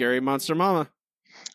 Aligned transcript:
Scary 0.00 0.18
monster 0.18 0.54
mama. 0.54 0.88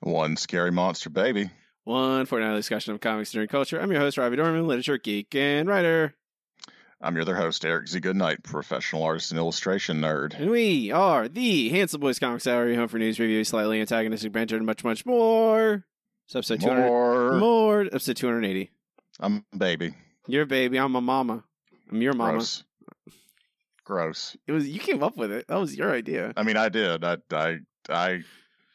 One 0.02 0.38
scary 0.38 0.72
monster 0.72 1.10
baby. 1.10 1.50
One 1.84 2.28
fortnightly 2.28 2.60
discussion 2.60 2.94
of 2.94 3.02
comics 3.02 3.34
and 3.34 3.44
nerd 3.44 3.50
culture. 3.50 3.82
I'm 3.82 3.92
your 3.92 4.00
host, 4.00 4.20
Robbie 4.20 4.36
Dorman, 4.36 4.68
literature 4.68 5.00
geek 5.00 5.34
and 5.34 5.68
writer. 5.68 6.14
I'm 7.02 7.16
your 7.16 7.24
other 7.24 7.36
host, 7.36 7.66
Eric 7.66 7.88
Z. 7.88 8.02
Goodnight, 8.02 8.44
professional 8.44 9.02
artist 9.02 9.32
and 9.32 9.40
illustration 9.40 10.00
nerd. 10.00 10.40
And 10.40 10.52
we 10.52 10.92
are 10.92 11.28
the 11.28 11.70
Handsome 11.70 12.02
Boys 12.02 12.20
Comics 12.20 12.46
Hour, 12.46 12.68
your 12.68 12.76
home 12.76 12.88
for 12.88 13.00
news, 13.00 13.20
reviews, 13.20 13.48
slightly 13.48 13.82
antagonistic 13.82 14.32
banter, 14.32 14.58
and 14.58 14.66
much, 14.68 14.84
much 14.84 15.08
more. 15.08 15.84
It's 16.28 16.36
episode 16.36 16.62
200. 16.62 16.86
More. 16.86 17.32
More. 17.40 17.82
Episode 17.82 18.18
280. 18.18 18.70
I'm 19.22 19.44
a 19.54 19.58
baby. 19.58 19.96
You're 20.28 20.44
a 20.44 20.46
baby. 20.46 20.78
I'm 20.78 20.96
a 20.96 21.02
mama. 21.02 21.44
I'm 21.92 22.00
your 22.00 22.14
mama. 22.14 22.34
Gross. 22.34 22.64
Gross. 23.86 24.38
It 24.46 24.52
was 24.52 24.70
you 24.70 24.80
came 24.80 25.02
up 25.02 25.18
with 25.18 25.32
it. 25.32 25.48
That 25.48 25.60
was 25.60 25.76
your 25.76 25.92
idea. 25.92 26.32
I 26.38 26.44
mean, 26.44 26.58
I 26.58 26.70
did. 26.70 27.04
I, 27.04 27.18
I, 27.32 27.58
I, 27.90 28.24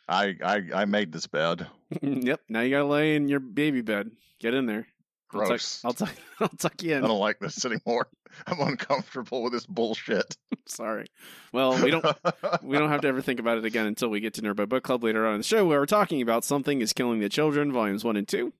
I, 0.09 0.37
I, 0.43 0.63
I 0.75 0.85
made 0.85 1.13
this 1.13 1.27
bed. 1.27 1.67
yep. 2.03 2.41
Now 2.49 2.61
you 2.61 2.71
gotta 2.71 2.87
lay 2.87 3.17
in 3.17 3.29
your 3.29 3.41
baby 3.41 3.83
bed. 3.83 4.11
Get 4.39 4.55
in 4.55 4.67
there. 4.67 4.87
I'll 5.33 5.41
tuck, 5.41 5.49
Gross. 5.49 5.85
I'll 5.85 5.93
tuck. 5.93 6.15
I'll 6.41 6.49
tuck 6.49 6.83
you 6.83 6.97
in. 6.97 7.05
I 7.05 7.09
don't 7.09 7.21
like 7.21 7.39
this 7.39 7.65
anymore. 7.65 8.09
I'm 8.47 8.61
uncomfortable 8.61 9.43
with 9.43 9.53
this 9.53 9.67
bullshit. 9.67 10.37
Sorry. 10.67 11.07
Well, 11.53 11.83
we 11.83 11.91
don't. 11.91 12.05
we 12.63 12.79
don't 12.79 12.91
have 12.91 13.03
to 13.03 13.09
ever 13.09 13.21
think 13.21 13.41
about 13.41 13.59
it 13.59 13.65
again 13.65 13.87
until 13.87 14.09
we 14.09 14.21
get 14.21 14.35
to 14.35 14.43
Nerd 14.43 14.69
Book 14.69 14.83
Club 14.83 15.05
later 15.05 15.27
on 15.27 15.35
in 15.35 15.41
the 15.41 15.45
show, 15.45 15.67
where 15.67 15.81
we're 15.81 15.87
talking 15.87 16.23
about 16.23 16.45
Something 16.45 16.81
is 16.81 16.93
Killing 16.93 17.21
the 17.21 17.29
Children, 17.29 17.73
Volumes 17.73 18.05
1 18.05 18.17
and 18.17 18.27
2, 18.27 18.53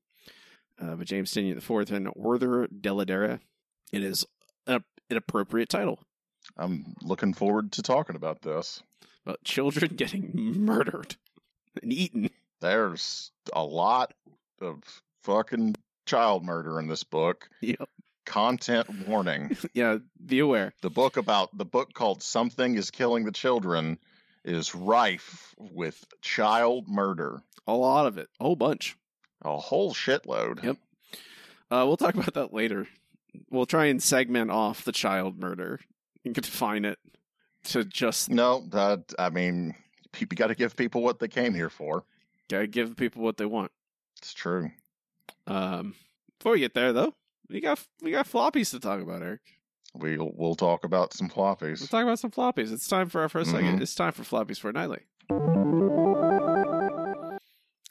uh, 0.81 0.95
by 0.97 1.05
James 1.05 1.33
Tynion 1.33 1.57
IV 1.57 1.91
and 1.93 2.09
Werther 2.15 2.69
Dell'Edera. 2.69 3.41
It 3.93 4.03
is 4.05 4.25
a, 4.67 4.83
an 5.09 5.17
appropriate 5.17 5.69
title 5.69 6.01
I'm 6.57 6.95
looking 7.03 7.35
forward 7.35 7.73
to 7.73 7.83
talking 7.83 8.17
about 8.17 8.43
this. 8.43 8.83
About 9.27 9.43
children 9.45 9.93
getting 9.97 10.33
murdered 10.65 11.17
and 11.83 11.93
eaten. 11.93 12.31
There's 12.61 13.31
a 13.53 13.65
lot 13.65 14.13
of 14.61 14.83
fucking 15.25 15.77
child 16.07 16.45
murder 16.45 16.79
in 16.79 16.89
this 16.89 17.05
book. 17.05 17.49
Yep. 17.61 17.89
Content 18.27 19.09
warning. 19.09 19.57
Yeah, 19.75 19.99
be 20.25 20.39
aware. 20.41 20.73
the 20.83 20.91
book 20.91 21.17
about 21.17 21.57
the 21.57 21.65
book 21.65 21.95
called 21.95 22.23
Something 22.23 22.77
is 22.77 22.91
Killing 22.91 23.25
the 23.25 23.33
Children 23.33 23.99
is 24.45 24.75
rife 24.75 25.55
with 25.59 26.05
child 26.23 26.87
murder. 26.89 27.41
A 27.67 27.73
lot 27.75 28.07
of 28.07 28.19
it. 28.19 28.29
A 28.39 28.45
whole 28.45 28.57
bunch. 28.57 28.97
A 29.43 29.57
whole 29.57 29.95
shitload. 29.95 30.63
Yep. 30.63 30.77
Uh, 31.71 31.85
we'll 31.87 31.97
talk 31.97 32.15
about 32.15 32.35
that 32.35 32.53
later. 32.53 32.87
We'll 33.51 33.67
try 33.67 33.87
and 33.87 34.03
segment 34.03 34.51
off 34.51 34.85
the 34.85 34.93
child 34.93 35.39
murder 35.39 35.81
and 36.25 36.35
confine 36.35 36.85
it 36.85 36.99
to 37.65 37.85
just 37.85 38.31
No, 38.31 38.67
that 38.71 39.13
I 39.19 39.31
mean, 39.31 39.75
you 40.19 40.27
got 40.27 40.49
to 40.49 40.55
give 40.55 40.77
people 40.77 41.03
what 41.03 41.19
they 41.19 41.29
came 41.29 41.55
here 41.55 41.71
for. 41.71 42.05
gotta 42.49 42.67
give 42.67 42.97
people 42.97 43.23
what 43.23 43.37
they 43.37 43.47
want. 43.47 43.71
It's 44.19 44.33
true. 44.35 44.71
Um, 45.47 45.95
before 46.39 46.53
we 46.53 46.61
get 46.61 46.75
there, 46.75 46.93
though, 46.93 47.15
we 47.49 47.61
got 47.61 47.85
we 48.03 48.11
got 48.13 48.27
floppies 48.29 48.71
to 48.71 48.81
talk 48.81 49.01
about, 49.01 49.23
Eric. 49.23 49.41
We'll 49.95 50.31
we'll 50.35 50.55
talk 50.55 50.85
about 50.85 51.13
some 51.13 51.29
floppies. 51.29 51.81
We'll 51.81 51.89
talk 51.89 52.03
about 52.05 52.19
some 52.19 52.31
floppies. 52.31 52.73
It's 52.73 52.87
time 52.89 53.09
for 53.09 53.21
our 53.23 53.29
1st 53.29 53.51
segment. 53.51 53.79
Mhm. 53.79 53.83
It's 53.83 53.95
time 53.95 54.13
for 54.13 54.23
floppies 54.23 54.59
fortnightly. 54.61 55.01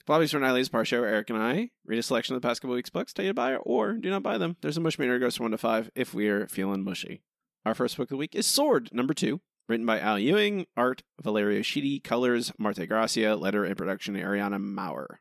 Floppies 0.08 0.32
fortnightly 0.32 0.62
is 0.62 0.70
part 0.70 0.88
show 0.88 1.02
where 1.02 1.10
Eric 1.10 1.30
and 1.30 1.38
I 1.40 1.70
read 1.86 2.00
a 2.00 2.04
selection 2.04 2.36
of 2.36 2.42
the 2.42 2.48
past 2.48 2.62
couple 2.62 2.76
weeks' 2.76 2.90
books, 2.90 3.14
tell 3.14 3.26
you 3.26 3.30
to 3.32 3.34
buy 3.36 3.56
or 3.58 3.94
do 3.94 4.10
not 4.10 4.24
buy 4.24 4.38
them. 4.38 4.58
There's 4.62 4.78
a 4.78 4.82
mush 4.82 4.98
meter 4.98 5.20
goes 5.20 5.36
from 5.38 5.46
one 5.46 5.52
to 5.52 5.58
five 5.58 5.92
if 5.94 6.14
we're 6.14 6.48
feeling 6.48 6.84
mushy. 6.84 7.22
Our 7.66 7.76
first 7.76 7.96
book 7.98 8.06
of 8.06 8.10
the 8.10 8.18
week 8.18 8.34
is 8.34 8.48
Sword 8.48 8.90
number 8.92 9.14
two, 9.14 9.42
written 9.70 9.86
by 9.86 10.00
Al 10.00 10.20
Ewing, 10.20 10.66
art 10.76 11.04
Valerio 11.22 11.62
Schiti, 11.62 12.04
colors 12.04 12.52
Marte 12.58 12.88
Gracia, 12.90 13.36
letter 13.36 13.64
and 13.64 13.78
production 13.78 14.16
Ariana 14.16 14.60
Maurer. 14.60 15.20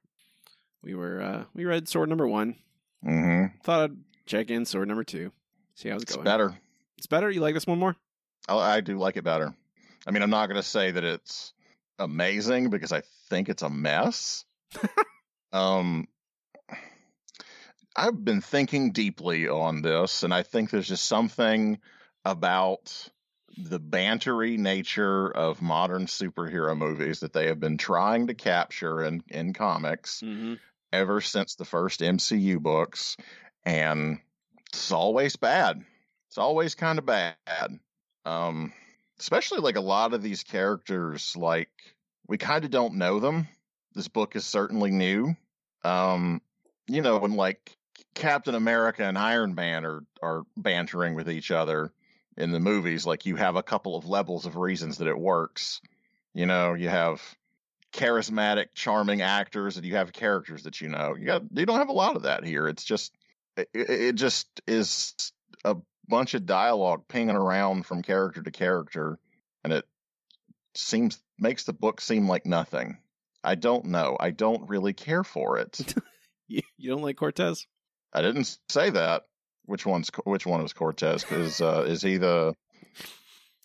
We 0.82 0.94
were 0.94 1.20
uh, 1.20 1.44
we 1.54 1.66
read 1.66 1.88
Sword 1.88 2.08
number 2.08 2.26
one. 2.26 2.56
Mm-hmm. 3.06 3.58
Thought 3.62 3.90
I'd 3.90 3.96
check 4.26 4.50
in 4.50 4.64
Sword 4.64 4.88
number 4.88 5.04
two, 5.04 5.30
see 5.74 5.90
how 5.90 5.96
it's 5.96 6.04
going. 6.04 6.06
It's 6.06 6.16
going. 6.16 6.24
better. 6.24 6.58
It's 6.96 7.06
better. 7.06 7.30
You 7.30 7.40
like 7.40 7.54
this 7.54 7.66
one 7.66 7.78
more? 7.78 7.94
I, 8.48 8.56
I 8.56 8.80
do 8.80 8.98
like 8.98 9.16
it 9.16 9.24
better. 9.24 9.54
I 10.06 10.10
mean, 10.10 10.22
I'm 10.22 10.30
not 10.30 10.46
going 10.46 10.60
to 10.60 10.66
say 10.66 10.90
that 10.90 11.04
it's 11.04 11.52
amazing 11.98 12.70
because 12.70 12.92
I 12.92 13.02
think 13.28 13.48
it's 13.48 13.62
a 13.62 13.68
mess. 13.68 14.44
um, 15.52 16.08
I've 17.94 18.24
been 18.24 18.40
thinking 18.40 18.92
deeply 18.92 19.48
on 19.48 19.82
this, 19.82 20.22
and 20.22 20.32
I 20.32 20.42
think 20.42 20.70
there's 20.70 20.88
just 20.88 21.04
something 21.04 21.78
about 22.24 23.10
the 23.64 23.80
bantery 23.80 24.56
nature 24.56 25.28
of 25.28 25.60
modern 25.60 26.06
superhero 26.06 26.76
movies 26.76 27.20
that 27.20 27.32
they 27.32 27.48
have 27.48 27.58
been 27.58 27.76
trying 27.76 28.28
to 28.28 28.34
capture 28.34 29.04
in, 29.04 29.22
in 29.28 29.52
comics 29.52 30.20
Mm-hmm. 30.22 30.54
ever 30.92 31.20
since 31.20 31.54
the 31.56 31.64
first 31.64 32.00
MCU 32.00 32.60
books, 32.60 33.16
and 33.64 34.20
it's 34.70 34.92
always 34.92 35.36
bad. 35.36 35.84
It's 36.28 36.38
always 36.38 36.74
kind 36.74 36.98
of 36.98 37.06
bad. 37.06 37.34
Um, 38.24 38.72
especially 39.18 39.58
like 39.60 39.76
a 39.76 39.80
lot 39.80 40.14
of 40.14 40.22
these 40.22 40.44
characters, 40.44 41.36
like 41.36 41.70
we 42.26 42.38
kind 42.38 42.64
of 42.64 42.70
don't 42.70 42.94
know 42.94 43.18
them. 43.18 43.48
This 43.94 44.08
book 44.08 44.36
is 44.36 44.46
certainly 44.46 44.90
new. 44.90 45.34
Um, 45.82 46.40
you 46.86 47.02
know, 47.02 47.18
when 47.18 47.34
like 47.34 47.76
Captain 48.14 48.54
America 48.54 49.04
and 49.04 49.18
Iron 49.18 49.54
Man 49.54 49.84
are 49.84 50.04
are 50.22 50.42
bantering 50.56 51.14
with 51.14 51.30
each 51.30 51.50
other 51.50 51.92
in 52.38 52.52
the 52.52 52.60
movies, 52.60 53.04
like 53.04 53.26
you 53.26 53.36
have 53.36 53.56
a 53.56 53.62
couple 53.62 53.96
of 53.96 54.06
levels 54.06 54.46
of 54.46 54.56
reasons 54.56 54.98
that 54.98 55.08
it 55.08 55.18
works. 55.18 55.80
You 56.32 56.46
know, 56.46 56.74
you 56.74 56.88
have 56.88 57.20
charismatic, 57.92 58.66
charming 58.74 59.22
actors, 59.22 59.76
and 59.76 59.84
you 59.84 59.96
have 59.96 60.12
characters 60.12 60.62
that 60.62 60.80
you 60.80 60.88
know. 60.88 61.16
You 61.18 61.26
got 61.26 61.42
you 61.52 61.66
don't 61.66 61.78
have 61.78 61.88
a 61.88 61.92
lot 61.92 62.16
of 62.16 62.22
that 62.22 62.44
here. 62.44 62.68
It's 62.68 62.84
just 62.84 63.12
it, 63.56 63.68
it 63.74 64.14
just 64.14 64.48
is 64.66 65.14
a 65.64 65.76
bunch 66.06 66.34
of 66.34 66.46
dialogue 66.46 67.08
pinging 67.08 67.36
around 67.36 67.84
from 67.84 68.02
character 68.02 68.42
to 68.42 68.50
character, 68.50 69.18
and 69.64 69.72
it 69.72 69.84
seems 70.74 71.20
makes 71.38 71.64
the 71.64 71.72
book 71.72 72.00
seem 72.00 72.28
like 72.28 72.46
nothing. 72.46 72.98
I 73.42 73.56
don't 73.56 73.86
know. 73.86 74.16
I 74.18 74.30
don't 74.30 74.68
really 74.68 74.92
care 74.92 75.24
for 75.24 75.58
it. 75.58 75.94
You, 76.48 76.62
you 76.78 76.90
don't 76.90 77.02
like 77.02 77.16
Cortez? 77.16 77.66
I 78.10 78.22
didn't 78.22 78.56
say 78.70 78.88
that. 78.88 79.24
Which 79.68 79.84
one's 79.84 80.10
which 80.24 80.46
one 80.46 80.62
was 80.62 80.72
Cortez? 80.72 81.22
Because 81.24 81.60
uh, 81.60 81.84
is 81.86 82.00
he 82.00 82.16
the 82.16 82.54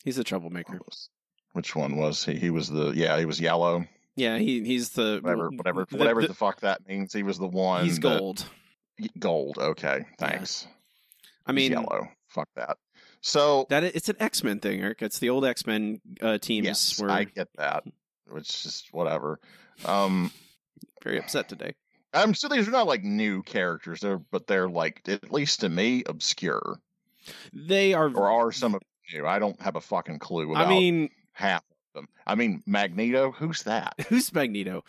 He's 0.04 0.18
the 0.18 0.24
troublemaker. 0.26 0.80
which 1.54 1.76
one 1.78 1.96
was 1.96 2.26
he? 2.26 2.36
He 2.36 2.50
was 2.50 2.68
the 2.70 2.92
yeah. 2.92 3.18
He 3.18 3.26
was 3.26 3.40
yellow. 3.40 3.86
Yeah, 4.18 4.38
he 4.38 4.64
he's 4.66 4.90
the 4.90 5.20
Whatever 5.24 5.50
whatever 5.50 5.86
the- 5.90 5.98
whatever 5.98 6.22
the- 6.22 6.28
the, 6.28 6.34
fuck 6.34 6.60
that 6.60 6.86
means. 6.88 7.14
He 7.14 7.24
was 7.24 7.40
the 7.40 7.48
one. 7.48 7.86
he's 7.86 8.00
that- 8.00 8.20
gold. 8.20 8.46
gold. 9.18 9.58
Okay, 9.58 10.06
thanks. 10.20 10.68
I 11.46 11.52
He's 11.52 11.56
mean, 11.56 11.72
yellow. 11.72 12.10
Fuck 12.28 12.50
that. 12.58 12.78
So 13.22 13.66
that 13.70 13.84
it's 13.86 14.10
an 14.10 14.18
X 14.20 14.44
Men 14.44 14.60
thing, 14.60 14.82
Eric. 14.82 15.02
It's 15.02 15.20
the 15.20 15.30
old 15.30 15.46
X 15.46 15.66
Men 15.66 16.02
uh, 16.22 16.38
teams 16.38 16.66
yes, 16.66 17.00
were 17.00 17.10
I 17.10 17.24
get 17.24 17.48
that. 17.58 17.86
Which 18.30 18.66
is 18.66 18.84
whatever. 18.92 19.40
Um, 19.86 20.32
very 21.02 21.18
upset 21.20 21.48
today. 21.50 21.74
I'm 22.14 22.34
sure 22.34 22.50
these 22.50 22.68
are 22.68 22.72
not 22.72 22.88
like 22.88 23.04
new 23.04 23.44
characters, 23.44 24.02
they're, 24.02 24.20
but 24.20 24.48
they're 24.48 24.70
like 24.70 25.02
at 25.08 25.32
least 25.32 25.62
to 25.62 25.70
me 25.70 26.04
obscure, 26.06 26.80
They 27.54 27.94
are. 27.94 28.10
or 28.14 28.30
are 28.30 28.52
some 28.52 28.76
of 28.76 28.82
them 28.82 29.22
new? 29.22 29.28
I 29.28 29.40
don't 29.40 29.60
have 29.62 29.76
a 29.76 29.82
fucking 29.82 30.20
clue 30.20 30.52
about 30.52 30.68
I 30.68 30.70
mean, 30.70 31.10
half 31.32 31.64
of 31.96 32.02
them. 32.02 32.08
I 32.26 32.36
mean, 32.36 32.64
Magneto. 32.66 33.32
Who's 33.32 33.64
that? 33.64 33.96
who's 34.10 34.34
Magneto? 34.34 34.84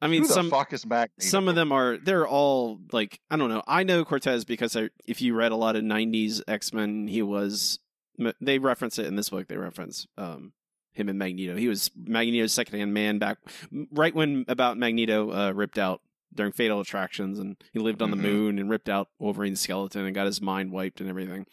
I 0.00 0.06
mean, 0.06 0.24
some 0.24 0.48
fuck 0.48 0.72
is 0.72 0.86
Magneto? 0.86 1.12
some 1.18 1.48
of 1.48 1.56
them 1.56 1.72
are. 1.72 1.96
They're 1.96 2.26
all 2.26 2.78
like 2.92 3.18
I 3.30 3.36
don't 3.36 3.48
know. 3.48 3.62
I 3.66 3.82
know 3.82 4.04
Cortez 4.04 4.44
because 4.44 4.76
I, 4.76 4.90
if 5.06 5.20
you 5.20 5.34
read 5.34 5.50
a 5.52 5.56
lot 5.56 5.74
of 5.74 5.82
'90s 5.82 6.40
X 6.46 6.72
Men, 6.72 7.08
he 7.08 7.22
was. 7.22 7.80
They 8.40 8.58
reference 8.58 8.98
it 8.98 9.06
in 9.06 9.14
this 9.16 9.28
book. 9.28 9.46
They 9.46 9.56
reference 9.56 10.06
um, 10.16 10.52
him 10.92 11.08
and 11.08 11.18
Magneto. 11.18 11.56
He 11.56 11.68
was 11.68 11.90
Magneto's 11.96 12.52
second 12.52 12.78
hand 12.78 12.92
man 12.92 13.18
back 13.18 13.38
right 13.92 14.14
when 14.14 14.44
about 14.48 14.76
Magneto 14.76 15.32
uh, 15.32 15.52
ripped 15.52 15.78
out 15.78 16.00
during 16.34 16.52
Fatal 16.52 16.80
Attractions, 16.80 17.38
and 17.38 17.56
he 17.72 17.78
lived 17.78 18.02
on 18.02 18.08
Mhm. 18.08 18.12
the 18.12 18.16
moon 18.22 18.58
and 18.58 18.70
ripped 18.70 18.88
out 18.88 19.08
Wolverine's 19.18 19.60
skeleton 19.60 20.04
and 20.04 20.14
got 20.14 20.26
his 20.26 20.40
mind 20.40 20.70
wiped 20.72 21.00
and 21.00 21.08
everything. 21.08 21.46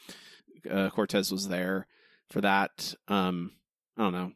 Uh, 0.70 0.90
Cortez 0.90 1.32
was 1.32 1.48
there 1.48 1.88
for 2.30 2.42
that. 2.42 2.94
Um, 3.08 3.54
I 3.98 4.04
don't 4.04 4.14
know. 4.14 4.32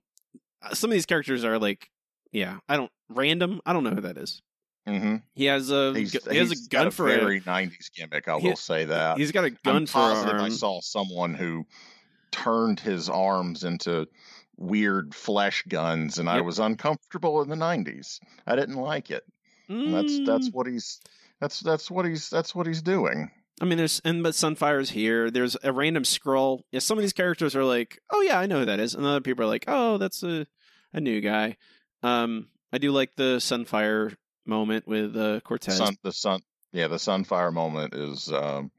uh, 0.61 0.73
some 0.73 0.89
of 0.89 0.93
these 0.93 1.05
characters 1.05 1.43
are 1.45 1.57
like, 1.57 1.89
yeah, 2.31 2.59
I 2.67 2.77
don't 2.77 2.91
random. 3.09 3.61
I 3.65 3.73
don't 3.73 3.83
know 3.83 3.91
who 3.91 4.01
that 4.01 4.17
is. 4.17 4.41
hmm 4.85 5.17
He 5.35 5.45
has 5.45 5.69
a 5.71 5.93
He's, 5.93 6.11
he 6.25 6.37
has 6.37 6.51
a 6.51 6.69
gun 6.69 6.91
for 6.91 7.07
a 7.09 7.13
a, 7.15 7.19
very 7.19 7.41
'90s 7.41 7.89
gimmick. 7.95 8.27
I 8.27 8.37
he- 8.39 8.47
will 8.49 8.55
say 8.55 8.85
that. 8.85 9.17
he's 9.17 9.31
got 9.31 9.43
a 9.45 9.49
gun 9.51 9.75
I'm 9.75 9.85
for 9.85 9.99
a 9.99 10.01
positive 10.13 10.41
I 10.41 10.49
saw 10.49 10.81
someone 10.81 11.33
who 11.33 11.65
turned 12.31 12.79
his 12.79 13.09
arms 13.09 13.63
into 13.63 14.07
weird 14.57 15.13
flesh 15.15 15.63
guns, 15.67 16.17
and 16.19 16.29
I 16.29 16.41
was 16.41 16.59
uncomfortable 16.59 17.41
in 17.41 17.49
the 17.49 17.55
'90s. 17.55 18.19
I 18.45 18.55
didn't 18.55 18.75
like 18.77 19.09
it. 19.11 19.23
And 19.69 19.93
that's 19.93 20.19
that's 20.25 20.49
Mm, 20.49 20.53
what 20.53 20.67
he's 20.67 20.99
that's 21.39 21.59
that's 21.59 21.89
what 21.91 22.05
he's 22.05 22.29
that's 22.29 22.53
what 22.55 22.67
he's 22.67 22.81
doing. 22.81 23.31
I 23.61 23.65
mean, 23.65 23.77
there's 23.77 24.01
and 24.05 24.23
but 24.23 24.33
Sunfire's 24.33 24.91
here. 24.91 25.29
There's 25.29 25.57
a 25.63 25.71
random 25.73 26.05
scroll. 26.05 26.65
Yeah, 26.71 26.79
some 26.79 26.97
of 26.97 27.01
these 27.01 27.13
characters 27.13 27.55
are 27.55 27.63
like, 27.63 27.99
oh 28.09 28.21
yeah, 28.21 28.39
I 28.39 28.45
know 28.45 28.59
who 28.59 28.65
that 28.65 28.79
is, 28.79 28.95
and 28.95 29.05
other 29.05 29.21
people 29.21 29.43
are 29.45 29.49
like, 29.49 29.65
oh, 29.67 29.97
that's 29.97 30.23
a 30.23 30.47
a 30.93 30.99
new 30.99 31.21
guy. 31.21 31.57
Um, 32.03 32.47
I 32.73 32.77
do 32.77 32.91
like 32.91 33.15
the 33.15 33.37
Sunfire 33.37 34.15
moment 34.45 34.87
with 34.87 35.15
uh, 35.15 35.39
Cortez. 35.41 35.77
Sun, 35.77 35.97
the 36.03 36.11
sun, 36.11 36.41
yeah, 36.71 36.87
the 36.87 36.95
Sunfire 36.97 37.53
moment 37.53 37.93
is 37.93 38.31
um 38.31 38.71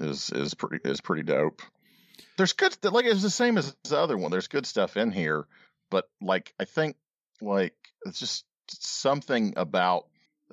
is 0.00 0.30
is 0.30 0.54
pretty 0.54 0.78
is 0.88 1.00
pretty 1.00 1.22
dope. 1.22 1.62
There's 2.36 2.54
good 2.54 2.76
like 2.84 3.04
it's 3.04 3.22
the 3.22 3.30
same 3.30 3.58
as 3.58 3.74
the 3.84 3.98
other 3.98 4.16
one. 4.16 4.30
There's 4.30 4.48
good 4.48 4.66
stuff 4.66 4.96
in 4.96 5.10
here, 5.12 5.46
but 5.90 6.06
like 6.22 6.54
I 6.58 6.64
think 6.64 6.96
like 7.42 7.74
it's 8.06 8.18
just 8.18 8.44
something 8.80 9.54
about 9.56 10.06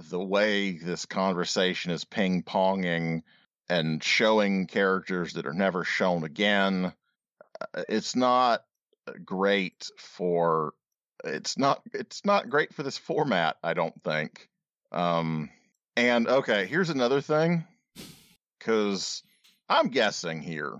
the 0.09 0.19
way 0.19 0.73
this 0.77 1.05
conversation 1.05 1.91
is 1.91 2.03
ping 2.05 2.43
ponging 2.43 3.23
and 3.69 4.03
showing 4.03 4.67
characters 4.67 5.33
that 5.33 5.45
are 5.45 5.53
never 5.53 5.83
shown 5.83 6.23
again. 6.23 6.93
uh, 7.61 7.83
It's 7.89 8.15
not 8.15 8.63
great 9.25 9.89
for 9.97 10.73
it's 11.23 11.57
not 11.57 11.81
it's 11.93 12.25
not 12.25 12.49
great 12.49 12.73
for 12.73 12.83
this 12.83 12.97
format 12.97 13.57
i 13.63 13.73
don't 13.73 14.03
think 14.03 14.49
um 14.91 15.49
and 15.95 16.27
okay 16.27 16.65
here's 16.65 16.89
another 16.89 17.21
thing 17.21 17.65
because 18.57 19.23
i'm 19.69 19.87
guessing 19.87 20.41
here 20.41 20.73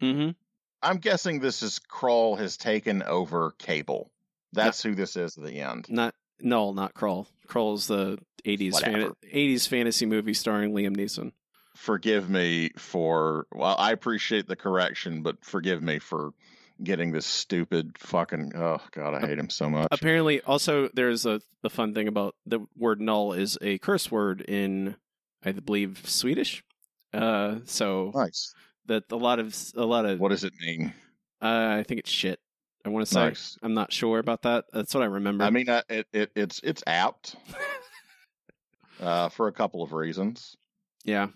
mm-hmm. 0.00 0.30
i'm 0.82 0.98
guessing 0.98 1.40
this 1.40 1.62
is 1.62 1.78
crawl 1.78 2.36
has 2.36 2.56
taken 2.56 3.02
over 3.02 3.52
cable 3.58 4.10
that's 4.52 4.82
who 4.82 4.94
this 4.94 5.16
is 5.16 5.36
at 5.36 5.44
the 5.44 5.60
end 5.60 5.86
Not 5.88 6.14
no, 6.42 6.72
not 6.72 6.94
Krull. 6.94 7.26
Krull's 7.48 7.86
the 7.86 8.18
'80s 8.44 8.80
fan, 8.80 9.12
'80s 9.32 9.68
fantasy 9.68 10.06
movie 10.06 10.34
starring 10.34 10.72
Liam 10.72 10.96
Neeson. 10.96 11.32
forgive 11.76 12.28
me 12.28 12.70
for 12.76 13.46
well 13.52 13.76
i 13.78 13.92
appreciate 13.92 14.46
the 14.48 14.56
correction 14.56 15.22
but 15.22 15.36
forgive 15.44 15.82
me 15.82 15.98
for 15.98 16.32
getting 16.82 17.12
this 17.12 17.26
stupid 17.26 17.96
fucking 17.98 18.52
oh 18.56 18.78
god 18.92 19.14
i 19.14 19.20
hate 19.20 19.38
him 19.38 19.50
so 19.50 19.68
much 19.68 19.88
Apparently, 19.90 20.40
also 20.42 20.88
there's 20.94 21.26
a 21.26 21.40
the 21.62 21.70
fun 21.70 21.92
thing 21.94 22.08
about 22.08 22.34
the 22.46 22.60
word 22.76 23.00
knull 23.00 23.32
is 23.34 23.58
a 23.62 23.78
curse 23.78 24.10
word 24.10 24.40
in 24.42 24.96
I 25.44 25.52
believe 25.52 26.02
Swedish. 26.04 26.62
Uh, 27.14 27.56
so 27.64 28.12
nice 28.14 28.54
that 28.86 29.04
a 29.10 29.16
lot 29.16 29.38
of 29.38 29.54
a 29.76 29.84
lot 29.84 30.04
of 30.06 30.18
what 30.20 30.30
does 30.30 30.44
it 30.44 30.52
mean 30.60 30.92
uh, 31.42 31.76
I 31.80 31.82
think 31.82 32.00
it's 32.00 32.10
shit. 32.10 32.40
I 32.84 32.88
want 32.88 33.06
to 33.06 33.12
say 33.12 33.20
nice 33.20 33.58
I'm 33.62 33.74
not 33.74 33.92
sure 33.92 34.18
about 34.18 34.42
that. 34.42 34.64
That's 34.72 34.94
what 34.94 35.02
I 35.02 35.06
remember. 35.06 35.44
I 35.44 35.50
mean, 35.50 35.68
uh, 35.68 35.82
it, 35.88 36.06
it 36.12 36.30
it's 36.34 36.60
it's 36.64 36.82
apt 36.86 37.36
uh, 39.00 39.28
for 39.28 39.48
a 39.48 39.52
couple 39.52 39.82
of 39.82 39.92
reasons. 39.92 40.56
Yeah. 41.04 41.28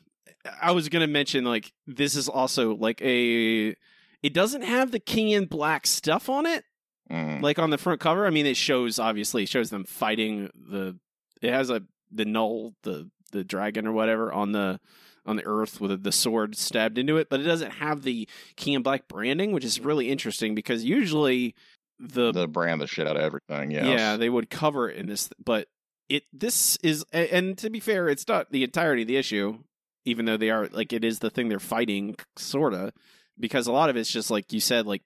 I 0.61 0.73
was 0.73 0.89
going 0.89 1.01
to 1.01 1.07
mention 1.13 1.45
like 1.45 1.73
this 1.87 2.15
is 2.17 2.29
also 2.29 2.75
like 2.75 3.01
a 3.03 3.75
it 4.23 4.33
doesn't 4.35 4.63
have 4.63 4.91
the 4.91 4.99
king 5.01 5.31
in 5.31 5.47
black 5.47 5.87
stuff 5.87 6.29
on 6.29 6.47
it 6.47 6.65
Mm. 7.11 7.43
like 7.43 7.59
on 7.59 7.69
the 7.69 7.77
front 7.77 8.01
cover. 8.01 8.27
I 8.27 8.31
mean 8.31 8.47
it 8.47 8.57
shows 8.57 8.99
obviously 8.99 9.43
it 9.43 9.51
shows 9.51 9.69
them 9.69 9.85
fighting 9.85 10.49
the 10.55 10.99
it 11.43 11.53
has 11.53 11.69
a 11.69 11.83
the 12.11 12.25
null 12.25 12.73
the 12.83 13.11
the 13.31 13.45
dragon 13.45 13.87
or 13.87 13.93
whatever 13.93 14.33
on 14.33 14.53
the 14.53 14.81
on 15.27 15.37
the 15.37 15.47
earth 15.47 15.81
with 15.81 16.03
the 16.03 16.13
sword 16.13 16.57
stabbed 16.57 16.99
into 16.99 17.17
it, 17.17 17.29
but 17.29 17.41
it 17.41 17.45
doesn't 17.45 17.73
have 17.73 18.03
the 18.03 18.29
king 18.57 18.75
and 18.75 18.85
black 18.85 19.09
branding, 19.09 19.53
which 19.53 19.65
is 19.65 19.81
really 19.81 20.11
interesting 20.11 20.55
because 20.55 20.85
usually 20.85 21.55
the 21.99 22.33
the 22.33 22.49
brand 22.49 22.81
the 22.81 22.87
shit 22.87 23.07
out 23.07 23.17
of 23.17 23.23
everything. 23.23 23.71
Yeah, 23.71 23.87
yeah, 23.87 24.17
they 24.17 24.29
would 24.29 24.51
cover 24.51 24.89
it 24.89 24.97
in 24.97 25.07
this, 25.07 25.31
but 25.43 25.69
it 26.09 26.25
this 26.33 26.77
is, 26.83 27.05
and 27.13 27.57
to 27.59 27.71
be 27.71 27.81
fair, 27.81 28.09
it's 28.09 28.29
not 28.29 28.51
the 28.51 28.65
entirety 28.65 29.03
of 29.03 29.09
the 29.09 29.17
issue, 29.17 29.59
even 30.05 30.27
though 30.27 30.37
they 30.37 30.51
are 30.51 30.69
like 30.73 30.93
it 30.93 31.05
is 31.05 31.21
the 31.21 31.31
thing 31.31 31.49
they're 31.49 31.59
fighting, 31.61 32.17
sorta, 32.37 32.93
because 33.39 33.67
a 33.67 33.73
lot 33.73 33.91
of 33.91 33.97
it's 33.97 34.11
just 34.11 34.31
like 34.31 34.53
you 34.53 34.61
said, 34.61 34.87
like 34.87 35.03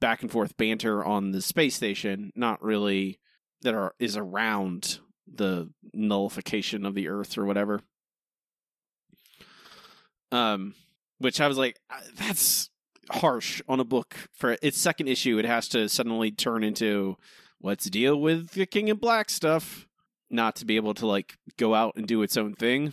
back 0.00 0.22
and 0.22 0.30
forth 0.30 0.56
banter 0.56 1.04
on 1.04 1.30
the 1.30 1.42
space 1.42 1.74
station, 1.74 2.32
not 2.34 2.62
really 2.62 3.18
that 3.62 3.74
are 3.74 3.94
is 3.98 4.16
around 4.16 4.98
the 5.26 5.70
nullification 5.92 6.86
of 6.86 6.94
the 6.94 7.08
Earth 7.08 7.36
or 7.36 7.44
whatever. 7.44 7.80
Um, 10.30 10.74
which 11.18 11.40
I 11.40 11.48
was 11.48 11.58
like, 11.58 11.80
"Uh, 11.90 12.00
that's 12.16 12.70
harsh 13.10 13.62
on 13.68 13.80
a 13.80 13.84
book 13.84 14.14
for 14.32 14.56
its 14.62 14.78
second 14.78 15.08
issue. 15.08 15.38
It 15.38 15.44
has 15.44 15.68
to 15.68 15.88
suddenly 15.88 16.30
turn 16.30 16.62
into 16.62 17.16
let's 17.62 17.86
deal 17.86 18.20
with 18.20 18.50
the 18.50 18.66
King 18.66 18.88
in 18.88 18.96
Black 18.96 19.30
stuff, 19.30 19.86
not 20.30 20.56
to 20.56 20.64
be 20.64 20.76
able 20.76 20.94
to 20.94 21.06
like 21.06 21.36
go 21.56 21.74
out 21.74 21.94
and 21.96 22.06
do 22.06 22.22
its 22.22 22.36
own 22.36 22.54
thing. 22.54 22.92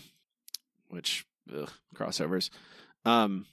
Which 0.87 1.25
ugh, 1.53 1.71
crossovers. 1.95 2.49
Um, 3.03 3.45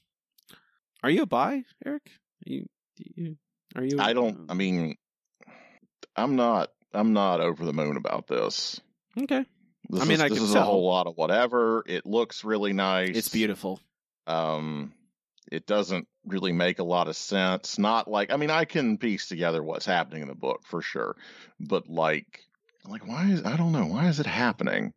are 1.03 1.11
you 1.11 1.23
a 1.23 1.27
buy, 1.27 1.65
Eric? 1.85 2.11
Are 2.47 2.51
you, 2.51 2.67
you 2.97 3.37
are 3.75 3.85
you? 3.85 3.99
I 4.01 4.13
don't. 4.13 4.51
I 4.51 4.55
mean, 4.55 4.97
I'm 6.17 6.37
not. 6.37 6.71
I'm 6.95 7.13
not 7.13 7.41
over 7.41 7.65
the 7.65 7.73
moon 7.73 7.97
about 7.97 8.27
this. 8.27 8.81
Okay, 9.21 9.45
This 9.93 10.01
I 10.01 10.05
mean, 10.05 10.15
is, 10.15 10.21
I 10.23 10.29
this 10.31 10.39
can 10.39 10.47
is 10.49 10.53
tell. 10.55 10.63
a 10.63 10.65
whole 10.65 10.87
lot 10.87 11.07
of 11.07 11.17
whatever. 11.17 11.85
It 11.87 12.05
looks 12.07 12.43
really 12.45 12.73
nice. 12.73 13.17
it's 13.17 13.29
beautiful. 13.29 13.79
Um, 14.27 14.93
it 15.51 15.67
doesn't 15.67 16.09
really 16.25 16.53
make 16.53 16.79
a 16.79 16.85
lot 16.85 17.09
of 17.09 17.17
sense. 17.17 17.79
Not 17.79 18.09
like 18.09 18.33
I 18.33 18.37
mean, 18.37 18.51
I 18.51 18.65
can 18.65 18.97
piece 18.99 19.29
together 19.29 19.63
what's 19.63 19.87
happening 19.87 20.23
in 20.23 20.29
the 20.29 20.35
book 20.35 20.63
for 20.65 20.81
sure, 20.83 21.15
but 21.61 21.89
like, 21.89 22.41
like 22.89 23.07
why 23.07 23.27
is 23.31 23.45
I 23.45 23.57
don't 23.57 23.73
know 23.73 23.87
why 23.87 24.09
is 24.09 24.19
it 24.19 24.27
happening? 24.27 24.93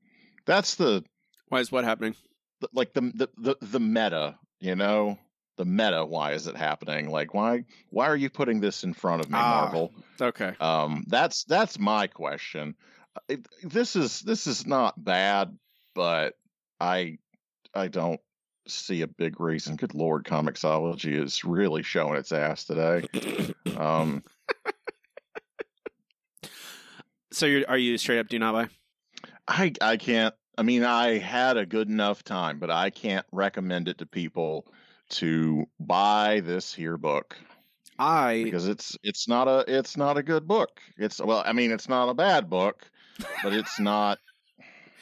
That's 0.45 0.75
the 0.75 1.03
Why 1.49 1.59
is 1.59 1.71
what 1.71 1.83
happening? 1.83 2.15
the- 2.61 2.69
like 2.73 2.93
the 2.93 3.01
the 3.01 3.29
the, 3.37 3.55
the 3.61 3.79
meta, 3.79 4.37
you 4.61 4.75
know, 4.75 5.17
the 5.57 5.65
meta. 5.65 6.05
Why 6.05 6.33
is 6.33 6.47
it 6.47 6.55
happening? 6.55 7.09
Like 7.09 7.33
why 7.33 7.65
why 7.89 8.05
are 8.07 8.15
you 8.15 8.29
putting 8.29 8.61
this 8.61 8.83
in 8.85 8.93
front 8.93 9.25
of 9.25 9.29
me, 9.29 9.37
Ah. 9.37 9.61
Marvel? 9.63 9.91
Okay, 10.21 10.53
Um, 10.61 11.03
that's 11.07 11.43
that's 11.45 11.77
my 11.79 12.07
question. 12.07 12.75
This 13.63 13.95
is 13.95 14.21
this 14.21 14.47
is 14.47 14.65
not 14.65 15.01
bad, 15.01 15.57
but 15.93 16.33
I 16.79 17.17
I 17.73 17.87
don't 17.87 18.19
see 18.67 19.01
a 19.01 19.07
big 19.07 19.39
reason. 19.39 19.75
Good 19.75 19.93
lord, 19.93 20.25
Comixology 20.25 21.21
is 21.21 21.43
really 21.45 21.83
showing 21.83 22.17
its 22.17 22.31
ass 22.31 22.65
today. 22.65 23.07
Um, 23.77 24.23
so 27.31 27.45
you're 27.45 27.65
are 27.69 27.77
you 27.77 27.97
straight 27.97 28.19
up 28.19 28.27
do 28.27 28.39
not 28.39 28.53
buy? 28.53 28.67
I 29.47 29.73
I 29.81 29.97
can't. 29.97 30.33
I 30.57 30.63
mean, 30.63 30.83
I 30.83 31.17
had 31.17 31.57
a 31.57 31.65
good 31.65 31.89
enough 31.89 32.23
time, 32.23 32.59
but 32.59 32.69
I 32.69 32.89
can't 32.89 33.25
recommend 33.31 33.89
it 33.89 33.97
to 33.97 34.05
people 34.05 34.65
to 35.09 35.65
buy 35.79 36.41
this 36.43 36.73
here 36.73 36.97
book 36.97 37.35
I 37.97 38.43
because 38.43 38.67
it's 38.67 38.97
it's 39.03 39.27
not 39.27 39.47
a 39.47 39.63
it's 39.67 39.95
not 39.95 40.17
a 40.17 40.23
good 40.23 40.47
book. 40.47 40.81
It's 40.97 41.19
well, 41.19 41.43
I 41.45 41.53
mean, 41.53 41.71
it's 41.71 41.87
not 41.87 42.09
a 42.09 42.13
bad 42.13 42.49
book, 42.49 42.89
but 43.43 43.53
it's 43.53 43.79
not. 43.79 44.19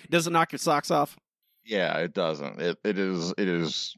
does 0.09 0.27
it 0.27 0.31
knock 0.31 0.51
your 0.51 0.59
socks 0.59 0.91
off? 0.91 1.17
Yeah, 1.65 1.97
it 1.99 2.13
doesn't. 2.13 2.61
It 2.61 2.77
it 2.83 2.97
is 2.97 3.33
it 3.37 3.47
is 3.47 3.95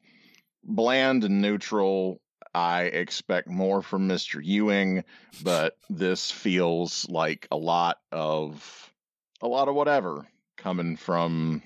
bland 0.64 1.24
and 1.24 1.42
neutral. 1.42 2.22
I 2.54 2.84
expect 2.84 3.50
more 3.50 3.82
from 3.82 4.08
Mr. 4.08 4.40
Ewing, 4.42 5.04
but 5.44 5.76
this 5.90 6.32
feels 6.32 7.06
like 7.10 7.48
a 7.52 7.58
lot 7.58 7.98
of 8.12 8.94
a 9.42 9.48
lot 9.48 9.68
of 9.68 9.76
whatever 9.76 10.26
coming 10.58 10.96
from 10.96 11.62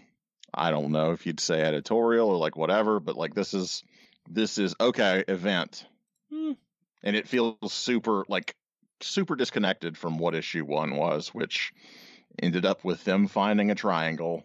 I 0.53 0.71
don't 0.71 0.91
know 0.91 1.11
if 1.11 1.25
you'd 1.25 1.39
say 1.39 1.61
editorial 1.61 2.29
or 2.29 2.37
like 2.37 2.57
whatever, 2.57 2.99
but 2.99 3.15
like 3.15 3.35
this 3.35 3.53
is 3.53 3.83
this 4.29 4.57
is 4.57 4.75
okay, 4.79 5.23
event. 5.27 5.85
Hmm. 6.31 6.53
And 7.03 7.15
it 7.15 7.27
feels 7.27 7.71
super 7.71 8.25
like 8.27 8.55
super 9.01 9.35
disconnected 9.35 9.97
from 9.97 10.17
what 10.17 10.35
issue 10.35 10.65
1 10.65 10.95
was, 10.95 11.29
which 11.29 11.71
ended 12.41 12.65
up 12.65 12.83
with 12.83 13.03
them 13.03 13.27
finding 13.27 13.71
a 13.71 13.75
triangle 13.75 14.43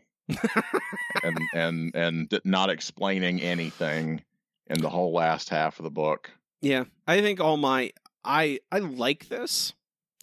and 1.22 1.38
and 1.54 1.94
and 1.94 2.40
not 2.44 2.70
explaining 2.70 3.40
anything 3.40 4.22
in 4.68 4.80
the 4.80 4.88
whole 4.90 5.12
last 5.12 5.48
half 5.50 5.78
of 5.78 5.84
the 5.84 5.90
book. 5.90 6.30
Yeah, 6.62 6.84
I 7.06 7.20
think 7.20 7.40
all 7.40 7.56
my 7.56 7.92
I 8.24 8.60
I 8.72 8.78
like 8.78 9.28
this. 9.28 9.74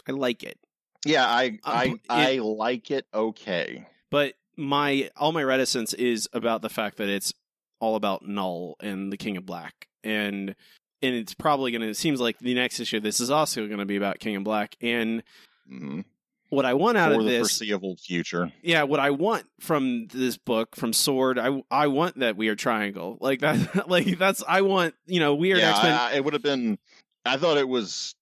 I 0.08 0.14
like 0.14 0.42
it, 0.44 0.58
Yeah, 1.06 1.26
I 1.28 1.60
Uh, 1.64 1.70
I 1.72 1.88
but 1.90 1.94
it- 1.96 2.02
I 2.10 2.38
like 2.40 2.90
it 2.92 3.06
okay. 3.14 3.86
but 4.10 4.34
my 4.58 5.10
all 5.16 5.32
my 5.32 5.44
reticence 5.44 5.94
is 5.94 6.28
about 6.34 6.62
the 6.64 6.70
fact 6.70 6.98
that 6.98 7.08
it's 7.10 7.34
all 7.80 7.96
about 7.96 8.28
Knull 8.28 8.76
and 8.80 9.12
the 9.14 9.18
King 9.18 9.38
of 9.38 9.46
Black, 9.46 9.88
and 10.04 10.56
and 11.04 11.16
it's 11.16 11.34
probably 11.36 11.72
gonna. 11.72 11.88
It 11.88 11.98
seems 11.98 12.20
like 12.20 12.40
the 12.40 12.54
next 12.56 12.80
issue. 12.80 13.00
This 13.00 13.20
is 13.20 13.30
also 13.32 13.68
gonna 13.68 13.86
be 13.86 13.96
about 13.96 14.20
King 14.20 14.36
of 14.38 14.44
Black, 14.44 14.76
and 14.82 15.24
Mhm. 15.72 16.06
What 16.52 16.66
I 16.66 16.76
want 16.76 16.98
out 16.98 17.12
of 17.14 17.20
the 17.24 17.30
this 17.30 17.40
foreseeable 17.40 17.96
future. 17.96 18.52
yeah, 18.62 18.84
what 18.84 19.00
I 19.00 19.10
want 19.10 19.46
from 19.60 20.08
this 20.08 20.38
book, 20.38 20.76
from 20.76 20.94
Sword, 20.94 21.40
I 21.40 21.64
I 21.72 21.88
want 21.88 22.20
that 22.20 22.36
weird 22.38 22.60
triangle, 22.60 23.18
like 23.20 23.40
that, 23.40 23.88
like 23.90 24.20
that's 24.20 24.44
I 24.48 24.62
want 24.62 24.94
you 25.08 25.20
know 25.20 25.34
weird 25.34 25.58
yeah, 25.60 25.72
X 25.72 25.84
Men. 25.84 25.94
I, 25.94 26.10
I- 26.12 26.14
it 26.16 26.24
would 26.26 26.34
have 26.34 26.44
been. 26.44 26.78
I 27.26 27.38
thought 27.38 27.58
it 27.58 27.68
was. 27.68 28.14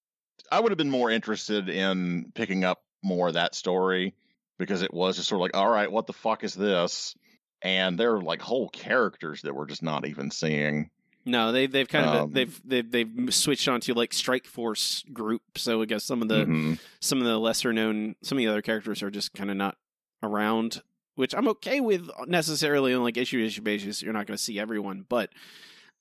I 0.52 0.60
would 0.60 0.72
have 0.72 0.78
been 0.78 0.90
more 0.90 1.12
interested 1.12 1.70
in 1.70 2.32
picking 2.34 2.64
up 2.64 2.82
more 3.04 3.28
of 3.28 3.34
that 3.36 3.54
story 3.56 4.14
because 4.58 4.82
it 4.82 4.94
was 4.94 5.16
just 5.18 5.28
sort 5.30 5.38
of 5.40 5.42
like, 5.42 5.56
all 5.58 5.70
right, 5.70 5.92
what 5.92 6.08
the 6.08 6.14
fuck 6.14 6.44
is 6.44 6.54
this? 6.54 7.16
And 7.62 8.00
there 8.00 8.16
are 8.16 8.22
like 8.22 8.42
whole 8.42 8.70
characters 8.70 9.42
that 9.44 9.54
we're 9.56 9.68
just 9.68 9.84
not 9.84 10.06
even 10.08 10.32
seeing. 10.32 10.90
No, 11.30 11.52
they 11.52 11.68
they've 11.68 11.88
kind 11.88 12.06
of 12.06 12.16
Um, 12.16 12.32
they've 12.34 12.62
they've 12.66 12.90
they've 12.92 13.34
switched 13.34 13.68
onto 13.68 13.94
like 13.94 14.14
Strike 14.14 14.46
Force 14.46 15.04
group. 15.14 15.42
So 15.58 15.82
I 15.82 15.86
guess 15.86 16.04
some 16.04 16.22
of 16.22 16.28
the 16.28 16.46
Mhm. 16.46 16.80
some 17.00 17.20
of 17.20 17.26
the 17.26 17.38
lesser 17.38 17.72
known 17.74 18.16
some 18.22 18.38
of 18.38 18.40
the 18.40 18.48
other 18.48 18.62
characters 18.62 19.04
are 19.04 19.12
just 19.12 19.34
kind 19.34 19.50
of 19.52 19.58
not 19.58 19.78
around, 20.24 20.82
which 21.16 21.34
I'm 21.36 21.48
okay 21.50 21.80
with 21.80 22.10
necessarily 22.28 22.94
on 22.94 23.04
like 23.04 23.18
issue 23.18 23.44
issue 23.46 23.62
basis. 23.62 24.02
You're 24.02 24.14
not 24.14 24.26
going 24.28 24.38
to 24.38 24.44
see 24.44 24.60
everyone, 24.60 25.06
but 25.08 25.30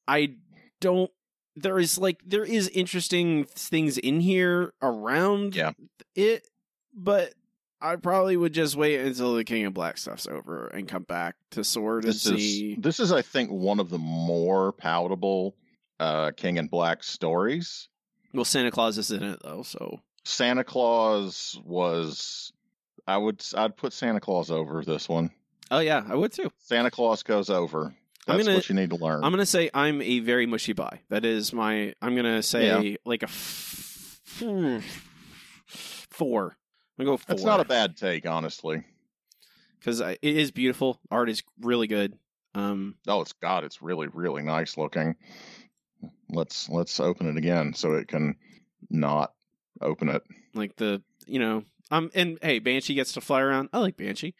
I 0.06 0.34
don't. 0.80 1.10
There 1.56 1.78
is 1.78 1.98
like 1.98 2.20
there 2.24 2.44
is 2.44 2.68
interesting 2.68 3.44
things 3.44 3.98
in 3.98 4.20
here 4.20 4.72
around 4.80 5.54
Yeah. 5.56 5.72
it, 6.14 6.48
but 6.94 7.34
I 7.80 7.96
probably 7.96 8.36
would 8.36 8.52
just 8.52 8.74
wait 8.76 9.00
until 9.00 9.34
the 9.36 9.44
King 9.44 9.64
of 9.66 9.74
Black 9.74 9.98
stuff's 9.98 10.26
over 10.26 10.66
and 10.68 10.88
come 10.88 11.04
back 11.04 11.36
to 11.52 11.62
Sword 11.62 12.04
and 12.04 12.12
This 12.12 12.22
see. 12.22 12.72
is 12.72 12.82
this 12.82 13.00
is, 13.00 13.12
I 13.12 13.22
think, 13.22 13.50
one 13.50 13.78
of 13.80 13.88
the 13.90 13.98
more 13.98 14.72
palatable 14.72 15.54
uh, 16.00 16.32
King 16.36 16.58
and 16.58 16.68
Black 16.70 17.02
stories. 17.04 17.88
Well, 18.34 18.44
Santa 18.44 18.70
Claus 18.70 18.98
is 18.98 19.10
in 19.10 19.22
it 19.22 19.40
though, 19.42 19.62
so 19.62 20.00
Santa 20.24 20.64
Claus 20.64 21.58
was. 21.64 22.52
I 23.06 23.16
would. 23.16 23.42
I'd 23.56 23.76
put 23.76 23.92
Santa 23.92 24.20
Claus 24.20 24.50
over 24.50 24.84
this 24.84 25.08
one. 25.08 25.30
oh 25.70 25.78
yeah, 25.78 26.02
I 26.06 26.14
would 26.14 26.32
too. 26.32 26.50
Santa 26.58 26.90
Claus 26.90 27.22
goes 27.22 27.48
over. 27.48 27.94
I'm 28.26 28.36
That's 28.36 28.46
gonna- 28.46 28.58
what 28.58 28.68
you 28.68 28.74
need 28.74 28.90
to 28.90 28.96
learn. 28.96 29.24
I'm 29.24 29.32
gonna 29.32 29.46
say 29.46 29.70
I'm 29.72 30.02
a 30.02 30.18
very 30.18 30.44
mushy 30.44 30.74
buy. 30.74 31.00
That 31.08 31.24
is 31.24 31.52
my. 31.54 31.94
I'm 32.02 32.14
gonna 32.16 32.42
say 32.42 32.98
like 33.06 33.22
a 33.22 33.26
f- 33.28 34.20
four. 36.10 36.56
I'm 36.98 37.04
gonna 37.04 37.12
go 37.12 37.16
four. 37.18 37.26
That's 37.28 37.44
not 37.44 37.60
a 37.60 37.64
bad 37.64 37.96
take, 37.96 38.26
honestly. 38.26 38.82
because 39.78 40.00
it 40.00 40.18
is 40.22 40.50
beautiful. 40.50 40.98
Art 41.10 41.28
is 41.30 41.42
really 41.60 41.86
good. 41.86 42.18
Um, 42.54 42.96
Oh, 43.06 43.20
it's 43.20 43.32
God, 43.34 43.62
it's 43.64 43.80
really, 43.82 44.08
really 44.12 44.42
nice 44.42 44.76
looking. 44.76 45.14
Let's 46.30 46.68
let's 46.68 46.98
open 47.00 47.28
it 47.28 47.36
again 47.36 47.72
so 47.74 47.92
it 47.94 48.08
can 48.08 48.36
not 48.90 49.32
open 49.80 50.08
it. 50.08 50.22
like 50.54 50.76
the 50.76 51.02
you 51.26 51.38
know 51.38 51.62
um 51.90 52.10
and 52.14 52.38
hey 52.42 52.58
banshee 52.58 52.94
gets 52.94 53.12
to 53.12 53.20
fly 53.20 53.40
around 53.40 53.68
i 53.72 53.78
like 53.78 53.96
banshee 53.96 54.34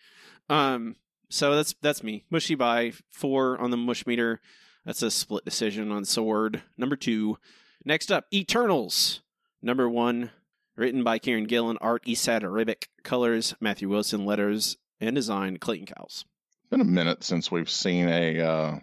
um 0.49 0.97
so 1.29 1.55
that's 1.55 1.75
that's 1.83 2.03
me 2.03 2.25
mushy 2.31 2.55
by 2.57 2.93
four 3.11 3.57
on 3.61 3.71
the 3.71 3.77
mush 3.77 4.07
meter 4.07 4.41
that's 4.85 5.03
a 5.03 5.11
split 5.11 5.45
decision 5.45 5.93
on 5.93 6.05
sword 6.05 6.63
number 6.77 6.97
two 6.97 7.39
next 7.85 8.11
up 8.11 8.27
eternals 8.33 9.21
number 9.63 9.89
one 9.89 10.31
written 10.79 11.03
by 11.05 11.19
kieron 11.19 11.47
gillen 11.47 11.77
art 11.81 12.05
esad 12.07 12.43
ribic 12.43 12.85
colors 13.03 13.55
matthew 13.61 13.89
wilson 13.89 14.25
letters 14.25 14.77
and 15.01 15.15
design 15.17 15.59
clayton 15.59 15.87
cowles 15.87 16.25
It's 16.63 16.71
Been 16.71 16.81
a 16.81 16.85
minute 16.85 17.25
since 17.25 17.51
we've 17.51 17.69
seen 17.71 18.09
a 18.09 18.41
uh, 18.41 18.79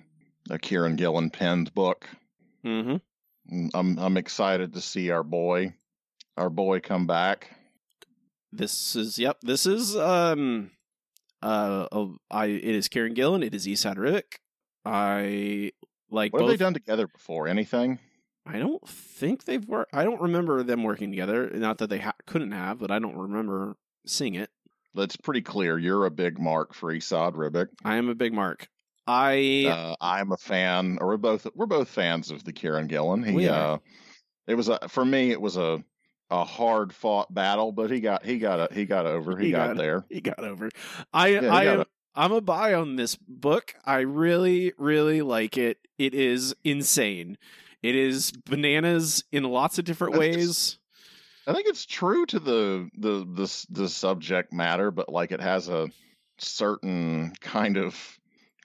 a 0.51 0.59
Kieron 0.59 0.95
Gillen 0.95 1.29
penned 1.31 1.73
book. 1.73 2.07
mm-hmm 2.63 2.97
Mm, 3.51 3.69
I'm 3.75 3.99
I'm 3.99 4.17
excited 4.17 4.73
to 4.73 4.81
see 4.81 5.11
our 5.11 5.21
boy, 5.23 5.75
our 6.35 6.49
boy 6.49 6.79
come 6.79 7.05
back. 7.05 7.51
this 8.51 8.95
is 8.95 9.19
yep 9.19 9.37
this 9.43 9.67
is 9.67 9.95
um 9.95 10.71
uh 11.43 11.85
i 12.31 12.45
it 12.47 12.75
is 12.75 12.89
kieron 12.89 13.13
gillen 13.13 13.43
it 13.43 13.53
is 13.53 13.67
esad 13.67 13.97
ribic 13.97 14.39
i 14.83 15.71
like 16.09 16.33
What 16.33 16.39
both 16.39 16.49
have 16.49 16.57
they 16.59 16.65
done 16.65 16.73
together 16.73 17.07
before? 17.07 17.47
Anything? 17.47 17.99
I 18.45 18.59
don't 18.59 18.87
think 18.87 19.45
they've 19.45 19.65
worked. 19.67 19.93
I 19.93 20.03
don't 20.03 20.21
remember 20.21 20.61
them 20.63 20.83
working 20.83 21.09
together. 21.09 21.49
Not 21.53 21.79
that 21.79 21.89
they 21.89 21.97
ha- 21.99 22.13
couldn't 22.27 22.51
have, 22.51 22.79
but 22.79 22.91
I 22.91 22.99
don't 22.99 23.17
remember 23.17 23.75
seeing 24.05 24.35
it. 24.35 24.49
That's 24.93 25.15
pretty 25.17 25.41
clear. 25.41 25.77
You're 25.77 26.05
a 26.05 26.11
big 26.11 26.39
mark 26.39 26.73
for 26.73 26.93
Esad 26.93 27.33
Ribic. 27.33 27.67
I 27.83 27.95
am 27.95 28.07
a 28.09 28.15
big 28.15 28.33
mark. 28.33 28.67
I 29.07 29.65
Uh, 29.67 29.95
I'm 29.99 30.31
a 30.31 30.37
fan, 30.37 30.97
or 31.01 31.07
we're 31.07 31.17
both 31.17 31.47
we're 31.55 31.65
both 31.65 31.89
fans 31.89 32.31
of 32.31 32.43
the 32.43 32.53
Kieron 32.53 32.87
Gillen. 32.87 33.23
He 33.23 33.33
We 33.33 33.47
are. 33.47 33.73
uh, 33.73 33.77
it 34.47 34.55
was 34.55 34.69
a 34.69 34.79
for 34.89 35.03
me 35.03 35.31
it 35.31 35.41
was 35.41 35.57
a 35.57 35.83
a 36.31 36.43
hard 36.43 36.93
fought 36.93 37.31
battle, 37.33 37.71
but 37.71 37.91
he 37.91 37.99
got 37.99 38.25
he 38.25 38.37
got 38.39 38.59
a, 38.71 38.73
he 38.73 38.85
got 38.85 39.05
over. 39.05 39.37
He, 39.37 39.47
He 39.47 39.51
got, 39.51 39.69
got 39.69 39.77
there. 39.77 40.05
he 40.09 40.21
got 40.21 40.39
over. 40.39 40.69
I 41.13 41.27
Yeah, 41.29 41.53
I 41.53 41.63
am 41.65 41.81
it. 41.81 41.87
I'm 42.15 42.31
a 42.31 42.41
buy 42.41 42.73
on 42.73 42.95
this 42.95 43.15
book. 43.15 43.75
I 43.85 43.99
really 43.99 44.73
really 44.77 45.21
like 45.21 45.57
it. 45.57 45.79
It 45.99 46.13
is 46.15 46.55
insane. 46.63 47.37
It 47.85 47.95
is 47.95 48.31
bananas 48.31 49.23
in 49.31 49.43
lots 49.43 49.77
of 49.77 49.85
different 49.85 50.13
That's 50.13 50.19
ways. 50.19 50.79
I 51.47 51.53
think 51.53 51.67
it's 51.67 51.85
true 51.85 52.25
to 52.25 52.39
the 52.39 52.89
the 52.97 53.25
the 53.25 53.65
the 53.69 53.89
subject 53.89 54.51
matter, 54.51 54.89
but 54.89 55.09
like 55.09 55.31
it 55.31 55.41
has 55.41 55.69
a 55.69 55.89
certain 56.39 57.33
kind 57.41 57.77
of 57.77 57.95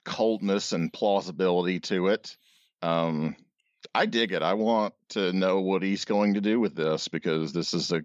coldness 0.03 0.71
and 0.71 0.91
plausibility 0.91 1.79
to 1.81 2.07
it. 2.07 2.35
Um, 2.81 3.35
I 3.93 4.07
dig 4.07 4.31
it. 4.31 4.41
I 4.41 4.55
want 4.55 4.95
to 5.09 5.31
know 5.33 5.61
what 5.61 5.83
he's 5.83 6.05
going 6.05 6.33
to 6.33 6.41
do 6.41 6.59
with 6.59 6.75
this 6.75 7.07
because 7.07 7.53
this 7.53 7.75
is 7.75 7.91
a 7.91 8.03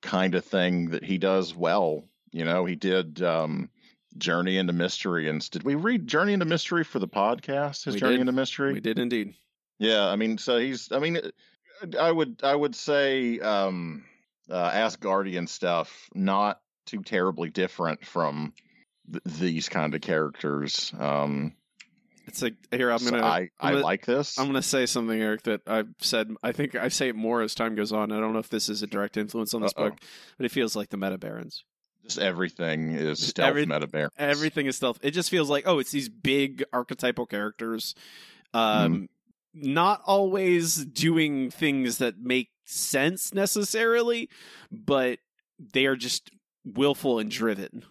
kind 0.00 0.34
of 0.34 0.46
thing 0.46 0.90
that 0.90 1.04
he 1.04 1.18
does 1.18 1.54
well. 1.54 2.04
You 2.32 2.46
know, 2.46 2.64
he 2.64 2.74
did 2.74 3.22
um, 3.22 3.68
Journey 4.16 4.56
into 4.56 4.72
Mystery, 4.72 5.28
and 5.28 5.48
did 5.50 5.62
we 5.62 5.74
read 5.74 6.06
Journey 6.06 6.32
into 6.32 6.46
Mystery 6.46 6.84
for 6.84 6.98
the 6.98 7.08
podcast? 7.08 7.84
His 7.84 7.94
We 7.94 8.00
Journey 8.00 8.12
did. 8.14 8.20
into 8.22 8.32
Mystery. 8.32 8.72
we 8.72 8.80
did 8.80 8.98
indeed. 8.98 9.34
Yeah, 9.84 10.06
I 10.08 10.16
mean, 10.16 10.38
so 10.38 10.58
he's. 10.58 10.90
I 10.92 10.98
mean, 10.98 11.20
I 12.00 12.10
would. 12.10 12.40
I 12.42 12.54
would 12.54 12.74
say, 12.74 13.38
um, 13.40 14.04
uh, 14.50 14.70
Asgardian 14.70 15.48
stuff 15.48 16.08
not 16.14 16.60
too 16.86 17.02
terribly 17.02 17.50
different 17.50 18.04
from 18.04 18.52
th- 19.10 19.22
these 19.24 19.68
kind 19.68 19.94
of 19.94 20.00
characters. 20.00 20.92
Um, 20.98 21.54
It's 22.26 22.40
like 22.42 22.54
here 22.70 22.90
I'm 22.90 23.04
gonna 23.04 23.22
I 23.22 23.38
I'm 23.38 23.50
I 23.60 23.70
gonna- 23.72 23.84
like 23.84 24.06
this. 24.06 24.38
I'm 24.38 24.44
going 24.46 24.54
to 24.54 24.62
say 24.62 24.86
something, 24.86 25.20
Eric, 25.20 25.42
that 25.42 25.60
I've 25.66 25.88
said. 26.00 26.30
I 26.42 26.52
think 26.52 26.74
I 26.74 26.88
say 26.88 27.08
it 27.08 27.16
more 27.16 27.42
as 27.42 27.54
time 27.54 27.74
goes 27.74 27.92
on. 27.92 28.12
I 28.12 28.20
don't 28.20 28.32
know 28.32 28.38
if 28.38 28.48
this 28.48 28.68
is 28.68 28.82
a 28.82 28.86
direct 28.86 29.16
influence 29.16 29.52
on 29.54 29.60
this 29.62 29.72
Uh-oh. 29.76 29.90
book, 29.90 29.98
but 30.38 30.46
it 30.46 30.50
feels 30.52 30.74
like 30.76 30.88
the 30.90 30.96
Meta 30.96 31.18
Barons. 31.18 31.64
Just 32.02 32.18
everything 32.18 32.92
is 32.92 33.26
stealth 33.28 33.48
Every- 33.48 33.64
meta 33.66 33.86
bear. 33.86 34.10
Everything 34.18 34.66
is 34.66 34.76
stealth. 34.76 34.98
It 35.02 35.12
just 35.12 35.30
feels 35.30 35.48
like, 35.48 35.64
oh, 35.66 35.78
it's 35.78 35.90
these 35.90 36.08
big 36.10 36.62
archetypal 36.72 37.24
characters. 37.26 37.94
Um, 38.52 39.08
Not 39.54 40.02
always 40.04 40.84
doing 40.84 41.50
things 41.50 41.98
that 41.98 42.18
make 42.18 42.50
sense 42.64 43.32
necessarily, 43.32 44.28
but 44.70 45.18
they 45.72 45.86
are 45.86 45.96
just 45.96 46.30
willful 46.64 47.18
and 47.20 47.30
driven. 47.30 47.84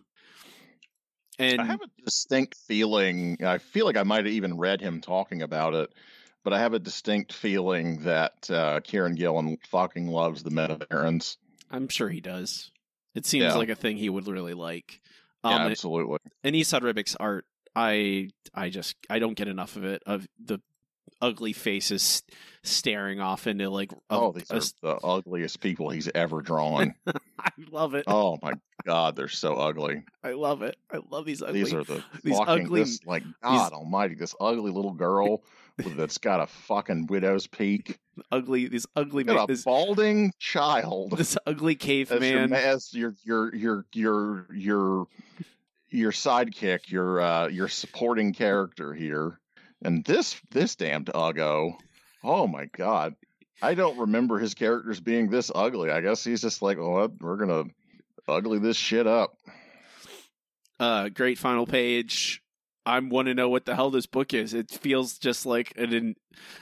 And 1.39 1.59
I 1.61 1.65
have 1.65 1.81
a 1.81 2.03
distinct 2.03 2.55
feeling. 2.67 3.37
I 3.43 3.57
feel 3.57 3.85
like 3.85 3.97
I 3.97 4.03
might 4.03 4.25
have 4.25 4.33
even 4.33 4.57
read 4.57 4.81
him 4.81 5.01
talking 5.01 5.41
about 5.41 5.73
it, 5.73 5.91
but 6.43 6.53
I 6.53 6.59
have 6.59 6.73
a 6.73 6.79
distinct 6.79 7.33
feeling 7.33 8.03
that 8.03 8.49
uh, 8.51 8.79
Kieron 8.81 9.15
Gillen 9.15 9.57
fucking 9.69 10.07
loves 10.07 10.43
the 10.43 10.51
meta 10.51 10.77
barons. 10.89 11.37
I'm 11.71 11.87
sure 11.87 12.09
he 12.09 12.21
does. 12.21 12.71
It 13.15 13.25
seems 13.25 13.45
Yeah. 13.45 13.55
like 13.55 13.69
a 13.69 13.75
thing 13.75 13.97
he 13.97 14.09
would 14.09 14.27
really 14.27 14.53
like. 14.53 15.01
Yeah, 15.43 15.55
Um, 15.65 15.71
absolutely. 15.71 16.17
and 16.43 16.55
Esad 16.55 16.83
Ribic's 16.83 17.15
art, 17.19 17.45
I 17.75 18.29
I 18.53 18.69
just 18.69 18.95
I 19.09 19.17
don't 19.19 19.33
get 19.33 19.47
enough 19.47 19.75
of 19.75 19.83
it. 19.85 20.03
Of 20.05 20.27
the 20.43 20.59
ugly 21.21 21.53
faces 21.53 22.23
staring 22.63 23.19
off 23.19 23.45
into 23.47 23.69
like 23.69 23.91
a- 23.91 23.95
Oh, 24.09 24.31
these 24.31 24.49
a 24.51 24.55
are 24.57 24.61
the 24.99 25.05
ugliest 25.05 25.59
people 25.59 25.89
he's 25.89 26.09
ever 26.13 26.41
drawn. 26.41 26.93
I 27.39 27.49
love 27.71 27.93
it. 27.93 28.05
oh 28.07 28.37
my 28.41 28.53
god, 28.85 29.15
they're 29.15 29.27
so 29.27 29.55
ugly. 29.55 30.03
I 30.23 30.31
love 30.31 30.61
it. 30.61 30.77
I 30.91 30.99
love 31.09 31.25
these 31.25 31.41
ugly. 31.41 31.63
These 31.63 31.73
are 31.73 31.83
the 31.83 32.03
these 32.23 32.37
fucking 32.37 32.65
ugly- 32.65 32.81
this 32.83 32.99
like 33.05 33.23
God 33.41 33.73
Almighty, 33.73 34.15
this 34.15 34.35
ugly 34.39 34.71
little 34.71 34.93
girl 34.93 35.43
that's 35.77 36.19
got 36.19 36.39
a 36.39 36.47
fucking 36.47 37.07
widow's 37.07 37.47
peak, 37.47 37.97
ugly. 38.31 38.67
These 38.67 38.85
ugly 38.95 39.23
got 39.23 39.33
man. 39.35 39.43
a 39.43 39.47
This, 39.47 39.63
balding 39.63 40.33
child 40.39 41.17
this 41.17 41.35
ugly 41.47 41.75
cave 41.75 42.11
as 42.11 42.21
your 42.21 42.47
man. 42.47 42.53
as 42.53 42.93
your 42.93 43.15
your 43.23 43.55
your 43.55 43.85
your 43.93 44.47
your 44.53 45.07
your 45.89 46.11
sidekick, 46.11 46.89
your 46.91 47.19
uh 47.21 47.47
your 47.47 47.67
supporting 47.67 48.33
character 48.33 48.93
here, 48.93 49.39
and 49.83 50.03
this 50.05 50.39
this 50.51 50.75
damned 50.75 51.07
uggo. 51.13 51.73
Oh 52.23 52.47
my 52.47 52.65
god. 52.65 53.15
I 53.61 53.75
don't 53.75 53.97
remember 53.97 54.39
his 54.39 54.53
characters 54.53 54.99
being 54.99 55.29
this 55.29 55.51
ugly. 55.53 55.89
I 55.89 56.01
guess 56.01 56.23
he's 56.23 56.41
just 56.41 56.61
like, 56.61 56.77
oh, 56.77 57.09
we're 57.21 57.37
gonna 57.37 57.63
ugly 58.27 58.59
this 58.59 58.77
shit 58.77 59.07
up. 59.07 59.37
Uh, 60.79 61.09
great 61.09 61.37
final 61.37 61.65
page. 61.65 62.42
I 62.85 62.99
want 62.99 63.27
to 63.27 63.33
know 63.33 63.47
what 63.49 63.65
the 63.65 63.75
hell 63.75 63.89
this 63.89 64.05
book 64.05 64.33
is. 64.33 64.53
It 64.53 64.69
feels 64.71 65.17
just 65.17 65.45
like 65.45 65.73
an, 65.77 65.93
an 65.93 66.15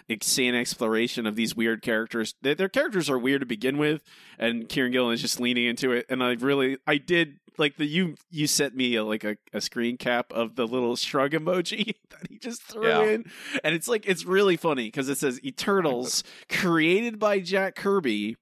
insane 0.07 0.53
exploration 0.55 1.25
of 1.25 1.35
these 1.35 1.55
weird 1.55 1.81
characters. 1.81 2.35
Their, 2.41 2.55
their 2.55 2.69
characters 2.69 3.09
are 3.09 3.17
weird 3.17 3.41
to 3.41 3.45
begin 3.47 3.77
with, 3.77 4.01
and 4.37 4.69
Kieron 4.69 4.91
Gillen 4.91 5.13
is 5.13 5.21
just 5.21 5.39
leaning 5.39 5.65
into 5.65 5.91
it. 5.91 6.05
And 6.09 6.23
I 6.23 6.33
really, 6.33 6.77
I 6.85 6.97
did 6.97 7.37
like 7.57 7.75
the 7.77 7.85
you 7.85 8.15
you 8.29 8.47
sent 8.47 8.75
me 8.75 8.95
a, 8.95 9.03
like 9.03 9.23
a, 9.23 9.35
a 9.51 9.59
screen 9.61 9.97
cap 9.97 10.31
of 10.31 10.55
the 10.55 10.65
little 10.65 10.95
shrug 10.95 11.31
emoji 11.31 11.95
that 12.09 12.27
he 12.29 12.37
just 12.37 12.61
threw 12.63 12.87
Yeah. 12.87 13.03
in, 13.03 13.25
and 13.63 13.75
it's 13.75 13.87
like 13.87 14.07
it's 14.07 14.23
really 14.25 14.57
funny 14.57 14.85
because 14.85 15.09
it 15.09 15.17
says 15.17 15.39
Eternals 15.43 16.23
created 16.49 17.19
by 17.19 17.39
Jack 17.39 17.75
Kirby. 17.75 18.37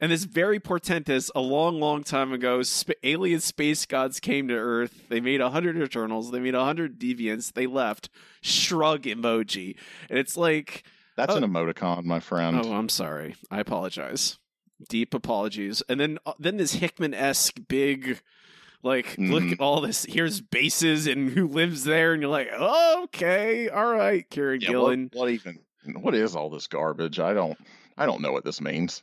And 0.00 0.12
this 0.12 0.24
very 0.24 0.60
portentous, 0.60 1.28
a 1.34 1.40
long, 1.40 1.80
long 1.80 2.04
time 2.04 2.32
ago, 2.32 2.62
sp- 2.62 2.94
alien 3.02 3.40
space 3.40 3.84
gods 3.84 4.20
came 4.20 4.46
to 4.48 4.54
Earth. 4.54 5.08
They 5.08 5.20
made 5.20 5.40
a 5.40 5.50
hundred 5.50 5.76
Eternals. 5.76 6.30
They 6.30 6.38
made 6.38 6.54
a 6.54 6.64
hundred 6.64 7.00
Deviants. 7.00 7.52
They 7.52 7.66
left. 7.66 8.08
Shrug 8.40 9.02
emoji, 9.02 9.76
and 10.08 10.18
it's 10.18 10.36
like, 10.36 10.84
That's 11.16 11.34
Oh. 11.34 11.38
an 11.38 11.42
emoticon, 11.42 12.04
my 12.04 12.20
friend. 12.20 12.60
oh, 12.64 12.72
I'm 12.74 12.88
sorry. 12.88 13.34
I 13.50 13.58
apologize. 13.58 14.38
Deep 14.88 15.12
apologies. 15.14 15.82
And 15.88 15.98
then, 15.98 16.18
uh, 16.24 16.34
then 16.38 16.58
this 16.58 16.74
Hickman 16.74 17.12
esque 17.12 17.58
big, 17.66 18.20
like, 18.84 19.16
look 19.18 19.42
Mhm. 19.42 19.52
at 19.54 19.60
all 19.60 19.80
this. 19.80 20.04
Here's 20.08 20.40
bases 20.40 21.08
and 21.08 21.30
who 21.32 21.48
lives 21.48 21.82
there, 21.82 22.12
and 22.12 22.22
you're 22.22 22.30
like, 22.30 22.50
oh, 22.56 23.00
okay, 23.06 23.68
all 23.68 23.92
right, 23.92 24.30
karen 24.30 24.60
Yeah, 24.60 24.76
what, 24.78 24.96
what 25.12 25.30
even? 25.30 25.58
What 26.00 26.14
is 26.14 26.36
all 26.36 26.50
this 26.50 26.68
garbage? 26.68 27.18
I 27.18 27.34
don't. 27.34 27.58
I 27.96 28.06
don't 28.06 28.20
know 28.22 28.30
what 28.30 28.44
this 28.44 28.60
means. 28.60 29.02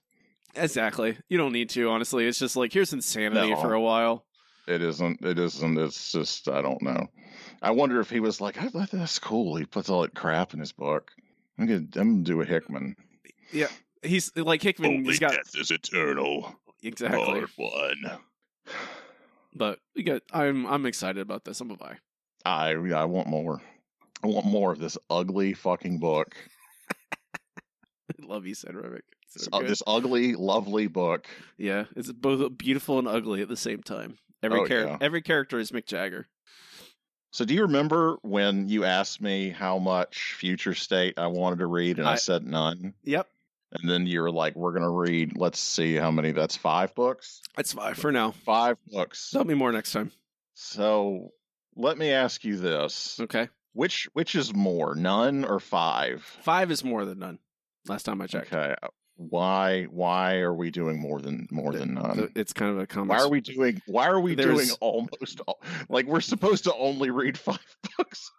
Exactly. 0.55 1.17
You 1.29 1.37
don't 1.37 1.51
need 1.53 1.69
to. 1.71 1.89
Honestly, 1.89 2.25
it's 2.25 2.39
just 2.39 2.55
like 2.55 2.71
here's 2.73 2.93
insanity 2.93 3.51
No. 3.51 3.61
for 3.61 3.73
a 3.73 3.81
while. 3.81 4.25
It 4.67 4.81
isn't. 4.81 5.23
It 5.23 5.37
isn't. 5.37 5.77
It's 5.77 6.11
just. 6.11 6.47
I 6.49 6.61
don't 6.61 6.81
know. 6.81 7.07
I 7.61 7.71
wonder 7.71 7.99
if 7.99 8.09
he 8.09 8.19
was 8.19 8.41
like, 8.41 8.61
I, 8.61 8.67
thought 8.67 8.91
that's 8.91 9.19
cool. 9.19 9.55
He 9.55 9.65
puts 9.65 9.89
all 9.89 10.01
that 10.01 10.15
crap 10.15 10.53
in 10.53 10.59
his 10.59 10.71
book. 10.71 11.11
I'm 11.57 11.67
gonna. 11.67 11.85
I'm 11.95 12.11
gonna 12.11 12.23
do 12.23 12.41
a 12.41 12.45
Hickman. 12.45 12.95
Yeah, 13.51 13.67
he's 14.01 14.35
like 14.35 14.61
Hickman. 14.61 15.05
he's 15.05 15.19
got 15.19 15.31
death 15.31 15.51
is 15.55 15.71
eternal. 15.71 16.55
exactly. 16.83 17.43
one. 17.57 18.19
But 19.53 19.79
we 19.95 20.03
got. 20.03 20.21
I'm 20.33 20.65
I'm 20.65 20.85
excited 20.85 21.21
about 21.21 21.45
this. 21.45 21.61
I'm 21.61 21.71
a 21.71 21.77
buy. 21.77 21.97
I. 22.43 22.71
I 22.71 23.05
want 23.05 23.27
more. 23.27 23.61
I 24.23 24.27
want 24.27 24.45
more 24.45 24.71
of 24.71 24.79
this 24.79 24.97
ugly 25.09 25.53
fucking 25.53 25.99
book. 25.99 26.35
I 27.45 28.25
love 28.25 28.45
you, 28.45 28.53
Esad 28.53 28.73
Ribic. 28.73 29.01
This, 29.35 29.43
So 29.43 29.49
uh, 29.53 29.59
this 29.61 29.83
ugly, 29.85 30.33
lovely 30.35 30.87
book. 30.87 31.27
Yeah, 31.57 31.85
it's 31.95 32.11
both 32.11 32.57
beautiful 32.57 32.97
and 32.99 33.07
ugly 33.07 33.41
at 33.41 33.47
the 33.49 33.55
same 33.57 33.83
time. 33.83 34.17
Every 34.41 34.59
Oh, 34.61 34.65
char- 34.65 34.79
yeah. 34.85 34.97
every 35.01 35.21
character 35.21 35.59
is 35.59 35.71
Mick 35.71 35.85
Jagger. 35.85 36.27
So, 37.31 37.43
do 37.45 37.53
you 37.53 37.63
remember 37.63 38.17
when 38.21 38.69
you 38.69 38.85
asked 38.85 39.21
me 39.21 39.49
how 39.49 39.77
much 39.77 40.35
Future 40.37 40.73
State 40.73 41.19
I 41.19 41.27
wanted 41.27 41.59
to 41.59 41.67
read, 41.67 41.99
and 41.99 42.07
I, 42.07 42.13
I- 42.13 42.15
said 42.15 42.45
none? 42.45 42.93
Yep, 43.03 43.27
And 43.73 43.89
then 43.89 44.07
you 44.07 44.21
were 44.21 44.31
like, 44.31 44.55
"We're 44.55 44.71
gonna 44.71 44.89
read. 44.89 45.35
Let's 45.37 45.59
see 45.59 45.95
how 45.95 46.11
many. 46.11 46.31
That's 46.31 46.55
five 46.55 46.95
books. 46.95 47.41
that's 47.57 47.73
fine 47.73 47.93
for 47.95 48.11
now. 48.11 48.31
Five 48.31 48.77
books. 48.87 49.31
Tell 49.31 49.43
me 49.43 49.53
more 49.53 49.71
next 49.73 49.91
time. 49.91 50.11
So, 50.53 51.31
let 51.75 51.97
me 51.97 52.11
ask 52.11 52.45
you 52.45 52.55
this: 52.57 53.19
Okay, 53.19 53.49
which 53.73 54.07
which 54.13 54.35
is 54.35 54.53
more, 54.53 54.95
none 54.95 55.43
or 55.43 55.59
five? 55.59 56.23
five 56.41 56.71
is 56.71 56.83
more 56.85 57.03
than 57.03 57.19
none. 57.19 57.39
Last 57.87 58.03
time 58.03 58.21
I 58.21 58.27
checked, 58.27 58.53
Okay. 58.53 58.75
Why 59.17 59.83
why 59.85 60.37
are 60.37 60.53
we 60.53 60.71
doing 60.71 60.99
more 60.99 61.21
than 61.21 61.47
more 61.51 61.71
than 61.73 61.93
none? 61.93 62.17
The- 62.17 62.31
it's 62.35 62.51
kind 62.53 62.71
of 62.71 62.79
a 62.79 62.87
comic. 62.87 63.09
why 63.17 63.23
are 63.23 63.29
we 63.29 63.39
doing 63.41 63.81
why 63.87 64.07
are 64.07 64.19
we 64.19 64.35
doing 64.35 64.67
almost 64.81 65.39
all, 65.47 65.61
like 65.89 66.05
we're 66.05 66.19
supposed 66.21 66.65
to 66.65 66.73
only 66.75 67.11
read 67.11 67.37
five 67.37 67.59
books? 67.97 68.31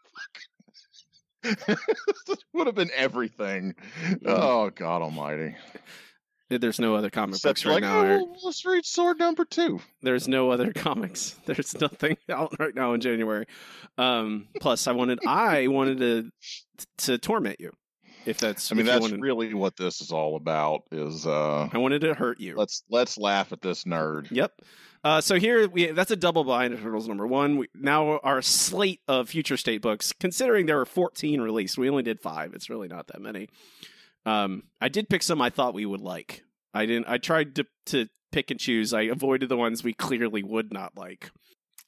this 1.43 2.39
would 2.53 2.67
have 2.67 2.75
been 2.75 2.91
everything. 2.95 3.75
Oh 4.25 4.71
God 4.71 5.03
Almighty! 5.03 5.55
There's 6.51 6.79
no 6.81 6.95
other 6.95 7.11
comic 7.11 7.37
Except 7.37 7.51
books 7.57 7.65
right 7.65 7.75
like, 7.75 7.83
now. 7.83 8.01
oh, 8.01 8.25
well, 8.25 8.37
let's 8.45 8.65
read 8.65 8.85
Sword 8.85 9.19
Number 9.19 9.45
Two. 9.45 9.81
There's 10.03 10.29
no 10.29 10.51
other 10.51 10.73
comics. 10.75 11.37
There's 11.47 11.79
nothing 11.81 12.17
out 12.31 12.55
right 12.59 12.75
now 12.75 12.93
in 12.95 13.01
January. 13.01 13.47
Um, 13.97 14.49
plus, 14.61 14.87
I 14.87 14.93
wanted 14.93 15.21
I 15.27 15.69
wanted 15.69 15.99
to 15.99 16.31
to 17.07 17.19
torment 17.19 17.61
you. 17.61 17.73
If 18.27 18.39
that's 18.39 18.73
I 18.73 18.75
mean, 18.75 18.87
that's 18.87 19.01
wanted- 19.01 19.21
really 19.21 19.55
what 19.55 19.77
this 19.77 20.01
is 20.01 20.11
all 20.11 20.37
about. 20.37 20.83
Is 20.91 21.27
uh, 21.27 21.69
I 21.73 21.79
wanted 21.79 22.01
to 22.01 22.15
hurt 22.15 22.41
you. 22.41 22.57
let's 22.57 22.83
let's 22.91 23.17
laugh 23.17 23.53
at 23.53 23.63
this 23.63 23.85
nerd. 23.85 24.29
Yep. 24.31 24.61
Uh, 25.05 25.21
so 25.21 25.37
here 25.39 25.69
we 25.69 25.93
that's 25.93 26.11
a 26.11 26.17
double 26.17 26.43
bind 26.43 26.75
of 26.75 26.81
Eternals 26.81 27.07
number 27.07 27.27
one. 27.27 27.59
We, 27.59 27.69
now 27.75 28.19
our 28.19 28.43
slate 28.43 29.01
of 29.07 29.29
future 29.29 29.57
state 29.57 29.81
books, 29.81 30.13
considering 30.19 30.67
there 30.67 30.79
were 30.79 30.85
14 30.85 31.41
released, 31.41 31.79
we 31.79 31.89
only 31.89 32.03
did 32.03 32.21
five. 32.21 32.55
It's 32.55 32.69
really 32.69 32.89
not 32.89 33.07
that 33.09 33.21
many. 33.21 33.49
Um, 34.25 34.65
I 34.81 34.89
did 34.89 35.09
pick 35.09 35.23
some 35.23 35.41
I 35.41 35.51
thought 35.51 35.75
we 35.75 35.87
would 35.87 36.01
like. 36.01 36.43
I 36.75 36.87
didn't. 36.87 37.07
I 37.09 37.19
tried 37.19 37.55
to 37.57 37.67
to 37.87 38.09
pick 38.33 38.51
and 38.51 38.59
choose. 38.59 38.93
I 38.93 39.03
avoided 39.03 39.49
the 39.49 39.57
ones 39.57 39.85
we 39.85 39.93
clearly 39.95 40.43
would 40.43 40.73
not 40.73 40.97
like, 40.97 41.31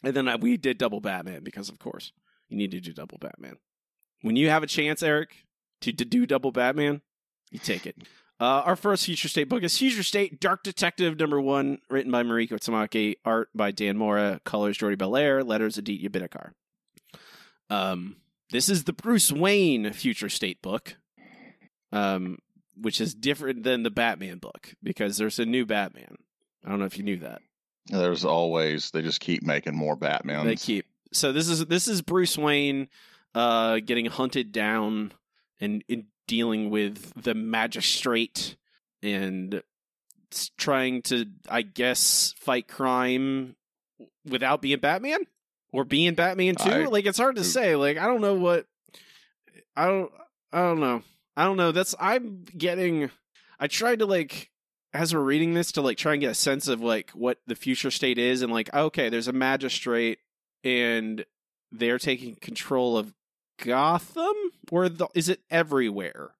and 0.04 0.14
then 0.14 0.28
I, 0.28 0.36
we 0.36 0.56
did 0.56 0.78
double 0.78 1.00
Batman 1.00 1.42
because, 1.42 1.68
of 1.68 1.80
course, 1.80 2.12
you 2.48 2.56
need 2.56 2.70
to 2.70 2.80
do 2.80 2.92
double 2.92 3.18
Batman. 3.18 3.56
When 4.22 4.36
you 4.36 4.48
have 4.50 4.62
a 4.62 4.68
chance, 4.68 5.02
Eric, 5.02 5.30
to, 5.80 5.92
to 5.92 6.04
do 6.04 6.26
double 6.26 6.52
Batman, 6.52 7.02
you 7.50 7.58
take 7.58 7.86
it. 7.86 7.96
Uh, 8.40 8.62
our 8.64 8.76
first 8.76 9.04
Future 9.04 9.28
State 9.28 9.48
book 9.48 9.64
is 9.64 9.76
Future 9.76 10.04
State 10.04 10.38
Dark 10.38 10.62
Detective 10.62 11.18
number 11.18 11.40
one, 11.40 11.78
written 11.90 12.12
by 12.12 12.22
Mariko 12.22 12.52
Tamaki, 12.52 13.16
art 13.24 13.48
by 13.54 13.72
Dan 13.72 13.96
Mora, 13.96 14.40
colors 14.44 14.78
Jordie 14.78 14.96
Bellaire, 14.96 15.42
letters 15.42 15.76
Aditya 15.76 16.08
Bidikar. 16.10 16.52
Um, 17.68 18.16
this 18.50 18.68
is 18.68 18.84
the 18.84 18.92
Bruce 18.92 19.32
Wayne 19.32 19.92
Future 19.92 20.28
State 20.28 20.62
book, 20.62 20.96
um, 21.90 22.38
which 22.80 23.00
is 23.00 23.12
different 23.12 23.64
than 23.64 23.82
the 23.82 23.90
Batman 23.90 24.38
book 24.38 24.74
because 24.82 25.16
there's 25.16 25.40
a 25.40 25.44
new 25.44 25.66
Batman. 25.66 26.16
I 26.64 26.70
don't 26.70 26.78
know 26.78 26.86
if 26.86 26.96
you 26.96 27.04
knew 27.04 27.18
that. 27.18 27.42
There's 27.86 28.24
always 28.24 28.90
they 28.90 29.02
just 29.02 29.20
keep 29.20 29.42
making 29.42 29.74
more 29.74 29.96
Batmans. 29.96 30.44
They 30.44 30.56
keep 30.56 30.86
so 31.12 31.32
this 31.32 31.48
is 31.48 31.66
this 31.66 31.88
is 31.88 32.02
Bruce 32.02 32.36
Wayne 32.36 32.88
uh 33.34 33.80
getting 33.80 34.06
hunted 34.06 34.52
down 34.52 35.12
and, 35.60 35.82
and 35.88 36.04
dealing 36.26 36.70
with 36.70 37.12
the 37.22 37.34
magistrate 37.34 38.56
and 39.02 39.62
trying 40.56 41.02
to 41.02 41.26
I 41.48 41.62
guess 41.62 42.34
fight 42.38 42.68
crime 42.68 43.56
without 44.28 44.60
being 44.60 44.78
Batman 44.78 45.20
or 45.72 45.84
being 45.84 46.14
Batman 46.14 46.54
too. 46.54 46.70
I- 46.70 46.84
like 46.86 47.06
it's 47.06 47.18
hard 47.18 47.36
to 47.36 47.44
say. 47.44 47.76
Like 47.76 47.96
I 47.98 48.06
don't 48.06 48.20
know 48.20 48.34
what 48.34 48.66
I 49.76 49.86
don't 49.86 50.12
I 50.52 50.58
don't 50.60 50.80
know. 50.80 51.02
I 51.36 51.44
don't 51.44 51.56
know. 51.56 51.72
That's 51.72 51.94
I'm 51.98 52.44
getting 52.56 53.10
I 53.58 53.66
tried 53.68 54.00
to 54.00 54.06
like 54.06 54.50
as 54.92 55.14
we're 55.14 55.20
reading 55.20 55.54
this 55.54 55.72
to 55.72 55.82
like 55.82 55.96
try 55.98 56.12
and 56.12 56.20
get 56.20 56.30
a 56.30 56.34
sense 56.34 56.68
of 56.68 56.80
like 56.80 57.10
what 57.10 57.38
the 57.46 57.54
future 57.54 57.90
state 57.90 58.18
is 58.18 58.42
and 58.42 58.52
like 58.52 58.72
okay, 58.74 59.08
there's 59.08 59.28
a 59.28 59.32
magistrate 59.32 60.18
and 60.64 61.24
they're 61.72 61.98
taking 61.98 62.34
control 62.36 62.96
of 62.98 63.14
Gotham 63.58 64.34
or 64.70 64.88
the, 64.88 65.08
is 65.14 65.28
it 65.28 65.40
everywhere? 65.50 66.30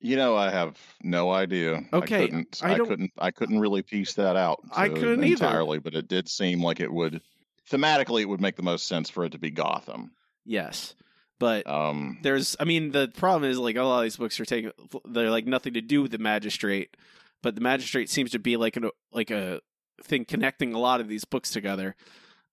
You 0.00 0.16
know, 0.16 0.36
I 0.36 0.50
have 0.50 0.76
no 1.02 1.30
idea. 1.30 1.80
Okay, 1.92 2.24
I 2.24 2.26
couldn't. 2.26 2.60
I 2.62 2.74
I, 2.74 2.78
couldn't. 2.78 3.12
I 3.18 3.30
couldn't 3.30 3.60
really 3.60 3.80
piece 3.82 4.14
that 4.14 4.36
out. 4.36 4.60
I 4.70 4.88
couldn't 4.90 5.24
either. 5.24 5.46
entirely, 5.46 5.78
but 5.78 5.94
it 5.94 6.08
did 6.08 6.28
seem 6.28 6.62
like 6.62 6.80
it 6.80 6.92
would. 6.92 7.22
Thematically, 7.70 8.20
it 8.20 8.28
would 8.28 8.42
make 8.42 8.56
the 8.56 8.62
most 8.62 8.86
sense 8.86 9.08
for 9.08 9.24
it 9.24 9.32
to 9.32 9.38
be 9.38 9.50
Gotham. 9.50 10.10
Yes. 10.44 10.94
But 11.38 11.66
Um, 11.66 12.18
there's 12.22 12.54
I 12.60 12.64
mean 12.64 12.90
the 12.92 13.08
problem 13.08 13.50
is 13.50 13.58
like 13.58 13.76
a 13.76 13.82
lot 13.82 13.98
of 14.00 14.02
these 14.04 14.16
books 14.16 14.38
are 14.38 14.44
taking 14.44 14.72
they're 15.06 15.30
like 15.30 15.46
nothing 15.46 15.72
to 15.74 15.80
do 15.80 16.02
with 16.02 16.10
the 16.12 16.18
magistrate, 16.18 16.96
but 17.42 17.54
the 17.54 17.60
magistrate 17.62 18.10
seems 18.10 18.30
to 18.32 18.38
be 18.38 18.56
like 18.58 18.76
a 18.76 18.90
like 19.10 19.30
a 19.30 19.60
thing 20.02 20.26
connecting 20.26 20.74
a 20.74 20.78
lot 20.78 21.00
of 21.00 21.08
these 21.08 21.24
books 21.24 21.50
together. 21.50 21.96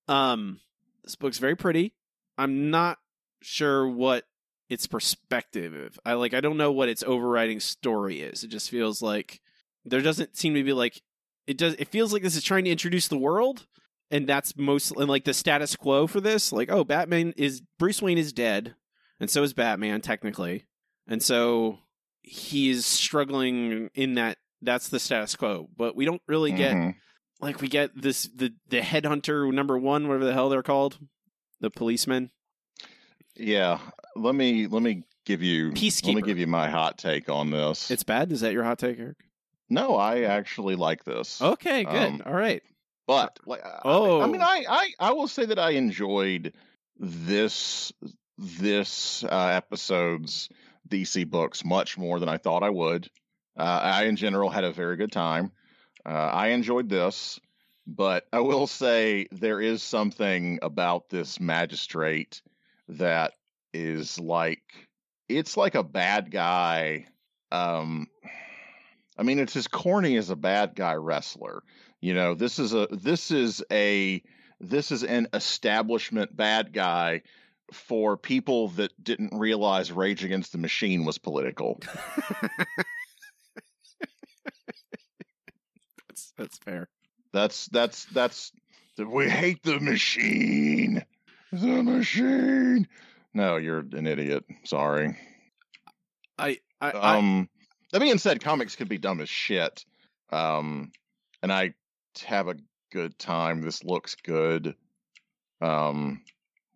Um 0.08 0.62
this 1.04 1.16
book's 1.16 1.38
very 1.38 1.56
pretty. 1.56 1.94
I'm 2.38 2.72
not 2.72 2.98
sure 3.42 3.88
what 3.88 4.26
its 4.70 4.88
perspective. 4.88 6.00
I 6.06 6.14
like 6.14 6.34
I 6.34 6.42
don't 6.42 6.58
know 6.58 6.72
what 6.72 6.90
its 6.90 7.04
overriding 7.04 7.60
story 7.60 8.22
is. 8.22 8.44
It 8.44 8.48
just 8.50 8.70
feels 8.70 9.02
like 9.02 9.42
there 9.86 10.02
doesn't 10.02 10.38
seem 10.38 10.54
to 10.56 10.64
be 10.64 10.74
like 10.74 11.02
it 11.48 11.58
does 11.58 11.76
it 11.80 11.88
feels 11.88 12.14
like 12.14 12.22
this 12.22 12.36
is 12.36 12.44
trying 12.44 12.66
to 12.66 12.70
introduce 12.70 13.08
the 13.08 13.18
world 13.18 13.66
and 14.10 14.28
that's 14.28 14.56
most 14.58 14.92
and 14.92 15.10
like 15.10 15.24
the 15.24 15.34
status 15.34 15.76
quo 15.76 16.08
for 16.08 16.22
this 16.22 16.52
like 16.52 16.72
oh 16.72 16.84
batman 16.84 17.34
is 17.38 17.62
bruce 17.80 18.02
wayne 18.02 18.18
is 18.18 18.34
dead 18.34 18.76
and 19.20 19.30
so 19.30 19.44
is 19.44 19.54
batman 19.54 20.02
technically 20.02 20.66
and 21.08 21.24
so 21.24 21.80
he's 22.22 22.86
struggling 22.86 23.90
in 23.96 24.16
that 24.16 24.38
that's 24.62 24.90
the 24.90 25.00
status 25.00 25.36
quo 25.36 25.68
but 25.76 25.96
we 25.96 26.06
don't 26.06 26.22
really 26.28 26.52
get 26.52 26.76
mhm. 26.76 26.96
like 27.40 27.62
we 27.62 27.68
get 27.68 27.90
this 28.00 28.30
the 28.36 28.54
the 28.70 28.82
headhunter 28.82 29.52
number 29.52 29.78
one 29.78 30.08
whatever 30.08 30.26
the 30.26 30.34
hell 30.34 30.50
they're 30.50 30.62
called 30.62 31.00
the 31.60 31.72
policeman 31.72 32.32
Yeah. 33.42 33.80
Let 34.16 34.36
me. 34.36 34.68
Let 34.68 34.82
me 34.84 35.04
give 35.26 35.42
you. 35.42 35.72
Let 35.72 36.16
me 36.16 36.22
give 36.22 36.38
you 36.40 36.48
my 36.48 36.70
hot 36.70 36.98
take 36.98 37.30
on 37.30 37.52
this. 37.52 37.92
it's 37.92 38.04
bad 38.04 38.32
is 38.32 38.42
that 38.42 38.54
your 38.54 38.64
hot 38.64 38.80
take 38.80 39.00
eric 39.00 39.18
no, 39.70 39.96
I 39.96 40.24
actually 40.24 40.76
like 40.76 41.06
this. 41.06 41.42
okay 41.42 41.86
good 41.86 41.96
Um, 41.96 42.22
all 42.26 42.34
right 42.34 42.62
But 43.08 43.40
like, 43.46 43.64
I- 43.66 43.80
Oh. 43.86 44.20
I 44.22 44.28
mean, 44.28 44.42
I, 44.42 44.66
I, 44.70 44.92
I 45.00 45.12
will 45.14 45.30
say 45.30 45.46
that 45.46 45.58
I 45.60 45.72
enjoyed 45.72 46.54
this 47.00 47.94
this 48.38 49.24
uh, 49.24 49.48
episode's 49.48 50.50
DC 50.90 51.30
books 51.30 51.64
much 51.64 51.98
more 51.98 52.20
than 52.20 52.28
I 52.30 52.38
thought 52.38 52.64
I 52.64 52.70
would. 52.70 53.08
Uh, 53.58 53.62
I, 53.84 54.04
in 54.06 54.16
general, 54.18 54.50
had 54.50 54.64
a 54.64 54.72
very 54.74 54.98
good 54.98 55.12
time. 55.12 55.52
Uh, 56.06 56.10
I 56.10 56.48
enjoyed 56.48 56.90
this, 56.90 57.40
but 57.88 58.26
I 58.34 58.40
will 58.40 58.68
say 58.68 59.28
there 59.32 59.62
is 59.62 59.84
something 59.84 60.60
about 60.62 61.10
this 61.10 61.40
magistrate 61.40 62.42
that 62.92 63.34
is 63.74 64.20
like 64.20 64.64
it's 65.30 65.58
like 65.58 65.76
a 65.76 65.84
bad 65.84 66.32
guy. 66.32 67.08
Um, 67.52 68.08
I 69.18 69.24
mean, 69.24 69.40
it's 69.40 69.56
as 69.56 69.68
corny 69.68 70.18
as 70.18 70.30
a 70.30 70.36
bad 70.36 70.76
guy 70.76 70.94
wrestler. 70.96 71.64
You 72.02 72.14
know, 72.14 72.34
this 72.34 72.60
is 72.60 72.74
a 72.74 72.88
this 72.92 73.32
is 73.32 73.64
a 73.72 74.22
this 74.60 74.92
is 74.92 75.04
an 75.04 75.28
establishment 75.34 76.36
bad 76.36 76.74
guy 76.74 77.22
for 77.72 78.18
people 78.18 78.70
that 78.70 78.92
didn't 79.02 79.38
realize 79.38 79.92
Rage 79.92 80.24
Against 80.24 80.52
the 80.52 80.58
Machine 80.58 81.06
was 81.06 81.18
political. 81.18 81.80
That's 86.08 86.34
that's 86.38 86.58
fair. 86.58 86.90
That's 87.34 87.68
that's 87.68 88.06
that's 88.06 88.52
we 88.98 89.30
hate 89.30 89.64
the 89.64 89.80
machine. 89.80 91.06
The 91.52 91.84
machine. 91.84 92.88
No, 93.34 93.58
you're 93.58 93.80
an 93.80 94.08
idiot. 94.08 94.46
Sorry. 94.64 95.18
I 96.38 96.60
I, 96.80 96.92
I 96.92 97.18
Um 97.18 97.50
that 97.92 98.00
being 98.00 98.18
said, 98.18 98.42
comics 98.42 98.76
could 98.76 98.90
be 98.90 98.98
dumb 98.98 99.20
as 99.22 99.30
shit. 99.30 99.86
Um 100.32 100.92
and 101.42 101.52
I 101.52 101.74
have 102.26 102.48
a 102.48 102.56
good 102.92 103.18
time. 103.20 103.62
This 103.62 103.84
looks 103.84 104.16
good. 104.16 104.76
Um 105.62 106.22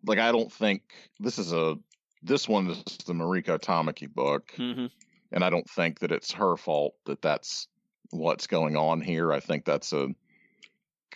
like 0.04 0.18
I 0.18 0.32
don't 0.32 0.52
think 0.52 0.82
this 1.20 1.38
is 1.38 1.52
a 1.52 1.76
this 2.22 2.48
one 2.48 2.68
is 2.68 2.82
the 3.06 3.12
Mariko 3.14 3.58
Tamaki 3.58 4.12
book. 4.12 4.52
mhm. 4.58 4.90
and 5.32 5.44
I 5.44 5.50
don't 5.50 5.68
think 5.68 6.00
that 6.00 6.12
it's 6.12 6.32
her 6.32 6.56
fault 6.56 6.94
that 7.06 7.22
that's 7.22 7.68
what's 8.10 8.46
going 8.46 8.76
on 8.76 9.00
here. 9.00 9.32
I 9.32 9.40
think 9.40 9.64
that's 9.64 9.92
a 9.92 10.08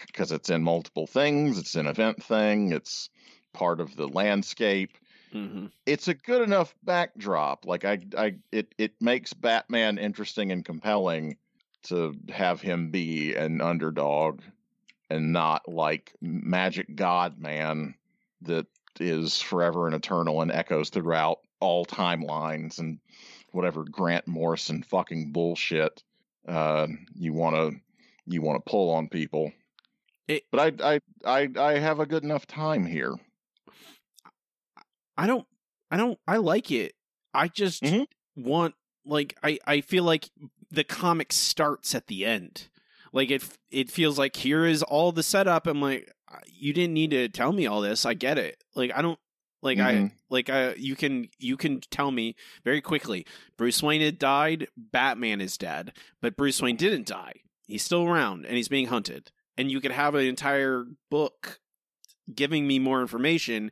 because 0.07 0.33
it's 0.33 0.51
in 0.51 0.63
multiple 0.63 1.07
things. 1.07 1.59
It's 1.59 1.75
an 1.75 1.87
event 1.87 2.23
thing. 2.23 2.73
It's 2.73 3.11
part 3.53 3.81
of 3.81 3.97
the 3.97 4.09
landscape. 4.09 4.97
Mhm. 5.33 5.71
It's 5.87 6.09
a 6.09 6.15
good 6.15 6.43
enough 6.43 6.75
backdrop. 6.83 7.67
Like 7.67 7.85
I, 7.85 7.99
I, 8.17 8.37
it 8.53 8.75
it 8.79 8.95
makes 9.01 9.33
Batman 9.33 9.99
interesting 9.99 10.53
and 10.53 10.65
compelling 10.65 11.37
to 11.85 12.15
have 12.29 12.61
him 12.61 12.91
be 12.91 13.35
an 13.35 13.61
underdog 13.61 14.43
and 15.09 15.33
not 15.33 15.69
like 15.69 16.13
Magic 16.21 16.95
God 16.95 17.39
Man 17.39 17.95
that 18.43 18.67
is 18.99 19.41
forever 19.41 19.87
and 19.87 19.95
eternal 19.95 20.43
and 20.43 20.53
echoes 20.53 20.91
throughout 20.91 21.39
all 21.61 21.87
timelines 21.87 22.79
and 22.79 22.99
whatever 23.53 23.85
Grant 23.85 24.27
Morrison 24.27 24.83
fucking 24.83 25.33
bullshit 25.33 26.03
uh, 26.47 26.87
you 27.15 27.33
want 27.33 27.57
to 27.57 27.81
you 28.27 28.43
want 28.43 28.65
to 28.65 28.71
pull 28.71 28.91
on 28.91 29.09
people. 29.09 29.53
It- 30.29 30.45
but 30.51 30.81
I, 30.81 30.95
I 30.95 31.01
I 31.25 31.49
I 31.57 31.79
have 31.79 32.01
a 32.01 32.07
good 32.07 32.25
enough 32.25 32.47
time 32.47 32.85
here. 32.87 33.15
I 35.21 35.27
don't 35.27 35.47
I 35.91 35.97
don't 35.97 36.19
I 36.27 36.37
like 36.39 36.71
it. 36.71 36.95
I 37.35 37.49
just 37.49 37.83
Mhm. 37.83 38.07
want 38.37 38.75
like 39.05 39.37
I 39.43 39.59
I 39.67 39.81
feel 39.81 40.05
like 40.05 40.31
the 40.71 40.85
comic 40.85 41.33
starts 41.33 41.95
at 41.95 42.07
the 42.07 42.25
end. 42.25 42.69
Like 43.13 43.31
it 43.31 43.43
it 43.71 43.91
feels 43.91 44.19
like 44.19 44.37
here 44.37 44.65
is 44.65 44.83
all 44.83 45.13
the 45.13 45.23
setup. 45.23 45.67
I'm 45.67 45.81
like 45.81 46.13
you 46.47 46.73
didn't 46.73 46.95
need 46.95 47.11
to 47.11 47.29
tell 47.29 47.53
me 47.53 47.67
all 47.67 47.81
this. 47.81 48.07
I 48.07 48.15
get 48.15 48.39
it. 48.39 48.63
Like 48.75 48.93
I 48.95 49.03
don't 49.03 49.19
like 49.63 49.79
I 49.79 49.95
Mhm. 49.95 50.13
like 50.31 50.49
I 50.49 50.75
you 50.75 50.97
can 50.97 51.29
you 51.39 51.57
can 51.57 51.81
tell 51.81 52.11
me 52.13 52.35
very 52.65 52.81
quickly. 52.81 53.27
Bruce 53.57 53.83
Wayne 53.83 54.01
had 54.01 54.19
died, 54.19 54.69
Batman 54.77 55.41
is 55.41 55.59
dead, 55.59 55.93
but 56.23 56.37
Bruce 56.37 56.63
Wayne 56.63 56.77
didn't 56.77 57.07
die. 57.09 57.43
He's 57.67 57.83
still 57.85 58.05
around 58.05 58.47
and 58.47 58.57
he's 58.57 58.69
being 58.69 58.87
hunted. 58.87 59.33
And 59.59 59.71
you 59.71 59.81
could 59.81 59.93
have 59.93 60.15
an 60.15 60.25
entire 60.25 60.87
book 61.11 61.61
giving 62.35 62.67
me 62.67 62.79
more 62.79 63.01
information 63.03 63.71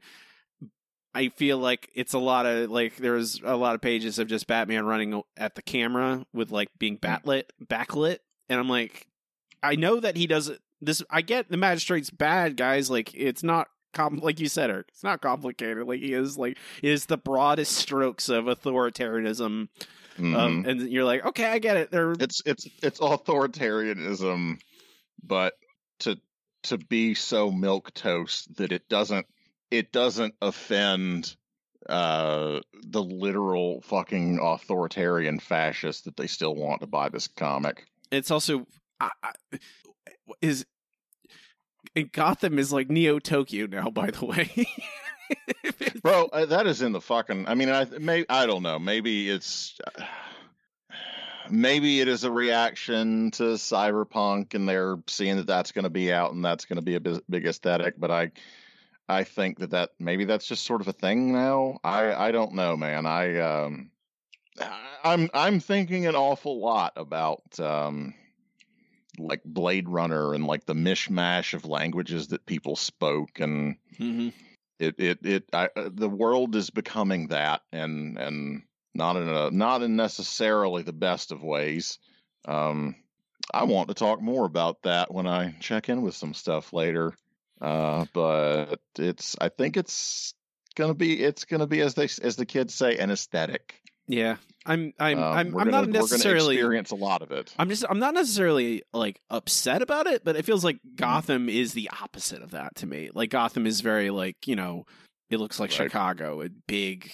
I 1.14 1.30
feel 1.30 1.58
like 1.58 1.90
it's 1.94 2.12
a 2.12 2.18
lot 2.18 2.46
of 2.46 2.70
like 2.70 2.96
there's 2.96 3.40
a 3.42 3.56
lot 3.56 3.74
of 3.74 3.80
pages 3.80 4.18
of 4.18 4.28
just 4.28 4.46
Batman 4.46 4.84
running 4.86 5.22
at 5.36 5.54
the 5.54 5.62
camera 5.62 6.24
with 6.32 6.50
like 6.50 6.68
being 6.78 6.98
backlit, 6.98 7.44
backlit, 7.64 8.18
and 8.48 8.60
I'm 8.60 8.68
like, 8.68 9.06
I 9.62 9.74
know 9.76 9.98
that 10.00 10.16
he 10.16 10.26
does 10.26 10.48
it. 10.48 10.60
This 10.80 11.02
I 11.10 11.22
get 11.22 11.48
the 11.50 11.56
magistrate's 11.56 12.10
bad, 12.10 12.56
guys. 12.56 12.90
Like 12.90 13.12
it's 13.14 13.42
not 13.42 13.68
com 13.94 14.18
like 14.18 14.38
you 14.38 14.48
said, 14.48 14.70
Eric. 14.70 14.86
It's 14.90 15.02
not 15.02 15.20
complicated. 15.22 15.86
Like 15.88 16.00
he 16.00 16.12
is 16.12 16.36
like 16.38 16.56
is 16.82 17.06
the 17.06 17.16
broadest 17.16 17.72
strokes 17.72 18.28
of 18.28 18.44
authoritarianism, 18.44 19.68
Mhm. 20.18 20.36
um, 20.36 20.64
and 20.68 20.88
you're 20.90 21.04
like, 21.04 21.24
okay, 21.26 21.46
I 21.46 21.58
get 21.58 21.76
it. 21.78 21.90
They're 21.90 22.12
it's 22.12 22.42
it's 22.46 22.68
it's 22.82 23.00
authoritarianism, 23.00 24.60
but 25.22 25.54
to 26.00 26.18
to 26.64 26.78
be 26.78 27.14
so 27.14 27.50
milk 27.50 27.92
toast 27.94 28.56
that 28.56 28.72
it 28.72 28.88
doesn't 28.88 29.26
it 29.70 29.92
doesn't 29.92 30.34
offend 30.40 31.36
uh 31.88 32.60
the 32.82 33.02
literal 33.02 33.80
fucking 33.82 34.38
authoritarian 34.42 35.38
fascists 35.38 36.02
that 36.02 36.16
they 36.16 36.26
still 36.26 36.54
want 36.54 36.80
to 36.80 36.86
buy 36.86 37.08
this 37.08 37.28
comic. 37.28 37.86
it's 38.10 38.30
also 38.30 38.66
I, 39.00 39.10
I, 39.22 39.32
is 40.42 40.66
Gotham 42.12 42.58
is 42.58 42.72
like 42.72 42.90
Neo 42.90 43.18
Tokyo 43.18 43.66
now. 43.66 43.90
By 43.90 44.10
the 44.10 44.26
way, 44.26 44.66
Bro, 46.02 46.26
uh, 46.32 46.46
that 46.46 46.66
is 46.66 46.82
in 46.82 46.92
the 46.92 47.00
fucking. 47.00 47.46
I 47.48 47.54
mean, 47.54 47.70
I 47.70 47.84
may 47.84 48.24
I 48.28 48.46
don't 48.46 48.62
know. 48.62 48.78
Maybe 48.78 49.28
it's 49.28 49.78
maybe 51.50 52.00
it 52.00 52.08
is 52.08 52.24
a 52.24 52.30
reaction 52.30 53.30
to 53.32 53.42
cyberpunk, 53.54 54.54
and 54.54 54.68
they're 54.68 54.96
seeing 55.06 55.36
that 55.36 55.46
that's 55.46 55.72
going 55.72 55.84
to 55.84 55.90
be 55.90 56.12
out, 56.12 56.32
and 56.32 56.44
that's 56.44 56.64
going 56.64 56.76
to 56.76 56.82
be 56.82 56.96
a 56.96 57.00
big 57.00 57.46
aesthetic. 57.46 57.94
But 57.98 58.10
I, 58.10 58.30
I 59.08 59.24
think 59.24 59.58
that 59.60 59.70
that 59.70 59.90
maybe 59.98 60.24
that's 60.24 60.46
just 60.46 60.64
sort 60.64 60.80
of 60.80 60.88
a 60.88 60.92
thing 60.92 61.32
now. 61.32 61.78
I 61.82 62.12
I 62.12 62.32
don't 62.32 62.54
know, 62.54 62.76
man. 62.76 63.06
I 63.06 63.38
um, 63.38 63.90
I'm 65.04 65.30
I'm 65.32 65.60
thinking 65.60 66.06
an 66.06 66.14
awful 66.14 66.60
lot 66.60 66.92
about 66.96 67.58
um, 67.58 68.14
like 69.18 69.42
Blade 69.44 69.88
Runner 69.88 70.34
and 70.34 70.46
like 70.46 70.66
the 70.66 70.74
mishmash 70.74 71.54
of 71.54 71.64
languages 71.64 72.28
that 72.28 72.46
people 72.46 72.76
spoke 72.76 73.40
and 73.40 73.76
Mhm. 73.98 74.32
it 74.78 74.94
it 74.98 75.18
it 75.24 75.44
I, 75.52 75.68
uh, 75.74 75.88
the 75.92 76.08
world 76.08 76.54
is 76.54 76.70
becoming 76.70 77.28
that 77.28 77.62
and 77.72 78.18
and 78.18 78.62
not 78.94 79.16
in 79.16 79.28
a 79.28 79.50
not 79.50 79.82
in 79.82 79.96
necessarily 79.96 80.82
the 80.82 80.92
best 80.92 81.32
of 81.32 81.42
ways 81.42 81.98
um 82.46 82.94
i 83.52 83.64
want 83.64 83.88
to 83.88 83.94
talk 83.94 84.20
more 84.20 84.44
about 84.44 84.82
that 84.82 85.12
when 85.12 85.26
i 85.26 85.52
check 85.60 85.88
in 85.88 86.02
with 86.02 86.14
some 86.14 86.32
stuff 86.32 86.72
later 86.72 87.12
uh 87.60 88.04
but 88.12 88.80
it's 88.98 89.36
i 89.40 89.48
think 89.48 89.76
it's 89.76 90.32
gonna 90.76 90.94
be 90.94 91.22
it's 91.22 91.44
gonna 91.44 91.66
be 91.66 91.80
as 91.80 91.94
they 91.94 92.08
as 92.22 92.36
the 92.36 92.46
kids 92.46 92.74
say 92.74 92.96
an 92.98 93.10
aesthetic 93.10 93.80
Yeah, 94.06 94.36
I'm. 94.64 94.94
I'm. 94.98 95.18
Um, 95.18 95.24
I'm. 95.24 95.38
I'm 95.38 95.52
gonna, 95.52 95.70
not 95.70 95.88
necessarily. 95.90 96.54
experience 96.56 96.92
a 96.92 96.94
lot 96.96 97.20
of 97.20 97.30
it 97.30 97.52
I'm 97.58 97.68
just. 97.68 97.84
I'm 97.90 97.98
not 97.98 98.14
necessarily 98.14 98.82
like 98.94 99.20
upset 99.28 99.82
about 99.82 100.06
it, 100.06 100.24
but 100.24 100.34
it 100.36 100.44
feels 100.46 100.64
like 100.64 100.76
Mm-hmm. 100.76 100.96
Gotham 100.96 101.48
is 101.50 101.72
the 101.74 101.90
opposite 102.02 102.40
of 102.42 102.52
that 102.52 102.74
to 102.76 102.86
me. 102.86 103.10
Like 103.12 103.28
Gotham 103.30 103.66
is 103.66 103.82
very 103.82 104.08
like 104.10 104.46
you 104.46 104.56
know, 104.56 104.86
it 105.28 105.38
looks 105.38 105.60
like 105.60 105.70
Right. 105.70 105.76
Chicago, 105.90 106.42
big, 106.66 107.12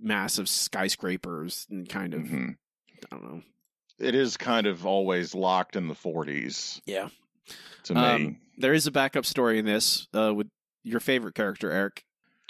massive 0.00 0.48
skyscrapers 0.48 1.66
and 1.70 1.88
kind 1.88 2.14
of. 2.14 2.20
Mhm. 2.22 2.56
I 3.10 3.16
don't 3.16 3.24
know. 3.24 3.42
it 3.98 4.14
is 4.14 4.36
kind 4.36 4.66
of 4.68 4.86
always 4.86 5.34
locked 5.34 5.74
in 5.76 5.88
the 5.88 5.94
40s 5.94 6.80
Yeah. 6.86 7.08
To 7.84 7.94
me 7.94 8.00
Um, 8.00 8.36
There 8.58 8.74
is 8.74 8.86
a 8.86 8.90
backup 8.90 9.24
story 9.26 9.58
in 9.58 9.64
this 9.64 10.06
uh, 10.14 10.32
with 10.34 10.48
your 10.84 11.00
favorite 11.00 11.34
character, 11.34 11.70
Eric. 11.70 12.04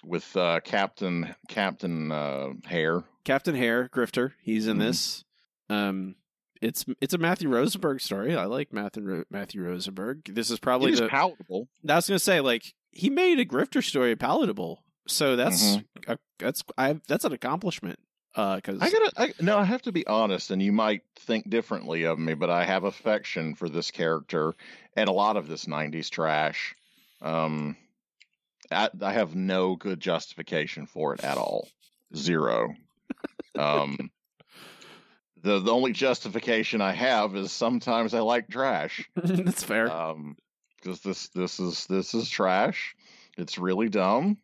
with 0.05 0.37
uh 0.37 0.59
captain 0.65 1.35
captain 1.49 2.11
uh 2.11 2.49
hare 2.67 3.05
Captain 3.25 3.55
Hare, 3.55 3.89
Grifter. 3.89 4.33
He's 4.43 4.67
in 4.67 4.77
Mhm. 4.79 4.81
this. 4.81 5.25
Um, 5.71 6.17
it's 6.61 6.85
it's 7.01 7.15
a 7.15 7.19
Matthew 7.19 7.49
Rosenberg 7.49 8.01
story. 8.01 8.37
I 8.37 8.47
like 8.47 8.73
Matthew 8.73 9.25
Matthew 9.31 9.63
Rosenberg. 9.63 10.25
This 10.35 10.51
is 10.51 10.59
probably 10.59 10.93
the. 10.95 11.09
palatable 11.09 11.69
I 11.89 11.95
was 11.97 12.09
gonna 12.09 12.19
say 12.19 12.41
like 12.41 12.75
he 12.91 13.11
made 13.11 13.39
a 13.39 13.45
Grifter 13.45 13.83
story 13.83 14.17
palatable. 14.17 14.83
So 15.07 15.37
that's 15.37 15.77
Mm-hmm. 15.77 16.13
a, 16.13 16.19
that's 16.39 16.63
I 16.77 17.01
that's 17.07 17.25
an 17.25 17.33
accomplishment. 17.33 17.99
Uh, 18.35 18.61
I 18.67 18.91
gotta, 18.91 19.13
I, 19.17 19.33
no, 19.41 19.59
I 19.59 19.65
have 19.65 19.83
to 19.83 19.93
be 19.93 20.07
honest, 20.07 20.51
and 20.51 20.63
you 20.63 20.73
might 20.73 21.03
think 21.17 21.51
differently 21.51 22.05
of 22.05 22.19
me, 22.19 22.33
but 22.33 22.49
I 22.49 22.65
have 22.65 22.85
affection 22.85 23.55
for 23.55 23.69
this 23.69 23.91
character 23.91 24.55
and 24.97 25.09
a 25.09 25.13
lot 25.13 25.37
of 25.37 25.49
this 25.49 25.67
'90s 25.67 26.09
trash. 26.09 26.75
Um, 27.21 27.77
I, 28.71 28.89
I 29.03 29.13
have 29.13 29.35
no 29.35 29.77
good 29.77 30.01
justification 30.01 30.87
for 30.87 31.15
it 31.15 31.23
at 31.23 31.37
all, 31.37 31.69
zero. 32.17 32.75
Um, 33.59 34.11
the 35.43 35.59
the 35.61 35.73
only 35.73 35.93
justification 35.93 36.81
I 36.81 36.93
have 36.93 37.37
is 37.37 37.53
sometimes 37.53 38.15
I 38.15 38.21
like 38.21 38.49
trash. 38.49 39.09
that's 39.17 39.63
fair. 39.63 39.91
Um, 39.91 40.37
because 40.77 41.01
this 41.01 41.29
this 41.29 41.61
is 41.61 41.87
this 41.87 42.15
is 42.15 42.29
trash. 42.29 42.95
It's 43.37 43.59
really 43.59 43.89
dumb. 43.89 44.39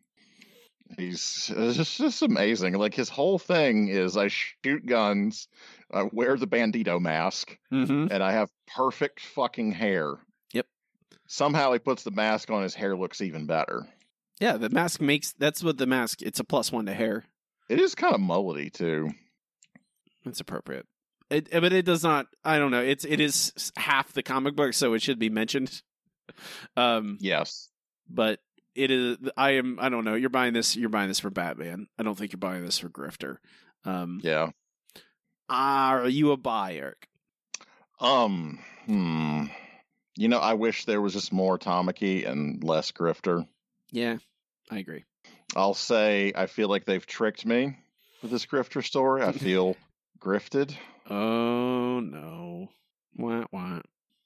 He's 0.97 1.51
it's 1.55 1.77
just 1.77 1.97
just 1.97 2.21
amazing. 2.23 2.73
Like 2.73 2.93
his 2.95 3.09
whole 3.09 3.37
thing 3.39 3.89
is 3.89 4.17
I 4.17 4.27
shoot 4.29 4.85
guns, 4.85 5.47
I 5.93 6.03
wear 6.11 6.35
the 6.37 6.47
bandito 6.47 6.99
mask, 6.99 7.57
Mm-hmm. 7.71 8.07
and 8.11 8.23
I 8.23 8.31
have 8.31 8.49
perfect 8.75 9.19
fucking 9.21 9.71
hair. 9.71 10.15
Yep. 10.53 10.65
Somehow 11.27 11.71
he 11.73 11.79
puts 11.79 12.03
the 12.03 12.11
mask 12.11 12.49
on, 12.49 12.63
his 12.63 12.73
hair 12.73 12.97
looks 12.97 13.21
even 13.21 13.45
better. 13.45 13.87
Yeah, 14.39 14.57
the 14.57 14.69
mask 14.69 14.99
makes 15.01 15.33
that's 15.33 15.63
what 15.63 15.77
the 15.77 15.85
mask. 15.85 16.21
It's 16.21 16.39
a 16.39 16.43
plus 16.43 16.71
one 16.71 16.85
to 16.87 16.93
hair. 16.93 17.23
It 17.69 17.79
is 17.79 17.93
kind 17.93 18.15
of 18.15 18.21
mullety 18.21 18.71
too. 18.73 19.11
It's 20.25 20.39
appropriate. 20.39 20.85
It, 21.29 21.49
but 21.51 21.71
it 21.71 21.85
does 21.85 22.03
not. 22.03 22.25
I 22.43 22.57
don't 22.57 22.71
know. 22.71 22.81
It's 22.81 23.05
it 23.05 23.19
is 23.19 23.71
half 23.77 24.11
the 24.13 24.23
comic 24.23 24.55
book, 24.55 24.73
so 24.73 24.93
it 24.93 25.01
should 25.03 25.19
be 25.19 25.29
mentioned. 25.29 25.81
Um, 26.77 27.17
Yes. 27.19 27.69
but 28.07 28.39
it 28.79 28.91
is. 28.91 29.17
I 29.37 29.51
am. 29.51 29.77
I 29.79 29.89
don't 29.89 30.05
know. 30.05 30.15
You're 30.15 30.29
buying 30.29 30.53
this. 30.53 30.75
You're 30.75 30.89
buying 30.89 31.07
this 31.07 31.19
for 31.19 31.29
Batman. 31.29 31.87
I 31.97 32.03
don't 32.03 32.17
think 32.17 32.31
you're 32.31 32.39
buying 32.39 32.63
this 32.65 32.79
for 32.79 32.89
Grifter. 32.89 33.37
Um, 33.85 34.19
Yeah. 34.23 34.49
are 35.49 36.07
you 36.07 36.31
a 36.31 36.37
buy, 36.37 36.75
Eric? 36.75 37.07
Um. 37.99 38.59
Hmm. 38.85 39.45
You 40.17 40.27
know, 40.27 40.39
I 40.39 40.53
wish 40.53 40.85
there 40.85 41.01
was 41.01 41.13
just 41.13 41.31
more 41.31 41.57
Tamaki 41.57 42.27
and 42.27 42.63
less 42.63 42.91
Grifter. 42.91 43.47
Yeah, 43.91 44.17
I 44.69 44.79
agree. 44.79 45.05
I'll 45.55 45.73
say 45.73 46.31
I 46.35 46.45
feel 46.47 46.67
like 46.67 46.85
they've 46.85 47.05
tricked 47.05 47.45
me 47.45 47.77
with 48.21 48.31
this 48.31 48.45
Grifter 48.45 48.83
story. 48.85 49.23
I 49.23 49.31
feel 49.31 49.75
grifted. 50.19 50.75
Oh 51.09 51.99
no. 52.01 52.69
What 53.15 53.47
what? 53.51 53.83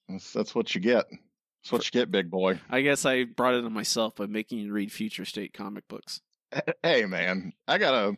That's, 0.10 0.34
that's 0.34 0.54
what 0.56 0.74
you 0.76 0.82
get. 0.82 1.06
That's 1.64 1.72
what 1.72 1.86
you 1.86 1.92
get, 1.92 2.12
big 2.12 2.30
boy. 2.30 2.60
I 2.70 2.82
guess 2.82 3.06
I 3.06 3.24
brought 3.24 3.54
it 3.54 3.64
on 3.64 3.72
myself 3.72 4.16
by 4.16 4.26
making 4.26 4.60
you 4.60 4.74
read 4.74 4.92
Future 4.92 5.24
State 5.24 5.54
comic 5.54 5.88
books. 5.88 6.20
Hey, 6.84 7.06
man, 7.06 7.54
I 7.68 7.78
gotta. 7.78 8.18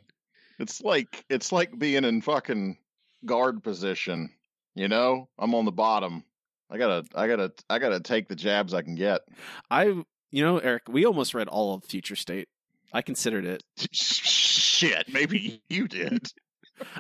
It's 0.58 0.82
like 0.82 1.24
it's 1.30 1.52
like 1.52 1.78
being 1.78 2.06
in 2.06 2.22
fucking 2.22 2.78
guard 3.24 3.64
position. 3.64 4.32
You 4.74 4.88
know, 4.88 5.30
I'm 5.38 5.54
on 5.54 5.66
the 5.66 5.72
bottom. 5.72 6.24
I 6.72 6.80
gotta, 6.80 7.06
I 7.14 7.28
gotta, 7.28 7.54
I 7.70 7.78
gotta 7.78 8.00
take 8.00 8.28
the 8.28 8.36
jabs 8.36 8.74
I 8.74 8.82
can 8.82 8.96
get. 8.96 9.22
I, 9.70 9.84
you 10.32 10.44
know, 10.44 10.58
Eric, 10.58 10.84
we 10.90 11.06
almost 11.06 11.36
read 11.36 11.48
all 11.48 11.76
of 11.76 11.84
Future 11.84 12.16
State. 12.16 12.50
I 12.92 13.04
considered 13.04 13.46
it. 13.46 13.64
Shit, 13.92 15.06
maybe 15.14 15.62
you 15.70 15.88
did. 15.88 16.28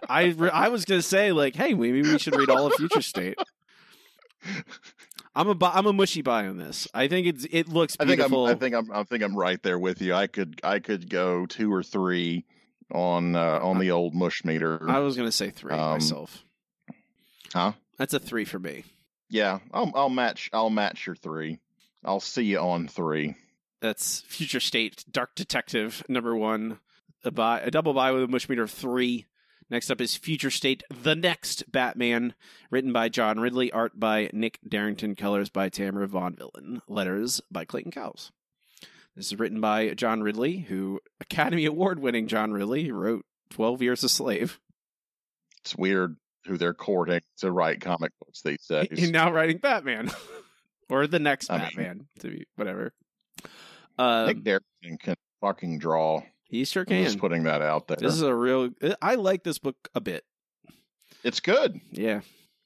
I, 0.07 0.25
re- 0.25 0.51
I 0.51 0.69
was 0.69 0.85
gonna 0.85 1.01
say 1.01 1.31
like, 1.31 1.55
hey, 1.55 1.73
maybe 1.73 2.03
we 2.03 2.19
should 2.19 2.35
read 2.35 2.49
all 2.49 2.67
of 2.67 2.73
Future 2.73 3.01
State. 3.01 3.39
I'm 5.35 5.49
a, 5.49 5.65
I'm 5.65 5.85
a 5.85 5.93
mushy 5.93 6.21
buy 6.21 6.47
on 6.47 6.57
this. 6.57 6.87
I 6.93 7.07
think 7.07 7.27
it's, 7.27 7.45
it 7.51 7.67
looks 7.67 7.97
I 7.99 8.05
think 8.05 8.21
I'm, 8.21 8.29
beautiful. 8.29 8.45
I 8.45 8.55
think 8.55 8.73
I'm, 8.75 8.91
I 8.91 9.03
think 9.03 9.23
I'm 9.23 9.35
right 9.35 9.61
there 9.61 9.77
with 9.77 10.01
you. 10.01 10.13
I 10.13 10.27
could, 10.27 10.61
I 10.63 10.79
could 10.79 11.09
go 11.09 11.45
two 11.45 11.73
or 11.73 11.83
three 11.83 12.45
on, 12.91 13.35
uh, 13.35 13.59
on 13.61 13.79
the 13.79 13.91
old 13.91 14.13
mush 14.13 14.43
meter. 14.45 14.89
I 14.89 14.99
was 14.99 15.17
gonna 15.17 15.31
say 15.31 15.49
three 15.49 15.73
Um, 15.73 15.91
myself. 15.91 16.43
Huh? 17.53 17.73
That's 17.97 18.13
a 18.13 18.19
three 18.19 18.45
for 18.45 18.59
me. 18.59 18.85
Yeah, 19.29 19.59
I'll, 19.73 19.91
I'll 19.95 20.09
match, 20.09 20.49
I'll 20.53 20.69
match 20.69 21.05
your 21.05 21.15
three. 21.15 21.59
I'll 22.03 22.19
see 22.19 22.43
you 22.43 22.59
on 22.59 22.87
three. 22.87 23.35
That's 23.81 24.21
Future 24.21 24.59
State 24.59 25.03
Dark 25.11 25.35
Detective 25.35 26.03
number 26.07 26.35
one. 26.35 26.79
A 27.23 27.31
buy, 27.31 27.59
a 27.59 27.71
double 27.71 27.93
buy 27.93 28.11
with 28.11 28.23
a 28.23 28.27
mush 28.27 28.47
meter 28.47 28.63
of 28.63 28.71
three. 28.71 29.25
Next 29.69 29.89
up 29.89 29.99
is 29.99 30.15
Future 30.15 30.51
State, 30.51 30.83
The 30.89 31.15
Next 31.15 31.71
Batman, 31.71 32.35
written 32.69 32.93
by 32.93 33.09
John 33.09 33.39
Ridley, 33.39 33.71
art 33.71 33.99
by 33.99 34.29
Nick 34.31 34.59
Derington, 34.67 35.17
colors 35.17 35.49
by 35.49 35.69
Tamra 35.69 36.07
Bonvillain, 36.07 36.81
letters 36.87 37.41
by 37.51 37.65
Clayton 37.65 37.91
Cowles. 37.91 38.31
This 39.15 39.27
is 39.31 39.39
written 39.39 39.59
by 39.61 39.93
John 39.95 40.21
Ridley, 40.21 40.57
who 40.59 40.99
Academy 41.19 41.65
Award 41.65 41.99
winning 41.99 42.27
John 42.27 42.51
Ridley, 42.51 42.91
wrote 42.91 43.25
12 43.51 43.81
Years 43.81 44.03
a 44.03 44.09
Slave. 44.09 44.59
It's 45.61 45.75
weird 45.75 46.17
who 46.45 46.57
they're 46.57 46.75
courting 46.75 47.21
to 47.37 47.51
write 47.51 47.81
comic 47.81 48.11
books 48.19 48.41
these 48.43 48.65
days. 48.69 48.87
He's 48.91 49.09
now 49.11 49.31
writing 49.31 49.57
Batman. 49.57 50.11
or 50.89 51.07
the 51.07 51.17
next 51.19 51.49
I 51.49 51.57
mean- 51.57 51.65
Batman, 51.69 52.07
to 52.19 52.27
be 52.29 52.45
whatever. 52.55 52.93
Um, 53.97 54.27
Nick 54.27 54.43
Derington 54.43 54.99
can 54.99 55.15
fucking 55.41 55.79
draw. 55.79 56.21
He 56.59 56.65
sure 56.65 56.85
I'm 56.87 57.03
just 57.03 57.19
putting 57.19 57.43
that 57.43 57.61
out 57.61 57.87
there. 57.87 57.97
This 57.99 58.13
is 58.13 58.21
a 58.21 58.33
real. 58.33 58.69
I 59.01 59.15
like 59.15 59.43
this 59.43 59.57
book 59.59 59.75
a 59.95 60.01
bit. 60.01 60.23
it's 61.23 61.39
good. 61.39 61.79
Yeah. 61.91 62.21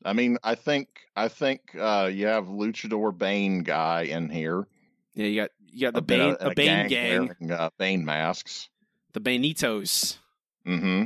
I 0.06 0.14
mean, 0.14 0.38
I 0.44 0.56
think 0.56 0.88
I 1.16 1.28
think 1.28 1.62
uh, 1.78 2.10
you 2.12 2.28
have 2.28 2.46
Luchador 2.46 3.18
Bane 3.18 3.64
guy 3.64 4.04
in 4.04 4.30
here. 4.30 4.66
Yeah, 5.14 5.26
you 5.26 5.42
got 5.42 5.50
you 5.72 5.82
got 5.82 5.94
the 5.94 6.00
A 6.00 6.02
Bane, 6.02 6.36
of- 6.40 6.52
a 6.52 6.56
Bane 6.56 6.88
gang, 6.88 7.28
wearing, 7.40 7.52
uh, 7.52 7.70
Bane 7.78 8.06
masks. 8.06 8.70
the 9.14 9.20
Banitos. 9.20 10.18
Mm-hmm. 10.66 11.06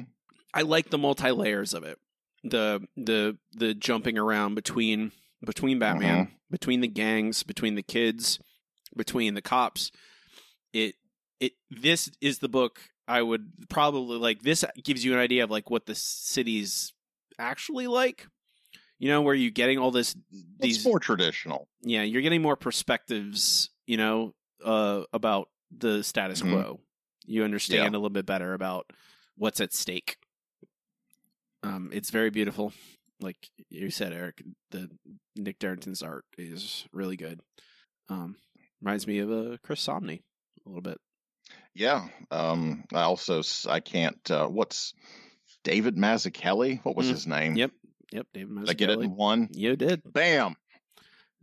I 0.53 0.61
like 0.61 0.89
the 0.91 0.97
multi 0.99 1.31
layers 1.31 1.73
of 1.73 1.83
it. 1.83 1.97
The 2.43 2.85
the 2.95 3.37
the 3.53 3.73
jumping 3.73 4.17
around 4.17 4.53
between 4.55 5.11
between 5.43 5.79
Batman, 5.79 6.31
between 6.51 6.81
the 6.81 6.87
gangs, 6.87 7.41
between 7.43 7.73
the 7.75 7.81
kids, 7.83 8.39
between 8.95 9.33
the 9.33 9.41
cops. 9.41 9.91
It 10.71 10.95
it 11.43 11.53
this 11.69 12.09
is 12.21 12.39
the 12.39 12.49
book 12.49 12.79
I 13.07 13.21
would 13.21 13.51
probably 13.69 14.17
like. 14.17 14.41
This 14.41 14.63
gives 14.83 15.03
you 15.03 15.13
an 15.13 15.19
idea 15.19 15.43
of 15.43 15.51
like 15.51 15.69
what 15.69 15.85
the 15.85 15.95
city's 15.95 16.93
actually 17.37 17.87
like. 17.87 18.27
You 18.99 19.09
know, 19.09 19.21
where 19.21 19.35
you're 19.35 19.51
getting 19.51 19.77
all 19.79 19.91
this 19.91 20.15
these 20.59 20.77
It's 20.77 20.85
more 20.85 20.99
traditional. 20.99 21.67
yeah, 21.81 22.03
you're 22.03 22.21
getting 22.21 22.41
more 22.41 22.55
perspectives, 22.55 23.69
you 23.85 23.97
know, 23.97 24.33
uh, 24.63 25.03
about 25.11 25.49
the 25.71 26.03
status 26.03 26.41
Mhm. 26.41 26.51
quo. 26.51 26.79
You 27.25 27.43
understand 27.43 27.83
Yeah. 27.83 27.89
a 27.89 27.99
little 27.99 28.09
bit 28.09 28.25
better 28.25 28.53
about 28.53 28.91
what's 29.35 29.59
at 29.59 29.73
stake. 29.73 30.17
Um, 31.63 31.89
it's 31.93 32.09
very 32.11 32.29
beautiful. 32.29 32.73
Like 33.19 33.49
you 33.69 33.89
said, 33.89 34.13
Eric, 34.13 34.43
the 34.71 34.89
Nick 35.35 35.59
Derington's 35.59 36.01
art 36.03 36.25
is 36.37 36.85
really 36.91 37.15
good. 37.17 37.39
Um, 38.09 38.35
reminds 38.81 39.07
me 39.07 39.19
of 39.19 39.31
a 39.31 39.57
Chris 39.63 39.85
Samnee 39.85 40.21
a 40.65 40.69
little 40.69 40.81
bit. 40.81 40.99
Yeah. 41.75 42.07
Um. 42.31 42.83
I 42.93 43.01
also 43.01 43.41
I 43.67 43.79
can't. 43.79 44.29
Uh, 44.29 44.47
what's 44.47 44.93
David 45.63 45.95
Mazzucchelli? 45.95 46.79
What 46.83 46.95
was 46.95 47.07
Mm, 47.07 47.11
his 47.11 47.27
name? 47.27 47.55
Yep. 47.55 47.71
Yep, 48.11 48.27
David 48.33 48.59
Did 48.59 48.69
I 48.69 48.73
get 48.73 48.89
it 48.91 48.99
in 48.99 49.15
one. 49.15 49.49
You 49.53 49.75
did 49.75 50.01
Bam. 50.05 50.55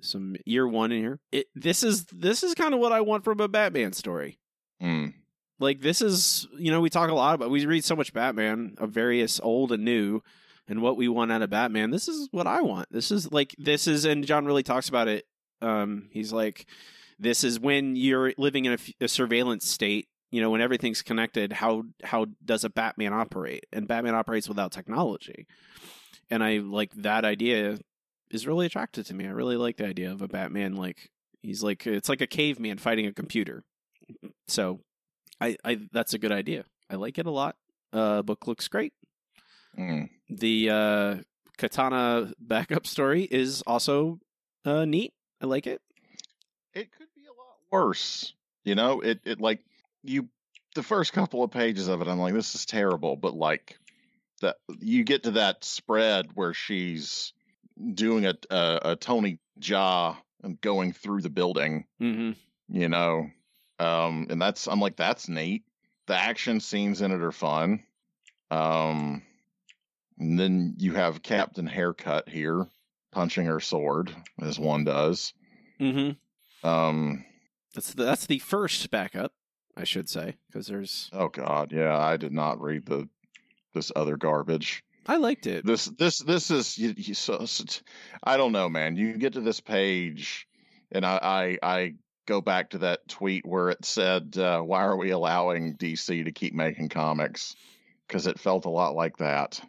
some 0.03 0.37
year 0.47 0.67
one 0.69 0.93
in 0.93 1.01
here. 1.01 1.19
It 1.33 1.47
this 1.55 1.83
is 1.83 2.05
this 2.13 2.43
is 2.45 2.55
kind 2.55 2.75
of 2.75 2.81
what 2.81 2.93
I 2.93 3.01
want 3.01 3.25
from 3.25 3.41
a 3.41 3.49
Batman 3.49 3.93
story. 3.93 4.39
Mm. 4.83 5.13
like 5.59 5.81
this 5.81 6.01
is 6.01 6.47
you 6.57 6.71
know 6.71 6.81
we 6.81 6.89
talk 6.89 7.11
a 7.11 7.15
lot 7.15 7.35
about 7.35 7.51
we 7.51 7.67
read 7.67 7.85
so 7.85 7.95
much 7.95 8.15
batman 8.15 8.77
of 8.79 8.93
various 8.93 9.39
old 9.43 9.73
and 9.73 9.85
new 9.85 10.23
and 10.69 10.81
what 10.81 10.97
we 10.97 11.07
want 11.07 11.31
out 11.31 11.43
of 11.43 11.51
batman 11.51 11.91
this 11.91 12.09
is 12.09 12.29
what 12.31 12.47
i 12.47 12.63
want 12.63 12.89
this 12.91 13.11
is 13.11 13.31
like 13.31 13.55
this 13.59 13.87
is 13.87 14.07
and 14.07 14.27
john 14.27 14.47
ridley 14.47 14.63
talks 14.63 14.89
about 14.89 15.07
it 15.07 15.27
um 15.61 16.09
he's 16.13 16.33
like 16.33 16.65
this 17.19 17.45
is 17.45 17.61
when 17.61 17.95
you're 17.95 18.33
living 18.39 18.65
in 18.65 18.79
a 19.03 19.07
surveillance 19.09 19.67
state 19.69 20.09
you 20.31 20.41
know 20.41 20.51
when 20.51 20.61
everything's 20.61 21.03
connected 21.03 21.53
how 21.53 21.85
how 22.03 22.27
does 22.45 22.65
a 22.65 22.71
batman 22.71 23.13
operate 23.13 23.67
and 23.73 23.89
batman 23.89 24.15
operates 24.15 24.49
without 24.49 24.73
technology 24.73 25.47
and 26.31 26.43
i 26.43 26.59
like 26.59 26.93
that 26.95 27.25
idea 27.25 27.79
is 28.31 28.47
really 28.47 28.67
attractive 28.67 29.07
to 29.07 29.15
me 29.15 29.27
i 29.27 29.31
really 29.31 29.57
like 29.57 29.77
the 29.77 29.87
idea 29.87 30.11
of 30.11 30.23
a 30.23 30.29
batman 30.29 30.77
like 30.77 31.11
he's 31.43 31.63
like 31.63 31.87
it's 31.87 32.09
like 32.09 32.21
a 32.21 32.27
caveman 32.27 32.79
fighting 32.79 33.07
a 33.07 33.13
computer 33.13 33.65
so 34.49 34.81
I, 35.41 35.57
I 35.65 35.79
that's 35.93 36.15
a 36.15 36.19
good 36.19 36.33
idea. 36.33 36.65
I 36.91 36.97
like 36.97 37.19
it 37.19 37.27
a 37.27 37.31
lot. 37.31 37.57
Uh, 37.93 38.23
book 38.23 38.47
looks 38.47 38.69
great. 38.69 38.93
Mm. 39.79 40.11
The 40.29 40.71
uh, 40.71 41.17
Katana 41.57 42.33
backup 42.39 42.87
story 42.87 43.23
is 43.23 43.63
also 43.67 44.19
uh, 44.65 44.85
neat. 44.85 45.13
I 45.41 45.47
like 45.47 45.67
it. 45.67 45.81
It 46.75 46.93
could 46.93 47.09
be 47.15 47.23
a 47.25 47.31
lot 47.31 47.57
worse. 47.71 48.35
You 48.65 48.75
know, 48.75 49.01
it 49.01 49.21
it 49.25 49.41
like 49.41 49.61
you 50.03 50.29
the 50.75 50.83
first 50.83 51.13
couple 51.13 51.43
of 51.43 51.51
pages 51.51 51.89
of 51.89 52.01
it, 52.01 52.09
I'm 52.09 52.19
like, 52.19 52.35
this 52.35 52.55
is 52.55 52.67
terrible. 52.67 53.17
But 53.17 53.35
like 53.35 53.79
that, 54.41 54.57
you 54.79 55.05
get 55.05 55.25
to 55.25 55.33
that 55.33 55.65
spread 55.65 56.27
where 56.35 56.55
she's 56.55 57.33
doing 57.95 58.27
a 58.27 58.35
a, 58.51 58.81
a 58.83 58.97
Tony 58.97 59.39
Jaa 59.61 60.17
and 60.43 60.61
going 60.61 60.93
through 60.93 61.23
the 61.23 61.31
building. 61.31 61.87
Mm-hmm. 62.01 62.33
You 62.69 62.89
know, 62.89 63.31
um, 63.79 64.27
and 64.31 64.41
that's 64.41 64.67
I'm 64.67 64.81
like, 64.81 64.97
that's 64.97 65.29
neat. 65.29 65.65
The 66.07 66.15
action 66.15 66.61
scenes 66.61 67.01
in 67.03 67.13
it 67.13 67.23
are 67.23 67.33
fun. 67.33 67.83
Um, 68.51 69.23
and 70.19 70.39
then 70.39 70.75
you 70.79 70.95
have 70.95 71.23
Captain 71.23 71.67
Haircut 71.67 72.29
here 72.29 72.67
punching 73.13 73.47
her 73.47 73.61
sword 73.61 74.15
as 74.41 74.59
one 74.59 74.85
does. 74.85 75.33
Mm-hmm. 75.81 76.69
Um, 76.69 77.25
That's 77.75 77.95
the, 77.95 78.05
that's 78.05 78.27
the 78.27 78.39
first 78.41 78.91
backup, 78.91 79.33
I 79.81 79.85
should 79.85 80.09
say, 80.11 80.37
because 80.47 80.67
there's 80.67 81.09
Oh 81.13 81.29
God, 81.29 81.73
yeah, 81.73 81.97
I 81.97 82.19
did 82.19 82.33
not 82.33 82.61
read 82.61 82.85
the 82.85 83.09
this 83.73 83.91
other 83.97 84.17
garbage. 84.17 84.85
I 85.07 85.17
liked 85.17 85.47
it. 85.47 85.65
This 85.65 85.87
this 85.87 86.19
this 86.19 86.51
is 86.51 86.77
you, 86.77 86.95
you, 86.97 87.15
so, 87.15 87.47
so- 87.47 87.65
I 88.23 88.37
don't 88.37 88.53
know, 88.53 88.69
man. 88.69 88.97
You 88.97 89.17
get 89.17 89.33
to 89.35 89.41
this 89.41 89.61
page, 89.61 90.47
and 90.93 91.07
I 91.07 91.59
I 91.63 91.75
I 91.77 91.95
go 92.27 92.43
back 92.43 92.71
to 92.71 92.79
that 92.79 93.09
tweet 93.09 93.47
where 93.47 93.71
it 93.71 93.85
said, 93.85 94.37
uh, 94.37 94.61
"Why 94.61 94.83
are 94.83 94.97
we 94.97 95.11
allowing 95.11 95.77
DC 95.77 96.25
to 96.25 96.33
keep 96.33 96.53
making 96.53 96.91
comics?" 96.91 97.57
Because 98.07 98.27
it 98.27 98.39
felt 98.39 98.67
a 98.67 98.71
lot 98.71 98.95
like 98.95 99.17
that. 99.17 99.61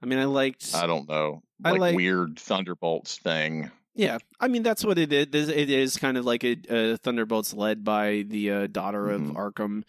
I 0.00 0.06
mean, 0.06 0.20
I 0.20 0.26
liked. 0.26 0.74
I 0.76 0.86
don't 0.86 1.08
know, 1.08 1.42
I 1.64 1.72
like, 1.72 1.80
like- 1.80 1.96
weird 1.96 2.38
Thunderbolts 2.38 3.18
thing. 3.18 3.70
Yeah, 3.98 4.18
I 4.38 4.46
mean 4.46 4.62
that's 4.62 4.84
what 4.84 4.96
it 4.96 5.12
is. 5.12 5.48
It 5.48 5.70
is 5.70 5.96
kind 5.96 6.16
of 6.16 6.24
like 6.24 6.44
a, 6.44 6.56
a 6.70 6.96
Thunderbolts 6.98 7.52
led 7.52 7.82
by 7.82 8.24
the 8.28 8.50
uh, 8.52 8.66
daughter 8.68 9.10
of 9.10 9.22
Mhm. 9.22 9.34
Arkham, 9.34 9.82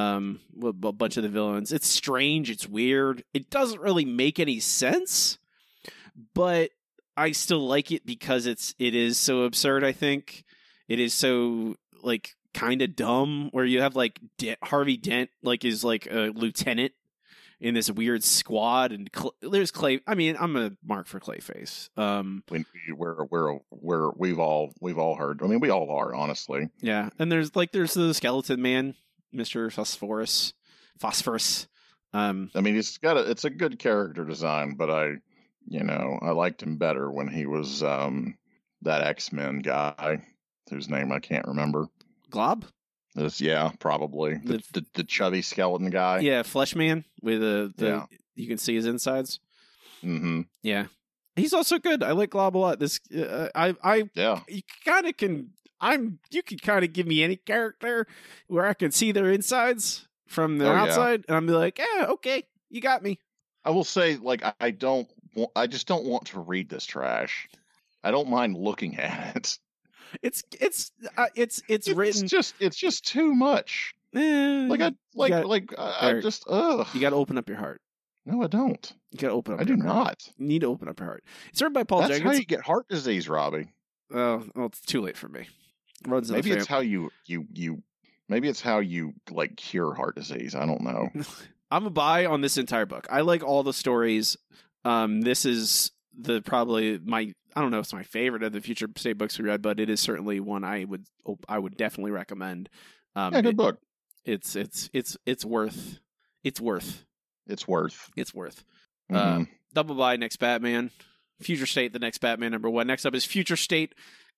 um, 0.00 0.38
with 0.54 0.76
a 0.84 0.92
bunch 0.92 1.16
of 1.16 1.24
the 1.24 1.28
villains. 1.28 1.72
It's 1.72 1.88
strange. 1.88 2.48
It's 2.48 2.68
weird. 2.68 3.24
It 3.34 3.50
doesn't 3.50 3.80
really 3.80 4.04
make 4.04 4.38
any 4.38 4.60
sense, 4.60 5.38
but 6.32 6.70
I 7.16 7.32
still 7.32 7.66
like 7.66 7.90
it 7.90 8.06
because 8.06 8.46
it's 8.46 8.72
it 8.78 8.94
is 8.94 9.18
so 9.18 9.42
absurd. 9.42 9.82
I 9.82 9.90
think 9.90 10.44
it 10.88 11.00
is 11.00 11.12
so 11.12 11.74
like 12.04 12.36
kind 12.54 12.82
of 12.82 12.94
dumb. 12.94 13.48
Where 13.50 13.64
you 13.64 13.80
have 13.80 13.96
like 13.96 14.20
De- 14.38 14.56
Harvey 14.62 14.96
Dent 14.96 15.28
like 15.42 15.64
is 15.64 15.82
like 15.82 16.06
a 16.06 16.30
lieutenant 16.32 16.92
in 17.60 17.74
this 17.74 17.90
weird 17.90 18.24
squad, 18.24 18.92
and 18.92 19.10
Cl- 19.14 19.34
there's 19.42 19.70
Clay. 19.70 20.00
I 20.06 20.14
mean, 20.14 20.36
I'm 20.40 20.56
a 20.56 20.72
mark 20.82 21.06
for 21.06 21.20
Clayface. 21.20 21.90
Um, 21.98 22.42
we, 22.50 22.64
we're 22.92 23.24
we're 23.24 23.58
we're 23.70 24.10
we've 24.16 24.38
all 24.38 24.72
we've 24.80 24.98
all 24.98 25.14
heard. 25.16 25.42
I 25.42 25.46
mean, 25.46 25.60
we 25.60 25.70
all 25.70 25.90
are 25.90 26.14
honestly. 26.14 26.68
Yeah, 26.80 27.10
and 27.18 27.30
there's 27.30 27.54
like 27.54 27.72
there's 27.72 27.94
the 27.94 28.14
skeleton 28.14 28.62
man, 28.62 28.94
Mister 29.32 29.70
Phosphorus, 29.70 30.54
Phosphorus. 30.98 31.68
Um, 32.12 32.50
I 32.54 32.60
mean, 32.60 32.74
he's 32.74 32.98
got 32.98 33.16
a 33.16 33.30
it's 33.30 33.44
a 33.44 33.50
good 33.50 33.78
character 33.78 34.24
design, 34.24 34.74
but 34.74 34.90
I, 34.90 35.14
you 35.68 35.84
know, 35.84 36.18
I 36.22 36.30
liked 36.30 36.62
him 36.62 36.76
better 36.76 37.10
when 37.10 37.28
he 37.28 37.46
was 37.46 37.82
um 37.82 38.36
that 38.82 39.02
X 39.02 39.32
Men 39.32 39.58
guy 39.58 40.22
whose 40.70 40.88
name 40.88 41.12
I 41.12 41.18
can't 41.18 41.46
remember. 41.46 41.86
Glob. 42.30 42.64
This, 43.14 43.40
yeah, 43.40 43.70
probably 43.80 44.34
the, 44.44 44.58
The- 44.58 44.64
the 44.80 44.86
the 44.94 45.04
chubby 45.04 45.42
skeleton 45.42 45.90
guy. 45.90 46.20
Yeah, 46.20 46.42
Flesh 46.42 46.74
Man 46.76 47.04
with 47.22 47.42
a 47.42 47.72
the 47.76 47.86
Yeah. 47.86 48.04
you 48.36 48.46
can 48.48 48.58
see 48.58 48.74
his 48.74 48.86
insides. 48.86 49.40
Mm-hmm. 50.04 50.42
Yeah, 50.62 50.86
he's 51.36 51.52
also 51.52 51.78
good. 51.78 52.02
I 52.02 52.12
like 52.12 52.30
Glob 52.30 52.56
a 52.56 52.58
lot. 52.58 52.78
This 52.78 53.00
uh, 53.14 53.48
I 53.54 53.74
I 53.82 54.08
Yeah. 54.14 54.40
you 54.48 54.62
kind 54.84 55.06
of 55.06 55.16
can. 55.16 55.50
I'm 55.80 56.18
you 56.30 56.42
can 56.42 56.58
kind 56.58 56.84
of 56.84 56.92
give 56.92 57.06
me 57.06 57.22
any 57.22 57.36
character 57.36 58.06
where 58.48 58.66
I 58.66 58.74
can 58.74 58.92
see 58.92 59.12
their 59.12 59.30
insides 59.32 60.06
from 60.28 60.58
their 60.58 60.68
Oh, 60.72 60.74
yeah. 60.74 60.82
outside, 60.82 61.24
and 61.26 61.36
I'm 61.36 61.46
be 61.46 61.52
like, 61.52 61.78
yeah, 61.78 62.06
okay, 62.10 62.44
you 62.68 62.80
got 62.80 63.02
me. 63.02 63.18
I 63.64 63.70
will 63.70 63.84
say, 63.84 64.16
like, 64.16 64.42
I, 64.60 64.70
don't, 64.70 65.06
I 65.56 65.66
just 65.66 65.86
don't 65.86 66.04
want 66.06 66.26
to 66.28 66.40
read 66.40 66.68
this 66.70 66.86
trash. 66.86 67.48
I 68.04 68.10
don't 68.10 68.28
mind 68.30 68.56
looking 68.56 68.96
at 68.98 69.36
it. 69.36 69.58
It's 70.22 70.42
it's 70.60 70.92
uh, 71.16 71.26
it's 71.34 71.62
it's 71.68 71.88
written. 71.88 72.26
just, 72.28 72.54
it's 72.60 72.76
just 72.76 73.06
too 73.06 73.34
much. 73.34 73.94
eh, 74.14 74.66
Like 74.68 74.80
I, 74.80 74.92
like, 75.14 75.30
got- 75.30 75.46
like 75.46 75.74
I, 75.78 76.10
I 76.16 76.20
just, 76.20 76.44
ugh. 76.48 76.86
you 76.94 77.00
got 77.00 77.10
to 77.10 77.16
open 77.16 77.38
up 77.38 77.48
your 77.48 77.58
heart. 77.58 77.80
no, 78.26 78.42
I 78.42 78.46
don't. 78.48 78.92
You 79.12 79.18
got 79.18 79.28
to 79.28 79.34
open 79.34 79.54
up. 79.54 79.60
I 79.60 79.64
do 79.64 79.74
heart. 79.76 79.84
not. 79.86 80.22
You 80.38 80.46
need 80.46 80.60
to 80.60 80.66
open 80.68 80.88
up 80.88 80.98
your 81.00 81.06
heart. 81.08 81.24
It's 81.50 81.60
written 81.62 81.72
by 81.72 81.84
Paul 81.84 82.00
That's 82.00 82.12
how 82.14 82.18
Jenkins. 82.18 82.38
you 82.40 82.44
get 82.46 82.60
heart 82.62 82.86
disease, 82.88 83.28
Robbie. 83.28 83.68
Oh, 84.12 84.44
well, 84.54 84.66
it's 84.66 84.80
too 84.80 85.00
late 85.00 85.16
for 85.16 85.28
me. 85.28 85.48
Runs 86.06 86.30
Maybe 86.30 86.50
it's 86.52 86.66
how 86.66 86.80
you, 86.80 87.10
you, 87.26 87.46
you. 87.52 87.82
Maybe 88.28 88.48
it's 88.48 88.60
how 88.60 88.78
you 88.78 89.12
like 89.30 89.56
cure 89.56 89.94
heart 89.94 90.16
disease. 90.16 90.54
I 90.54 90.64
don't 90.66 90.82
know. 90.82 91.08
I'm 91.70 91.86
a 91.86 91.90
buy 91.90 92.26
on 92.26 92.40
this 92.40 92.56
entire 92.58 92.86
book. 92.86 93.06
I 93.10 93.20
like 93.20 93.42
all 93.44 93.62
the 93.62 93.72
stories. 93.72 94.36
Um, 94.84 95.20
this 95.20 95.44
is 95.44 95.92
the 96.18 96.40
probably 96.42 96.98
my 97.04 97.32
I 97.56 97.60
don't 97.60 97.70
know 97.70 97.78
if 97.78 97.84
it's 97.84 97.92
my 97.92 98.02
favorite 98.02 98.42
of 98.42 98.52
the 98.52 98.60
future 98.60 98.88
state 98.96 99.14
books 99.18 99.38
we 99.38 99.44
read, 99.46 99.62
but 99.62 99.80
it 99.80 99.90
is 99.90 100.00
certainly 100.00 100.40
one 100.40 100.64
I 100.64 100.84
would 100.84 101.04
I 101.48 101.58
would 101.58 101.76
definitely 101.76 102.12
recommend. 102.12 102.68
Um, 103.16 103.32
yeah, 103.34 103.40
good 103.42 103.50
it- 103.50 103.56
book. 103.56 103.78
it's 104.24 104.56
it's 104.56 104.88
it's 104.92 105.16
it's 105.26 105.44
worth 105.44 105.98
it's 106.44 106.60
worth 106.60 107.04
It's 107.46 107.66
worth. 107.68 108.10
it's 108.16 108.32
worth. 108.34 108.64
Mhm. 109.10 109.42
Uh, 109.42 109.44
double 109.74 109.94
by 109.96 110.16
next 110.16 110.36
Batman. 110.36 110.90
Future 111.40 111.66
State, 111.66 111.92
the 111.94 111.98
next 111.98 112.18
Batman 112.18 112.52
number 112.52 112.68
one. 112.68 112.86
Next 112.86 113.06
up 113.06 113.14
is 113.14 113.24
Future 113.24 113.56
State, 113.56 113.94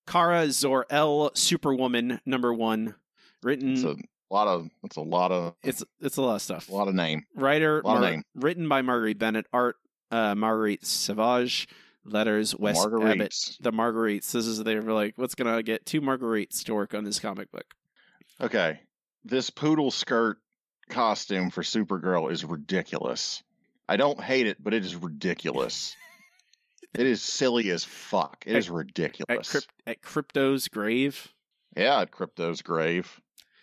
Kara 0.06 0.50
Zor-El, 0.52 1.32
Superwoman 1.34 2.20
number 2.24 2.54
one. 2.54 2.94
Written, 3.42 3.72
it's 3.72 3.82
a 3.82 3.96
lot 4.30 4.46
of. 4.46 4.68
It's 4.84 4.94
a 4.96 5.00
lot 5.00 5.32
of. 5.32 5.54
it's 5.64 5.82
it's 6.00 6.16
a 6.16 6.22
lot 6.22 6.36
of 6.36 6.42
stuff. 6.42 6.68
a 6.68 6.74
lot 6.74 6.86
of 6.86 6.94
name. 6.94 7.24
Writer, 7.34 7.82
lot 7.82 7.96
of 7.96 8.02
name. 8.08 8.22
written 8.36 8.68
by 8.68 8.82
Marguerite 8.82 9.18
Bennett. 9.18 9.46
Art, 9.52 9.76
uh, 10.12 10.36
Marguerite 10.36 10.86
Sauvage. 10.86 11.66
Letters, 12.04 12.56
Wes 12.56 12.84
Abbott. 12.84 13.56
The 13.60 13.72
Marguerites. 13.72 14.32
This 14.32 14.46
is 14.46 14.62
they 14.62 14.74
were 14.78 14.92
like, 14.92 15.14
what's 15.16 15.34
gonna 15.34 15.62
get 15.62 15.86
two 15.86 16.00
Marguerites 16.00 16.64
to 16.64 16.74
work 16.74 16.94
on 16.94 17.04
this 17.04 17.20
comic 17.20 17.50
book? 17.52 17.66
Okay, 18.40 18.80
this 19.24 19.50
poodle 19.50 19.90
skirt 19.90 20.38
costume 20.88 21.50
for 21.50 21.62
Supergirl 21.62 22.30
is 22.30 22.44
ridiculous. 22.44 23.42
I 23.88 23.96
don't 23.96 24.20
hate 24.20 24.46
it, 24.46 24.62
but 24.62 24.74
it 24.74 24.84
is 24.84 24.96
ridiculous. 24.96 25.94
it 26.94 27.06
is 27.06 27.22
silly 27.22 27.70
as 27.70 27.84
fuck. 27.84 28.44
It 28.46 28.52
At- 28.52 28.58
is 28.58 28.70
ridiculous. 28.70 29.28
At, 29.30 29.46
Crypt- 29.46 29.72
at 29.86 30.02
Crypto's 30.02 30.68
grave. 30.68 31.28
yeah, 31.76 32.00
at 32.00 32.10
Crypto's 32.10 32.62
grave. 32.62 33.20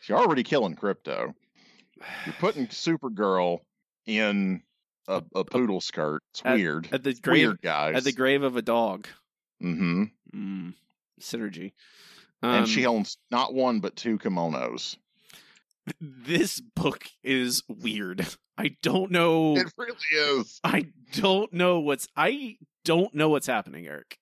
You're 0.07 0.17
already 0.17 0.43
killing 0.43 0.75
Crypto. 0.75 1.35
You're 2.25 2.35
putting 2.39 2.67
Supergirl 2.69 3.59
in 4.05 4.63
a, 5.09 5.23
a 5.35 5.43
poodle 5.43 5.81
skirt. 5.81 6.21
It's 6.31 6.41
At- 6.45 6.55
weird. 6.55 6.87
At 6.91 7.03
the 7.03 7.13
grave. 7.13 7.47
weird, 7.47 7.61
guys. 7.61 7.95
At 7.97 8.03
the 8.05 8.11
grave 8.13 8.43
of 8.43 8.55
a 8.55 8.61
dog. 8.61 9.07
mm-hmm. 9.61 10.03
Mm, 10.33 10.73
synergy. 11.19 11.73
and 12.41 12.63
Um, 12.63 12.65
she 12.65 12.85
owns 12.85 13.17
not 13.31 13.53
one 13.53 13.79
but 13.81 13.95
two 13.95 14.17
kimonos. 14.19 14.95
this 15.99 16.61
book 16.61 17.05
is 17.23 17.63
weird. 17.67 18.25
I 18.57 18.75
don't 18.81 19.09
know. 19.11 19.55
It 19.57 19.71
really 19.77 20.39
is. 20.39 20.59
I 20.63 20.85
don't 21.13 21.51
know 21.53 21.79
what's. 21.79 22.07
I 22.15 22.57
don't 22.85 23.13
know 23.15 23.29
what's 23.29 23.47
happening, 23.47 23.87
Eric. 23.87 24.17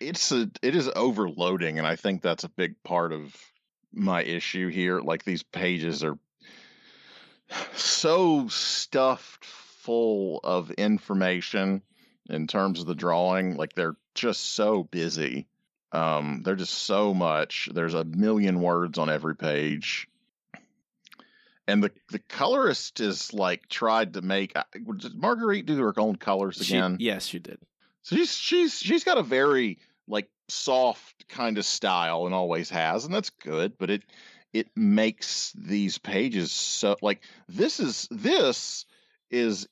it's 0.00 0.32
a 0.32 0.50
it 0.62 0.74
is 0.76 0.90
overloading 0.94 1.78
and 1.78 1.86
i 1.86 1.96
think 1.96 2.20
that's 2.20 2.44
a 2.44 2.48
big 2.50 2.74
part 2.84 3.12
of 3.14 3.34
my 3.92 4.22
issue 4.22 4.68
here 4.68 5.00
like 5.00 5.24
these 5.24 5.42
pages 5.42 6.04
are 6.04 6.18
so 7.74 8.46
stuffed 8.48 9.46
full 9.86 10.40
of 10.42 10.70
information 10.72 11.80
in 12.28 12.48
terms 12.48 12.80
of 12.80 12.86
the 12.86 12.94
drawing 12.94 13.56
like 13.56 13.72
they're 13.74 13.96
just 14.14 14.40
so 14.54 14.82
busy 14.82 15.46
um 15.92 16.42
they're 16.44 16.56
just 16.56 16.74
so 16.74 17.14
much 17.14 17.68
there's 17.72 17.94
a 17.94 18.02
million 18.02 18.60
words 18.60 18.98
on 18.98 19.08
every 19.08 19.36
page 19.36 20.08
and 21.68 21.82
the 21.84 21.90
the 22.10 22.18
colorist 22.18 22.98
is 23.00 23.32
like 23.32 23.68
tried 23.68 24.14
to 24.14 24.22
make 24.22 24.52
did 24.98 25.14
marguerite 25.14 25.66
do 25.66 25.78
her 25.80 25.94
own 25.98 26.16
colors 26.16 26.58
She- 26.60 26.74
again 26.76 26.96
yes, 26.98 27.26
she 27.26 27.38
did. 27.38 27.58
so 28.02 28.16
she's 28.16 28.36
she's 28.36 28.78
she's 28.80 29.04
got 29.04 29.18
a 29.18 29.22
very 29.22 29.78
like 30.08 30.28
soft 30.48 31.28
kind 31.28 31.58
of 31.58 31.64
style 31.64 32.26
and 32.26 32.34
always 32.34 32.70
has, 32.70 33.04
and 33.04 33.12
that's 33.12 33.30
good. 33.30 33.76
But 33.78 33.90
it 33.90 34.02
it 34.52 34.68
makes 34.76 35.52
these 35.56 35.98
pages 35.98 36.52
so 36.52 36.96
like 37.02 37.20
this 37.48 37.80
is 37.80 38.06
this 38.10 38.84
is 39.30 39.66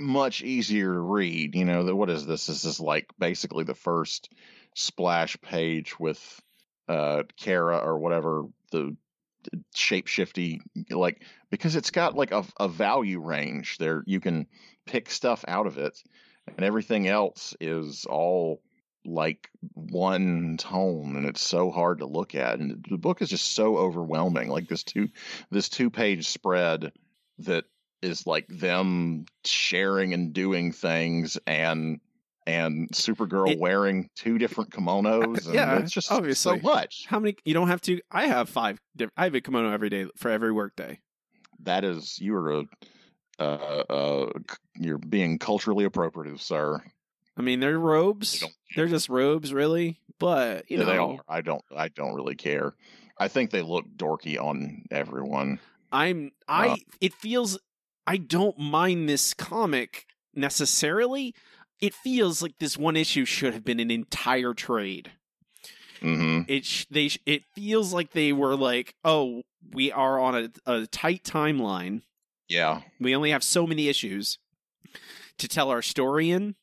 much 0.00 0.42
easier 0.42 0.92
to 0.92 1.00
read. 1.00 1.54
You 1.54 1.64
know, 1.64 1.84
that 1.84 1.96
what 1.96 2.10
is 2.10 2.26
this? 2.26 2.46
This 2.46 2.64
is 2.64 2.80
like 2.80 3.10
basically 3.18 3.64
the 3.64 3.74
first 3.74 4.30
splash 4.74 5.40
page 5.40 5.98
with 5.98 6.40
uh 6.88 7.24
Kara 7.36 7.78
or 7.78 7.98
whatever 7.98 8.44
the 8.70 8.96
shape 9.74 10.06
shifty 10.06 10.60
like 10.90 11.22
because 11.50 11.76
it's 11.76 11.90
got 11.90 12.14
like 12.14 12.32
a, 12.32 12.44
a 12.58 12.68
value 12.68 13.20
range 13.20 13.78
there 13.78 14.02
you 14.06 14.20
can 14.20 14.46
pick 14.86 15.10
stuff 15.10 15.44
out 15.48 15.66
of 15.66 15.78
it 15.78 16.02
and 16.46 16.64
everything 16.64 17.08
else 17.08 17.54
is 17.60 18.04
all 18.04 18.60
like 19.04 19.48
one 19.74 20.56
tone 20.58 21.16
and 21.16 21.26
it's 21.26 21.40
so 21.40 21.70
hard 21.70 22.00
to 22.00 22.06
look 22.06 22.34
at 22.34 22.58
and 22.58 22.84
the 22.90 22.98
book 22.98 23.22
is 23.22 23.30
just 23.30 23.54
so 23.54 23.76
overwhelming 23.76 24.48
like 24.48 24.68
this 24.68 24.82
two 24.82 25.08
this 25.50 25.68
two 25.68 25.88
page 25.88 26.26
spread 26.26 26.92
that 27.38 27.64
is 28.02 28.26
like 28.26 28.46
them 28.48 29.24
sharing 29.44 30.14
and 30.14 30.32
doing 30.32 30.72
things 30.72 31.38
and 31.46 32.00
and 32.46 32.88
supergirl 32.92 33.50
It- 33.52 33.58
wearing 33.58 34.08
two 34.16 34.38
different 34.38 34.70
kimonos 34.70 35.44
and 35.46 35.54
Yeah, 35.54 35.78
it's 35.80 35.92
just 35.92 36.10
obviously. 36.10 36.58
so 36.58 36.62
much 36.62 37.04
How 37.06 37.18
many? 37.20 37.36
You 37.44 37.52
don't 37.54 37.68
have 37.68 37.82
to. 37.82 38.00
I 38.10 38.26
have 38.26 38.48
five. 38.48 38.78
I 39.16 39.24
have 39.24 39.34
a 39.34 39.40
kimono 39.40 39.70
every 39.72 39.90
day 39.90 40.06
for 40.16 40.30
every 40.30 40.52
work 40.52 40.74
day. 40.76 41.00
that 41.60 41.84
is 41.84 42.18
you're 42.20 42.60
a 42.60 42.64
uh, 43.40 43.42
uh, 43.88 44.32
you're 44.76 44.98
being 44.98 45.38
culturally 45.38 45.84
appropriative, 45.84 46.40
sir. 46.40 46.82
I 47.36 47.42
mean, 47.42 47.60
they're 47.60 47.78
robes. 47.78 48.40
They 48.40 48.46
they're 48.74 48.88
just 48.88 49.08
robes, 49.08 49.52
really. 49.52 50.00
But 50.18 50.68
you 50.70 50.78
Yeah, 50.78 50.84
know, 50.84 50.90
they 50.90 50.98
are. 50.98 51.18
I 51.28 51.40
don't. 51.42 51.62
I 51.76 51.88
don't 51.88 52.14
really 52.14 52.34
care. 52.34 52.74
I 53.18 53.28
think 53.28 53.50
they 53.50 53.62
look 53.62 53.84
dorky 53.96 54.40
on 54.42 54.84
everyone. 54.90 55.60
I'm. 55.92 56.32
I. 56.48 56.68
Uh, 56.70 56.76
it 57.00 57.14
feels. 57.14 57.58
I 58.08 58.16
don't 58.16 58.58
mind 58.58 59.06
this 59.06 59.34
comic 59.34 60.06
necessarily. 60.34 61.34
It 61.78 61.92
feels 61.92 62.40
like 62.40 62.58
this 62.58 62.78
one 62.78 62.96
issue 62.96 63.26
should 63.26 63.52
have 63.52 63.66
been 63.66 63.80
an 63.80 63.90
entire 63.90 64.54
trade. 64.54 65.12
hmm 66.00 66.40
it 66.48 66.64
sh- 66.64 66.86
they 66.90 67.08
sh- 67.08 67.18
it 67.26 67.44
feels 67.54 67.92
like 67.92 68.12
they 68.12 68.32
were 68.32 68.56
like, 68.56 68.94
oh, 69.04 69.42
we 69.74 69.92
are 69.92 70.18
on 70.18 70.34
a, 70.34 70.72
a 70.72 70.86
tight 70.86 71.22
timeline. 71.22 72.00
Yeah. 72.48 72.80
We 72.98 73.14
only 73.14 73.30
have 73.30 73.44
so 73.44 73.66
many 73.66 73.88
issues 73.88 74.38
to 75.36 75.46
tell 75.46 75.68
our 75.68 75.82
story 75.82 76.30
in, 76.30 76.54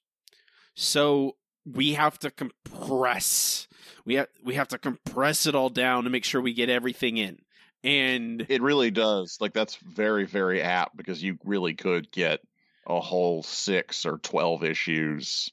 so 0.74 1.36
we 1.64 1.94
have 1.94 2.18
to 2.20 2.32
compress. 2.32 3.68
We 4.04 4.16
have 4.16 4.30
we 4.44 4.56
have 4.56 4.70
to 4.70 4.80
compress 4.80 5.46
it 5.46 5.54
all 5.54 5.70
down 5.70 6.06
to 6.06 6.10
make 6.10 6.24
sure 6.26 6.42
we 6.42 6.54
get 6.54 6.70
everything 6.70 7.18
in. 7.18 7.45
And 7.86 8.46
It 8.50 8.62
really 8.64 8.90
does. 8.92 9.38
Like 9.40 9.54
that's 9.54 9.76
very, 9.76 10.26
very 10.26 10.62
apt 10.62 10.98
because 10.98 11.22
you 11.22 11.38
really 11.46 11.76
could 11.76 12.12
get 12.12 12.42
a 12.88 13.00
whole 13.00 13.44
six 13.44 14.06
or 14.06 14.18
twelve 14.18 14.64
issues 14.64 15.52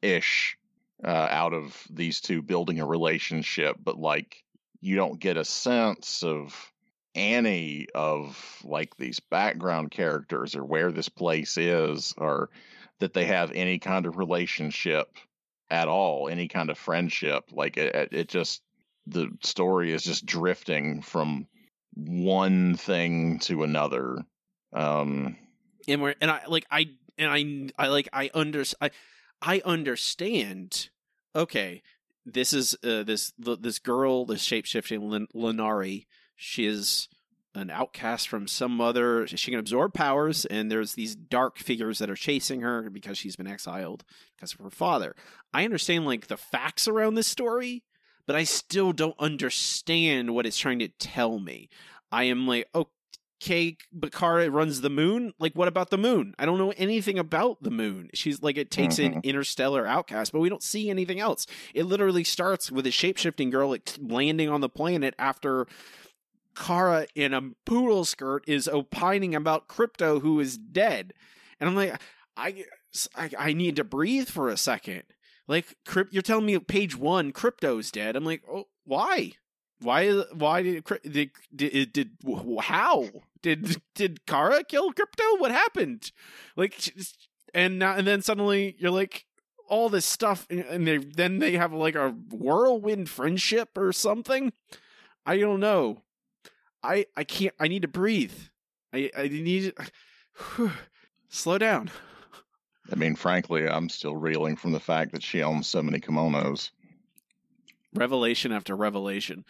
ish 0.00 0.56
uh, 1.04 1.08
out 1.08 1.52
of 1.52 1.76
these 1.90 2.20
two 2.20 2.40
building 2.42 2.80
a 2.80 2.86
relationship, 2.86 3.76
but 3.82 3.98
like 3.98 4.44
you 4.80 4.96
don't 4.96 5.18
get 5.20 5.36
a 5.36 5.44
sense 5.44 6.22
of 6.22 6.72
any 7.14 7.88
of 7.94 8.60
like 8.64 8.96
these 8.96 9.20
background 9.20 9.90
characters 9.90 10.56
or 10.56 10.64
where 10.64 10.92
this 10.92 11.08
place 11.08 11.58
is 11.58 12.14
or 12.16 12.48
that 13.00 13.12
they 13.12 13.26
have 13.26 13.50
any 13.52 13.78
kind 13.78 14.06
of 14.06 14.16
relationship 14.16 15.08
at 15.70 15.88
all, 15.88 16.28
any 16.28 16.46
kind 16.48 16.70
of 16.70 16.78
friendship. 16.78 17.44
Like 17.52 17.76
it- 17.76 18.12
it 18.12 18.28
just 18.28 18.62
the 19.08 19.28
story 19.42 19.92
is 19.92 20.04
just 20.04 20.24
drifting 20.24 21.02
from 21.02 21.46
one 21.94 22.76
thing 22.76 23.38
to 23.40 23.62
another. 23.62 24.24
Um, 24.72 25.36
and 25.88 26.02
we're 26.02 26.14
and 26.20 26.30
I 26.30 26.42
like 26.46 26.66
I 26.70 26.90
and 27.18 27.72
I 27.78 27.84
I 27.84 27.88
like 27.88 28.08
I 28.12 28.30
under 28.34 28.64
I 28.80 28.90
I 29.40 29.62
understand. 29.64 30.90
Okay, 31.34 31.82
this 32.24 32.52
is 32.52 32.74
uh, 32.84 33.02
this 33.02 33.32
this 33.38 33.78
girl, 33.78 34.24
this 34.24 34.42
shape 34.42 34.66
shifting 34.66 35.08
Lin- 35.08 35.28
Linari. 35.34 36.06
She 36.36 36.66
is 36.66 37.08
an 37.54 37.70
outcast 37.70 38.28
from 38.28 38.48
some 38.48 38.80
other. 38.80 39.26
She 39.26 39.50
can 39.50 39.60
absorb 39.60 39.92
powers, 39.92 40.44
and 40.46 40.70
there's 40.70 40.94
these 40.94 41.14
dark 41.14 41.58
figures 41.58 41.98
that 41.98 42.10
are 42.10 42.16
chasing 42.16 42.60
her 42.62 42.88
because 42.90 43.18
she's 43.18 43.36
been 43.36 43.46
exiled 43.46 44.04
because 44.36 44.54
of 44.54 44.60
her 44.60 44.70
father. 44.70 45.14
I 45.52 45.64
understand 45.64 46.06
like 46.06 46.28
the 46.28 46.36
facts 46.36 46.88
around 46.88 47.14
this 47.14 47.26
story, 47.26 47.84
but 48.26 48.36
I 48.36 48.44
still 48.44 48.92
don't 48.92 49.18
understand 49.18 50.34
what 50.34 50.46
it's 50.46 50.58
trying 50.58 50.78
to 50.80 50.88
tell 50.88 51.38
me. 51.38 51.68
I 52.10 52.24
am 52.24 52.46
like, 52.46 52.68
okay, 52.74 53.76
Bakara 53.96 54.52
runs 54.52 54.80
the 54.80 54.90
moon. 54.90 55.32
Like, 55.38 55.54
what 55.54 55.68
about 55.68 55.90
the 55.90 55.98
moon? 55.98 56.34
I 56.38 56.46
don't 56.46 56.58
know 56.58 56.72
anything 56.76 57.18
about 57.18 57.62
the 57.62 57.70
moon. 57.70 58.10
She's 58.14 58.42
like, 58.42 58.56
it 58.56 58.70
takes 58.70 58.98
an 58.98 59.12
mm-hmm. 59.12 59.20
interstellar 59.24 59.86
outcast, 59.86 60.32
but 60.32 60.40
we 60.40 60.48
don't 60.48 60.62
see 60.62 60.90
anything 60.90 61.20
else. 61.20 61.46
It 61.74 61.84
literally 61.84 62.24
starts 62.24 62.70
with 62.70 62.86
a 62.86 62.90
shape 62.90 63.16
shifting 63.16 63.50
girl 63.50 63.70
like, 63.70 63.90
landing 64.00 64.48
on 64.48 64.60
the 64.60 64.68
planet 64.68 65.14
after 65.18 65.66
Kara 66.54 67.06
in 67.14 67.34
a 67.34 67.50
poodle 67.64 68.04
skirt 68.04 68.44
is 68.46 68.68
opining 68.68 69.34
about 69.34 69.68
Crypto, 69.68 70.20
who 70.20 70.38
is 70.38 70.56
dead. 70.56 71.14
And 71.58 71.68
I'm 71.68 71.76
like, 71.76 72.00
I, 72.36 72.64
I, 73.16 73.30
I 73.38 73.52
need 73.52 73.76
to 73.76 73.84
breathe 73.84 74.28
for 74.28 74.48
a 74.48 74.56
second. 74.56 75.04
Like, 75.52 75.76
Crypt, 75.84 76.14
you're 76.14 76.22
telling 76.22 76.46
me 76.46 76.58
page 76.60 76.96
one, 76.96 77.30
Crypto's 77.30 77.90
dead. 77.90 78.16
I'm 78.16 78.24
like, 78.24 78.42
oh, 78.50 78.68
why? 78.86 79.32
Why? 79.80 80.10
Why 80.32 80.62
did 80.62 80.86
did 81.02 81.30
did, 81.54 81.92
did 81.92 82.10
how 82.58 83.10
did 83.42 83.82
did 83.94 84.24
Kara 84.24 84.64
kill 84.64 84.94
Crypto? 84.94 85.36
What 85.36 85.50
happened? 85.50 86.10
Like, 86.56 86.94
and 87.52 87.78
now 87.78 87.94
and 87.96 88.06
then 88.06 88.22
suddenly 88.22 88.76
you're 88.78 88.90
like 88.90 89.26
all 89.68 89.90
this 89.90 90.06
stuff, 90.06 90.46
and 90.48 90.88
they 90.88 90.96
then 90.96 91.38
they 91.38 91.52
have 91.52 91.74
like 91.74 91.96
a 91.96 92.08
whirlwind 92.30 93.10
friendship 93.10 93.76
or 93.76 93.92
something. 93.92 94.54
I 95.26 95.36
don't 95.36 95.60
know. 95.60 96.00
I 96.82 97.04
I 97.14 97.24
can't. 97.24 97.54
I 97.60 97.68
need 97.68 97.82
to 97.82 97.88
breathe. 97.88 98.38
I 98.90 99.10
I 99.14 99.28
need 99.28 99.74
slow 101.28 101.58
down. 101.58 101.90
I 102.90 102.96
mean, 102.96 103.14
frankly, 103.14 103.68
I'm 103.68 103.88
still 103.88 104.16
reeling 104.16 104.56
from 104.56 104.72
the 104.72 104.80
fact 104.80 105.12
that 105.12 105.22
she 105.22 105.42
owns 105.42 105.66
so 105.66 105.82
many 105.82 106.00
kimonos. 106.00 106.70
Revelation 107.94 108.52
after 108.52 108.74
revelation. 108.74 109.44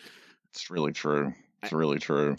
It's 0.51 0.70
really 0.70 0.93
true. 0.93 1.33
It's 1.62 1.72
really 1.72 1.99
true. 1.99 2.37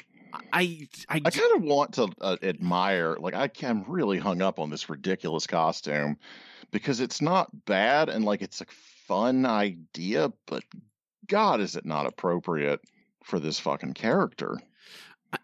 I 0.51 0.87
I, 1.09 1.21
I 1.25 1.29
kind 1.29 1.55
of 1.55 1.63
want 1.63 1.93
to 1.93 2.09
uh, 2.21 2.37
admire, 2.41 3.17
like, 3.19 3.33
I 3.33 3.49
am 3.65 3.83
really 3.87 4.19
hung 4.19 4.41
up 4.41 4.59
on 4.59 4.69
this 4.69 4.89
ridiculous 4.89 5.47
costume 5.47 6.17
because 6.71 6.99
it's 6.99 7.21
not 7.21 7.65
bad 7.65 8.09
and, 8.09 8.25
like, 8.25 8.41
it's 8.41 8.61
a 8.61 8.65
fun 9.07 9.45
idea, 9.45 10.31
but 10.45 10.63
God, 11.27 11.61
is 11.61 11.75
it 11.75 11.85
not 11.85 12.05
appropriate 12.05 12.81
for 13.23 13.39
this 13.39 13.59
fucking 13.59 13.93
character? 13.93 14.59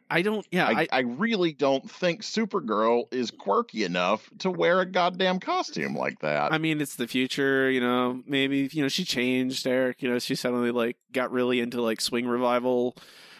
I 0.09 0.21
don't. 0.21 0.45
Yeah, 0.51 0.67
I, 0.67 0.71
I, 0.71 0.87
I 0.91 0.99
really 0.99 1.53
don't 1.53 1.89
think 1.89 2.21
Supergirl 2.21 3.13
is 3.13 3.31
quirky 3.31 3.83
enough 3.83 4.29
to 4.39 4.49
wear 4.49 4.79
a 4.81 4.85
goddamn 4.85 5.39
costume 5.39 5.95
like 5.95 6.19
that. 6.19 6.51
I 6.51 6.57
mean, 6.57 6.81
it's 6.81 6.95
the 6.95 7.07
future, 7.07 7.69
you 7.69 7.79
know. 7.79 8.21
Maybe 8.25 8.69
you 8.71 8.81
know 8.81 8.87
she 8.87 9.05
changed, 9.05 9.67
Eric. 9.67 10.01
You 10.01 10.09
know, 10.09 10.19
she 10.19 10.35
suddenly 10.35 10.71
like 10.71 10.97
got 11.11 11.31
really 11.31 11.59
into 11.59 11.81
like 11.81 12.01
swing 12.01 12.27
revival, 12.27 12.95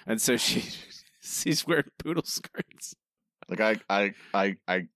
and 0.06 0.22
so 0.22 0.38
she 0.38 0.64
she's 1.22 1.66
wearing 1.66 1.86
poodle 1.98 2.24
skirts. 2.24 2.96
like 3.50 3.60
I, 3.60 3.78
I, 3.90 4.14
I, 4.34 4.56
I 4.68 4.88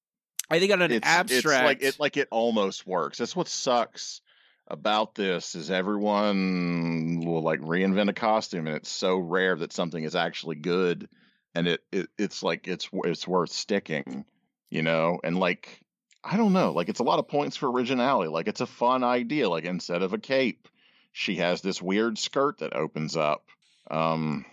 I 0.49 0.59
think 0.59 0.71
on 0.71 0.81
an 0.81 0.91
it's, 0.91 1.07
abstract, 1.07 1.43
it's 1.43 1.63
like 1.63 1.83
it 1.83 1.99
like 1.99 2.17
it 2.17 2.27
almost 2.31 2.85
works. 2.85 3.17
That's 3.17 3.35
what 3.35 3.47
sucks 3.47 4.21
about 4.67 5.15
this 5.15 5.55
is 5.55 5.69
everyone 5.69 7.21
will 7.25 7.41
like 7.41 7.59
reinvent 7.59 8.09
a 8.09 8.13
costume 8.13 8.65
and 8.67 8.77
it's 8.77 8.89
so 8.89 9.17
rare 9.17 9.57
that 9.57 9.73
something 9.73 10.03
is 10.03 10.15
actually 10.15 10.55
good 10.55 11.09
and 11.55 11.67
it, 11.67 11.83
it 11.91 12.09
it's 12.17 12.43
like 12.43 12.67
it's 12.67 12.89
it's 12.93 13.27
worth 13.27 13.51
sticking, 13.51 14.25
you 14.69 14.81
know? 14.81 15.19
And 15.23 15.37
like 15.39 15.81
I 16.23 16.37
don't 16.37 16.53
know, 16.53 16.71
like 16.71 16.89
it's 16.89 16.99
a 16.99 17.03
lot 17.03 17.19
of 17.19 17.27
points 17.27 17.57
for 17.57 17.71
originality. 17.71 18.29
Like 18.29 18.47
it's 18.47 18.61
a 18.61 18.65
fun 18.65 19.03
idea. 19.03 19.49
Like 19.49 19.65
instead 19.65 20.01
of 20.01 20.13
a 20.13 20.17
cape, 20.17 20.67
she 21.11 21.35
has 21.37 21.61
this 21.61 21.81
weird 21.81 22.17
skirt 22.17 22.59
that 22.59 22.75
opens 22.75 23.15
up. 23.15 23.45
Um 23.89 24.45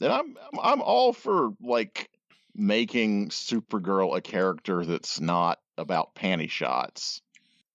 and 0.00 0.12
I'm 0.12 0.36
I'm, 0.52 0.60
I'm 0.62 0.82
all 0.82 1.12
for 1.12 1.50
like 1.60 2.10
making 2.54 3.30
Supergirl 3.30 4.16
a 4.16 4.20
character 4.20 4.84
that's 4.84 5.20
not 5.20 5.60
about 5.76 6.14
panty 6.14 6.50
shots. 6.50 7.20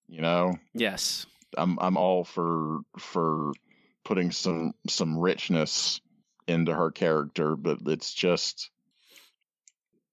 You 0.08 0.22
know, 0.22 0.58
yes, 0.74 1.26
I'm 1.58 1.78
I'm 1.80 1.98
all 1.98 2.24
for 2.24 2.80
for 2.98 3.52
putting 4.04 4.32
some 4.32 4.74
some 4.88 5.18
richness 5.18 6.02
into 6.50 6.74
her 6.74 6.92
character, 6.92 7.56
but 7.56 7.80
it's 7.86 8.14
just 8.14 8.70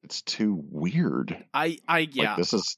it's 0.03 0.23
too 0.23 0.63
weird. 0.71 1.45
I 1.53 1.79
I 1.89 2.01
yeah, 2.13 2.31
Like 2.31 2.37
this 2.39 2.53
is 2.53 2.77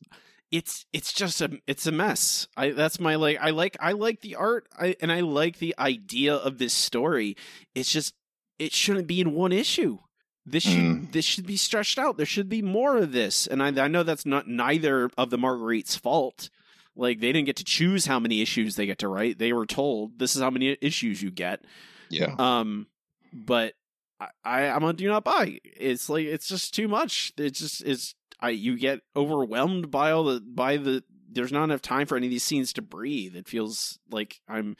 it's 0.50 0.86
it's 0.92 1.12
just 1.12 1.40
a 1.42 1.60
it's 1.66 1.86
a 1.86 1.92
mess. 1.92 2.48
I 2.56 2.70
that's 2.70 2.98
my 3.00 3.16
like 3.16 3.38
I 3.40 3.50
like 3.50 3.76
I 3.80 3.92
like 3.92 4.20
the 4.20 4.36
art 4.36 4.68
I 4.78 4.96
and 5.00 5.12
I 5.12 5.20
like 5.20 5.58
the 5.58 5.74
idea 5.78 6.34
of 6.34 6.58
this 6.58 6.72
story. 6.72 7.36
It's 7.74 7.92
just 7.92 8.14
it 8.58 8.72
shouldn't 8.72 9.06
be 9.06 9.20
in 9.20 9.34
one 9.34 9.52
issue. 9.52 9.98
This 10.46 10.62
should 10.62 10.78
Mm. 10.78 11.12
this 11.12 11.26
should 11.26 11.46
be 11.46 11.58
stretched 11.58 11.98
out. 11.98 12.16
There 12.16 12.24
should 12.24 12.48
be 12.48 12.62
more 12.62 12.96
of 12.96 13.12
this. 13.12 13.46
And 13.46 13.62
I 13.62 13.68
I 13.84 13.88
know 13.88 14.02
that's 14.02 14.24
not 14.24 14.48
neither 14.48 15.10
of 15.18 15.28
the 15.28 15.36
Marguerite's 15.36 15.96
fault. 15.96 16.48
Like 16.96 17.20
they 17.20 17.30
didn't 17.32 17.46
get 17.46 17.56
to 17.56 17.64
choose 17.64 18.06
how 18.06 18.18
many 18.18 18.40
issues 18.40 18.74
they 18.76 18.86
get 18.86 18.98
to 19.00 19.08
write. 19.08 19.38
They 19.38 19.52
were 19.52 19.66
told 19.66 20.18
this 20.18 20.34
is 20.34 20.40
how 20.40 20.50
many 20.50 20.76
issues 20.80 21.20
you 21.22 21.30
get. 21.30 21.60
yeah. 22.08 22.34
Um, 22.38 22.86
but 23.32 23.74
I, 24.20 24.28
I 24.44 24.60
I'm 24.68 24.84
on 24.84 24.96
do 24.96 25.06
not 25.08 25.24
buy. 25.24 25.58
It's 25.64 26.08
like 26.08 26.26
it's 26.26 26.48
just 26.48 26.74
too 26.74 26.88
much. 26.88 27.32
It's 27.36 27.60
just 27.60 27.82
it's 27.82 28.14
I 28.40 28.50
you 28.50 28.76
get 28.78 29.00
overwhelmed 29.16 29.90
by 29.90 30.10
all 30.10 30.24
the 30.24 30.40
by 30.40 30.76
the. 30.76 31.04
There's 31.30 31.52
not 31.52 31.64
enough 31.64 31.82
time 31.82 32.06
for 32.06 32.16
any 32.16 32.26
of 32.26 32.30
these 32.30 32.42
scenes 32.42 32.72
to 32.72 32.82
breathe. 32.82 33.36
It 33.36 33.46
feels 33.48 33.98
like 34.10 34.40
I'm 34.48 34.76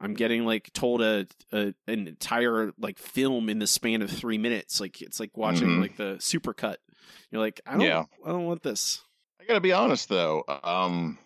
I'm 0.00 0.14
getting 0.14 0.44
like 0.44 0.72
told 0.72 1.00
a, 1.02 1.26
a 1.52 1.72
an 1.86 2.08
entire 2.08 2.72
like 2.78 2.98
film 2.98 3.48
in 3.48 3.60
the 3.60 3.66
span 3.68 4.02
of 4.02 4.10
three 4.10 4.36
minutes. 4.38 4.80
Like 4.80 5.00
it's 5.00 5.20
like 5.20 5.36
watching 5.36 5.68
Mhm. 5.68 5.80
like 5.80 5.96
the 5.96 6.16
supercut. 6.18 6.76
You're 7.30 7.40
like 7.40 7.60
I 7.64 7.72
don't 7.72 7.80
Yeah. 7.82 8.04
I 8.26 8.28
don't 8.30 8.44
want 8.44 8.64
this. 8.64 9.02
I 9.40 9.44
got 9.44 9.54
to 9.54 9.60
be 9.60 9.72
honest 9.72 10.08
though. 10.08 10.42
Um 10.64 11.16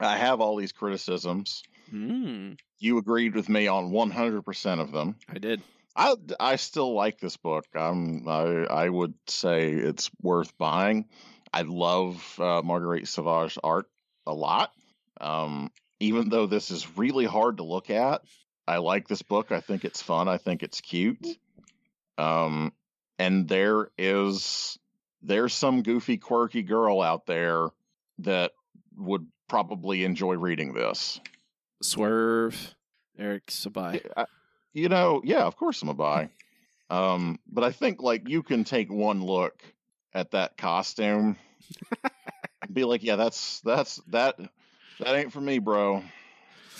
I 0.00 0.16
have 0.18 0.40
all 0.42 0.56
these 0.56 0.72
criticisms. 0.72 1.62
Hmm. 1.88 2.52
You 2.78 2.98
agreed 2.98 3.34
with 3.34 3.48
me 3.48 3.66
on 3.68 3.90
100% 3.90 4.80
of 4.80 4.92
them. 4.92 5.16
I 5.28 5.38
did. 5.38 5.62
I 5.96 6.14
I 6.38 6.56
still 6.56 6.94
like 6.94 7.18
this 7.18 7.36
book. 7.36 7.66
I'm 7.74 8.26
I 8.28 8.64
I 8.64 8.88
would 8.88 9.14
say 9.26 9.72
it's 9.72 10.10
worth 10.22 10.56
buying. 10.58 11.06
I 11.52 11.62
love 11.62 12.38
uh, 12.38 12.62
Marguerite 12.62 13.08
Sauvage 13.08 13.58
art 13.62 13.86
a 14.26 14.32
lot. 14.32 14.70
Um, 15.20 15.70
even 15.98 16.28
though 16.28 16.46
this 16.46 16.70
is 16.70 16.96
really 16.96 17.26
hard 17.26 17.56
to 17.56 17.64
look 17.64 17.90
at, 17.90 18.22
I 18.66 18.78
like 18.78 19.08
this 19.08 19.22
book. 19.22 19.52
I 19.52 19.60
think 19.60 19.84
it's 19.84 20.00
fun. 20.00 20.28
I 20.28 20.38
think 20.38 20.62
it's 20.62 20.80
cute. 20.80 21.26
Um, 22.18 22.72
and 23.18 23.48
there 23.48 23.90
is 23.98 24.78
there's 25.22 25.52
some 25.52 25.82
goofy, 25.82 26.18
quirky 26.18 26.62
girl 26.62 27.02
out 27.02 27.26
there 27.26 27.68
that 28.20 28.52
would 28.96 29.26
probably 29.48 30.04
enjoy 30.04 30.34
reading 30.36 30.72
this. 30.72 31.20
Swerve. 31.82 32.74
Eric 33.18 33.46
Sabai. 33.46 34.06
I, 34.16 34.24
you 34.72 34.88
know, 34.88 35.20
yeah, 35.24 35.44
of 35.44 35.56
course 35.56 35.82
I'm 35.82 35.88
a 35.88 35.94
buy. 35.94 36.30
Um, 36.88 37.38
but 37.46 37.64
I 37.64 37.70
think 37.70 38.02
like 38.02 38.28
you 38.28 38.42
can 38.42 38.64
take 38.64 38.90
one 38.90 39.22
look 39.22 39.62
at 40.12 40.32
that 40.32 40.56
costume 40.56 41.36
and 42.02 42.74
be 42.74 42.84
like, 42.84 43.02
yeah, 43.02 43.16
that's 43.16 43.60
that's 43.60 43.96
that 44.08 44.36
that 44.98 45.14
ain't 45.14 45.32
for 45.32 45.40
me, 45.40 45.58
bro. 45.58 46.02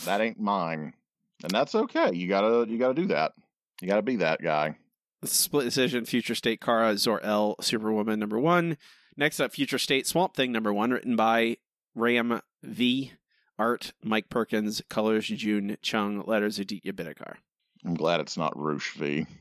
That 0.04 0.20
ain't 0.20 0.40
mine. 0.40 0.94
And 1.42 1.50
that's 1.50 1.74
okay. 1.74 2.10
You 2.12 2.28
gotta 2.28 2.70
you 2.70 2.78
gotta 2.78 2.94
do 2.94 3.06
that. 3.06 3.32
You 3.80 3.88
gotta 3.88 4.02
be 4.02 4.16
that 4.16 4.42
guy. 4.42 4.76
Split 5.24 5.66
decision, 5.66 6.06
Future 6.06 6.34
State 6.34 6.60
Kara 6.60 6.96
Zor-El, 6.96 7.56
Superwoman 7.60 8.18
number 8.18 8.38
one. 8.38 8.78
Next 9.16 9.38
up, 9.38 9.52
Future 9.52 9.78
State 9.78 10.06
Swamp 10.06 10.34
Thing 10.34 10.50
number 10.50 10.72
one, 10.72 10.90
written 10.90 11.14
by 11.14 11.58
Ram 11.94 12.40
V. 12.62 13.12
Art, 13.58 13.92
Mike 14.02 14.30
Perkins, 14.30 14.80
colors, 14.88 15.26
June 15.26 15.76
Chung, 15.82 16.24
letters, 16.26 16.58
Aditya 16.58 16.94
Bidikar. 16.94 17.36
I'm 17.84 17.94
glad 17.94 18.20
it's 18.20 18.36
not 18.36 18.56
Roosh 18.58 18.92
V. 18.94 19.26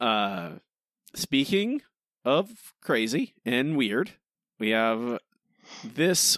Uh, 0.00 0.54
speaking 1.14 1.80
of 2.24 2.74
crazy 2.80 3.34
and 3.44 3.76
weird, 3.76 4.10
we 4.58 4.70
have 4.70 5.20
this. 5.84 6.36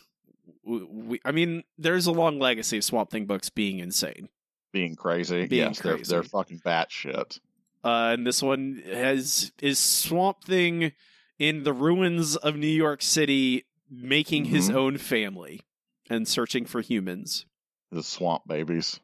We, 0.64 1.18
I 1.24 1.32
mean, 1.32 1.64
there's 1.78 2.06
a 2.06 2.12
long 2.12 2.38
legacy 2.38 2.76
of 2.78 2.84
Swamp 2.84 3.10
Thing 3.10 3.24
books 3.24 3.48
being 3.50 3.78
insane. 3.78 4.28
Being 4.72 4.96
crazy. 4.96 5.46
Being 5.46 5.68
yes, 5.68 5.80
they're 5.80 5.94
crazy. 5.96 6.10
they're 6.10 6.22
fucking 6.22 6.60
batshit. 6.60 7.40
Uh, 7.82 8.12
and 8.12 8.26
this 8.26 8.42
one 8.42 8.82
has 8.86 9.52
is 9.62 9.78
Swamp 9.78 10.44
Thing 10.44 10.92
in 11.38 11.62
the 11.64 11.72
ruins 11.72 12.36
of 12.36 12.56
New 12.56 12.66
York 12.66 13.00
City, 13.02 13.64
making 13.90 14.46
his 14.46 14.68
Mhm. 14.68 14.74
own 14.74 14.98
family 14.98 15.62
and 16.10 16.28
searching 16.28 16.66
for 16.66 16.80
humans. 16.82 17.46
The 17.90 18.02
swamp 18.02 18.42
babies. 18.46 19.00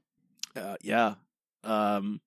Uh, 0.56 0.76
yeah. 0.82 1.14
Um, 1.64 2.20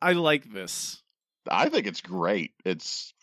I 0.00 0.12
like 0.12 0.52
this. 0.52 1.02
I 1.48 1.68
think 1.68 1.86
it's 1.86 2.00
great. 2.00 2.52
It's 2.64 3.14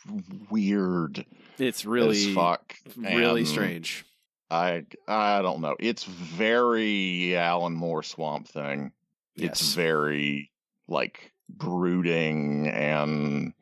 weird 0.49 1.25
It's 1.57 1.81
as 1.81 1.85
really, 1.85 2.33
fuck. 2.33 2.75
really 2.97 3.41
and 3.41 3.47
strange. 3.49 4.05
I 4.49 4.85
I 5.07 5.41
don't 5.41 5.61
know. 5.61 5.75
It's 5.79 6.03
very 6.03 7.35
Alan 7.37 7.73
Moore 7.73 8.03
Swamp 8.03 8.47
Thing. 8.47 8.91
It's 9.35 9.73
very 9.73 10.51
like 10.87 11.31
brooding 11.49 12.67
and 12.67 13.53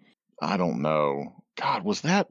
I 0.41 0.57
don't 0.57 0.81
know. 0.81 1.43
God, 1.55 1.83
was 1.83 2.01
that 2.01 2.29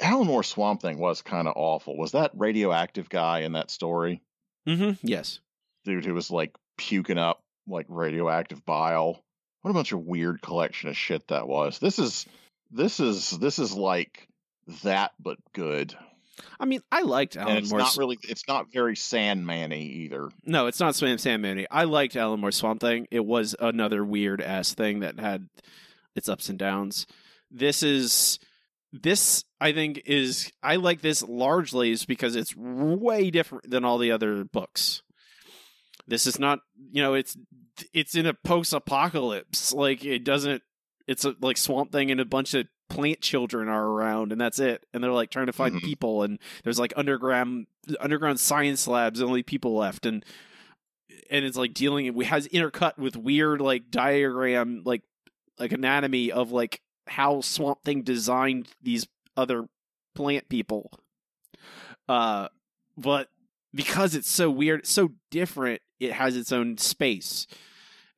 Alan 0.00 0.26
Moore 0.26 0.42
Swamp 0.42 0.80
Thing 0.80 0.98
was 0.98 1.22
kind 1.22 1.48
of 1.48 1.54
awful. 1.56 1.96
Was 1.98 2.12
that 2.12 2.30
radioactive 2.34 3.08
guy 3.08 3.40
in 3.40 3.52
that 3.52 3.70
story? 3.70 4.22
Mm-hmm. 4.66 4.92
Yes. 5.06 5.40
Dude 5.88 6.04
who 6.04 6.14
was 6.14 6.30
like 6.30 6.54
puking 6.76 7.18
up 7.18 7.42
like 7.66 7.86
radioactive 7.88 8.64
bile. 8.64 9.22
What 9.62 9.70
a 9.70 9.74
bunch 9.74 9.92
of 9.92 10.00
weird 10.00 10.40
collection 10.40 10.88
of 10.88 10.96
shit 10.96 11.26
that 11.28 11.48
was. 11.48 11.78
This 11.78 11.98
is 11.98 12.26
this 12.70 13.00
is 13.00 13.30
this 13.30 13.58
is 13.58 13.74
like 13.74 14.28
that 14.84 15.12
but 15.18 15.38
good. 15.52 15.96
I 16.60 16.66
mean, 16.66 16.80
I 16.92 17.02
liked 17.02 17.36
Alan 17.36 17.56
and 17.56 17.58
it's 17.58 17.70
Moore's. 17.70 17.82
not 17.82 17.96
really 17.96 18.18
it's 18.22 18.46
not 18.46 18.72
very 18.72 18.96
Sandman-y 18.96 19.76
either. 19.76 20.28
No, 20.44 20.66
it's 20.66 20.80
not 20.80 21.00
Mooney. 21.02 21.66
I 21.70 21.84
liked 21.84 22.16
Alan 22.16 22.40
Moore's 22.40 22.56
Swamp 22.56 22.80
Thing. 22.80 23.08
It 23.10 23.24
was 23.24 23.56
another 23.58 24.04
weird 24.04 24.40
ass 24.40 24.74
thing 24.74 25.00
that 25.00 25.18
had 25.18 25.48
its 26.14 26.28
ups 26.28 26.48
and 26.48 26.58
downs. 26.58 27.06
This 27.50 27.82
is 27.82 28.38
this 28.92 29.44
I 29.60 29.72
think 29.72 30.02
is 30.06 30.52
I 30.62 30.76
like 30.76 31.00
this 31.00 31.22
largely 31.22 31.90
is 31.90 32.04
because 32.04 32.36
it's 32.36 32.54
way 32.56 33.30
different 33.30 33.70
than 33.70 33.84
all 33.84 33.98
the 33.98 34.12
other 34.12 34.44
books. 34.44 35.02
This 36.08 36.26
is 36.26 36.38
not, 36.38 36.60
you 36.90 37.02
know, 37.02 37.14
it's 37.14 37.36
it's 37.92 38.14
in 38.16 38.26
a 38.26 38.34
post-apocalypse. 38.34 39.72
Like 39.72 40.04
it 40.04 40.24
doesn't 40.24 40.62
it's 41.06 41.24
a 41.24 41.34
like 41.40 41.56
Swamp 41.56 41.92
Thing 41.92 42.10
and 42.10 42.20
a 42.20 42.24
bunch 42.24 42.54
of 42.54 42.66
plant 42.90 43.20
children 43.20 43.68
are 43.68 43.86
around 43.86 44.32
and 44.32 44.40
that's 44.40 44.58
it. 44.58 44.84
And 44.92 45.04
they're 45.04 45.12
like 45.12 45.30
trying 45.30 45.46
to 45.46 45.52
find 45.52 45.74
Mhm. 45.76 45.82
people 45.82 46.22
and 46.22 46.38
there's 46.64 46.78
like 46.78 46.92
underground 46.96 47.66
underground 48.00 48.40
science 48.40 48.88
labs, 48.88 49.20
only 49.22 49.42
people 49.42 49.76
left 49.76 50.06
and 50.06 50.24
and 51.30 51.44
it's 51.44 51.56
like 51.58 51.74
dealing 51.74 52.06
it 52.06 52.26
has 52.26 52.48
intercut 52.48 52.96
with 52.98 53.16
weird 53.16 53.60
like 53.60 53.90
diagram 53.90 54.82
like 54.84 55.02
like 55.58 55.72
anatomy 55.72 56.32
of 56.32 56.50
like 56.52 56.80
how 57.06 57.40
Swamp 57.42 57.84
Thing 57.84 58.02
designed 58.02 58.68
these 58.82 59.06
other 59.36 59.68
plant 60.14 60.48
people. 60.48 60.90
Uh 62.08 62.48
but 62.96 63.28
because 63.74 64.14
it's 64.14 64.30
so 64.30 64.50
weird, 64.50 64.80
it's 64.80 64.90
so 64.90 65.10
different, 65.30 65.82
it 66.00 66.12
has 66.12 66.36
its 66.36 66.52
own 66.52 66.78
space. 66.78 67.46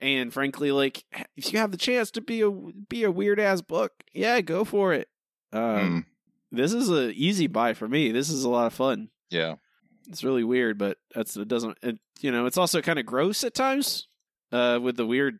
And 0.01 0.33
frankly, 0.33 0.73
like 0.73 1.05
if 1.37 1.53
you 1.53 1.59
have 1.59 1.71
the 1.73 1.77
chance 1.77 2.11
to 2.13 2.21
be 2.21 2.41
a 2.41 2.51
be 2.51 3.05
a 3.05 3.11
weird 3.11 3.39
ass 3.39 3.61
book, 3.61 3.93
yeah, 4.13 4.41
go 4.41 4.65
for 4.65 4.93
it. 4.95 5.09
Um, 5.53 5.61
Mm, 5.63 6.05
This 6.53 6.73
is 6.73 6.91
a 6.91 7.11
easy 7.13 7.47
buy 7.47 7.75
for 7.75 7.87
me. 7.89 8.11
This 8.13 8.31
is 8.31 8.45
a 8.45 8.49
lot 8.49 8.67
of 8.67 8.73
fun. 8.75 9.11
yeah. 9.31 9.57
It's 10.09 10.25
really 10.25 10.43
weird, 10.43 10.77
but 10.79 10.99
that's 11.15 11.37
it 11.37 11.47
doesn't. 11.47 11.79
It, 11.83 11.99
you 12.21 12.33
know, 12.33 12.47
it's 12.47 12.57
also 12.59 12.81
kind 12.83 12.99
of 12.99 13.07
gross 13.07 13.45
at 13.45 13.55
times. 13.55 14.09
Uh, 14.51 14.81
with 14.83 14.97
the 14.97 15.07
weird 15.07 15.39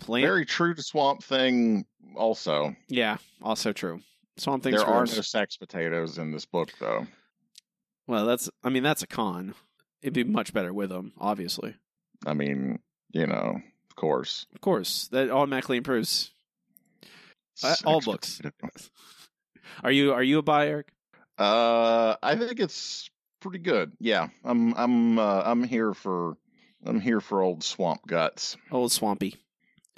plant. 0.00 0.24
Very 0.24 0.44
true 0.44 0.74
to 0.74 0.82
Swamp 0.82 1.22
Thing 1.22 1.84
also. 2.16 2.74
yeah, 2.88 3.18
also 3.40 3.72
true. 3.72 4.00
Swamp 4.38 4.64
Thing's 4.64 4.78
there 4.78 4.86
are 4.88 5.04
no 5.04 5.20
sex 5.20 5.56
potatoes 5.56 6.18
in 6.18 6.32
this 6.32 6.44
book 6.46 6.70
though. 6.80 7.06
Well, 8.08 8.26
that's. 8.26 8.50
I 8.64 8.70
mean, 8.70 8.82
that's 8.82 9.02
a 9.02 9.06
con. 9.06 9.54
It'd 10.02 10.14
be 10.14 10.24
much 10.24 10.52
better 10.52 10.72
with 10.72 10.90
them, 10.90 11.12
obviously. 11.18 11.74
I 12.26 12.34
mean, 12.34 12.80
you 13.12 13.26
know, 13.26 13.60
of 13.88 13.96
course. 13.96 14.46
Of 14.54 14.60
course, 14.60 15.08
that 15.08 15.30
automatically 15.30 15.76
improves 15.76 16.30
Uh, 17.62 17.74
all 17.84 18.00
books. 18.00 18.40
Are 19.82 19.92
you 19.92 20.12
are 20.12 20.22
you 20.22 20.38
a 20.38 20.42
buy, 20.42 20.68
Eric? 20.68 20.88
Uh 21.38 22.16
I 22.22 22.36
think 22.36 22.60
it's 22.60 23.08
pretty 23.40 23.58
good. 23.58 23.92
Yeah. 24.00 24.28
I'm 24.44 24.74
I'm 24.74 25.18
uh, 25.18 25.42
I'm 25.44 25.62
here 25.62 25.94
for 25.94 26.36
I'm 26.84 27.00
here 27.00 27.20
for 27.20 27.40
old 27.42 27.62
swamp 27.64 28.06
guts. 28.06 28.56
Old 28.70 28.92
Swampy. 28.92 29.36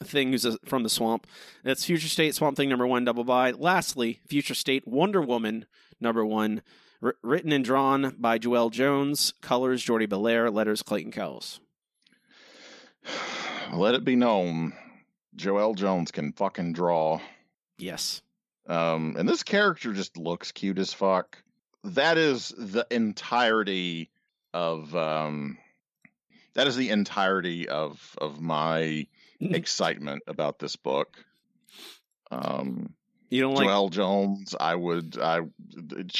Things 0.03 0.47
from 0.67 0.83
the 0.83 0.89
swamp. 0.91 1.27
That's 1.65 1.85
Future 1.85 2.09
State 2.09 2.35
Swamp 2.35 2.57
Thing 2.57 2.69
number 2.69 2.87
one, 2.87 3.05
double 3.05 3.25
buy. 3.25 3.53
Lastly, 3.53 4.21
Future 4.29 4.55
State 4.55 4.87
Wonder 4.87 5.23
Woman 5.23 5.67
number 6.01 6.25
one, 6.27 6.63
wr- 7.01 7.11
written 7.23 7.53
and 7.53 7.65
drawn 7.65 8.15
by 8.19 8.39
Joelle 8.39 8.71
Jones, 8.71 9.33
colors 9.41 9.83
Jordie 9.83 10.07
Bellaire, 10.07 10.51
letters 10.51 10.83
Clayton 10.83 11.13
Cowles. 11.13 11.61
Let 13.73 13.95
it 13.95 14.05
be 14.05 14.17
known, 14.17 14.73
Joelle 15.37 15.75
Jones 15.77 16.11
can 16.11 16.33
fucking 16.33 16.73
draw. 16.73 17.21
Yes. 17.79 18.23
Um, 18.67 19.17
and 19.19 19.29
this 19.29 19.43
character 19.43 19.93
just 19.93 20.17
looks 20.17 20.53
cute 20.53 20.79
as 20.79 20.93
fuck. 20.93 21.43
That 21.85 22.17
is 22.17 22.49
the 22.57 22.87
entirety 22.91 24.11
of 24.55 24.95
um, 24.95 25.59
that 26.55 26.67
is 26.67 26.77
the 26.77 26.91
entirety 26.91 27.69
of 27.69 28.15
of 28.19 28.41
my 28.41 29.07
excitement 29.41 30.23
about 30.27 30.59
this 30.59 30.77
book. 30.77 31.23
Um, 32.31 32.95
You 33.29 33.43
don't 33.43 33.55
like 33.55 33.67
Joelle 33.67 33.91
Jones, 33.91 34.55
I 34.59 34.75
would, 34.75 35.19
I, 35.21 35.41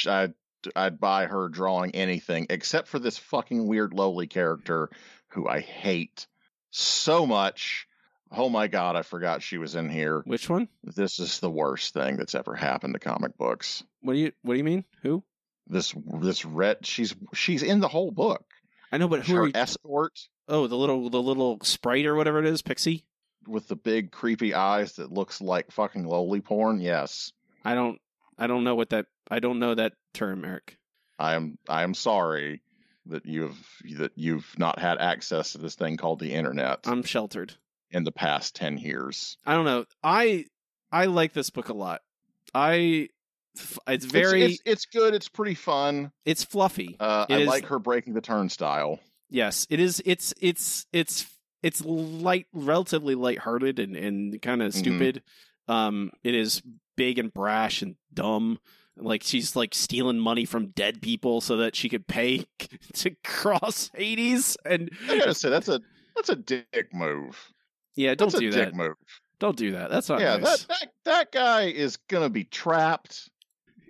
I'd, 0.07 0.33
I'd 0.75 0.99
buy 0.99 1.25
her 1.25 1.49
drawing 1.49 1.91
anything 1.95 2.47
except 2.49 2.87
for 2.87 2.99
this 2.99 3.17
fucking 3.17 3.67
weird 3.67 3.93
lowly 3.93 4.27
character 4.27 4.89
who 5.29 5.47
I 5.47 5.59
hate 5.59 6.27
so 6.71 7.25
much. 7.25 7.87
Oh 8.31 8.49
my 8.49 8.67
god, 8.67 8.95
I 8.95 9.01
forgot 9.03 9.41
she 9.41 9.57
was 9.57 9.75
in 9.75 9.89
here. 9.89 10.21
which 10.25 10.49
one? 10.49 10.67
This 10.83 11.19
is 11.19 11.39
the 11.39 11.49
worst 11.49 11.93
thing 11.93 12.17
that's 12.17 12.35
ever 12.35 12.55
happened 12.55 12.93
to 12.93 12.99
comic 12.99 13.37
books. 13.37 13.83
What 14.01 14.13
do 14.13 14.19
you 14.19 14.31
what 14.41 14.53
do 14.53 14.57
you 14.57 14.63
mean? 14.63 14.83
Who? 15.03 15.23
This 15.67 15.93
this 16.21 16.45
red 16.45 16.85
she's 16.85 17.15
she's 17.33 17.63
in 17.63 17.79
the 17.79 17.87
whole 17.87 18.11
book. 18.11 18.43
I 18.91 18.97
know, 18.97 19.07
but 19.07 19.25
who 19.25 19.35
Her 19.35 19.51
escort 19.53 20.19
Oh, 20.47 20.67
the 20.67 20.75
little 20.75 21.09
the 21.09 21.21
little 21.21 21.59
sprite 21.63 22.05
or 22.05 22.15
whatever 22.15 22.39
it 22.39 22.45
is, 22.45 22.61
Pixie. 22.61 23.03
with 23.47 23.67
the 23.67 23.75
big 23.75 24.11
creepy 24.11 24.53
eyes 24.53 24.93
that 24.93 25.11
looks 25.11 25.41
like 25.41 25.71
fucking 25.71 26.05
lowly 26.05 26.41
porn. 26.41 26.79
Yes. 26.81 27.31
I 27.63 27.73
don't 27.75 27.99
I 28.37 28.47
don't 28.47 28.63
know 28.63 28.75
what 28.75 28.89
that 28.89 29.05
I 29.29 29.39
don't 29.39 29.59
know 29.59 29.73
that 29.75 29.93
term, 30.15 30.43
Eric. 30.45 30.77
I 31.19 31.35
am 31.35 31.57
I 31.69 31.83
am 31.83 31.93
sorry 31.93 32.61
that 33.07 33.25
you've 33.25 33.57
that 33.97 34.11
you've 34.15 34.57
not 34.57 34.79
had 34.79 34.97
access 34.97 35.51
to 35.51 35.57
this 35.59 35.75
thing 35.75 35.97
called 35.97 36.19
the 36.19 36.33
internet 36.33 36.79
I'm 36.85 37.03
sheltered. 37.03 37.53
in 37.91 38.03
the 38.03 38.11
past 38.11 38.55
10 38.55 38.77
years. 38.79 39.37
I 39.45 39.53
don't 39.53 39.65
know. 39.65 39.85
I 40.03 40.45
I 40.91 41.05
like 41.05 41.33
this 41.33 41.49
book 41.51 41.69
a 41.69 41.73
lot. 41.73 42.01
I 42.53 43.09
it's 43.87 44.05
very 44.05 44.43
it's, 44.43 44.53
it's, 44.53 44.61
it's, 44.65 44.85
good, 44.87 45.13
it's 45.13 45.29
pretty 45.29 45.55
fun. 45.55 46.11
It's 46.25 46.43
fluffy. 46.43 46.97
Uh, 46.99 47.25
It 47.29 47.33
I 47.35 47.39
is- 47.41 47.47
like 47.47 47.65
her 47.67 47.79
breaking 47.79 48.13
the 48.13 48.21
turnstile. 48.21 48.99
Yes, 49.29 49.65
it 49.69 49.79
is. 49.79 50.01
It's 50.05 50.33
it's 50.41 50.85
it's 50.91 51.25
it's 51.63 51.83
light, 51.83 52.45
relatively 52.53 53.15
lighthearted 53.15 53.79
and 53.79 53.95
and 53.95 54.41
kind 54.41 54.61
of 54.61 54.73
Mhm. 54.73 54.77
stupid. 54.77 55.23
Um, 55.67 56.11
it 56.23 56.35
is 56.35 56.61
big 56.95 57.17
and 57.17 57.33
brash 57.33 57.81
and 57.81 57.95
dumb. 58.13 58.59
Like 58.97 59.23
she's 59.23 59.55
like 59.55 59.73
stealing 59.75 60.19
money 60.19 60.45
from 60.45 60.67
dead 60.67 61.01
people 61.01 61.41
so 61.41 61.57
that 61.57 61.75
she 61.75 61.89
could 61.89 62.07
pay 62.07 62.45
to 62.93 63.11
cross 63.23 63.91
Hades. 63.95 64.55
And 64.65 64.89
I 65.09 65.17
gotta 65.19 65.33
say 65.33 65.49
that's 65.49 65.67
a 65.67 65.81
That's 66.15 66.29
a 66.29 66.35
dick 66.35 66.93
move. 66.93 67.37
Yeah, 67.95 68.15
don't 68.15 68.31
That's 68.31 68.39
do 68.41 68.47
a 68.49 68.51
that. 68.51 68.65
dick 68.65 68.75
move. 68.75 68.95
Don't 69.39 69.57
do 69.57 69.71
that. 69.73 69.89
That's 69.89 70.07
not 70.09 70.21
yeah, 70.21 70.37
nice. 70.37 70.63
that, 70.65 70.79
that 70.79 70.89
that 71.03 71.31
guy 71.31 71.63
is 71.63 71.97
gonna 72.09 72.29
be 72.29 72.45
trapped 72.45 73.29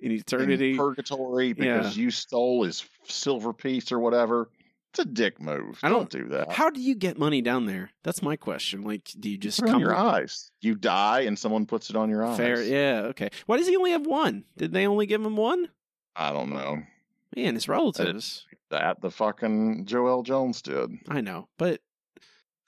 In 0.01 0.11
in 0.11 0.17
eternity. 0.17 0.75
purgatory 0.75 1.53
because 1.53 1.95
you 1.95 2.09
stole 2.11 2.63
his 2.63 2.83
silver 3.03 3.53
piece 3.53 3.91
or 3.91 3.99
whatever. 3.99 4.49
It's 4.97 4.99
a 5.01 5.11
dick 5.11 5.41
move. 5.41 5.77
I 5.83 5.89
don't, 5.89 6.09
don't- 6.09 6.23
do 6.23 6.29
that. 6.29 6.53
How 6.53 6.69
do 6.69 6.79
you 6.79 6.95
get 6.95 7.19
money 7.19 7.41
down 7.41 7.65
there? 7.65 7.91
That's 8.05 8.21
my 8.21 8.37
question. 8.37 8.85
Like, 8.85 9.11
do 9.19 9.29
you 9.29 9.37
just 9.37 9.59
it 9.59 9.65
on 9.65 9.71
come 9.71 9.81
your 9.81 9.93
eyes. 9.93 10.51
You 10.61 10.75
die 10.75 11.21
and 11.21 11.37
someone 11.37 11.65
puts 11.65 11.89
it 11.89 11.97
on 11.97 12.09
your 12.09 12.23
eyes. 12.25 12.37
fair? 12.37 12.63
Yeah, 12.63 13.07
okay. 13.07 13.29
Why 13.45 13.57
does 13.57 13.67
he 13.67 13.75
only 13.75 13.91
have 13.91 14.07
one? 14.07 14.45
Did 14.55 14.71
they 14.71 14.87
only 14.87 15.05
give 15.05 15.21
him 15.21 15.35
one? 15.35 15.67
I 16.15 16.31
don't 16.31 16.49
know. 16.53 16.81
Man, 17.35 17.55
his 17.55 17.67
relatives. 17.67 18.45
That 18.69 19.01
the 19.01 19.11
fucking 19.11 19.85
Joelle 19.85 20.23
Jones 20.23 20.61
did. 20.61 20.91
I 21.09 21.19
know, 21.19 21.49
but 21.57 21.81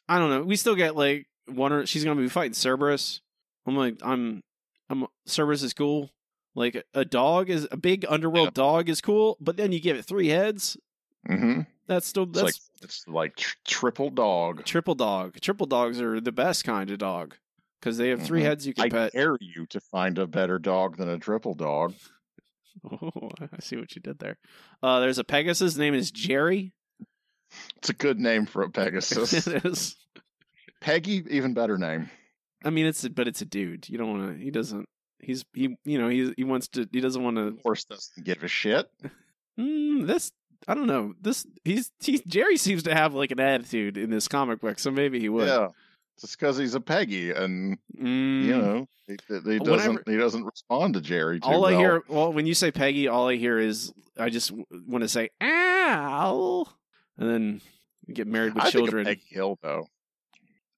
I 0.09 0.19
don't 0.19 0.30
know. 0.30 0.43
We 0.43 0.57
still 0.57 0.75
get 0.75 0.97
like 0.97 1.28
one 1.47 1.71
or 1.71 1.86
she's 1.86 2.03
gonna 2.03 2.19
be 2.21 2.28
fighting 2.28 2.55
Cerberus. 2.55 3.21
I'm 3.65 3.78
like, 3.78 3.99
I'm, 4.01 4.43
I'm 4.89 5.07
Cerberus 5.28 5.63
is 5.63 5.73
cool. 5.73 6.09
Like 6.55 6.84
a 6.93 7.05
dog 7.05 7.49
is 7.49 7.69
a 7.71 7.78
big 7.78 8.05
underworld 8.09 8.53
dog 8.53 8.89
is 8.89 8.99
cool, 8.99 9.38
but 9.39 9.55
then 9.55 9.71
you 9.71 9.80
give 9.80 9.95
it 9.95 10.03
three 10.03 10.28
heads. 10.28 10.75
Mm-hmm. 11.30 11.61
That's 11.88 12.05
still 12.07 12.23
It's 12.23 12.33
that's 12.33 12.43
like 12.43 12.55
it's 12.81 13.07
like 13.07 13.35
tr- 13.38 13.55
triple 13.65 14.09
dog. 14.09 14.65
triple 14.65 14.95
dog. 14.95 15.39
Triple 15.41 15.65
dogs 15.67 16.01
are 16.01 16.19
the 16.19 16.31
best 16.31 16.63
kind 16.65 16.91
of 16.91 16.97
dog 16.99 17.35
because 17.79 17.97
they 17.97 18.09
have 18.09 18.21
3 18.23 18.41
Mhm. 18.41 18.43
heads 18.43 18.67
you 18.67 18.73
can 18.73 18.83
I 18.85 18.89
pet. 18.89 19.13
dare 19.13 19.38
you 19.39 19.65
to 19.67 19.79
find 19.79 20.17
a 20.17 20.27
better 20.27 20.59
dog 20.59 20.97
than 20.97 21.09
a 21.09 21.17
triple 21.19 21.53
dog. 21.53 21.93
Oh, 22.91 23.31
I 23.41 23.59
see 23.59 23.75
what 23.75 23.95
you 23.95 24.01
did 24.03 24.19
there. 24.19 24.38
Uh, 24.83 24.99
there's 24.99 25.17
a 25.17 25.23
Pegasus. 25.23 25.73
His 25.73 25.77
name 25.79 25.95
is 25.95 26.11
Jerry. 26.11 26.73
It's 27.77 27.89
a 27.89 27.93
good 27.93 28.19
name 28.19 28.45
for 28.45 28.61
a 28.61 28.69
Pegasus. 28.69 29.47
it 29.47 29.65
is. 29.65 29.95
Peggy, 30.79 31.23
even 31.31 31.55
better 31.55 31.79
name. 31.79 32.11
I 32.63 32.69
mean, 32.69 32.85
it's 32.85 33.03
a, 33.03 33.09
but 33.09 33.27
it's 33.27 33.41
a 33.41 33.45
dude. 33.45 33.89
You 33.89 33.97
don't 33.97 34.19
want 34.19 34.38
to. 34.38 34.43
He 34.43 34.51
doesn't. 34.51 34.88
He's 35.19 35.43
he. 35.55 35.75
You 35.85 35.97
know, 35.97 36.07
he 36.07 36.33
he 36.38 36.43
wants 36.43 36.67
to. 36.69 36.88
He 36.91 37.01
doesn't 37.01 37.23
want 37.23 37.38
to. 37.38 37.57
Horse 37.63 37.83
doesn't 37.85 38.23
give 38.23 38.43
a 38.43 38.47
shit. 38.47 38.88
Mm, 39.59 40.05
this 40.05 40.31
I 40.67 40.73
don't 40.73 40.87
know. 40.87 41.13
This 41.21 41.45
he's 41.65 41.91
he 41.99 42.19
Jerry 42.27 42.57
seems 42.57 42.83
to 42.83 42.93
have 42.95 43.13
like 43.13 43.31
an 43.31 43.39
attitude 43.39 43.97
in 43.97 44.09
this 44.09 44.27
comic 44.27 44.61
book, 44.61 44.79
so 44.79 44.91
maybe 44.91 45.19
he 45.19 45.29
would. 45.29 45.47
Yeah, 45.47 45.69
just 46.19 46.39
because 46.39 46.57
he's 46.57 46.75
a 46.75 46.79
Peggy, 46.81 47.31
and 47.31 47.77
Mm, 47.99 48.43
you 48.45 48.57
know 48.57 48.87
he, 49.07 49.17
he 49.27 49.59
doesn't 49.59 49.61
Whenever- 49.69 50.03
he 50.05 50.17
doesn't 50.17 50.43
respond 50.43 50.93
to 50.95 51.01
Jerry. 51.01 51.39
Too 51.39 51.47
all 51.47 51.65
I 51.65 51.71
well. 51.71 51.79
hear, 51.79 52.03
well, 52.07 52.33
when 52.33 52.45
you 52.45 52.53
say 52.53 52.71
Peggy, 52.71 53.07
all 53.07 53.27
I 53.29 53.35
hear 53.35 53.59
is 53.59 53.93
I 54.17 54.29
just 54.29 54.51
want 54.87 55.03
to 55.03 55.07
say 55.07 55.29
ow, 55.41 56.65
and 57.17 57.29
then 57.29 57.61
get 58.13 58.27
married 58.27 58.53
with 58.55 58.63
I 58.63 58.69
children. 58.71 59.05
think 59.05 59.19
Peggy 59.19 59.35
Hill 59.35 59.57
though. 59.61 59.87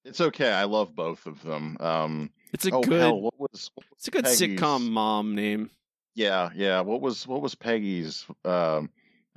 It's 0.05 0.21
okay. 0.21 0.51
I 0.51 0.63
love 0.63 0.95
both 0.95 1.25
of 1.25 1.41
them. 1.43 1.77
Um, 1.80 2.30
it's 2.53 2.65
a 2.65 2.71
oh 2.73 2.82
good, 2.82 3.01
hell, 3.01 3.19
what 3.21 3.39
was? 3.39 3.69
what 3.75 3.86
was 3.89 3.97
it's 3.97 4.07
a 4.07 4.11
good 4.11 4.23
Peggy's- 4.25 4.41
sitcom 4.59 4.89
mom 4.89 5.36
name. 5.36 5.69
Yeah, 6.15 6.49
yeah. 6.55 6.82
What 6.82 7.01
was 7.01 7.27
what 7.27 7.41
was 7.41 7.55
Peggy's 7.55 8.25
um, 8.45 8.89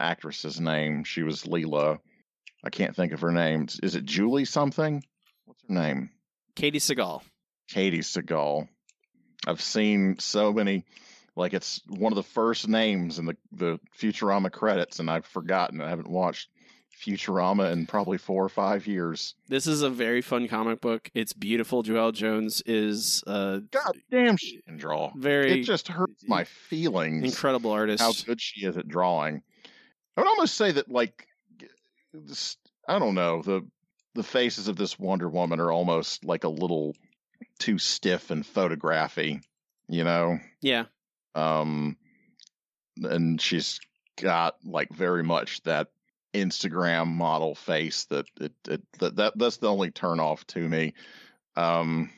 actress's 0.02 0.60
name? 0.60 1.04
She 1.04 1.22
was 1.22 1.44
Leela. 1.44 1.98
I 2.64 2.70
can't 2.70 2.94
think 2.94 3.12
of 3.12 3.20
her 3.20 3.32
name. 3.32 3.66
Is 3.82 3.94
it 3.94 4.04
Julie 4.04 4.44
something? 4.44 5.02
What's 5.46 5.62
her 5.68 5.74
name? 5.74 6.10
Katey 6.56 6.76
Sagal. 6.76 7.22
Katey 7.72 7.98
Sagal. 8.00 8.68
I've 9.46 9.60
seen 9.62 10.16
so 10.18 10.52
many, 10.52 10.84
like 11.34 11.54
it's 11.54 11.80
one 11.88 12.12
of 12.12 12.16
the 12.16 12.22
first 12.22 12.68
names 12.68 13.18
in 13.18 13.26
the 13.26 13.36
the 13.52 13.80
Futurama 13.98 14.52
credits, 14.52 14.98
and 15.00 15.10
I've 15.10 15.26
forgotten. 15.26 15.80
I 15.80 15.88
haven't 15.88 16.10
watched 16.10 16.48
Futurama 17.04 17.72
in 17.72 17.86
probably 17.86 18.18
four 18.18 18.44
or 18.44 18.48
five 18.48 18.86
years. 18.86 19.34
This 19.48 19.66
is 19.66 19.82
a 19.82 19.90
very 19.90 20.22
fun 20.22 20.46
comic 20.46 20.80
book. 20.80 21.10
It's 21.14 21.32
beautiful. 21.32 21.82
Joelle 21.82 22.12
Jones 22.14 22.62
is 22.66 23.24
a 23.26 23.62
God 23.72 23.96
damn, 24.10 24.36
she 24.36 24.60
can 24.62 24.76
draw. 24.76 25.10
very 25.16 25.60
It 25.60 25.64
just 25.64 25.88
hurts 25.88 26.22
my 26.28 26.44
feelings. 26.44 27.24
incredible 27.24 27.72
artist. 27.72 28.00
how 28.02 28.12
good 28.26 28.40
she 28.40 28.64
is 28.66 28.76
at 28.76 28.86
drawing. 28.86 29.42
I 30.16 30.20
would 30.20 30.28
almost 30.28 30.54
say 30.56 30.72
that, 30.72 30.90
like, 30.90 31.26
this, 32.12 32.56
I 32.86 32.98
don't 32.98 33.14
know 33.14 33.42
the 33.42 33.66
the 34.14 34.22
faces 34.22 34.68
of 34.68 34.76
this 34.76 34.98
Wonder 34.98 35.28
Woman 35.28 35.58
are 35.58 35.72
almost 35.72 36.24
like 36.24 36.44
a 36.44 36.48
little 36.48 36.94
too 37.58 37.78
stiff 37.78 38.30
and 38.30 38.44
photography, 38.44 39.40
you 39.88 40.04
know. 40.04 40.38
Yeah, 40.60 40.84
Um, 41.34 41.96
and 43.02 43.40
she's 43.40 43.80
got 44.20 44.56
like 44.64 44.90
very 44.90 45.22
much 45.22 45.62
that 45.62 45.88
Instagram 46.34 47.08
model 47.08 47.54
face 47.54 48.04
that 48.06 48.26
it, 48.38 48.52
it 48.68 48.82
that, 48.98 49.16
that 49.16 49.38
that's 49.38 49.56
the 49.58 49.70
only 49.70 49.90
turn 49.90 50.20
off 50.20 50.46
to 50.48 50.68
me. 50.68 50.92
Um, 51.56 52.10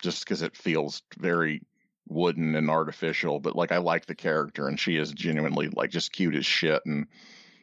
just 0.00 0.24
because 0.24 0.42
it 0.42 0.56
feels 0.56 1.02
very 1.18 1.62
wooden 2.08 2.54
and 2.54 2.70
artificial, 2.70 3.40
but 3.40 3.56
like 3.56 3.72
I 3.72 3.78
like 3.78 4.06
the 4.06 4.14
character 4.14 4.66
and 4.66 4.78
she 4.78 4.96
is 4.96 5.12
genuinely 5.12 5.68
like 5.68 5.90
just 5.90 6.12
cute 6.12 6.34
as 6.34 6.46
shit 6.46 6.82
and 6.86 7.06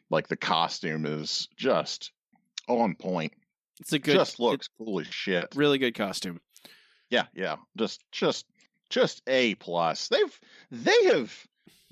like 0.10 0.28
the 0.28 0.38
costume 0.38 1.06
is 1.06 1.48
just 1.56 2.12
on 2.68 2.96
point. 2.96 3.34
it's 3.80 3.94
a 3.94 4.00
good, 4.00 4.16
just 4.16 4.40
looks 4.40 4.70
cool 4.78 5.00
as 5.00 5.08
shit. 5.08 5.48
really 5.56 5.78
good 5.78 5.96
costume. 5.96 6.40
Yeah, 7.10 7.26
yeah. 7.34 7.56
Just 7.78 8.04
just 8.12 8.46
just 8.90 9.22
A 9.28 9.56
plus. 9.56 10.08
They've 10.10 10.40
they 10.72 11.06
have 11.06 11.34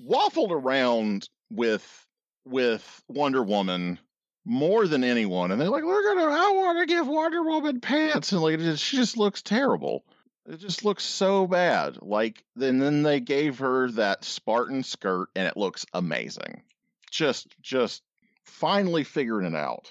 waffled 0.02 0.50
around 0.50 1.28
with 1.50 2.06
with 2.44 3.02
Wonder 3.08 3.42
Woman 3.42 3.98
more 4.44 4.86
than 4.86 5.02
anyone, 5.02 5.50
and 5.50 5.60
they're 5.60 5.68
like, 5.68 5.84
"We're 5.84 6.14
gonna, 6.14 6.30
I 6.30 6.52
want 6.52 6.78
to 6.78 6.86
give 6.86 7.06
Wonder 7.08 7.42
Woman 7.42 7.80
pants," 7.80 8.32
and 8.32 8.40
like, 8.40 8.54
it 8.54 8.58
just, 8.58 8.84
she 8.84 8.96
just 8.96 9.16
looks 9.16 9.42
terrible. 9.42 10.04
It 10.48 10.60
just 10.60 10.84
looks 10.84 11.02
so 11.02 11.46
bad. 11.48 11.98
Like, 12.00 12.44
then 12.54 12.78
then 12.78 13.02
they 13.02 13.18
gave 13.20 13.58
her 13.58 13.90
that 13.92 14.24
Spartan 14.24 14.84
skirt, 14.84 15.28
and 15.34 15.48
it 15.48 15.56
looks 15.56 15.84
amazing. 15.92 16.62
Just 17.10 17.48
just 17.62 18.02
finally 18.44 19.04
figuring 19.04 19.46
it 19.46 19.56
out. 19.56 19.90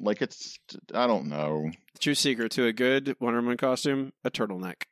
Like 0.00 0.22
it's, 0.22 0.58
I 0.92 1.06
don't 1.06 1.26
know. 1.26 1.70
True 2.00 2.14
secret 2.14 2.50
to 2.52 2.66
a 2.66 2.72
good 2.72 3.16
Wonder 3.20 3.40
Woman 3.40 3.56
costume: 3.56 4.12
a 4.24 4.30
turtleneck. 4.30 4.82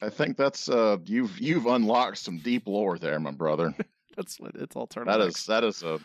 I 0.00 0.10
think 0.10 0.36
that's 0.36 0.68
uh 0.68 0.98
you've 1.04 1.38
you've 1.40 1.66
unlocked 1.66 2.18
some 2.18 2.38
deep 2.38 2.66
lore 2.66 2.98
there, 2.98 3.18
my 3.20 3.30
brother. 3.30 3.74
That's 4.16 4.38
what 4.38 4.54
it's 4.56 4.76
all 4.76 4.86
turtlenecks. 4.86 5.06
That 5.06 5.20
is 5.22 5.46
that 5.46 5.64
is 5.64 5.82
a 5.82 5.98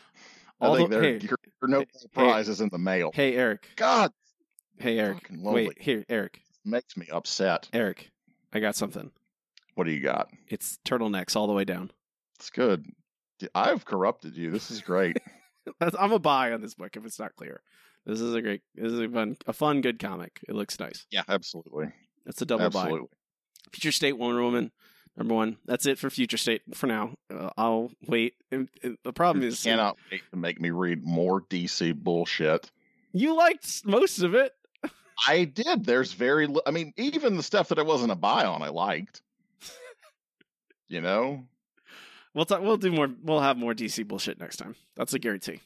I 0.61 0.73
think 0.77 0.89
the- 0.89 0.95
there 0.95 1.03
hey, 1.03 1.19
your, 1.21 1.37
your 1.61 1.67
Nobel 1.69 1.85
Prize 2.13 2.47
is 2.47 2.61
in 2.61 2.69
the 2.69 2.77
mail. 2.77 3.11
Hey 3.13 3.35
Eric. 3.35 3.67
God, 3.75 4.13
Hey 4.79 4.97
Eric. 4.97 5.27
Wait 5.31 5.73
here, 5.81 6.05
Eric. 6.07 6.39
makes 6.63 6.95
me 6.95 7.07
upset. 7.11 7.67
Eric. 7.73 8.11
I 8.53 8.59
got 8.61 8.75
something. 8.77 9.11
What 9.75 9.83
do 9.87 9.91
you 9.91 9.99
got? 9.99 10.29
It's 10.47 10.79
turtlenecks 10.85 11.35
all 11.35 11.47
the 11.47 11.53
way 11.53 11.65
down. 11.65 11.91
It's 12.39 12.49
good. 12.49 12.85
I've 13.55 13.85
corrupted 13.85 14.35
you. 14.37 14.51
This 14.51 14.71
is 14.71 14.81
great. 14.81 15.17
I'm 15.81 16.11
a 16.13 16.19
buy 16.19 16.53
on 16.53 16.61
this 16.61 16.73
book 16.75 16.95
if 16.95 17.05
it's 17.05 17.19
not 17.19 17.35
clear. 17.35 17.61
This 18.05 18.21
is 18.21 18.33
a 18.33 18.41
great. 18.41 18.61
This 18.75 18.91
is 18.93 18.99
a 18.99 19.09
fun, 19.09 19.37
a 19.47 19.53
fun, 19.53 19.81
good 19.81 19.99
comic. 19.99 20.39
It 20.47 20.55
looks 20.55 20.79
nice. 20.79 21.05
yeah, 21.11 21.23
absolutely. 21.27 21.91
That's 22.25 22.41
a 22.41 22.45
double 22.45 22.69
buy. 22.69 22.91
Future 23.73 23.91
State 23.91 24.17
Wonder 24.17 24.41
Woman 24.41 24.71
number 25.17 25.33
one. 25.33 25.57
That's 25.65 25.85
it 25.85 25.99
for 25.99 26.09
Future 26.09 26.37
State 26.37 26.61
for 26.73 26.87
now. 26.87 27.15
Uh, 27.29 27.49
I'll 27.57 27.91
wait. 28.07 28.35
And- 28.51 28.69
and 28.81 28.97
the 29.03 29.11
problem 29.11 29.41
You 29.43 29.49
is 29.49 29.61
cannot 29.61 29.97
wait 30.11 30.21
to 30.31 30.37
make 30.37 30.61
me 30.61 30.69
read 30.69 31.03
more 31.03 31.41
DC 31.41 31.93
bullshit. 31.95 32.71
you 33.11 33.35
liked 33.35 33.85
most 33.85 34.19
of 34.21 34.35
it. 34.35 34.53
I 35.27 35.45
did. 35.45 35.83
There's 35.83 36.13
very 36.13 36.47
li- 36.47 36.61
I 36.65 36.71
mean, 36.71 36.93
even 36.95 37.35
the 37.35 37.43
stuff 37.43 37.69
that 37.69 37.79
I 37.79 37.81
wasn't 37.83 38.11
a 38.11 38.15
buy 38.15 38.45
on, 38.45 38.61
I 38.61 38.69
liked. 38.69 39.21
you 40.87 41.01
know? 41.01 41.43
We'll 42.37 42.45
talk, 42.45 42.61
we'll 42.61 42.77
do 42.77 42.91
more. 42.91 43.09
We'll 43.23 43.39
have 43.39 43.57
more 43.57 43.73
DC 43.73 44.07
bullshit 44.07 44.39
next 44.39 44.57
time. 44.57 44.75
That's 44.95 45.11
a 45.15 45.17
guarantee. 45.17 45.59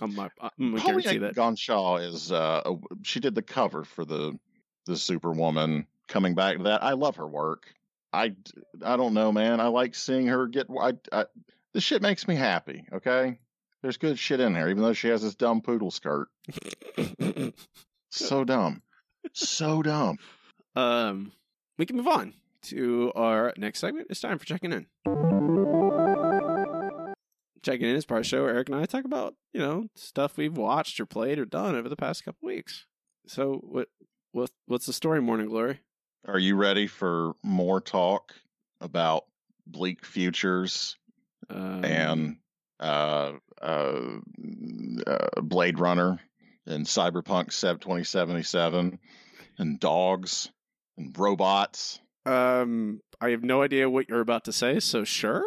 I'm 0.00 0.14
my, 0.14 0.30
I'm 0.40 0.70
gonna 0.70 0.82
guarantee 0.82 1.18
that. 1.18 1.34
Gonshaw 1.34 2.02
is 2.02 2.32
uh 2.32 2.62
a, 2.64 2.76
she 3.02 3.20
did 3.20 3.34
the 3.34 3.42
cover 3.42 3.84
for 3.84 4.06
the 4.06 4.38
the 4.86 4.96
Superwoman. 4.96 5.86
Coming 6.08 6.34
back 6.34 6.56
to 6.56 6.62
that, 6.62 6.82
I 6.82 6.94
love 6.94 7.16
her 7.16 7.26
work. 7.26 7.66
I 8.10 8.34
I 8.82 8.96
don't 8.96 9.12
know, 9.12 9.30
man. 9.32 9.60
I 9.60 9.66
like 9.66 9.94
seeing 9.94 10.28
her 10.28 10.46
get. 10.46 10.68
I, 10.80 10.94
I 11.12 11.26
this 11.74 11.84
shit 11.84 12.00
makes 12.00 12.26
me 12.26 12.36
happy. 12.36 12.86
Okay, 12.90 13.38
there's 13.82 13.98
good 13.98 14.18
shit 14.18 14.40
in 14.40 14.54
there, 14.54 14.70
even 14.70 14.82
though 14.82 14.94
she 14.94 15.08
has 15.08 15.20
this 15.20 15.34
dumb 15.34 15.60
poodle 15.60 15.90
skirt. 15.90 16.28
So 18.08 18.44
dumb, 18.44 18.80
so 19.34 19.82
dumb. 19.82 20.16
um, 20.74 21.32
we 21.76 21.84
can 21.84 21.96
move 21.96 22.08
on 22.08 22.32
to 22.66 23.12
our 23.14 23.52
next 23.56 23.80
segment. 23.80 24.08
It's 24.10 24.20
time 24.20 24.38
for 24.38 24.44
checking 24.44 24.72
in. 24.72 24.86
Checking 27.62 27.88
in 27.88 27.96
is 27.96 28.04
part 28.04 28.20
of 28.20 28.24
the 28.24 28.28
show 28.28 28.46
Eric 28.46 28.68
and 28.68 28.78
I 28.78 28.84
talk 28.84 29.04
about 29.04 29.34
you 29.52 29.60
know 29.60 29.86
stuff 29.96 30.36
we've 30.36 30.56
watched 30.56 31.00
or 31.00 31.06
played 31.06 31.38
or 31.38 31.44
done 31.44 31.74
over 31.74 31.88
the 31.88 31.96
past 31.96 32.24
couple 32.24 32.46
weeks. 32.46 32.86
So 33.26 33.60
what 33.62 33.88
what 34.32 34.50
what's 34.66 34.86
the 34.86 34.92
story, 34.92 35.20
Morning 35.20 35.48
Glory? 35.48 35.80
Are 36.26 36.38
you 36.38 36.56
ready 36.56 36.86
for 36.86 37.34
more 37.42 37.80
talk 37.80 38.32
about 38.80 39.24
bleak 39.66 40.04
futures 40.04 40.96
Um, 41.48 41.84
and 41.84 42.36
uh, 42.78 43.32
uh, 43.60 44.00
uh, 45.06 45.40
Blade 45.40 45.78
Runner 45.78 46.20
and 46.66 46.86
Cyberpunk 46.86 47.46
2077 47.80 48.98
and 49.58 49.80
dogs 49.80 50.50
and 50.98 51.16
robots. 51.18 52.00
Um, 52.26 53.00
I 53.20 53.30
have 53.30 53.44
no 53.44 53.62
idea 53.62 53.88
what 53.88 54.08
you're 54.08 54.20
about 54.20 54.44
to 54.44 54.52
say, 54.52 54.80
so 54.80 55.04
sure. 55.04 55.44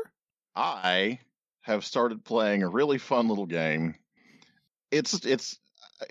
I 0.55 1.19
have 1.61 1.85
started 1.85 2.23
playing 2.23 2.63
a 2.63 2.69
really 2.69 2.97
fun 2.97 3.27
little 3.27 3.45
game. 3.45 3.95
It's 4.91 5.25
it's 5.25 5.59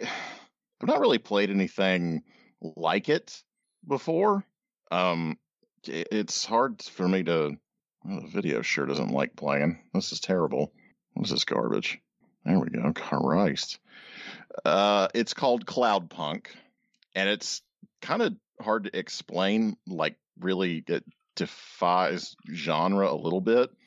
I've 0.00 0.86
not 0.86 1.00
really 1.00 1.18
played 1.18 1.50
anything 1.50 2.22
like 2.60 3.08
it 3.08 3.42
before. 3.86 4.44
Um, 4.90 5.38
it's 5.86 6.44
hard 6.44 6.82
for 6.82 7.08
me 7.08 7.24
to. 7.24 7.56
Well, 8.04 8.20
the 8.20 8.28
video 8.28 8.62
sure 8.62 8.86
doesn't 8.86 9.10
like 9.10 9.34
playing. 9.36 9.80
This 9.92 10.12
is 10.12 10.20
terrible. 10.20 10.72
What 11.14 11.26
is 11.26 11.32
this 11.32 11.44
garbage? 11.44 11.98
There 12.44 12.58
we 12.58 12.68
go. 12.68 12.92
Christ. 12.92 13.80
Uh, 14.64 15.08
it's 15.14 15.34
called 15.34 15.66
Cloud 15.66 16.08
Punk, 16.08 16.54
and 17.14 17.28
it's 17.28 17.62
kind 18.00 18.22
of 18.22 18.34
hard 18.60 18.84
to 18.84 18.96
explain. 18.96 19.76
Like, 19.86 20.16
really, 20.40 20.84
it 20.86 21.04
defies 21.36 22.36
genre 22.52 23.10
a 23.10 23.14
little 23.14 23.40
bit. 23.40 23.70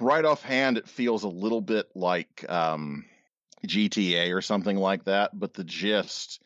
Right 0.00 0.24
offhand, 0.24 0.76
it 0.76 0.88
feels 0.88 1.22
a 1.22 1.28
little 1.28 1.60
bit 1.60 1.86
like 1.94 2.44
um, 2.48 3.04
GTA 3.64 4.34
or 4.34 4.42
something 4.42 4.76
like 4.76 5.04
that, 5.04 5.38
but 5.38 5.54
the 5.54 5.62
gist 5.62 6.42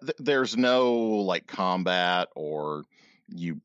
th- 0.00 0.16
there's 0.18 0.56
no 0.56 0.94
like 0.94 1.46
combat 1.46 2.28
or 2.34 2.84
you 3.28 3.60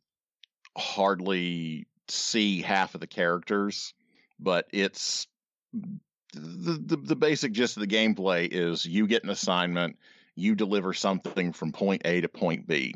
hardly 0.78 1.88
see 2.08 2.62
half 2.62 2.96
of 2.96 3.02
the 3.02 3.08
characters, 3.08 3.94
but 4.40 4.68
it's 4.72 5.28
the, 5.74 6.00
the 6.34 6.98
the 6.98 7.16
basic 7.16 7.52
gist 7.52 7.78
of 7.78 7.82
the 7.82 7.96
gameplay 7.96 8.48
is 8.52 8.86
you 8.86 9.08
get 9.08 9.24
an 9.24 9.30
assignment, 9.30 9.98
you 10.36 10.56
deliver 10.56 10.94
something 10.94 11.54
from 11.54 11.72
point 11.72 12.04
A 12.06 12.22
to 12.22 12.30
point 12.30 12.68
B. 12.68 12.96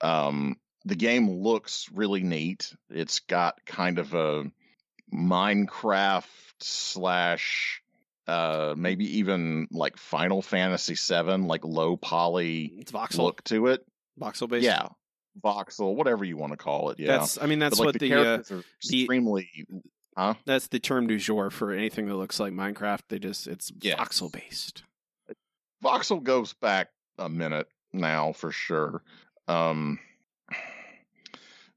Um, 0.00 0.56
the 0.84 0.94
game 0.96 1.30
looks 1.30 1.88
really 1.92 2.22
neat. 2.22 2.74
It's 2.90 3.20
got 3.20 3.64
kind 3.66 3.98
of 3.98 4.14
a 4.14 4.50
Minecraft 5.12 6.24
slash 6.60 7.82
uh 8.28 8.74
maybe 8.76 9.18
even 9.18 9.66
like 9.70 9.96
Final 9.96 10.42
Fantasy 10.42 10.94
VII, 10.94 11.38
like 11.38 11.64
low 11.64 11.96
poly 11.96 12.72
It's 12.78 12.92
voxel, 12.92 13.18
look 13.24 13.44
to 13.44 13.66
it. 13.68 13.84
voxel 14.20 14.48
based. 14.48 14.64
Yeah, 14.64 14.88
voxel, 15.44 15.94
whatever 15.94 16.24
you 16.24 16.36
want 16.36 16.52
to 16.52 16.56
call 16.56 16.90
it. 16.90 16.98
Yeah, 17.00 17.18
that's. 17.18 17.40
I 17.40 17.46
mean, 17.46 17.58
that's 17.58 17.78
like, 17.78 17.86
what 17.86 17.98
the, 17.98 18.08
the, 18.10 18.14
uh, 18.14 18.36
are 18.38 18.38
the- 18.38 18.64
extremely. 18.78 19.50
that's 20.46 20.68
the 20.68 20.78
term 20.78 21.06
du 21.08 21.18
jour 21.18 21.50
for 21.50 21.72
anything 21.72 22.06
that 22.06 22.14
looks 22.16 22.38
like 22.38 22.52
Minecraft. 22.52 23.00
They 23.08 23.18
just 23.18 23.46
it's 23.48 23.72
Yes. 23.80 23.98
voxel 23.98 24.32
based. 24.32 24.84
voxel 25.84 26.22
goes 26.22 26.52
back 26.54 26.88
a 27.18 27.28
minute 27.28 27.66
now 27.92 28.32
for 28.32 28.52
sure. 28.52 29.02
Um, 29.48 29.98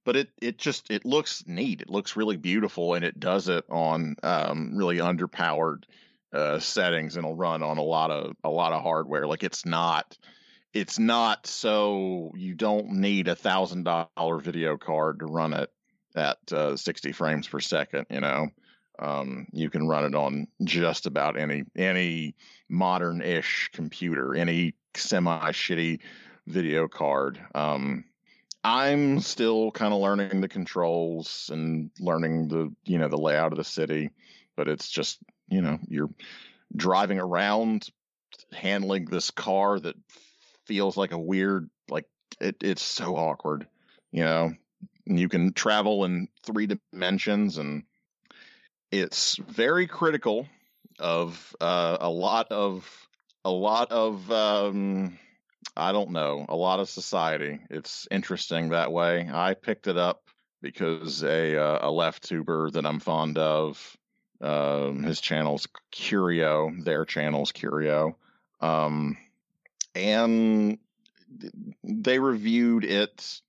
but 0.06 0.16
it 0.16 0.30
it 0.42 0.58
just 0.58 0.90
it 0.90 1.06
looks 1.06 1.44
neat. 1.46 1.82
It 1.82 1.90
looks 1.90 2.16
really 2.16 2.38
beautiful, 2.38 2.94
and 2.94 3.04
it 3.04 3.20
does 3.20 3.50
it 3.50 3.66
on 3.70 4.16
um, 4.24 4.78
really 4.78 4.98
underpowered 4.98 5.84
uh, 6.32 6.60
settings, 6.60 7.18
and 7.18 7.26
it'll 7.26 7.36
run 7.36 7.64
on 7.64 7.78
a 7.78 7.84
lot 7.84 8.12
of 8.12 8.36
a 8.44 8.50
lot 8.50 8.72
of 8.72 8.84
hardware. 8.84 9.28
Like 9.28 9.44
it's 9.44 9.66
not 9.66 10.18
it's 10.76 11.00
not 11.00 11.48
so 11.48 12.34
you 12.36 12.54
don't 12.54 12.92
need 12.92 13.28
a 13.30 13.36
thousand 13.36 13.84
dollar 13.84 14.40
video 14.40 14.78
card 14.78 15.20
to 15.20 15.26
run 15.26 15.54
it 15.54 15.72
at 16.16 16.38
uh, 16.52 16.78
60 16.78 17.12
frames 17.14 17.48
per 17.48 17.60
second 17.60 18.06
you 18.10 18.20
know 18.20 18.50
um, 19.00 19.48
you 19.52 19.70
can 19.70 19.88
run 19.88 20.06
it 20.06 20.16
on 20.16 20.48
just 20.64 21.06
about 21.06 21.38
any 21.38 21.64
any 21.76 22.36
modern-ish 22.70 23.70
computer 23.74 24.36
any 24.36 24.76
semi 24.96 25.52
shitty 25.52 26.00
video 26.46 26.88
card 26.88 27.40
um, 27.56 28.04
i'm 28.66 29.20
still 29.20 29.72
kind 29.72 29.94
of 29.94 30.02
learning 30.02 30.42
the 30.42 30.48
controls 30.48 31.50
and 31.54 31.92
learning 32.00 32.48
the 32.48 32.74
you 32.84 32.98
know 32.98 33.08
the 33.08 33.18
layout 33.18 33.52
of 33.52 33.58
the 33.58 33.64
city 33.64 34.10
but 34.56 34.68
it's 34.68 34.90
just 34.90 35.20
you 35.48 35.62
know 35.62 35.78
you're 35.88 36.10
driving 36.76 37.20
around 37.20 37.88
handling 38.52 39.06
this 39.06 39.32
car 39.32 39.80
that 39.80 39.96
feels 40.66 40.98
like 40.98 41.12
a 41.12 41.18
weird 41.18 41.70
like 41.90 42.06
it, 42.42 42.56
it's 42.62 42.82
so 42.82 43.16
awkward 43.16 43.68
you 44.16 44.24
know? 44.24 44.54
And 45.08 45.20
you 45.20 45.28
can 45.28 45.52
travel 45.54 46.06
in 46.06 46.30
three 46.46 46.68
dimensions 46.68 47.58
and 47.58 47.84
it's 48.92 49.36
very 49.36 49.88
critical 49.88 50.48
of 51.00 51.56
uh, 51.60 51.98
a 52.00 52.10
lot 52.10 52.52
of 52.52 52.90
a 53.44 53.52
lot 53.52 53.92
of 53.92 54.32
um, 54.32 55.20
I 55.78 55.92
don't 55.92 56.12
know 56.12 56.46
a 56.48 56.56
lot 56.56 56.80
of 56.80 56.90
society. 56.90 57.60
It's 57.70 58.08
interesting 58.10 58.70
that 58.70 58.92
way. 58.92 59.30
I 59.32 59.54
picked 59.54 59.88
it 59.88 59.98
up 59.98 60.24
because 60.62 61.24
a 61.24 61.58
uh, 61.58 61.90
a 61.90 61.92
left 61.92 62.24
tuber 62.24 62.70
that 62.72 62.86
I'm 62.86 63.00
fond 63.00 63.38
of, 63.38 63.98
um, 64.42 65.04
his 65.04 65.20
channel's 65.20 65.68
Curio, 65.92 66.72
their 66.80 67.06
channel's 67.06 67.52
Curio, 67.52 68.18
um, 68.62 69.18
and 69.94 70.78
they 71.84 72.20
reviewed 72.20 72.86
it. 72.86 73.42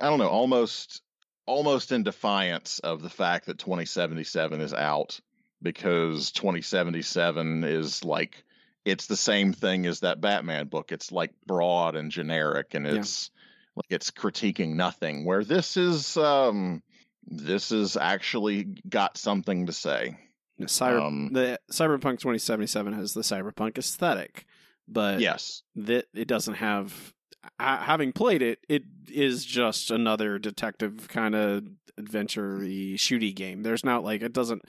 I 0.00 0.08
don't 0.10 0.18
know, 0.18 0.28
almost 0.28 1.02
almost 1.46 1.92
in 1.92 2.02
defiance 2.02 2.78
of 2.78 3.02
the 3.02 3.10
fact 3.10 3.46
that 3.46 3.58
2077 3.58 4.60
is 4.60 4.72
out 4.72 5.20
because 5.62 6.32
2077 6.32 7.64
is 7.64 8.04
like 8.04 8.44
it's 8.84 9.06
the 9.06 9.16
same 9.16 9.52
thing 9.52 9.86
as 9.86 10.00
that 10.00 10.20
Batman 10.20 10.66
book. 10.68 10.92
It's 10.92 11.10
like 11.12 11.32
broad 11.46 11.96
and 11.96 12.10
generic 12.10 12.74
and 12.74 12.86
Yeah. 12.86 12.94
it's 12.96 13.30
like 13.76 13.86
it's 13.90 14.10
critiquing 14.10 14.74
nothing 14.74 15.24
where 15.24 15.42
this 15.44 15.76
is 15.76 16.16
um 16.16 16.82
this 17.26 17.72
is 17.72 17.96
actually 17.96 18.64
got 18.88 19.16
something 19.16 19.66
to 19.66 19.72
say. 19.72 20.18
The 20.58 20.66
Cyber, 20.66 21.02
Um, 21.02 21.32
the 21.32 21.58
Cyberpunk 21.72 22.18
2077 22.20 22.92
has 22.92 23.14
the 23.14 23.22
cyberpunk 23.22 23.78
aesthetic, 23.78 24.44
but 24.86 25.20
Yes. 25.20 25.62
that 25.74 26.06
it 26.14 26.28
doesn't 26.28 26.54
have. 26.54 27.12
Having 27.58 28.12
played 28.12 28.40
it, 28.42 28.58
it 28.68 28.84
is 29.10 29.44
just 29.44 29.90
another 29.90 30.38
detective 30.38 31.08
kind 31.08 31.34
of 31.34 31.64
adventure 31.98 32.58
shooty 32.60 33.34
game. 33.34 33.62
There's 33.62 33.84
not 33.84 34.02
like 34.04 34.22
it 34.22 34.32
doesn't, 34.32 34.62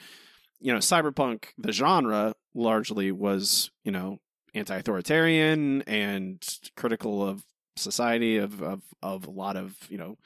you 0.59 0.71
know, 0.73 0.79
cyberpunk 0.79 1.45
the 1.57 1.71
genre 1.71 2.33
largely 2.53 3.11
was 3.11 3.71
you 3.83 3.91
know 3.91 4.19
anti-authoritarian 4.53 5.81
and 5.83 6.41
critical 6.77 7.27
of 7.27 7.43
society 7.75 8.37
of 8.37 8.61
of 8.61 8.81
of 9.01 9.27
a 9.27 9.31
lot 9.31 9.57
of 9.57 9.75
you 9.89 9.97
know 9.97 10.17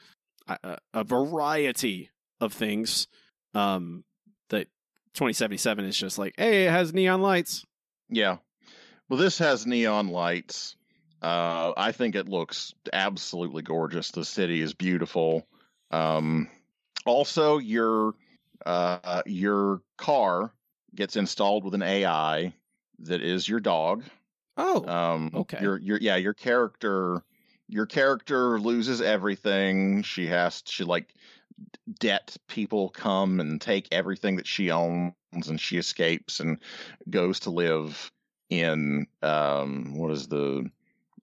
a, 0.48 0.78
a- 0.94 1.04
variety 1.04 2.10
of 2.40 2.52
things. 2.52 3.06
Um, 3.54 4.04
that 4.50 4.68
2077 5.14 5.84
is 5.84 5.96
just 5.96 6.18
like, 6.18 6.34
hey, 6.36 6.66
it 6.66 6.70
has 6.70 6.92
neon 6.94 7.20
lights. 7.20 7.64
Yeah. 8.08 8.36
Well, 9.08 9.18
this 9.18 9.38
has 9.38 9.66
neon 9.66 10.08
lights. 10.08 10.76
Uh, 11.20 11.72
I 11.76 11.92
think 11.92 12.14
it 12.14 12.28
looks 12.28 12.74
absolutely 12.92 13.62
gorgeous. 13.62 14.10
The 14.12 14.24
city 14.24 14.60
is 14.60 14.72
beautiful. 14.72 15.46
Um, 15.90 16.48
also, 17.04 17.58
your 17.58 18.14
uh, 18.66 19.22
your 19.26 19.82
car 19.96 20.52
gets 20.94 21.16
installed 21.16 21.64
with 21.64 21.74
an 21.74 21.82
AI 21.82 22.52
that 23.00 23.22
is 23.22 23.48
your 23.48 23.60
dog. 23.60 24.04
Oh, 24.56 24.86
Um, 24.86 25.30
okay. 25.34 25.58
Your 25.60 25.78
your 25.78 25.98
yeah 25.98 26.16
your 26.16 26.34
character 26.34 27.22
your 27.68 27.86
character 27.86 28.58
loses 28.60 29.00
everything. 29.00 30.02
She 30.02 30.26
has 30.26 30.62
she 30.66 30.84
like 30.84 31.14
debt 31.98 32.36
people 32.48 32.88
come 32.90 33.40
and 33.40 33.60
take 33.60 33.88
everything 33.92 34.36
that 34.36 34.46
she 34.46 34.70
owns, 34.70 35.14
and 35.32 35.60
she 35.60 35.78
escapes 35.78 36.40
and 36.40 36.58
goes 37.08 37.40
to 37.40 37.50
live 37.50 38.10
in 38.48 39.06
um 39.22 39.94
what 39.96 40.10
is 40.10 40.28
the 40.28 40.68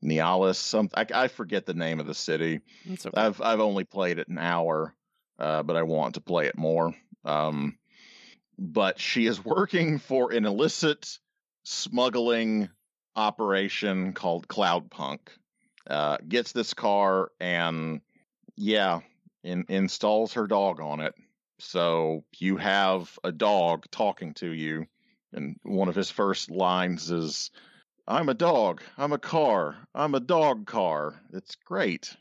Nivalis? 0.03 0.55
Some 0.55 0.89
I, 0.95 1.05
I 1.13 1.27
forget 1.27 1.65
the 1.65 1.73
name 1.73 1.99
of 1.99 2.07
the 2.07 2.13
city. 2.13 2.61
okay. 2.89 3.09
I've 3.13 3.41
I've 3.41 3.59
only 3.59 3.83
played 3.83 4.19
it 4.19 4.27
an 4.27 4.37
hour, 4.37 4.95
uh, 5.39 5.63
but 5.63 5.75
I 5.75 5.83
want 5.83 6.15
to 6.15 6.21
play 6.21 6.47
it 6.47 6.57
more. 6.57 6.93
Um, 7.25 7.77
but 8.57 8.99
she 8.99 9.27
is 9.27 9.43
working 9.43 9.99
for 9.99 10.31
an 10.31 10.45
illicit 10.45 11.19
smuggling 11.63 12.69
operation 13.15 14.13
called 14.13 14.47
Cloudpunk. 14.47 15.19
Uh, 15.87 16.17
gets 16.27 16.51
this 16.51 16.73
car 16.73 17.31
and 17.39 18.01
yeah, 18.57 18.99
in, 19.43 19.65
installs 19.69 20.33
her 20.33 20.47
dog 20.47 20.81
on 20.81 20.99
it. 20.99 21.13
So 21.59 22.25
you 22.37 22.57
have 22.57 23.17
a 23.23 23.31
dog 23.31 23.85
talking 23.89 24.33
to 24.35 24.51
you, 24.51 24.85
and 25.33 25.57
one 25.63 25.87
of 25.87 25.95
his 25.95 26.11
first 26.11 26.51
lines 26.51 27.09
is, 27.09 27.49
"I'm 28.07 28.29
a 28.29 28.33
dog. 28.33 28.81
I'm 28.97 29.13
a 29.13 29.17
car. 29.17 29.75
I'm 29.95 30.13
a 30.13 30.19
dog 30.19 30.67
car." 30.67 31.19
It's 31.33 31.55
great. 31.55 32.15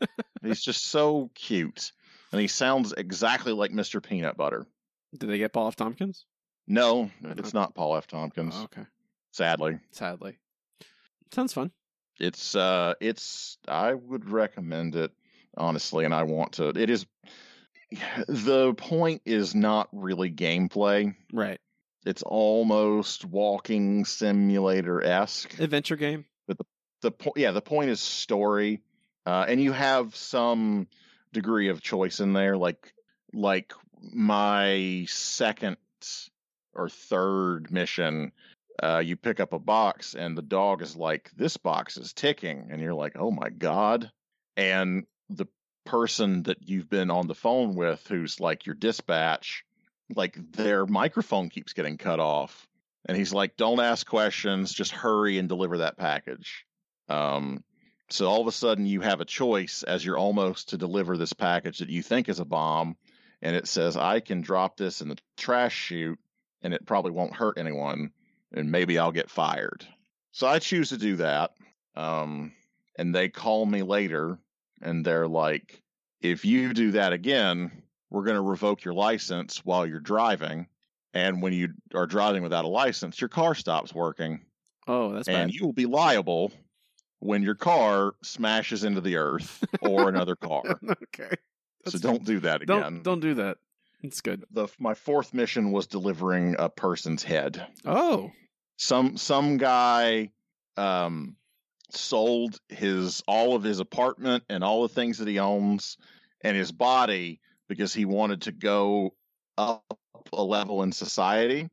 He's 0.42 0.62
just 0.62 0.84
so 0.86 1.30
cute, 1.34 1.92
and 2.32 2.40
he 2.40 2.48
sounds 2.48 2.92
exactly 2.96 3.52
like 3.52 3.70
Mr. 3.70 4.02
Peanut 4.02 4.36
Butter. 4.36 4.66
Did 5.16 5.28
they 5.28 5.38
get 5.38 5.52
Paul 5.52 5.68
F. 5.68 5.76
Tompkins? 5.76 6.24
No, 6.66 7.10
it's 7.22 7.54
not 7.54 7.74
Paul 7.74 7.96
F. 7.96 8.06
Tompkins. 8.06 8.54
Oh, 8.56 8.64
okay. 8.64 8.86
Sadly, 9.32 9.78
Sadly. 9.92 10.38
Sounds 11.32 11.52
fun. 11.52 11.70
It's 12.20 12.54
uh 12.54 12.94
it's 13.00 13.56
I 13.66 13.94
would 13.94 14.30
recommend 14.30 14.94
it 14.96 15.10
honestly 15.56 16.04
and 16.04 16.14
I 16.14 16.24
want 16.24 16.52
to 16.52 16.68
it 16.68 16.90
is 16.90 17.06
the 18.28 18.74
point 18.74 19.22
is 19.24 19.54
not 19.54 19.88
really 19.92 20.30
gameplay. 20.30 21.14
Right. 21.32 21.58
It's 22.04 22.22
almost 22.22 23.24
walking 23.24 24.04
simulator 24.04 25.02
esque. 25.02 25.58
Adventure 25.58 25.96
game. 25.96 26.26
But 26.46 26.58
the 26.58 26.64
the 27.00 27.10
point 27.10 27.38
yeah, 27.38 27.52
the 27.52 27.62
point 27.62 27.90
is 27.90 28.00
story. 28.00 28.82
Uh 29.24 29.46
and 29.48 29.60
you 29.60 29.72
have 29.72 30.14
some 30.14 30.86
degree 31.32 31.68
of 31.68 31.80
choice 31.80 32.20
in 32.20 32.32
there 32.32 32.56
like 32.56 32.92
like 33.32 33.72
my 34.12 35.04
second 35.08 35.76
or 36.74 36.88
third 36.88 37.70
mission 37.70 38.32
uh, 38.82 39.02
you 39.04 39.16
pick 39.16 39.40
up 39.40 39.52
a 39.52 39.58
box 39.58 40.14
and 40.14 40.36
the 40.36 40.42
dog 40.42 40.82
is 40.82 40.96
like, 40.96 41.30
this 41.36 41.56
box 41.56 41.96
is 41.96 42.12
ticking. 42.12 42.68
And 42.70 42.80
you're 42.80 42.94
like, 42.94 43.16
oh 43.16 43.30
my 43.30 43.48
God. 43.50 44.10
And 44.56 45.06
the 45.28 45.46
person 45.84 46.44
that 46.44 46.68
you've 46.68 46.88
been 46.88 47.10
on 47.10 47.26
the 47.26 47.34
phone 47.34 47.74
with, 47.74 48.04
who's 48.08 48.40
like 48.40 48.66
your 48.66 48.74
dispatch, 48.74 49.64
like 50.14 50.36
their 50.52 50.86
microphone 50.86 51.48
keeps 51.48 51.72
getting 51.72 51.98
cut 51.98 52.20
off. 52.20 52.66
And 53.06 53.16
he's 53.16 53.32
like, 53.32 53.56
don't 53.56 53.80
ask 53.80 54.06
questions, 54.06 54.72
just 54.72 54.92
hurry 54.92 55.38
and 55.38 55.48
deliver 55.48 55.78
that 55.78 55.96
package. 55.96 56.66
Um, 57.08 57.64
so 58.12 58.26
all 58.26 58.40
of 58.40 58.46
a 58.46 58.52
sudden 58.52 58.86
you 58.86 59.00
have 59.00 59.20
a 59.20 59.24
choice 59.24 59.82
as 59.82 60.04
you're 60.04 60.18
almost 60.18 60.70
to 60.70 60.78
deliver 60.78 61.16
this 61.16 61.32
package 61.32 61.78
that 61.78 61.88
you 61.88 62.02
think 62.02 62.28
is 62.28 62.40
a 62.40 62.44
bomb. 62.44 62.96
And 63.40 63.56
it 63.56 63.66
says, 63.66 63.96
I 63.96 64.20
can 64.20 64.40
drop 64.40 64.76
this 64.76 65.00
in 65.00 65.08
the 65.08 65.18
trash 65.36 65.74
chute 65.74 66.18
and 66.62 66.72
it 66.74 66.86
probably 66.86 67.10
won't 67.10 67.34
hurt 67.34 67.58
anyone 67.58 68.12
and 68.52 68.70
maybe 68.70 68.98
I'll 68.98 69.12
get 69.12 69.30
fired. 69.30 69.84
So 70.32 70.46
I 70.46 70.58
choose 70.58 70.90
to 70.90 70.96
do 70.98 71.16
that. 71.16 71.52
Um, 71.96 72.52
and 72.96 73.14
they 73.14 73.28
call 73.28 73.66
me 73.66 73.82
later 73.82 74.38
and 74.80 75.04
they're 75.04 75.28
like, 75.28 75.82
if 76.20 76.44
you 76.44 76.72
do 76.72 76.92
that 76.92 77.12
again, 77.12 77.82
we're 78.10 78.24
going 78.24 78.36
to 78.36 78.42
revoke 78.42 78.84
your 78.84 78.94
license 78.94 79.64
while 79.64 79.86
you're 79.86 79.98
driving. 80.00 80.66
And 81.14 81.42
when 81.42 81.52
you 81.52 81.70
are 81.94 82.06
driving 82.06 82.42
without 82.42 82.64
a 82.64 82.68
license, 82.68 83.20
your 83.20 83.28
car 83.28 83.54
stops 83.54 83.94
working 83.94 84.40
Oh, 84.86 85.12
that's 85.12 85.28
and 85.28 85.50
bad. 85.50 85.54
you 85.54 85.64
will 85.64 85.72
be 85.72 85.86
liable 85.86 86.52
when 87.22 87.42
your 87.42 87.54
car 87.54 88.14
smashes 88.22 88.82
into 88.82 89.00
the 89.00 89.16
earth 89.16 89.64
or 89.80 90.08
another 90.08 90.34
car. 90.34 90.62
okay. 90.90 91.34
so 91.86 91.98
don't 91.98 92.24
do 92.24 92.40
that 92.40 92.62
again. 92.62 92.80
Don't 92.80 93.02
don't 93.02 93.20
do 93.20 93.34
that. 93.34 93.58
It's 94.02 94.20
good. 94.20 94.44
The 94.50 94.68
my 94.78 94.94
fourth 94.94 95.32
mission 95.32 95.70
was 95.70 95.86
delivering 95.86 96.56
a 96.58 96.68
person's 96.68 97.22
head. 97.22 97.64
Oh. 97.84 98.32
some 98.76 99.16
some 99.16 99.56
guy 99.56 100.30
um 100.76 101.36
sold 101.90 102.58
his 102.68 103.22
all 103.28 103.54
of 103.54 103.62
his 103.62 103.78
apartment 103.78 104.42
and 104.48 104.64
all 104.64 104.82
the 104.82 104.88
things 104.88 105.18
that 105.18 105.28
he 105.28 105.38
owns 105.38 105.98
and 106.42 106.56
his 106.56 106.72
body 106.72 107.40
because 107.68 107.94
he 107.94 108.04
wanted 108.04 108.42
to 108.42 108.52
go 108.52 109.14
up 109.56 109.98
a 110.32 110.42
level 110.42 110.82
in 110.82 110.90
society 110.90 111.68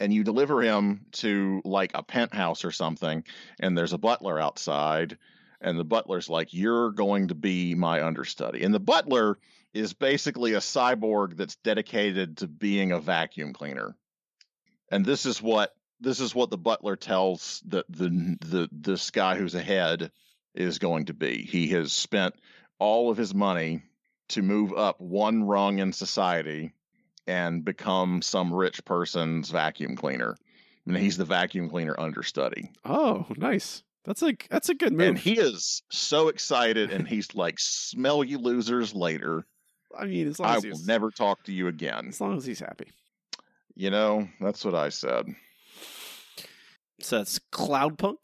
and 0.00 0.12
you 0.12 0.24
deliver 0.24 0.62
him 0.62 1.06
to 1.12 1.60
like 1.64 1.92
a 1.94 2.02
penthouse 2.02 2.64
or 2.64 2.70
something 2.70 3.24
and 3.60 3.76
there's 3.76 3.92
a 3.92 3.98
butler 3.98 4.38
outside 4.38 5.18
and 5.60 5.78
the 5.78 5.84
butler's 5.84 6.28
like 6.28 6.52
you're 6.52 6.90
going 6.90 7.28
to 7.28 7.34
be 7.34 7.74
my 7.74 8.04
understudy 8.04 8.62
and 8.62 8.74
the 8.74 8.80
butler 8.80 9.38
is 9.74 9.92
basically 9.92 10.54
a 10.54 10.58
cyborg 10.58 11.36
that's 11.36 11.56
dedicated 11.56 12.38
to 12.38 12.46
being 12.46 12.92
a 12.92 13.00
vacuum 13.00 13.52
cleaner 13.52 13.94
and 14.90 15.04
this 15.04 15.26
is 15.26 15.42
what 15.42 15.74
this 16.00 16.20
is 16.20 16.34
what 16.34 16.50
the 16.50 16.58
butler 16.58 16.96
tells 16.96 17.62
the 17.66 17.84
the 17.88 18.08
the 18.40 18.68
this 18.72 19.10
guy 19.10 19.36
who's 19.36 19.54
ahead 19.54 20.10
is 20.54 20.78
going 20.78 21.06
to 21.06 21.14
be. 21.14 21.42
He 21.42 21.68
has 21.68 21.92
spent 21.92 22.34
all 22.78 23.10
of 23.10 23.16
his 23.16 23.34
money 23.34 23.82
to 24.30 24.42
move 24.42 24.72
up 24.72 25.00
one 25.00 25.44
rung 25.44 25.78
in 25.78 25.92
society 25.92 26.72
and 27.28 27.64
become 27.64 28.22
some 28.22 28.52
rich 28.52 28.84
person's 28.84 29.50
vacuum 29.50 29.94
cleaner. 29.94 30.36
And 30.86 30.96
he's 30.96 31.18
the 31.18 31.26
vacuum 31.26 31.68
cleaner 31.68 31.94
understudy. 32.00 32.70
Oh, 32.84 33.26
nice. 33.36 33.82
That's 34.04 34.22
like 34.22 34.46
that's 34.50 34.70
a 34.70 34.74
good 34.74 34.94
move. 34.94 35.08
And 35.08 35.18
he 35.18 35.38
is 35.38 35.82
so 35.90 36.28
excited 36.28 36.90
and 36.90 37.06
he's 37.06 37.34
like, 37.34 37.58
smell 37.58 38.24
you 38.24 38.38
losers 38.38 38.94
later. 38.94 39.44
I 39.96 40.06
mean, 40.06 40.28
as 40.28 40.40
long 40.40 40.48
I 40.48 40.56
as 40.56 40.64
will 40.64 40.80
never 40.86 41.10
talk 41.10 41.44
to 41.44 41.52
you 41.52 41.68
again. 41.68 42.06
as 42.08 42.20
long 42.20 42.38
as 42.38 42.46
he's 42.46 42.60
happy. 42.60 42.90
You 43.74 43.90
know, 43.90 44.28
that's 44.40 44.64
what 44.64 44.74
I 44.74 44.88
said. 44.88 45.26
So 47.00 47.18
that's 47.18 47.38
Cloudpunk. 47.52 48.16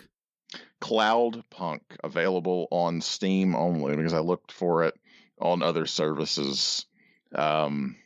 Cloud 0.81 1.45
Punk 1.51 1.83
available 2.03 2.69
on 2.71 3.01
Steam 3.01 3.55
only 3.55 3.97
because 3.97 4.13
I 4.13 4.21
looked 4.21 4.53
for 4.53 4.85
it 4.85 4.95
on 5.41 5.63
other 5.63 5.87
services. 5.87 6.87
Um, 7.35 7.97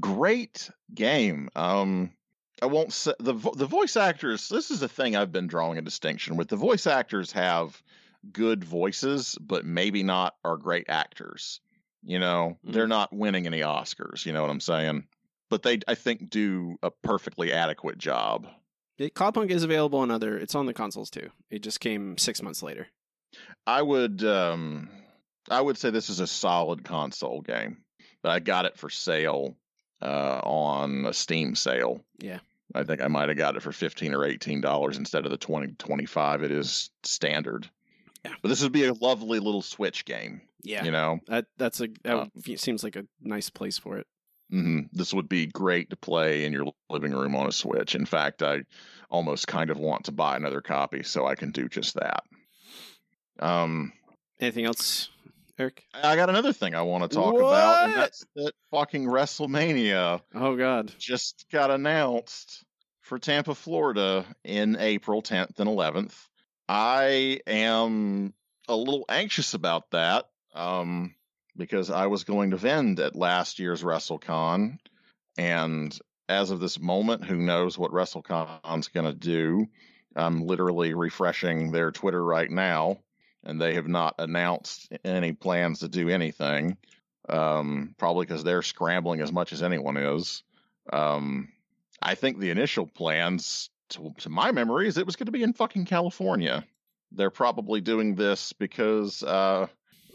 great 0.00 0.70
game. 0.94 1.48
Um, 1.56 2.12
I 2.62 2.66
won't 2.66 2.92
say 2.92 3.12
the 3.18 3.32
vo- 3.34 3.54
the 3.54 3.66
voice 3.66 3.96
actors. 3.96 4.48
This 4.48 4.70
is 4.70 4.82
a 4.82 4.88
thing 4.88 5.14
I've 5.16 5.32
been 5.32 5.46
drawing 5.46 5.78
a 5.78 5.82
distinction 5.82 6.36
with. 6.36 6.48
The 6.48 6.56
voice 6.56 6.86
actors 6.86 7.32
have 7.32 7.80
good 8.32 8.64
voices, 8.64 9.36
but 9.40 9.64
maybe 9.64 10.02
not 10.02 10.34
are 10.44 10.56
great 10.56 10.86
actors. 10.88 11.60
You 12.02 12.18
know, 12.18 12.58
Mhm. 12.64 12.72
they're 12.72 12.86
not 12.88 13.12
winning 13.12 13.46
any 13.46 13.60
Oscars. 13.60 14.24
You 14.24 14.32
know 14.32 14.40
what 14.42 14.50
I'm 14.50 14.60
saying? 14.60 15.06
But 15.50 15.62
they, 15.62 15.80
I 15.86 15.94
think, 15.94 16.30
do 16.30 16.76
a 16.82 16.90
perfectly 16.90 17.52
adequate 17.52 17.98
job. 17.98 18.46
Yeah, 18.98 19.08
Cloudpunk 19.08 19.50
is 19.50 19.62
available 19.62 19.98
on 19.98 20.10
other. 20.10 20.38
It's 20.38 20.54
on 20.54 20.66
the 20.66 20.72
consoles 20.74 21.10
too. 21.10 21.30
It 21.50 21.62
just 21.62 21.80
came 21.80 22.16
six 22.16 22.42
months 22.42 22.62
later. 22.62 22.88
I 23.66 23.82
would 23.82 24.24
um 24.24 24.88
I 25.50 25.60
would 25.60 25.76
say 25.76 25.90
this 25.90 26.08
is 26.10 26.20
a 26.20 26.26
solid 26.26 26.84
console 26.84 27.42
game. 27.42 27.84
But 28.22 28.32
I 28.32 28.40
got 28.40 28.64
it 28.64 28.76
for 28.78 28.88
sale 28.90 29.56
uh 30.02 30.40
on 30.42 31.06
a 31.06 31.12
Steam 31.12 31.54
sale. 31.54 32.04
Yeah. 32.18 32.38
I 32.74 32.82
think 32.82 33.00
I 33.00 33.06
might 33.08 33.28
have 33.28 33.38
got 33.38 33.56
it 33.56 33.62
for 33.62 33.72
15 33.72 34.12
or 34.14 34.24
18 34.24 34.60
dollars 34.60 34.98
instead 34.98 35.24
of 35.24 35.30
the 35.30 35.36
20 35.38 35.74
25 35.78 36.42
it 36.42 36.50
is 36.50 36.90
standard. 37.04 37.70
Yeah. 38.24 38.32
But 38.42 38.48
this 38.48 38.62
would 38.62 38.72
be 38.72 38.84
a 38.86 38.92
lovely 38.92 39.38
little 39.38 39.62
Switch 39.62 40.04
game, 40.04 40.40
Yeah, 40.62 40.84
you 40.84 40.90
know. 40.90 41.20
that 41.28 41.46
that's 41.56 41.80
a 41.80 41.88
that 42.02 42.16
Um, 42.16 42.30
seems 42.56 42.82
like 42.82 42.96
a 42.96 43.04
nice 43.20 43.50
place 43.50 43.78
for 43.78 43.98
it. 43.98 44.06
Mm-hmm. 44.52 44.80
This 44.92 45.14
would 45.14 45.28
be 45.28 45.46
great 45.46 45.90
to 45.90 45.96
play 45.96 46.44
in 46.44 46.52
your 46.52 46.72
living 46.90 47.12
room 47.12 47.34
on 47.36 47.46
a 47.48 47.52
Switch. 47.52 47.94
In 47.94 48.04
fact, 48.06 48.42
I 48.42 48.62
almost 49.10 49.46
kind 49.48 49.70
of 49.70 49.78
want 49.78 50.04
to 50.06 50.12
buy 50.12 50.36
another 50.36 50.60
copy 50.60 51.02
so 51.04 51.24
I 51.26 51.34
can 51.36 51.50
do 51.52 51.68
just 51.68 51.94
that. 51.94 52.24
Um 53.38 53.92
Anything 54.40 54.66
else, 54.66 55.08
Eric? 55.58 55.84
I 55.94 56.16
got 56.16 56.28
another 56.28 56.52
thing 56.52 56.74
I 56.74 56.82
want 56.82 57.10
to 57.10 57.14
talk 57.16 57.34
about, 57.34 57.84
and 57.84 57.92
What? 57.92 57.98
that's 58.00 58.26
that 58.36 58.52
fucking 58.70 59.06
WrestleMania 59.06 60.20
Oh 60.34 60.56
God. 60.56 60.92
just 60.98 61.46
got 61.50 61.70
announced 61.70 62.64
for 63.00 63.18
Tampa, 63.18 63.54
Florida 63.54 64.24
in 64.44 64.76
April 64.76 65.22
10th 65.22 65.58
and 65.58 65.68
11th. 65.68 66.14
I 66.68 67.40
am 67.46 68.34
a 68.68 68.76
little 68.76 69.04
anxious 69.08 69.54
about 69.54 69.90
that 69.92 70.26
um, 70.54 71.14
because 71.56 71.90
I 71.90 72.08
was 72.08 72.24
going 72.24 72.50
to 72.50 72.56
vend 72.56 72.98
at 73.00 73.14
last 73.16 73.58
year's 73.58 73.82
WrestleCon, 73.82 74.78
and 75.38 75.98
as 76.28 76.50
of 76.50 76.58
this 76.60 76.80
moment, 76.80 77.24
who 77.24 77.36
knows 77.36 77.78
what 77.78 77.92
WrestleCon's 77.92 78.88
going 78.88 79.06
to 79.06 79.14
do? 79.14 79.66
I'm 80.16 80.44
literally 80.46 80.92
refreshing 80.94 81.70
their 81.70 81.92
Twitter 81.92 82.22
right 82.24 82.50
now, 82.50 82.98
and 83.46 83.60
they 83.60 83.74
have 83.74 83.88
not 83.88 84.16
announced 84.18 84.92
any 85.04 85.32
plans 85.32 85.78
to 85.78 85.88
do 85.88 86.08
anything. 86.08 86.76
Um, 87.28 87.94
probably 87.98 88.26
because 88.26 88.44
they're 88.44 88.62
scrambling 88.62 89.20
as 89.20 89.32
much 89.32 89.52
as 89.52 89.62
anyone 89.62 89.96
is. 89.96 90.44
Um, 90.92 91.48
I 92.00 92.14
think 92.14 92.38
the 92.38 92.50
initial 92.50 92.86
plans, 92.86 93.70
to, 93.90 94.14
to 94.18 94.28
my 94.28 94.52
memory, 94.52 94.86
is 94.86 94.96
it 94.96 95.06
was 95.06 95.16
going 95.16 95.26
to 95.26 95.32
be 95.32 95.42
in 95.42 95.52
fucking 95.52 95.86
California. 95.86 96.64
They're 97.10 97.30
probably 97.30 97.80
doing 97.80 98.14
this 98.14 98.52
because 98.52 99.22
uh, 99.24 99.66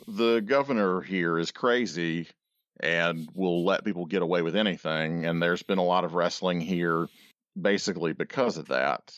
the 0.07 0.39
governor 0.39 1.01
here 1.01 1.38
is 1.38 1.51
crazy 1.51 2.27
and 2.79 3.29
will 3.34 3.65
let 3.65 3.84
people 3.84 4.05
get 4.05 4.21
away 4.21 4.41
with 4.41 4.55
anything. 4.55 5.25
And 5.25 5.41
there's 5.41 5.63
been 5.63 5.77
a 5.77 5.84
lot 5.84 6.05
of 6.05 6.13
wrestling 6.13 6.61
here 6.61 7.07
basically 7.59 8.13
because 8.13 8.57
of 8.57 8.69
that. 8.69 9.13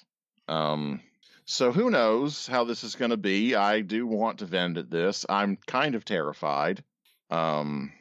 Um, 0.48 1.02
so 1.46 1.72
who 1.72 1.90
knows 1.90 2.48
how 2.48 2.64
this 2.64 2.84
is 2.84 2.96
going 2.96 3.12
to 3.12 3.18
be? 3.18 3.56
I 3.56 3.82
do 3.82 4.08
want 4.08 4.40
to 4.40 4.46
vend 4.46 4.78
at 4.78 4.90
this. 4.90 5.26
I'm 5.30 5.58
kind 5.68 5.96
of 5.96 6.06
terrified. 6.06 6.84
Um, 7.30 7.92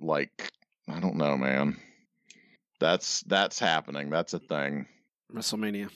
like 0.00 0.50
I 0.88 1.00
don't 1.00 1.16
know, 1.16 1.36
man. 1.36 1.76
That's 2.80 3.22
that's 3.22 3.58
happening. 3.58 4.10
That's 4.10 4.34
a 4.34 4.38
thing. 4.38 4.86
WrestleMania. 5.32 5.90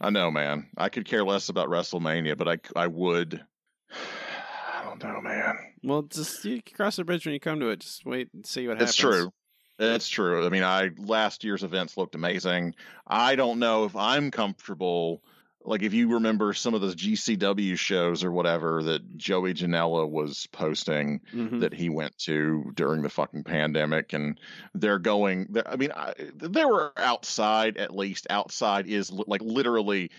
I 0.00 0.10
know, 0.10 0.30
man. 0.30 0.68
I 0.76 0.88
could 0.88 1.04
care 1.04 1.24
less 1.24 1.48
about 1.48 1.68
WrestleMania, 1.68 2.36
but 2.36 2.48
I 2.48 2.58
I 2.76 2.86
would. 2.86 3.42
I 3.90 4.84
don't 4.84 5.02
know, 5.02 5.20
man. 5.20 5.58
Well, 5.82 6.02
just 6.02 6.44
you 6.44 6.60
cross 6.74 6.96
the 6.96 7.04
bridge 7.04 7.24
when 7.24 7.32
you 7.32 7.40
come 7.40 7.60
to 7.60 7.68
it. 7.68 7.80
Just 7.80 8.04
wait 8.04 8.28
and 8.34 8.44
see 8.44 8.68
what 8.68 8.80
It's 8.80 8.96
happens. 8.96 9.14
It's 9.16 9.22
true. 9.22 9.32
It's 9.78 10.08
true. 10.08 10.46
I 10.46 10.48
mean, 10.48 10.62
I 10.62 10.90
last 10.98 11.44
year's 11.44 11.62
events 11.62 11.96
looked 11.96 12.14
amazing. 12.14 12.74
I 13.06 13.34
don't 13.36 13.58
know 13.58 13.84
if 13.84 13.96
I'm 13.96 14.30
comfortable 14.30 15.22
like 15.64 15.82
if 15.82 15.92
you 15.94 16.14
remember 16.14 16.52
some 16.52 16.74
of 16.74 16.80
those 16.80 16.94
GCW 16.96 17.76
shows 17.78 18.24
or 18.24 18.32
whatever 18.32 18.82
that 18.82 19.16
Joey 19.16 19.54
Janela 19.54 20.08
was 20.08 20.46
posting 20.52 21.20
Mhm. 21.32 21.60
that 21.60 21.72
he 21.74 21.88
went 21.88 22.16
to 22.18 22.70
during 22.74 23.02
the 23.02 23.08
fucking 23.08 23.44
pandemic 23.44 24.12
and 24.12 24.40
they're 24.74 24.98
going 24.98 25.54
I 25.66 25.76
mean 25.76 25.92
I, 25.92 26.14
they 26.34 26.64
were 26.64 26.92
outside 26.96 27.76
at 27.76 27.94
least 27.94 28.26
outside 28.30 28.86
is 28.86 29.10
li- 29.12 29.24
like 29.26 29.42
literally 29.42 30.10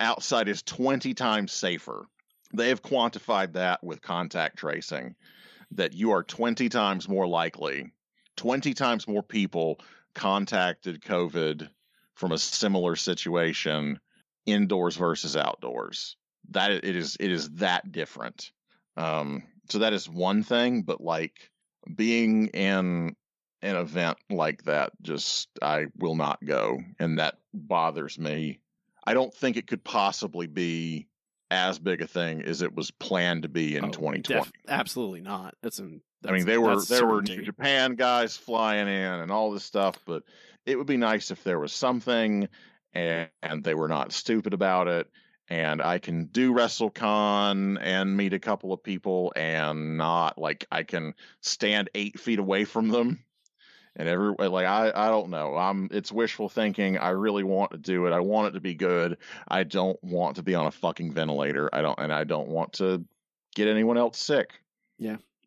outside 0.00 0.48
is 0.48 0.62
20 0.62 1.14
times 1.14 1.52
safer. 1.52 2.06
They 2.54 2.68
have 2.68 2.82
quantified 2.82 3.54
that 3.54 3.82
with 3.82 4.02
contact 4.02 4.58
tracing 4.58 5.14
that 5.72 5.94
you 5.94 6.10
are 6.12 6.22
20 6.22 6.68
times 6.68 7.08
more 7.08 7.26
likely 7.26 7.90
20 8.36 8.74
times 8.74 9.08
more 9.08 9.22
people 9.22 9.80
contacted 10.14 11.00
COVID 11.02 11.68
from 12.14 12.32
a 12.32 12.38
similar 12.38 12.94
situation 12.96 13.98
indoors 14.46 14.96
versus 14.96 15.36
outdoors. 15.36 16.16
That 16.50 16.70
it 16.72 16.84
is 16.96 17.16
it 17.20 17.30
is 17.30 17.50
that 17.56 17.92
different. 17.92 18.50
Um, 18.96 19.44
so 19.70 19.78
that 19.80 19.92
is 19.92 20.08
one 20.08 20.42
thing, 20.42 20.82
but 20.82 21.00
like 21.00 21.50
being 21.94 22.48
in 22.48 23.14
an 23.62 23.76
event 23.76 24.18
like 24.28 24.64
that, 24.64 24.90
just 25.02 25.48
I 25.62 25.86
will 25.96 26.16
not 26.16 26.44
go, 26.44 26.80
and 26.98 27.18
that 27.18 27.38
bothers 27.54 28.18
me. 28.18 28.58
I 29.04 29.14
don't 29.14 29.32
think 29.32 29.56
it 29.56 29.66
could 29.66 29.82
possibly 29.84 30.46
be 30.46 31.08
as 31.50 31.78
big 31.78 32.02
a 32.02 32.06
thing 32.06 32.42
as 32.42 32.62
it 32.62 32.74
was 32.74 32.90
planned 32.90 33.42
to 33.42 33.48
be 33.48 33.76
in 33.76 33.84
Oh, 33.84 33.90
2020. 33.90 34.22
def- 34.42 34.52
absolutely 34.68 35.20
not. 35.20 35.54
That's 35.62 35.78
an. 35.78 36.00
I 36.24 36.32
mean, 36.32 36.44
that's- 36.44 36.46
they 36.46 36.58
were 36.58 36.80
there 36.84 37.06
were. 37.06 37.22
New 37.22 37.42
Japan 37.42 37.94
guys 37.94 38.36
flying 38.36 38.88
in 38.88 38.94
and 39.20 39.30
all 39.30 39.50
this 39.52 39.64
stuff, 39.64 39.96
but 40.06 40.22
it 40.66 40.76
would 40.76 40.86
be 40.86 40.96
nice 40.96 41.30
if 41.30 41.42
there 41.44 41.58
was 41.58 41.72
something, 41.72 42.48
and, 42.94 43.28
and 43.42 43.64
they 43.64 43.74
were 43.74 43.88
not 43.88 44.12
stupid 44.12 44.54
about 44.54 44.88
it. 44.88 45.10
And 45.48 45.82
I 45.82 45.98
can 45.98 46.26
do 46.26 46.52
WrestleCon 46.52 47.78
and 47.80 48.16
meet 48.16 48.32
a 48.32 48.38
couple 48.38 48.72
of 48.72 48.82
people, 48.82 49.32
and 49.36 49.98
not 49.98 50.38
like 50.38 50.66
I 50.70 50.82
can 50.82 51.14
stand 51.40 51.90
eight 51.94 52.18
feet 52.18 52.38
away 52.38 52.64
from 52.64 52.88
them. 52.88 53.24
And 53.96 54.08
every 54.08 54.34
like 54.48 54.64
I 54.64 54.90
I 54.94 55.08
don't 55.08 55.28
know. 55.28 55.54
I'm 55.56 55.88
it's 55.90 56.10
wishful 56.10 56.48
thinking. 56.48 56.96
I 56.96 57.10
really 57.10 57.42
want 57.42 57.72
to 57.72 57.76
do 57.76 58.06
it. 58.06 58.12
I 58.12 58.20
want 58.20 58.48
it 58.48 58.50
to 58.52 58.60
be 58.60 58.74
good. 58.74 59.18
I 59.46 59.64
don't 59.64 60.02
want 60.02 60.36
to 60.36 60.42
be 60.42 60.54
on 60.54 60.66
a 60.66 60.70
fucking 60.70 61.12
ventilator. 61.12 61.68
I 61.72 61.82
don't 61.82 61.98
and 61.98 62.12
I 62.12 62.24
don't 62.24 62.48
want 62.48 62.74
to 62.74 63.04
get 63.54 63.68
anyone 63.68 63.98
else 63.98 64.18
sick 64.18 64.52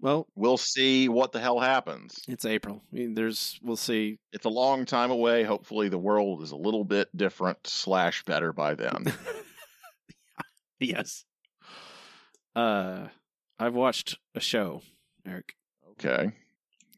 Well, 0.02 0.28
we'll 0.36 0.58
see 0.58 1.08
what 1.10 1.32
the 1.32 1.40
hell 1.40 1.60
happens. 1.60 2.20
it's 2.28 2.46
April. 2.46 2.82
I 2.92 2.96
mean, 2.96 3.14
there's. 3.16 3.60
We'll 3.64 3.78
see. 3.78 4.20
It's 4.34 4.46
a 4.46 4.50
long 4.50 4.86
time 4.86 5.10
away. 5.10 5.44
Hopefully, 5.44 5.90
the 5.90 5.98
world 5.98 6.44
is 6.44 6.52
a 6.52 6.56
little 6.58 6.84
bit 6.84 7.08
different 7.16 7.66
slash 7.66 8.24
better 8.26 8.52
by 8.54 8.76
then. 8.76 9.14
yes. 10.80 11.24
Uh, 12.56 13.08
I've 13.60 13.74
watched 13.74 14.18
a 14.36 14.40
show, 14.40 14.82
Eric. 15.26 15.56
Okay. 15.92 16.32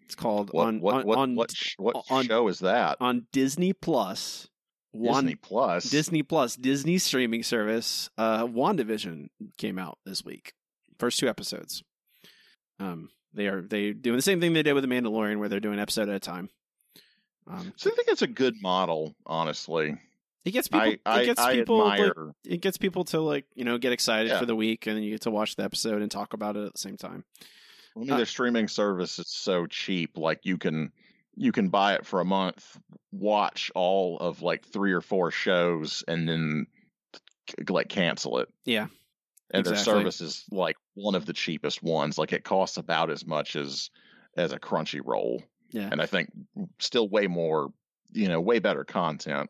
It's 0.06 0.16
called 0.16 0.50
What 0.54 0.68
on 0.68 0.80
what 0.82 0.96
on 0.96 1.06
what 1.06 1.18
on, 1.18 1.36
what, 1.36 1.52
sh- 1.52 1.76
what 1.78 1.96
on- 2.10 2.26
show 2.26 2.48
is 2.48 2.60
that? 2.60 2.98
on 3.00 3.28
Disney 3.32 3.74
Plus. 3.74 4.48
Disney 4.94 5.36
Plus. 5.36 5.84
Disney 5.90 6.24
Plus, 6.24 6.56
Disney 6.56 6.98
streaming 6.98 7.44
service. 7.44 8.10
Uh, 8.18 8.46
WandaVision 8.48 9.28
came 9.58 9.78
out 9.78 10.00
this 10.06 10.26
week. 10.26 10.54
First 10.98 11.20
two 11.20 11.28
episodes. 11.28 11.84
Um, 12.80 13.10
they 13.34 13.48
are 13.48 13.62
they 13.62 13.94
doing 13.94 14.16
the 14.18 14.22
same 14.22 14.40
thing 14.40 14.54
they 14.54 14.64
did 14.64 14.74
with 14.74 14.84
the 14.84 14.90
Mandalorian, 14.90 15.38
where 15.40 15.50
they're 15.50 15.60
doing 15.60 15.80
episode 15.80 16.10
at 16.10 16.16
a 16.16 16.20
time. 16.20 16.50
Um, 17.48 17.74
So 17.78 17.90
I 17.92 17.96
think 17.96 18.08
it's 18.10 18.22
a 18.22 18.28
good 18.28 18.56
model, 18.62 19.16
honestly. 19.26 19.96
it 20.46 20.52
gets 20.52 20.68
people. 20.68 20.88
I 20.88 21.00
I, 21.06 21.22
it 21.22 21.26
gets 21.26 21.42
I 21.42 21.54
people. 21.56 21.78
like, 21.80 22.12
it 22.46 22.62
gets 22.62 22.78
people 22.78 23.04
to 23.06 23.20
like 23.22 23.46
you 23.56 23.64
know 23.66 23.78
get 23.78 23.92
excited 23.94 24.30
Yeah. 24.32 24.40
for 24.40 24.46
the 24.46 24.56
week, 24.56 24.88
and 24.88 24.96
then 24.96 25.04
you 25.04 25.12
get 25.12 25.22
to 25.22 25.32
watch 25.32 25.56
the 25.56 25.64
episode 25.64 26.02
and 26.02 26.12
talk 26.12 26.34
about 26.34 26.56
it 26.58 26.66
at 26.66 26.74
the 26.74 26.80
same 26.80 26.98
time. 26.98 27.24
I 27.96 28.00
mean, 28.00 28.12
uh, 28.12 28.18
their 28.18 28.26
streaming 28.26 28.68
service 28.68 29.18
is 29.20 29.30
so 29.30 29.66
cheap. 29.66 30.18
Like 30.18 30.42
you 30.44 30.58
can 30.58 30.92
you 31.36 31.52
can 31.52 31.70
buy 31.70 31.94
it 31.96 32.06
for 32.06 32.20
a 32.20 32.26
month, 32.26 32.78
watch 33.12 33.72
all 33.76 34.18
of 34.20 34.42
like 34.42 34.66
three 34.66 34.92
or 34.94 35.02
four 35.02 35.32
shows, 35.32 36.04
and 36.08 36.28
then 36.28 36.66
like 37.70 37.90
cancel 37.90 38.40
it. 38.40 38.50
Yeah, 38.66 38.88
and 39.52 39.66
their 39.66 39.76
service 39.76 40.22
is 40.22 40.44
like 40.52 40.76
one 40.94 41.16
of 41.16 41.26
the 41.26 41.34
cheapest 41.34 41.82
ones. 41.82 42.18
Like 42.18 42.34
it 42.34 42.44
costs 42.44 42.78
about 42.78 43.10
as 43.10 43.26
much 43.26 43.56
as 43.56 43.90
as 44.36 44.52
a 44.52 44.60
Crunchyroll, 44.60 45.44
yeah. 45.72 45.90
and 45.92 46.02
I 46.02 46.06
think 46.06 46.30
still 46.80 47.08
way 47.10 47.28
more, 47.28 47.72
you 48.12 48.28
know, 48.28 48.40
way 48.40 48.60
better 48.60 48.84
content. 48.84 49.50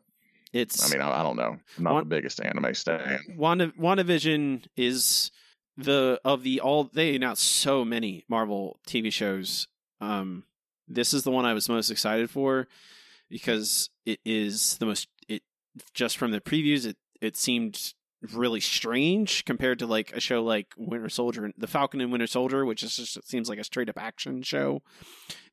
It's 0.52 0.86
I 0.86 0.96
mean, 0.96 1.06
I, 1.06 1.20
I 1.20 1.22
don't 1.22 1.36
know. 1.36 1.58
I'm 1.76 1.84
not 1.84 1.94
One- 1.94 2.04
the 2.04 2.16
biggest 2.16 2.40
anime 2.40 2.74
stan. 2.74 3.20
Wanda 3.36 3.68
WandaVision 3.78 4.66
is 4.76 5.30
the 5.76 6.20
of 6.24 6.42
the 6.42 6.60
all 6.60 6.84
they 6.84 7.14
announced 7.14 7.44
so 7.44 7.84
many 7.84 8.24
Marvel 8.28 8.80
TV 8.86 9.12
shows. 9.12 9.68
Um 10.00 10.44
this 10.88 11.12
is 11.12 11.22
the 11.22 11.30
one 11.30 11.44
I 11.44 11.52
was 11.52 11.68
most 11.68 11.90
excited 11.90 12.30
for 12.30 12.66
because 13.28 13.90
it 14.06 14.20
is 14.24 14.78
the 14.78 14.86
most 14.86 15.08
it 15.28 15.42
just 15.92 16.16
from 16.16 16.30
the 16.30 16.40
previews 16.40 16.86
it 16.86 16.96
it 17.20 17.36
seemed 17.36 17.94
really 18.32 18.60
strange 18.60 19.44
compared 19.44 19.78
to 19.78 19.86
like 19.86 20.12
a 20.12 20.20
show 20.20 20.42
like 20.42 20.68
Winter 20.76 21.08
Soldier 21.08 21.52
The 21.56 21.66
Falcon 21.66 22.00
and 22.00 22.10
Winter 22.10 22.26
Soldier 22.26 22.64
which 22.64 22.82
is 22.82 22.96
just 22.96 23.28
seems 23.28 23.48
like 23.48 23.58
a 23.58 23.64
straight 23.64 23.88
up 23.88 23.98
action 23.98 24.42
show. 24.42 24.82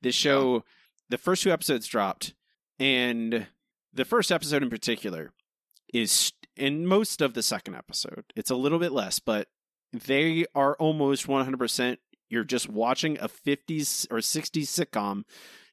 This 0.01 0.15
show 0.15 0.63
the 1.09 1.17
first 1.17 1.43
two 1.43 1.51
episodes 1.51 1.87
dropped 1.87 2.33
and 2.79 3.47
the 3.93 4.05
first 4.05 4.31
episode 4.31 4.63
in 4.63 4.69
particular 4.69 5.31
is 5.93 6.33
in 6.55 6.87
most 6.87 7.21
of 7.21 7.33
the 7.33 7.43
second 7.43 7.75
episode. 7.75 8.25
It's 8.35 8.49
a 8.49 8.55
little 8.55 8.79
bit 8.79 8.91
less, 8.91 9.19
but 9.19 9.47
they 9.93 10.45
are 10.55 10.75
almost 10.77 11.27
100% 11.27 11.97
you're 12.29 12.43
just 12.43 12.69
watching 12.69 13.17
a 13.19 13.29
50s 13.29 14.07
or 14.11 14.17
60s 14.17 14.63
sitcom 14.63 15.23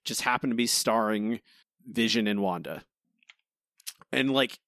just 0.05 0.22
happen 0.22 0.51
to 0.51 0.57
be 0.57 0.66
starring 0.66 1.40
Vision 1.86 2.26
and 2.26 2.40
Wanda. 2.40 2.84
And 4.12 4.32
like 4.32 4.59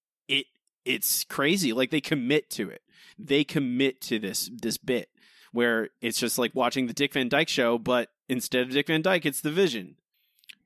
it's 0.85 1.25
crazy. 1.25 1.73
Like 1.73 1.91
they 1.91 2.01
commit 2.01 2.51
to 2.51 2.69
it. 2.71 2.83
They 3.19 3.45
commit 3.45 4.01
to 4.03 4.19
this 4.19 4.51
this 4.53 4.77
bit 4.77 5.09
where 5.53 5.91
it's 6.01 6.19
just 6.19 6.37
like 6.39 6.53
watching 6.55 6.87
the 6.89 6.93
Dick 6.93 7.13
Van 7.13 7.29
Dyke 7.29 7.49
show, 7.49 7.79
but 7.79 8.11
instead 8.29 8.63
of 8.67 8.71
Dick 8.73 8.89
Van 8.89 9.03
Dyke, 9.03 9.25
it's 9.27 9.41
the 9.41 9.53
Vision 9.53 9.97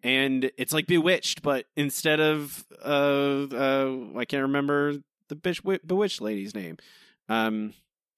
and 0.03 0.51
it's 0.57 0.73
like 0.73 0.87
Bewitched, 0.87 1.43
but 1.43 1.67
instead 1.77 2.21
of 2.21 2.65
uh, 2.85 3.47
uh 3.53 3.97
I 4.17 4.25
can't 4.25 4.43
remember 4.43 4.95
the 5.29 5.37
bitch 5.37 5.63
Bewitched 5.87 6.21
lady's 6.21 6.55
name. 6.55 6.79
Um, 7.29 7.75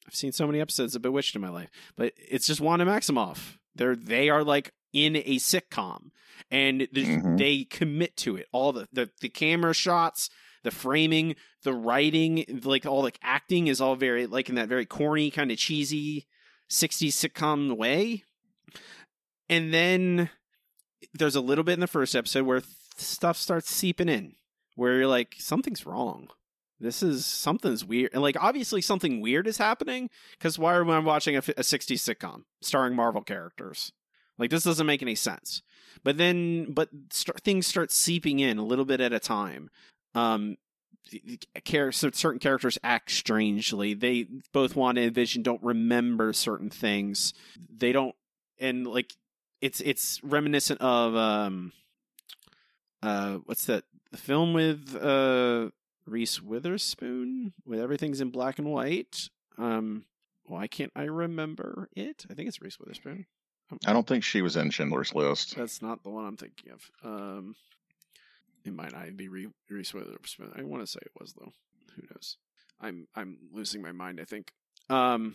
I've 0.07 0.15
seen 0.15 0.33
so 0.33 0.47
many 0.47 0.61
episodes 0.61 0.95
of 0.95 1.03
Bewitched 1.03 1.35
in 1.35 1.43
my 1.43 1.49
life, 1.49 1.71
but 1.97 2.13
it's 2.17 2.47
just 2.47 2.61
Wanda 2.61 2.85
Maximoff. 2.85 3.59
They're 3.75 3.97
they 3.97 4.29
are 4.29 4.45
like 4.45 4.73
in 4.93 5.17
a 5.17 5.37
sitcom, 5.37 6.11
and 6.51 6.83
Mhm. 6.83 7.39
they 7.39 7.65
commit 7.65 8.17
to 8.19 8.37
it. 8.37 8.47
All 8.53 8.73
the, 8.73 8.89
the 8.93 9.11
the 9.21 9.29
camera 9.29 9.73
shots, 9.75 10.31
the 10.63 10.71
framing, 10.71 11.37
the 11.63 11.73
writing, 11.73 12.45
like 12.65 12.87
all 12.87 13.03
the 13.03 13.13
acting 13.23 13.67
is 13.67 13.81
all 13.81 13.97
very 13.97 14.27
like 14.27 14.49
in 14.49 14.55
that 14.57 14.69
very 14.69 14.87
corny 14.87 15.31
kind 15.31 15.51
of 15.51 15.59
cheesy 15.59 16.27
60s 16.71 17.09
sitcom 17.09 17.77
way. 17.77 18.25
And 19.49 19.75
then 19.75 20.31
there's 21.13 21.35
a 21.35 21.41
little 21.41 21.65
bit 21.65 21.75
in 21.75 21.81
the 21.81 21.87
first 21.87 22.15
episode 22.15 22.47
where 22.47 22.61
th- 22.61 22.73
stuff 22.97 23.37
starts 23.37 23.71
seeping 23.71 24.09
in, 24.09 24.35
where 24.77 24.99
you're 24.99 25.07
like, 25.07 25.35
something's 25.39 25.85
wrong. 25.85 26.29
This 26.79 27.03
is 27.03 27.27
something's 27.27 27.85
weird, 27.85 28.11
and 28.15 28.23
like 28.23 28.37
obviously 28.41 28.81
something 28.81 29.21
weird 29.21 29.47
is 29.47 29.59
happening. 29.59 30.09
Because 30.33 30.59
why 30.59 30.77
am 30.77 30.89
I 30.89 30.99
watching 31.01 31.37
a 31.37 31.43
'60s 31.43 31.99
sitcom 31.99 32.45
starring 32.63 32.95
Marvel 32.95 33.21
characters? 33.23 33.93
Like 34.39 34.49
this 34.49 34.65
doesn't 34.65 34.87
make 34.87 35.03
any 35.03 35.15
sense. 35.15 35.61
But 36.03 36.17
then, 36.17 36.73
but 36.73 36.89
st- 37.11 37.41
things 37.43 37.67
start 37.67 37.93
seeping 37.93 38.41
in 38.41 38.57
a 38.57 38.65
little 38.65 38.87
bit 38.87 39.03
at 39.03 39.13
a 39.13 39.21
time. 39.21 39.69
Um, 40.15 40.57
char- 41.65 41.93
certain 41.93 42.39
characters 42.39 42.79
act 42.83 43.11
strangely. 43.11 43.95
They 43.95 44.27
both 44.53 44.77
Wanda 44.77 45.03
and 45.03 45.15
Vision 45.15 45.43
don't 45.43 45.63
remember 45.63 46.33
certain 46.33 46.71
things. 46.71 47.33
They 47.75 47.93
don't, 47.93 48.15
and 48.59 48.87
like 48.87 49.13
it's 49.61 49.81
it's 49.81 50.21
reminiscent 50.23 50.81
of 50.81 51.15
um 51.15 51.73
uh 53.03 53.39
what's 53.45 53.67
that 53.67 53.85
the 54.11 54.17
film 54.19 54.53
with 54.53 54.97
uh 55.01 55.71
Reese 56.07 56.43
Witherspoon 56.43 57.53
with 57.67 57.81
everything's 57.81 58.21
in 58.21 58.31
black 58.31 58.59
and 58.59 58.69
white. 58.71 59.29
Um 59.59 60.05
why 60.45 60.67
can't 60.67 60.93
I 60.97 61.05
remember 61.05 61.89
it? 61.95 62.25
I 62.31 62.35
think 62.35 62.49
it's 62.49 62.61
Reese 62.61 62.79
Witherspoon. 62.79 63.27
I 63.87 63.93
don't 63.93 64.07
think 64.07 64.25
she 64.25 64.43
was 64.43 64.57
in 64.57 64.71
Schindler's 64.71 65.15
List. 65.15 65.55
That's 65.57 65.81
not 65.81 66.03
the 66.03 66.11
one 66.11 66.25
I'm 66.25 66.37
thinking 66.37 66.73
of. 66.73 66.91
Um 67.05 67.55
it 68.65 68.73
might 68.75 68.93
not 68.93 69.17
be 69.17 69.29
Re- 69.29 69.49
Reese 69.69 69.93
Witherspoon. 69.95 70.53
I 70.57 70.63
want 70.63 70.83
to 70.83 70.87
say 70.87 71.01
it 71.03 71.13
was 71.21 71.33
though. 71.33 71.53
Who 71.97 72.03
knows? 72.11 72.37
I'm 72.81 73.07
I'm 73.15 73.37
losing 73.53 73.83
my 73.83 73.93
mind, 73.93 74.21
I 74.21 74.25
think. 74.25 74.53
Um 74.89 75.35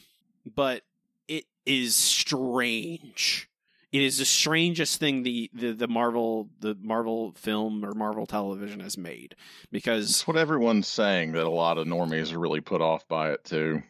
but 0.56 0.82
it 1.28 1.46
is 1.66 1.96
strange 1.96 3.50
it 3.92 4.02
is 4.02 4.18
the 4.18 4.26
strangest 4.26 5.00
thing 5.00 5.24
the, 5.24 5.50
the 5.54 5.72
the 5.72 5.88
Marvel 5.88 6.50
the 6.60 6.76
Marvel 6.82 7.32
film 7.38 7.86
or 7.86 7.94
Marvel 7.94 8.26
television 8.26 8.80
has 8.82 8.98
made 8.98 9.36
because 9.72 10.10
It's 10.10 10.28
what 10.28 10.36
everyone's 10.38 10.88
saying 10.88 11.32
that 11.34 11.46
a 11.46 11.50
lot 11.50 11.78
of 11.78 11.88
normies 11.88 12.34
are 12.34 12.40
really 12.40 12.62
put 12.62 12.82
off 12.82 13.08
by 13.08 13.32
it 13.32 13.44
too. 13.46 13.84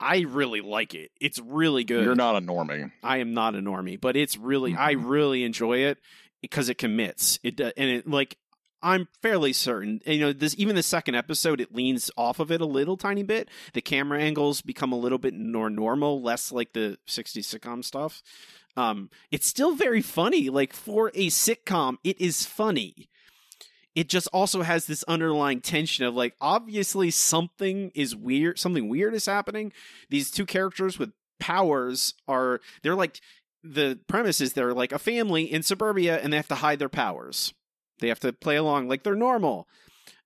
I 0.00 0.20
really 0.28 0.60
like 0.60 0.94
it. 0.94 1.10
It's 1.20 1.40
really 1.40 1.82
good. 1.82 2.04
You're 2.04 2.14
not 2.14 2.36
a 2.36 2.40
normie. 2.40 2.92
I 3.02 3.16
am 3.18 3.32
not 3.34 3.54
a 3.54 3.58
normie, 3.58 4.00
but 4.00 4.16
it's 4.16 4.36
really 4.36 4.76
I 4.76 4.94
Mhm. 4.94 5.08
really 5.08 5.44
enjoy 5.44 5.78
it 5.78 5.98
because 6.42 6.68
it 6.68 6.76
commits. 6.76 7.40
It 7.42 7.56
do- 7.56 7.72
and 7.76 7.90
it 7.90 8.08
like 8.08 8.36
I'm 8.82 9.08
fairly 9.22 9.52
certain. 9.52 10.00
You 10.06 10.20
know, 10.20 10.32
this 10.32 10.54
even 10.58 10.76
the 10.76 10.82
second 10.82 11.14
episode 11.14 11.60
it 11.60 11.74
leans 11.74 12.10
off 12.16 12.38
of 12.38 12.50
it 12.52 12.60
a 12.60 12.66
little 12.66 12.96
tiny 12.96 13.22
bit. 13.22 13.48
The 13.72 13.80
camera 13.80 14.20
angles 14.20 14.62
become 14.62 14.92
a 14.92 14.98
little 14.98 15.18
bit 15.18 15.34
more 15.34 15.70
normal, 15.70 16.22
less 16.22 16.52
like 16.52 16.72
the 16.72 16.98
60s 17.06 17.58
sitcom 17.58 17.84
stuff. 17.84 18.22
Um 18.76 19.10
it's 19.30 19.46
still 19.46 19.74
very 19.74 20.02
funny. 20.02 20.48
Like 20.48 20.72
for 20.72 21.08
a 21.14 21.28
sitcom, 21.28 21.96
it 22.04 22.20
is 22.20 22.46
funny. 22.46 23.08
It 23.94 24.08
just 24.08 24.28
also 24.32 24.62
has 24.62 24.86
this 24.86 25.02
underlying 25.08 25.60
tension 25.60 26.04
of 26.04 26.14
like 26.14 26.34
obviously 26.40 27.10
something 27.10 27.90
is 27.94 28.14
weird, 28.14 28.58
something 28.58 28.88
weird 28.88 29.14
is 29.14 29.26
happening. 29.26 29.72
These 30.08 30.30
two 30.30 30.46
characters 30.46 31.00
with 31.00 31.10
powers 31.40 32.14
are 32.28 32.60
they're 32.82 32.94
like 32.94 33.20
the 33.64 33.98
premise 34.06 34.40
is 34.40 34.52
they're 34.52 34.74
like 34.74 34.92
a 34.92 34.98
family 34.98 35.42
in 35.44 35.62
suburbia 35.62 36.18
and 36.18 36.32
they 36.32 36.36
have 36.36 36.48
to 36.48 36.54
hide 36.56 36.78
their 36.78 36.88
powers. 36.88 37.54
They 38.00 38.08
have 38.08 38.20
to 38.20 38.32
play 38.32 38.56
along 38.56 38.88
like 38.88 39.02
they're 39.02 39.14
normal. 39.14 39.68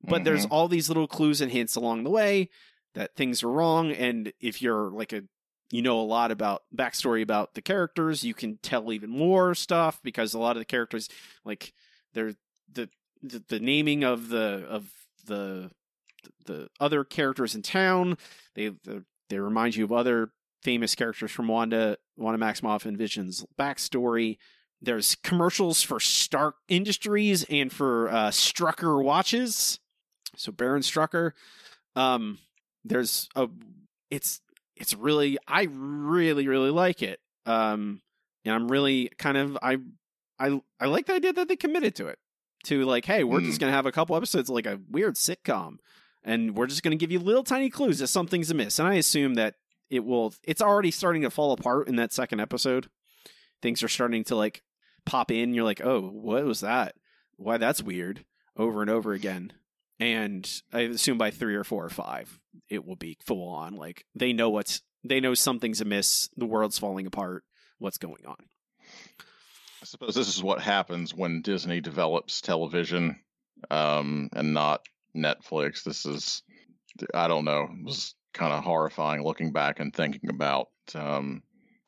But 0.05 0.25
there's 0.25 0.45
mm-hmm. 0.45 0.53
all 0.53 0.69
these 0.69 0.89
little 0.89 1.07
clues 1.07 1.41
and 1.41 1.53
hints 1.53 1.77
along 1.77 2.03
the 2.03 2.11
way 2.11 2.49
that 2.95 3.15
things 3.15 3.43
are 3.43 3.51
wrong. 3.51 3.93
And 3.93 4.33
if 4.41 4.61
you're 4.61 4.91
like 4.91 5.13
a 5.13 5.23
you 5.71 5.81
know 5.81 6.01
a 6.01 6.03
lot 6.03 6.31
about 6.31 6.63
backstory 6.75 7.23
about 7.23 7.55
the 7.55 7.63
characters, 7.63 8.25
you 8.25 8.35
can 8.35 8.59
tell 8.63 8.93
even 8.93 9.11
more 9.11 9.55
stuff 9.55 10.01
because 10.03 10.35
a 10.35 10.39
lot 10.39 10.57
of 10.57 10.61
the 10.61 10.67
characters 10.67 11.09
like 11.45 11.73
they're 12.15 12.35
the 12.73 12.89
the, 13.23 13.43
the 13.49 13.61
naming 13.61 14.05
of 14.05 14.29
the 14.29 14.67
of 14.69 14.91
the 15.27 15.71
the 16.47 16.69
other 16.81 17.05
characters 17.05 17.55
in 17.55 17.63
town. 17.63 18.19
They 18.55 18.73
they 19.29 19.39
remind 19.39 19.77
you 19.77 19.85
of 19.85 19.93
other 19.93 20.31
famous 20.63 20.95
characters 20.95 21.31
from 21.31 21.49
Wanda 21.49 21.97
Wanda 22.17 22.45
Maximoff 22.45 22.85
and 22.85 22.99
Vision's 22.99 23.45
backstory. 23.59 24.39
There's 24.85 25.15
commercials 25.15 25.83
for 25.83 26.01
Stark 26.01 26.57
Industries 26.69 27.45
and 27.49 27.73
for 27.73 28.09
uh, 28.11 28.29
Strucker 28.31 29.03
watches. 29.03 29.79
So 30.37 30.51
Baron 30.51 30.83
Strucker. 30.83 31.33
Um, 31.95 32.39
there's 32.85 33.29
a 33.37 33.49
it's 34.11 34.41
it's 34.77 34.95
really 34.95 35.39
I 35.47 35.69
really 35.71 36.49
really 36.49 36.71
like 36.71 37.03
it. 37.03 37.21
Um, 37.47 38.01
and 38.45 38.55
I'm 38.55 38.69
really 38.71 39.11
kind 39.19 39.37
of 39.37 39.57
I 39.63 39.79
I 40.39 40.61
I 40.81 40.87
like 40.87 41.07
the 41.07 41.15
idea 41.15 41.33
that 41.33 41.47
they 41.49 41.57
committed 41.57 41.95
to 41.97 42.09
it. 42.09 42.19
To 42.65 42.85
like, 42.85 43.05
hey, 43.05 43.25
we're 43.25 43.41
Hmm. 43.41 43.47
just 43.47 43.61
gonna 43.61 43.73
have 43.73 43.87
a 43.87 43.93
couple 43.93 44.17
episodes 44.17 44.49
like 44.49 44.67
a 44.67 44.81
weird 44.91 45.15
sitcom, 45.17 45.77
and 46.25 46.57
we're 46.57 46.67
just 46.67 46.83
gonna 46.83 46.97
give 46.97 47.11
you 47.13 47.19
little 47.21 47.45
tiny 47.45 47.71
clues 47.71 47.99
that 48.01 48.07
something's 48.09 48.51
amiss. 48.51 48.79
And 48.81 48.89
I 48.89 48.95
assume 48.95 49.35
that 49.35 49.55
it 49.91 50.05
will. 50.05 50.35
It's 50.45 50.63
already 50.63 50.91
starting 50.91 51.23
to 51.23 51.31
fall 51.31 51.53
apart 51.53 51.87
in 51.89 51.97
that 51.97 52.13
second 52.13 52.41
episode. 52.41 52.89
Things 53.61 53.83
are 53.83 53.89
starting 53.89 54.25
to 54.25 54.35
like 54.37 54.63
pop 55.05 55.31
in. 55.31 55.55
You're 55.55 55.65
like, 55.65 55.85
oh, 55.85 56.01
what 56.01 56.45
was 56.45 56.61
that? 56.61 56.95
Why 57.37 57.57
that's 57.59 57.83
weird. 57.83 58.25
Over 58.57 58.83
and 58.83 58.91
over 58.91 59.13
again. 59.13 59.53
And 59.99 60.49
I 60.73 60.81
assume 60.81 61.19
by 61.19 61.31
three 61.31 61.55
or 61.55 61.65
four 61.65 61.85
or 61.85 61.91
five, 61.91 62.39
it 62.69 62.85
will 62.85 62.97
be 62.97 63.19
full 63.25 63.49
on. 63.49 63.77
Like 63.77 64.05
they 64.15 64.33
know 64.33 64.51
what's 64.51 64.83
they 65.05 65.21
know 65.21 65.35
something's 65.35 65.81
amiss. 65.81 66.29
The 66.37 66.47
world's 66.47 66.79
falling 66.79 67.07
apart. 67.07 67.45
What's 67.79 67.99
going 67.99 68.27
on? 68.27 68.37
I 69.83 69.85
suppose 69.85 70.15
this 70.15 70.29
is 70.29 70.43
what 70.43 70.61
happens 70.61 71.13
when 71.13 71.43
Disney 71.43 71.81
develops 71.81 72.41
television 72.41 73.21
um, 73.71 74.29
and 74.33 74.55
not 74.55 74.87
Netflix. 75.17 75.83
This 75.83 76.07
is, 76.07 76.43
I 77.13 77.27
don't 77.27 77.45
know, 77.45 77.63
it 77.63 77.85
was 77.85 78.15
kind 78.33 78.53
of 78.53 78.63
horrifying 78.63 79.25
looking 79.25 79.53
back 79.53 79.81
and 79.81 79.93
thinking 79.93 80.31
about 80.31 80.69
um, 80.95 81.43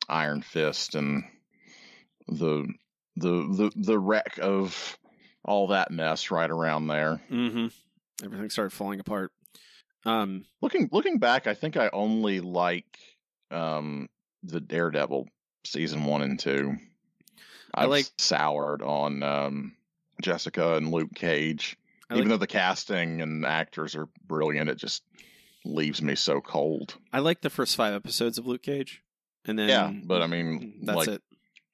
Iron 0.09 0.41
Fist 0.41 0.95
and 0.95 1.23
the 2.27 2.67
the 3.17 3.31
the 3.31 3.71
the 3.75 3.99
wreck 3.99 4.39
of 4.41 4.97
all 5.43 5.67
that 5.67 5.91
mess 5.91 6.31
right 6.31 6.49
around 6.49 6.87
there. 6.87 7.21
Mm-hmm. 7.31 7.67
Everything 8.23 8.49
started 8.49 8.71
falling 8.71 8.99
apart. 8.99 9.31
Um, 10.05 10.45
Looking 10.61 10.89
looking 10.91 11.19
back, 11.19 11.47
I 11.47 11.53
think 11.53 11.77
I 11.77 11.89
only 11.93 12.39
like 12.39 12.97
um, 13.51 14.07
the 14.43 14.59
Daredevil 14.61 15.27
season 15.65 16.05
one 16.05 16.21
and 16.21 16.39
two. 16.39 16.75
I 17.73 17.83
I've 17.83 17.89
like- 17.89 18.05
soured 18.17 18.81
on 18.81 19.23
um, 19.23 19.75
Jessica 20.21 20.75
and 20.75 20.91
Luke 20.91 21.13
Cage. 21.15 21.77
I 22.09 22.15
Even 22.15 22.25
like- 22.25 22.29
though 22.35 22.37
the 22.37 22.47
casting 22.47 23.21
and 23.21 23.45
actors 23.45 23.95
are 23.95 24.07
brilliant, 24.27 24.69
it 24.69 24.77
just 24.77 25.03
leaves 25.65 26.01
me 26.01 26.13
so 26.15 26.39
cold. 26.41 26.95
I 27.11 27.19
like 27.19 27.41
the 27.41 27.49
first 27.49 27.75
five 27.75 27.93
episodes 27.95 28.37
of 28.37 28.45
Luke 28.45 28.61
Cage, 28.61 29.01
and 29.45 29.57
then 29.57 29.69
yeah, 29.69 29.91
but 30.05 30.21
I 30.21 30.27
mean, 30.27 30.81
that's 30.83 30.95
like 30.97 31.07
it. 31.07 31.21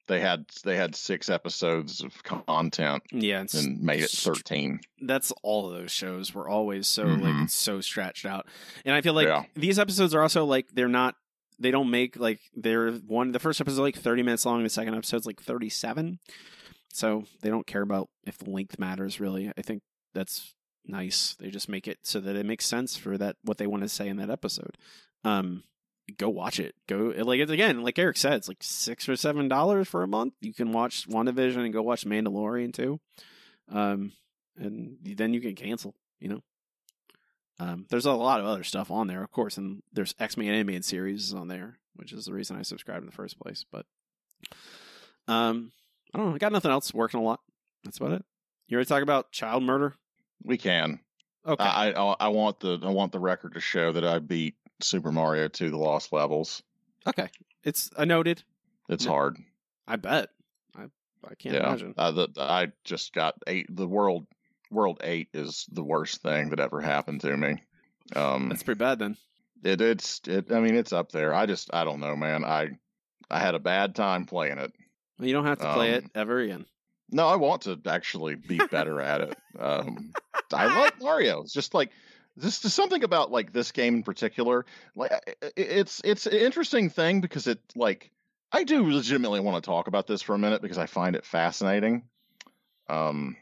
They 0.08 0.20
had 0.20 0.46
they 0.64 0.76
had 0.76 0.94
six 0.94 1.30
episodes 1.30 2.02
of 2.02 2.22
content 2.22 3.02
Yeah, 3.12 3.44
and 3.54 3.80
made 3.82 4.00
it 4.02 4.10
thirteen. 4.10 4.80
that's 5.00 5.32
all 5.42 5.70
of 5.70 5.78
those 5.78 5.90
shows 5.90 6.34
were 6.34 6.48
always 6.48 6.88
so 6.88 7.04
Mhm. 7.06 7.22
like 7.40 7.50
so 7.50 7.80
stretched 7.80 8.26
out 8.26 8.46
and 8.84 8.94
i 8.94 9.00
feel 9.00 9.14
like 9.14 9.28
Yeah. 9.28 9.44
these 9.54 9.78
episodes 9.78 10.14
are 10.14 10.22
also 10.22 10.44
like 10.44 10.68
they're 10.74 10.88
not 10.88 11.14
they 11.58 11.70
don't 11.70 11.90
make 11.90 12.16
like 12.16 12.40
they're 12.54 12.92
one 12.92 13.32
the 13.32 13.38
first 13.38 13.60
episode 13.60 13.82
like 13.82 13.96
30 13.96 14.22
minutes 14.22 14.44
long 14.44 14.62
the 14.62 14.68
second 14.68 14.94
episode's 14.94 15.26
like 15.26 15.40
37 15.40 16.18
so 16.92 17.24
they 17.40 17.48
don't 17.48 17.66
care 17.66 17.82
about 17.82 18.08
if 18.26 18.46
length 18.46 18.78
matters 18.78 19.20
really 19.20 19.52
i 19.56 19.62
think 19.62 19.82
that's 20.14 20.54
nice 20.86 21.36
they 21.38 21.48
just 21.50 21.68
make 21.68 21.86
it 21.86 21.98
so 22.02 22.18
that 22.20 22.34
it 22.36 22.44
makes 22.44 22.66
sense 22.66 22.96
for 22.96 23.16
that 23.16 23.36
what 23.44 23.58
they 23.58 23.66
want 23.68 23.82
to 23.84 23.88
say 23.88 24.08
in 24.08 24.16
that 24.16 24.30
episode 24.30 24.76
um 25.24 25.62
go 26.18 26.28
watch 26.28 26.58
it 26.58 26.74
go 26.88 27.12
like 27.18 27.40
it's 27.40 27.50
again 27.50 27.82
like 27.82 27.98
eric 27.98 28.16
said 28.16 28.34
it's 28.34 28.48
like 28.48 28.58
six 28.60 29.08
or 29.08 29.16
seven 29.16 29.48
dollars 29.48 29.88
for 29.88 30.02
a 30.02 30.08
month 30.08 30.34
you 30.40 30.52
can 30.52 30.72
watch 30.72 31.08
wandavision 31.08 31.64
and 31.64 31.72
go 31.72 31.80
watch 31.80 32.04
mandalorian 32.04 32.72
too 32.72 33.00
um 33.70 34.12
and 34.56 34.98
then 35.02 35.34
you 35.34 35.40
can 35.40 35.54
cancel. 35.54 35.94
You 36.20 36.28
know, 36.28 36.42
um, 37.58 37.86
there's 37.90 38.06
a 38.06 38.12
lot 38.12 38.40
of 38.40 38.46
other 38.46 38.64
stuff 38.64 38.90
on 38.90 39.06
there, 39.06 39.22
of 39.22 39.30
course, 39.30 39.56
and 39.56 39.82
there's 39.92 40.14
X 40.18 40.36
Men 40.36 40.48
animated 40.48 40.84
series 40.84 41.34
on 41.34 41.48
there, 41.48 41.78
which 41.94 42.12
is 42.12 42.26
the 42.26 42.32
reason 42.32 42.56
I 42.56 42.62
subscribed 42.62 43.00
in 43.00 43.06
the 43.06 43.12
first 43.12 43.38
place. 43.38 43.64
But, 43.70 43.86
um, 45.28 45.72
I 46.14 46.18
don't 46.18 46.28
know. 46.28 46.34
I 46.34 46.38
got 46.38 46.52
nothing 46.52 46.70
else. 46.70 46.92
Working 46.94 47.20
a 47.20 47.22
lot. 47.22 47.40
That's 47.84 47.98
about 47.98 48.12
it. 48.12 48.24
You 48.68 48.76
ready 48.76 48.86
to 48.86 48.88
talk 48.88 49.02
about 49.02 49.32
child 49.32 49.62
murder? 49.62 49.94
We 50.44 50.58
can. 50.58 51.00
Okay. 51.46 51.64
I, 51.64 51.90
I 51.90 52.16
I 52.20 52.28
want 52.28 52.60
the 52.60 52.78
I 52.82 52.90
want 52.90 53.10
the 53.10 53.18
record 53.18 53.54
to 53.54 53.60
show 53.60 53.90
that 53.92 54.04
I 54.04 54.20
beat 54.20 54.54
Super 54.84 55.12
Mario 55.12 55.48
2 55.48 55.70
The 55.70 55.76
Lost 55.76 56.12
Levels. 56.12 56.62
okay. 57.06 57.28
It's 57.64 57.90
a 57.96 58.04
noted. 58.06 58.42
It's 58.88 59.04
Yeah. 59.04 59.10
hard. 59.12 59.38
I 59.86 59.96
bet. 59.96 60.30
I 60.76 60.84
I 61.24 61.34
can't 61.36 61.54
yeah, 61.54 61.68
imagine. 61.68 61.94
Uh, 61.96 62.10
the, 62.10 62.28
I 62.38 62.72
just 62.84 63.12
got 63.12 63.34
eight. 63.46 63.66
The 63.74 63.86
world 63.86 64.26
world 64.70 65.00
eight 65.04 65.28
is 65.34 65.66
the 65.70 65.84
worst 65.84 66.22
thing 66.22 66.50
that 66.50 66.60
ever 66.60 66.80
happened 66.80 67.20
to 67.20 67.36
me. 67.36 67.62
Um, 68.16 68.48
That's 68.48 68.62
pretty 68.62 68.78
bad 68.78 68.98
then. 68.98 69.16
it 69.62 69.80
it's 69.80 70.20
it. 70.26 70.50
I 70.50 70.60
mean, 70.60 70.74
it's 70.74 70.92
up 70.92 71.12
there. 71.12 71.32
I 71.34 71.46
just 71.46 71.70
I 71.72 71.84
don't 71.84 72.00
know, 72.00 72.16
man. 72.16 72.44
I 72.44 72.70
I 73.30 73.38
had 73.38 73.54
a 73.54 73.60
bad 73.60 73.94
time 73.94 74.24
playing 74.26 74.58
it. 74.58 74.72
Well, 75.18 75.28
you 75.28 75.34
don't 75.34 75.46
have 75.46 75.58
to 75.60 75.72
play 75.74 75.90
it 75.92 76.04
Um, 76.04 76.10
ever 76.14 76.40
again. 76.40 76.66
No, 77.10 77.28
I 77.28 77.36
want 77.36 77.62
to 77.62 77.78
actually 77.86 78.34
be 78.34 78.58
better 78.70 79.00
at 79.00 79.20
it. 79.20 79.36
Um, 79.58 80.12
I 80.52 80.66
like 80.80 81.00
Mario. 81.00 81.42
It's 81.42 81.52
just 81.52 81.74
like 81.74 81.90
this 82.36 82.60
there's 82.60 82.74
something 82.74 83.04
about 83.04 83.30
like 83.30 83.52
this 83.52 83.72
game 83.72 83.96
in 83.96 84.02
particular. 84.02 84.64
Like 84.94 85.12
it's 85.56 86.00
it's 86.04 86.26
an 86.26 86.34
interesting 86.34 86.90
thing 86.90 87.20
because 87.20 87.46
it 87.46 87.60
like 87.76 88.10
I 88.50 88.64
do 88.64 88.90
legitimately 88.90 89.40
want 89.40 89.62
to 89.62 89.66
talk 89.66 89.86
about 89.86 90.06
this 90.06 90.22
for 90.22 90.34
a 90.34 90.38
minute 90.38 90.62
because 90.62 90.78
I 90.78 90.86
find 90.86 91.16
it 91.16 91.24
fascinating. 91.24 92.04
Um, 92.88 93.36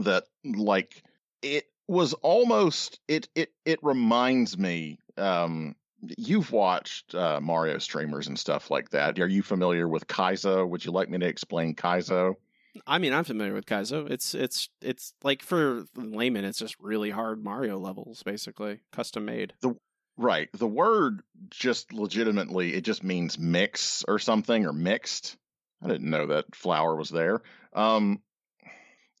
that 0.00 0.24
like 0.44 1.02
it 1.42 1.66
was 1.88 2.14
almost 2.14 3.00
it 3.08 3.28
it 3.34 3.52
it 3.64 3.78
reminds 3.82 4.56
me. 4.56 4.98
Um, 5.16 5.74
you've 6.16 6.50
watched 6.50 7.14
uh, 7.14 7.40
Mario 7.42 7.78
streamers 7.78 8.26
and 8.26 8.38
stuff 8.38 8.70
like 8.70 8.90
that. 8.90 9.18
Are 9.18 9.26
you 9.26 9.42
familiar 9.42 9.86
with 9.86 10.06
Kaizo? 10.06 10.66
Would 10.68 10.84
you 10.84 10.92
like 10.92 11.10
me 11.10 11.18
to 11.18 11.26
explain 11.26 11.74
Kaizo? 11.74 12.36
I 12.86 12.98
mean, 12.98 13.12
I'm 13.12 13.24
familiar 13.24 13.54
with 13.54 13.66
Kaizo. 13.66 14.10
It's 14.10 14.34
it's 14.34 14.68
it's 14.80 15.14
like 15.22 15.42
for 15.42 15.84
layman, 15.96 16.44
it's 16.44 16.58
just 16.58 16.76
really 16.80 17.10
hard 17.10 17.42
Mario 17.42 17.78
levels, 17.78 18.22
basically 18.22 18.80
custom 18.92 19.24
made. 19.24 19.54
The 19.60 19.74
Right. 20.16 20.50
The 20.52 20.66
word 20.66 21.22
just 21.48 21.94
legitimately 21.94 22.74
it 22.74 22.82
just 22.82 23.02
means 23.02 23.38
mix 23.38 24.04
or 24.06 24.18
something 24.18 24.66
or 24.66 24.72
mixed. 24.72 25.36
I 25.82 25.88
didn't 25.88 26.10
know 26.10 26.26
that 26.26 26.54
flour 26.54 26.94
was 26.94 27.08
there. 27.08 27.40
Um 27.72 28.20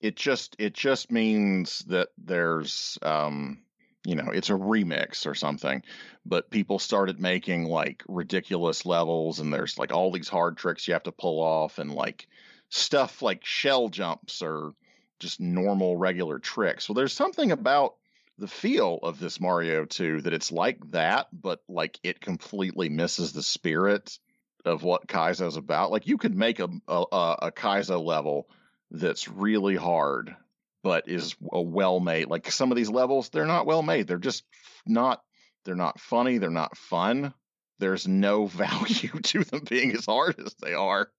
it 0.00 0.16
just 0.16 0.56
it 0.58 0.74
just 0.74 1.10
means 1.10 1.80
that 1.88 2.08
there's 2.18 2.98
um 3.02 3.62
you 4.04 4.14
know, 4.14 4.30
it's 4.30 4.50
a 4.50 4.54
remix 4.54 5.26
or 5.26 5.34
something. 5.34 5.82
But 6.24 6.50
people 6.50 6.78
started 6.78 7.20
making 7.20 7.64
like 7.64 8.02
ridiculous 8.08 8.86
levels, 8.86 9.40
and 9.40 9.52
there's 9.52 9.78
like 9.78 9.92
all 9.92 10.10
these 10.10 10.28
hard 10.28 10.56
tricks 10.56 10.86
you 10.88 10.94
have 10.94 11.02
to 11.04 11.12
pull 11.12 11.42
off, 11.42 11.78
and 11.78 11.92
like 11.92 12.26
stuff 12.70 13.20
like 13.20 13.44
shell 13.44 13.88
jumps 13.88 14.42
or 14.42 14.72
just 15.18 15.40
normal 15.40 15.96
regular 15.96 16.38
tricks. 16.38 16.88
Well, 16.88 16.94
there's 16.94 17.12
something 17.12 17.52
about 17.52 17.96
the 18.38 18.48
feel 18.48 18.98
of 19.02 19.20
this 19.20 19.40
Mario 19.40 19.84
2 19.84 20.22
that 20.22 20.32
it's 20.32 20.50
like 20.50 20.78
that, 20.92 21.28
but 21.32 21.60
like 21.68 21.98
it 22.02 22.20
completely 22.20 22.88
misses 22.88 23.32
the 23.32 23.42
spirit 23.42 24.18
of 24.64 24.82
what 24.82 25.06
Kaizo's 25.06 25.56
about. 25.56 25.90
Like 25.90 26.06
you 26.06 26.16
could 26.16 26.34
make 26.34 26.58
a 26.58 26.68
a, 26.88 27.04
a 27.12 27.52
Kaizo 27.52 28.02
level 28.02 28.48
that's 28.90 29.28
really 29.28 29.76
hard, 29.76 30.34
but 30.82 31.08
is 31.08 31.36
a 31.52 31.60
well 31.60 32.00
made. 32.00 32.28
Like 32.28 32.50
some 32.50 32.70
of 32.70 32.76
these 32.76 32.90
levels, 32.90 33.28
they're 33.28 33.46
not 33.46 33.66
well 33.66 33.82
made. 33.82 34.06
They're 34.06 34.18
just 34.18 34.44
not. 34.86 35.22
They're 35.64 35.74
not 35.74 36.00
funny. 36.00 36.38
They're 36.38 36.50
not 36.50 36.76
fun. 36.76 37.34
There's 37.78 38.08
no 38.08 38.46
value 38.46 39.20
to 39.22 39.44
them 39.44 39.62
being 39.68 39.92
as 39.92 40.06
hard 40.06 40.40
as 40.40 40.54
they 40.54 40.72
are. 40.74 41.10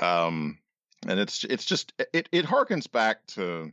Um, 0.00 0.58
and 1.06 1.20
it's 1.20 1.44
it's 1.44 1.64
just 1.64 1.92
it 2.12 2.28
it 2.32 2.44
harkens 2.44 2.90
back 2.90 3.26
to 3.28 3.72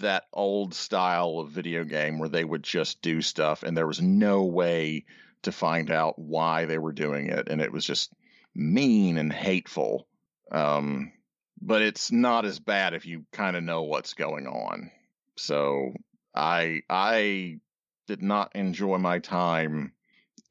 that 0.00 0.24
old 0.32 0.74
style 0.74 1.38
of 1.38 1.50
video 1.50 1.84
game 1.84 2.18
where 2.18 2.28
they 2.28 2.44
would 2.44 2.62
just 2.62 3.00
do 3.02 3.22
stuff 3.22 3.62
and 3.62 3.76
there 3.76 3.86
was 3.86 4.02
no 4.02 4.42
way 4.44 5.04
to 5.42 5.52
find 5.52 5.90
out 5.90 6.18
why 6.18 6.64
they 6.64 6.78
were 6.78 6.92
doing 6.92 7.28
it 7.28 7.48
and 7.48 7.60
it 7.60 7.70
was 7.70 7.84
just 7.84 8.12
mean 8.54 9.16
and 9.16 9.32
hateful. 9.32 10.08
Um, 10.50 11.12
but 11.60 11.82
it's 11.82 12.10
not 12.10 12.44
as 12.44 12.58
bad 12.58 12.94
if 12.94 13.06
you 13.06 13.24
kind 13.32 13.56
of 13.56 13.62
know 13.62 13.82
what's 13.82 14.14
going 14.14 14.46
on. 14.46 14.90
So 15.36 15.92
i 16.34 16.82
i 16.90 17.58
did 18.06 18.22
not 18.22 18.54
enjoy 18.54 18.98
my 18.98 19.18
time 19.18 19.92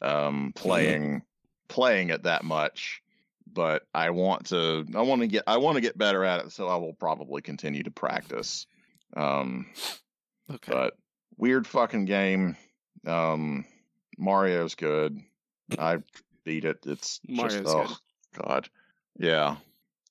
um, 0.01 0.51
playing 0.55 1.21
playing 1.67 2.09
it 2.09 2.23
that 2.23 2.43
much 2.43 3.01
but 3.55 3.83
i 3.95 4.11
want 4.11 4.45
to 4.45 4.85
i 4.93 5.01
want 5.01 5.21
to 5.21 5.27
get 5.27 5.43
i 5.47 5.57
want 5.57 5.75
to 5.75 5.81
get 5.81 5.97
better 5.97 6.23
at 6.23 6.45
it 6.45 6.51
so 6.51 6.67
i 6.67 6.75
will 6.75 6.93
probably 6.93 7.41
continue 7.41 7.81
to 7.81 7.91
practice 7.91 8.67
um, 9.17 9.65
Okay. 10.53 10.71
but 10.71 10.97
weird 11.37 11.65
fucking 11.67 12.05
game. 12.05 12.55
Um, 13.05 13.65
Mario's 14.17 14.75
good. 14.75 15.19
I 15.77 15.99
beat 16.43 16.65
it. 16.65 16.79
It's 16.85 17.19
Mario's 17.27 17.63
just 17.63 17.67
oh 17.75 17.97
god, 18.43 18.69
yeah. 19.17 19.57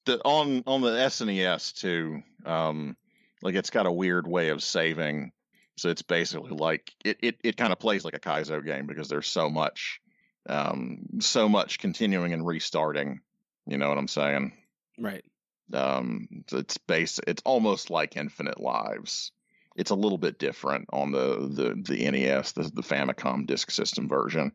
The, 0.07 0.19
on 0.25 0.63
on 0.67 0.81
the 0.81 0.91
SNES 0.91 1.75
too. 1.75 2.23
Um, 2.45 2.97
like 3.43 3.55
it's 3.55 3.71
got 3.71 3.87
a 3.87 3.93
weird 3.93 4.27
way 4.27 4.49
of 4.49 4.63
saving. 4.63 5.33
So 5.77 5.89
it's 5.89 6.03
basically 6.03 6.51
like 6.51 6.93
it 7.05 7.19
it, 7.21 7.37
it 7.45 7.57
kind 7.57 7.73
of 7.73 7.79
plays 7.79 8.05
like 8.05 8.15
a 8.15 8.21
Kaizo 8.21 8.65
game 8.65 8.87
because 8.87 9.09
there's 9.09 9.29
so 9.29 9.51
much, 9.51 10.01
um, 10.49 11.21
so 11.21 11.49
much 11.49 11.79
continuing 11.79 12.33
and 12.33 12.47
restarting. 12.47 13.21
You 13.67 13.79
know 13.79 13.89
what 13.89 13.99
I'm 13.99 14.09
saying? 14.09 14.53
Right. 14.99 15.25
um 15.73 16.29
it's 16.53 16.77
base 16.79 17.19
it's 17.27 17.43
almost 17.45 17.91
like 17.91 18.17
infinite 18.17 18.61
lives 18.61 19.33
it's 19.77 19.91
a 19.91 19.95
little 19.97 20.19
bit 20.19 20.39
different 20.39 20.87
on 20.93 21.11
the 21.11 21.49
the 21.51 21.75
the 21.83 22.11
nes 22.11 22.53
the, 22.53 22.65
the 22.75 22.83
famicom 22.83 23.47
disk 23.47 23.71
system 23.71 24.07
version 24.09 24.53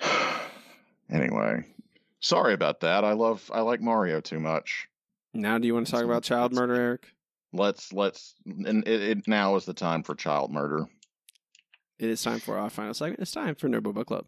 anyway 1.10 1.64
sorry 2.20 2.54
about 2.54 2.80
that 2.80 3.04
i 3.04 3.12
love 3.12 3.50
i 3.52 3.60
like 3.60 3.80
mario 3.80 4.20
too 4.20 4.38
much 4.40 4.88
Now, 5.34 5.58
do 5.58 5.66
you 5.66 5.74
want 5.74 5.86
to 5.86 5.92
talk 5.92 6.04
about 6.04 6.22
child 6.22 6.52
murder, 6.52 6.74
Eric? 6.74 7.08
let's 7.52 7.92
let's 7.92 8.34
and 8.46 8.86
it, 8.86 9.02
it 9.02 9.28
now 9.28 9.56
is 9.56 9.64
the 9.64 9.74
time 9.74 10.02
for 10.02 10.14
child 10.14 10.50
murder 10.52 10.86
It 11.98 12.08
is 12.10 12.22
time 12.22 12.38
for 12.40 12.56
our 12.56 12.70
final 12.70 12.94
segment. 12.94 13.20
It's 13.20 13.32
time 13.32 13.54
for 13.56 13.68
Nerdbo 13.68 13.92
Book 13.92 14.06
Club. 14.06 14.26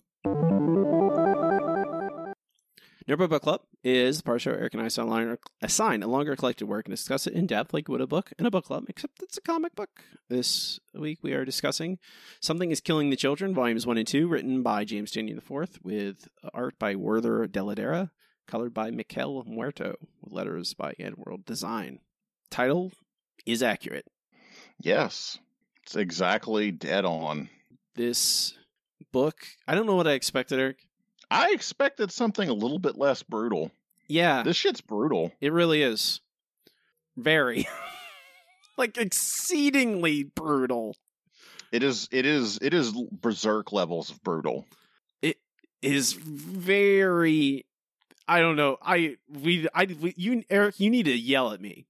Nerdbo 3.11 3.29
Book 3.29 3.43
Club 3.43 3.63
is 3.83 4.19
the 4.19 4.23
part 4.23 4.41
show 4.41 4.53
Eric 4.53 4.73
and 4.73 4.81
I 4.81 4.87
assign 4.87 5.27
a 5.31 5.39
assign 5.63 6.05
a 6.05 6.07
longer 6.07 6.37
collected 6.37 6.67
work 6.67 6.87
and 6.87 6.93
discuss 6.93 7.27
it 7.27 7.33
in 7.33 7.45
depth 7.45 7.75
like 7.75 7.89
would 7.89 8.01
a 8.01 8.07
book 8.07 8.33
in 8.39 8.47
a 8.47 8.53
book 8.53 8.67
club, 8.67 8.85
except 8.87 9.21
it's 9.21 9.37
a 9.37 9.41
comic 9.41 9.75
book. 9.75 10.05
This 10.29 10.79
week 10.95 11.19
we 11.21 11.33
are 11.33 11.45
discussing 11.45 11.99
Something 12.41 12.71
is 12.71 12.81
Killing 12.81 13.11
the 13.11 13.17
Children, 13.17 13.53
Volumes 13.53 13.85
1 13.85 13.99
and 13.99 14.07
2, 14.07 14.29
written 14.29 14.63
by 14.63 14.85
James 14.85 15.11
Tynion 15.11 15.39
IV, 15.39 15.81
with 15.83 16.29
art 16.55 16.79
by 16.79 16.95
Werther 16.95 17.49
Dell'Edera, 17.49 18.11
colored 18.47 18.73
by 18.73 18.93
Miquel 18.93 19.43
Muerto, 19.45 19.97
with 20.23 20.33
letters 20.33 20.75
by 20.75 20.95
AndWorld 21.01 21.45
Design. 21.45 21.99
Title 22.49 22.93
is 23.45 23.61
accurate. 23.61 24.07
yes 24.81 25.41
it's 25.83 25.97
exactly 25.97 26.71
dead 26.71 27.05
on 27.05 27.51
This 27.97 28.57
book, 29.11 29.49
I 29.67 29.75
don't 29.75 29.87
know 29.87 29.97
what 29.97 30.07
I 30.07 30.13
expected, 30.13 30.61
Eric. 30.61 30.87
I 31.31 31.53
expected 31.53 32.11
something 32.13 32.49
a 32.49 32.53
little 32.53 32.79
bit 32.79 32.97
less 32.97 33.23
brutal 33.23 33.71
Yeah. 34.09 34.43
this 34.43 34.57
shit's 34.57 34.81
brutal 34.81 35.33
It 35.41 35.53
really 35.53 35.83
is. 35.83 36.21
Very. 37.17 37.69
like 38.77 38.97
exceedingly 38.97 40.23
brutal. 40.25 40.97
it 41.73 41.83
is 41.83 42.09
it 42.11 42.25
is 42.27 42.59
it 42.63 42.73
is 42.75 42.93
berserk 43.13 43.73
levels 43.73 44.11
of 44.11 44.23
brutal 44.23 44.65
It 45.23 45.37
is 45.83 46.13
very 46.15 47.67
I 48.29 48.39
don't 48.41 48.55
know. 48.57 48.79
I 48.81 49.17
we 49.29 49.67
I 49.75 49.87
we, 50.01 50.15
you 50.17 50.45
Eric, 50.51 50.79
you 50.79 50.89
need 50.89 51.05
to 51.07 51.17
yell 51.17 51.53
at 51.53 51.61
me. 51.61 51.87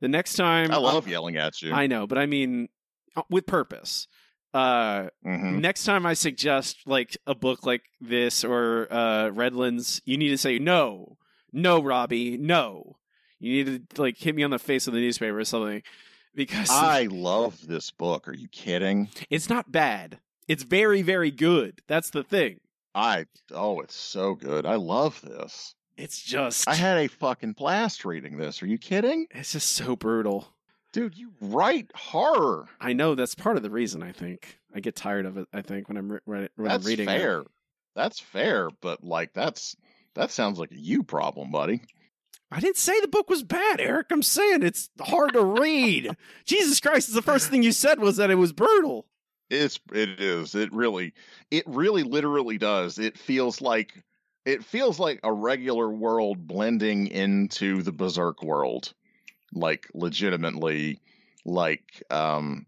The 0.00 0.08
next 0.08 0.34
time 0.34 0.70
i 0.72 0.76
love 0.76 1.06
yelling 1.08 1.36
at 1.36 1.60
you 1.60 1.72
I 1.72 1.86
know, 1.88 2.06
but 2.06 2.18
I 2.18 2.26
mean 2.26 2.68
uh, 3.16 3.22
with 3.30 3.46
purpose. 3.46 4.08
Uh 4.54 5.08
Mhm. 5.26 5.60
next 5.60 5.84
time 5.84 6.06
I 6.06 6.14
suggest 6.14 6.78
like 6.86 7.16
a 7.26 7.34
book 7.34 7.66
like 7.66 7.82
this 8.00 8.44
or 8.44 8.90
uh 8.92 9.28
Redlands, 9.30 10.00
you 10.04 10.16
need 10.16 10.30
to 10.30 10.38
say 10.38 10.58
no. 10.58 11.18
No, 11.52 11.82
Robbie, 11.82 12.36
no. 12.38 12.96
You 13.40 13.64
need 13.64 13.90
to 13.94 14.02
like 14.02 14.16
hit 14.18 14.34
me 14.34 14.42
on 14.42 14.50
the 14.50 14.58
face 14.58 14.86
with 14.86 14.94
the 14.94 15.00
newspaper 15.00 15.38
or 15.38 15.44
something. 15.44 15.82
Because 16.34 16.70
I 16.70 17.02
love 17.10 17.66
this 17.66 17.90
book. 17.90 18.26
Are 18.28 18.34
you 18.34 18.48
kidding? 18.48 19.08
it's 19.30 19.48
not 19.48 19.70
bad. 19.72 20.18
It's 20.46 20.62
very, 20.62 21.02
very 21.02 21.30
good. 21.30 21.82
That's 21.86 22.10
the 22.10 22.22
thing. 22.24 22.60
I 22.94 23.26
oh, 23.52 23.80
it's 23.80 23.94
so 23.96 24.34
good. 24.34 24.64
I 24.66 24.76
love 24.76 25.20
this. 25.20 25.74
It's 25.98 26.22
just 26.22 26.66
I 26.68 26.74
had 26.74 26.96
a 26.98 27.08
fucking 27.08 27.52
blast 27.52 28.04
reading 28.04 28.38
this. 28.38 28.62
Are 28.62 28.66
you 28.66 28.78
kidding? 28.78 29.26
it's 29.30 29.52
just 29.52 29.72
so 29.72 29.94
brutal. 29.94 30.48
Dude, 30.92 31.16
you 31.16 31.32
write 31.40 31.90
horror. 31.94 32.66
I 32.80 32.92
know 32.92 33.14
that's 33.14 33.34
part 33.34 33.56
of 33.56 33.62
the 33.62 33.70
reason 33.70 34.02
I 34.02 34.12
think. 34.12 34.58
I 34.74 34.80
get 34.80 34.96
tired 34.96 35.26
of 35.26 35.36
it, 35.36 35.46
I 35.52 35.62
think, 35.62 35.88
when 35.88 35.96
I'm 35.96 36.12
re- 36.12 36.20
when 36.24 36.48
That's 36.56 36.84
I'm 36.84 36.88
reading 36.88 37.06
fair. 37.06 37.40
it. 37.40 37.48
That's 37.94 38.20
fair, 38.20 38.70
but 38.80 39.02
like 39.02 39.32
that's 39.34 39.76
that 40.14 40.30
sounds 40.30 40.58
like 40.58 40.72
a 40.72 40.78
you 40.78 41.02
problem, 41.02 41.50
buddy. 41.50 41.82
I 42.50 42.60
didn't 42.60 42.78
say 42.78 42.98
the 43.00 43.08
book 43.08 43.28
was 43.28 43.42
bad, 43.42 43.80
Eric. 43.80 44.06
I'm 44.10 44.22
saying 44.22 44.62
it's 44.62 44.88
hard 45.00 45.34
to 45.34 45.44
read. 45.44 46.16
Jesus 46.46 46.80
Christ, 46.80 47.12
the 47.12 47.20
first 47.20 47.50
thing 47.50 47.62
you 47.62 47.72
said 47.72 48.00
was 48.00 48.16
that 48.16 48.30
it 48.30 48.36
was 48.36 48.52
brutal. 48.52 49.06
It's 49.50 49.78
it 49.92 50.20
is. 50.20 50.54
It 50.54 50.72
really 50.72 51.12
it 51.50 51.64
really 51.66 52.02
literally 52.02 52.56
does. 52.58 52.98
It 52.98 53.18
feels 53.18 53.60
like 53.60 54.02
it 54.46 54.64
feels 54.64 54.98
like 54.98 55.20
a 55.22 55.32
regular 55.32 55.90
world 55.90 56.46
blending 56.46 57.08
into 57.08 57.82
the 57.82 57.92
berserk 57.92 58.42
world. 58.42 58.94
Like 59.52 59.88
legitimately 59.94 61.00
like 61.44 62.02
um 62.10 62.66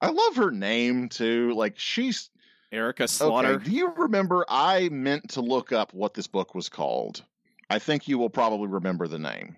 I 0.00 0.10
love 0.10 0.36
her 0.36 0.50
name 0.50 1.08
too. 1.08 1.52
Like 1.54 1.78
she's 1.78 2.30
Erica 2.70 3.06
Slaughter. 3.08 3.54
Okay, 3.54 3.64
do 3.64 3.70
you 3.70 3.92
remember 3.96 4.44
I 4.48 4.88
meant 4.90 5.30
to 5.30 5.40
look 5.40 5.72
up 5.72 5.92
what 5.94 6.14
this 6.14 6.26
book 6.26 6.54
was 6.54 6.68
called? 6.68 7.22
I 7.68 7.78
think 7.78 8.08
you 8.08 8.18
will 8.18 8.30
probably 8.30 8.68
remember 8.68 9.06
the 9.06 9.18
name. 9.18 9.56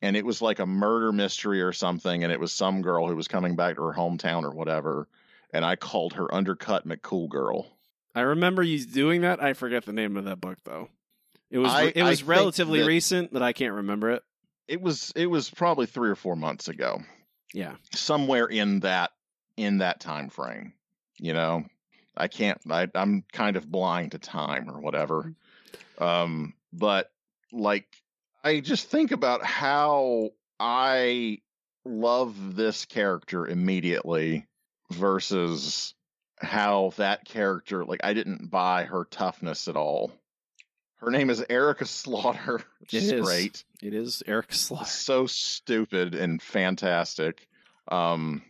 And 0.00 0.16
it 0.16 0.24
was 0.24 0.42
like 0.42 0.58
a 0.58 0.66
murder 0.66 1.12
mystery 1.12 1.62
or 1.62 1.72
something, 1.72 2.24
and 2.24 2.32
it 2.32 2.40
was 2.40 2.52
some 2.52 2.82
girl 2.82 3.06
who 3.06 3.14
was 3.14 3.28
coming 3.28 3.54
back 3.54 3.76
to 3.76 3.82
her 3.82 3.92
hometown 3.92 4.42
or 4.42 4.50
whatever. 4.50 5.06
And 5.52 5.64
I 5.64 5.76
called 5.76 6.14
her 6.14 6.32
Undercut 6.34 6.88
McCool 6.88 7.28
Girl. 7.28 7.68
I 8.14 8.22
remember 8.22 8.62
you 8.62 8.84
doing 8.84 9.20
that. 9.20 9.42
I 9.42 9.52
forget 9.52 9.84
the 9.84 9.92
name 9.92 10.16
of 10.16 10.24
that 10.24 10.40
book 10.40 10.58
though. 10.64 10.88
It 11.50 11.58
was 11.58 11.70
I- 11.72 11.92
it 11.94 12.02
was 12.02 12.20
think 12.20 12.28
relatively 12.30 12.80
that- 12.80 12.86
recent, 12.86 13.32
but 13.32 13.42
I 13.42 13.52
can't 13.52 13.74
remember 13.74 14.10
it. 14.10 14.22
It 14.72 14.80
was 14.80 15.12
it 15.14 15.26
was 15.26 15.50
probably 15.50 15.84
three 15.84 16.08
or 16.08 16.14
four 16.14 16.34
months 16.34 16.68
ago. 16.68 17.02
Yeah. 17.52 17.74
Somewhere 17.94 18.46
in 18.46 18.80
that 18.80 19.10
in 19.58 19.78
that 19.78 20.00
time 20.00 20.30
frame. 20.30 20.72
You 21.18 21.34
know? 21.34 21.66
I 22.16 22.28
can't 22.28 22.58
I 22.70 22.88
I'm 22.94 23.22
kind 23.34 23.58
of 23.58 23.70
blind 23.70 24.12
to 24.12 24.18
time 24.18 24.70
or 24.70 24.80
whatever. 24.80 25.34
Um 25.98 26.54
but 26.72 27.12
like 27.52 27.84
I 28.42 28.60
just 28.60 28.88
think 28.88 29.12
about 29.12 29.44
how 29.44 30.30
I 30.58 31.42
love 31.84 32.56
this 32.56 32.86
character 32.86 33.46
immediately 33.46 34.46
versus 34.90 35.92
how 36.40 36.94
that 36.96 37.26
character 37.26 37.84
like 37.84 38.00
I 38.02 38.14
didn't 38.14 38.50
buy 38.50 38.84
her 38.84 39.04
toughness 39.04 39.68
at 39.68 39.76
all. 39.76 40.12
Her 41.02 41.10
name 41.10 41.30
is 41.30 41.44
Erica 41.50 41.84
Slaughter, 41.84 42.62
It 42.82 42.94
is 42.94 43.26
great 43.26 43.64
It 43.82 43.92
is 43.92 44.22
Erica 44.24 44.54
Slaughter. 44.54 44.86
so 44.86 45.26
stupid 45.26 46.14
and 46.14 46.40
fantastic. 46.40 47.48
Um, 47.88 48.42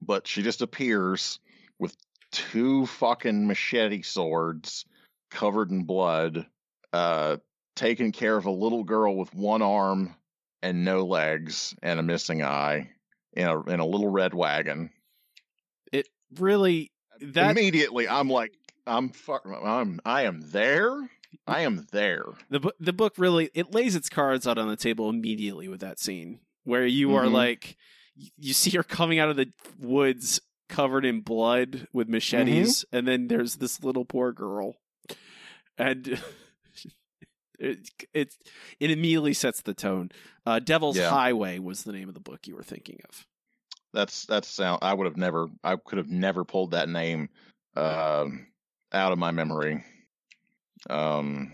but 0.00 0.28
she 0.28 0.42
just 0.44 0.62
appears 0.62 1.40
with 1.80 1.96
two 2.30 2.86
fucking 2.86 3.48
machete 3.48 4.02
swords 4.02 4.84
covered 5.32 5.72
in 5.72 5.82
blood, 5.82 6.46
uh, 6.92 7.38
taking 7.74 8.12
care 8.12 8.36
of 8.36 8.46
a 8.46 8.52
little 8.52 8.84
girl 8.84 9.16
with 9.16 9.34
one 9.34 9.62
arm 9.62 10.14
and 10.62 10.84
no 10.84 11.04
legs 11.04 11.74
and 11.82 11.98
a 11.98 12.04
missing 12.04 12.40
eye 12.40 12.90
in 13.32 13.48
a 13.48 13.60
in 13.62 13.80
a 13.80 13.86
little 13.86 14.08
red 14.08 14.32
wagon. 14.32 14.90
It 15.92 16.08
really 16.38 16.92
that 17.20 17.50
Immediately, 17.50 18.08
I'm 18.08 18.30
like, 18.30 18.52
I'm 18.86 19.08
fuck, 19.08 19.44
I'm 19.44 20.00
I 20.04 20.22
am 20.22 20.40
there. 20.52 21.10
I 21.46 21.60
am 21.62 21.86
there. 21.92 22.24
the 22.50 22.60
book 22.60 22.74
the 22.80 22.92
book 22.92 23.14
really 23.18 23.50
it 23.54 23.72
lays 23.74 23.94
its 23.96 24.08
cards 24.08 24.46
out 24.46 24.58
on 24.58 24.68
the 24.68 24.76
table 24.76 25.08
immediately 25.10 25.68
with 25.68 25.80
that 25.80 25.98
scene 25.98 26.40
where 26.64 26.86
you 26.86 27.14
are 27.14 27.24
Mhm. 27.24 27.32
like 27.32 27.76
you 28.38 28.52
see 28.54 28.70
her 28.76 28.82
coming 28.82 29.18
out 29.18 29.28
of 29.28 29.36
the 29.36 29.52
woods 29.78 30.40
covered 30.68 31.04
in 31.04 31.20
blood 31.20 31.86
with 31.92 32.08
machetes 32.08 32.84
and 32.92 33.06
then 33.06 33.28
there's 33.28 33.56
this 33.56 33.82
little 33.84 34.04
poor 34.04 34.32
girl 34.32 34.74
and 35.78 36.20
it 37.58 37.88
it, 38.12 38.34
it 38.80 38.90
immediately 38.90 39.32
sets 39.34 39.62
the 39.62 39.74
tone 39.74 40.10
uh 40.44 40.58
devil's 40.58 40.96
Yeah. 40.96 41.10
highway 41.10 41.58
was 41.58 41.84
the 41.84 41.92
name 41.92 42.08
of 42.08 42.14
the 42.14 42.20
book 42.20 42.46
you 42.46 42.54
were 42.56 42.62
thinking 42.62 43.00
of 43.08 43.26
That's 43.92 44.26
that's 44.26 44.48
sound. 44.48 44.80
I 44.82 44.92
would 44.92 45.06
have 45.06 45.16
never. 45.16 45.46
I 45.64 45.76
could 45.76 45.96
have 45.98 46.10
never 46.10 46.44
pulled 46.44 46.72
that 46.72 46.88
name 46.88 47.28
um 47.76 48.46
out 48.92 49.12
of 49.12 49.18
my 49.18 49.30
memory. 49.30 49.84
Um, 50.90 51.52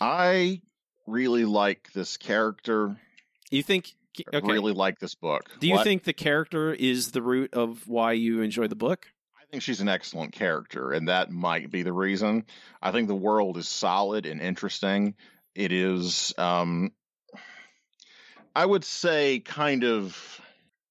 I 0.00 0.60
really 1.06 1.44
like 1.44 1.92
this 1.92 2.16
character. 2.16 2.96
you 3.50 3.62
think 3.62 3.92
I 4.32 4.36
okay 4.38 4.52
Really 4.52 4.72
like 4.72 4.98
this 4.98 5.14
book. 5.14 5.50
do 5.60 5.66
you 5.68 5.74
What- 5.74 5.84
think 5.84 6.04
the 6.04 6.12
character 6.12 6.72
is 6.74 7.12
the 7.12 7.22
root 7.22 7.54
of 7.54 7.86
why 7.88 8.12
you 8.12 8.40
enjoy 8.42 8.66
the 8.68 8.76
book 8.76 9.06
I 9.40 9.44
think 9.52 9.62
she's 9.62 9.80
an 9.82 9.88
excellent 9.88 10.32
character, 10.32 10.92
and 10.92 11.08
that 11.08 11.30
might 11.30 11.70
be 11.70 11.82
the 11.82 11.92
reason. 11.92 12.46
I 12.80 12.90
think 12.90 13.06
the 13.08 13.14
world 13.14 13.58
is 13.58 13.68
solid 13.68 14.24
and 14.24 14.40
interesting. 14.40 15.14
It 15.54 15.72
is, 15.72 16.32
um, 16.38 16.92
I 18.56 18.64
would 18.64 18.82
say, 18.82 19.40
kind 19.40 19.84
of 19.84 20.40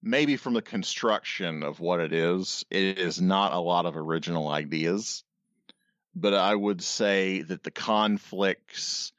maybe 0.04 0.38
from 0.38 0.54
the 0.54 0.62
construction 0.62 1.64
of 1.64 1.80
what 1.80 2.00
it 2.02 2.14
is, 2.14 2.64
it 2.70 3.00
is 3.00 3.20
not 3.20 3.54
a 3.54 3.60
lot 3.60 3.88
of 3.88 3.98
original 3.98 4.48
ideas, 4.48 5.24
but 6.16 6.34
I 6.34 6.56
would 6.56 6.82
say 6.82 7.42
that 7.42 7.64
the 7.64 7.72
conflicts 7.72 9.14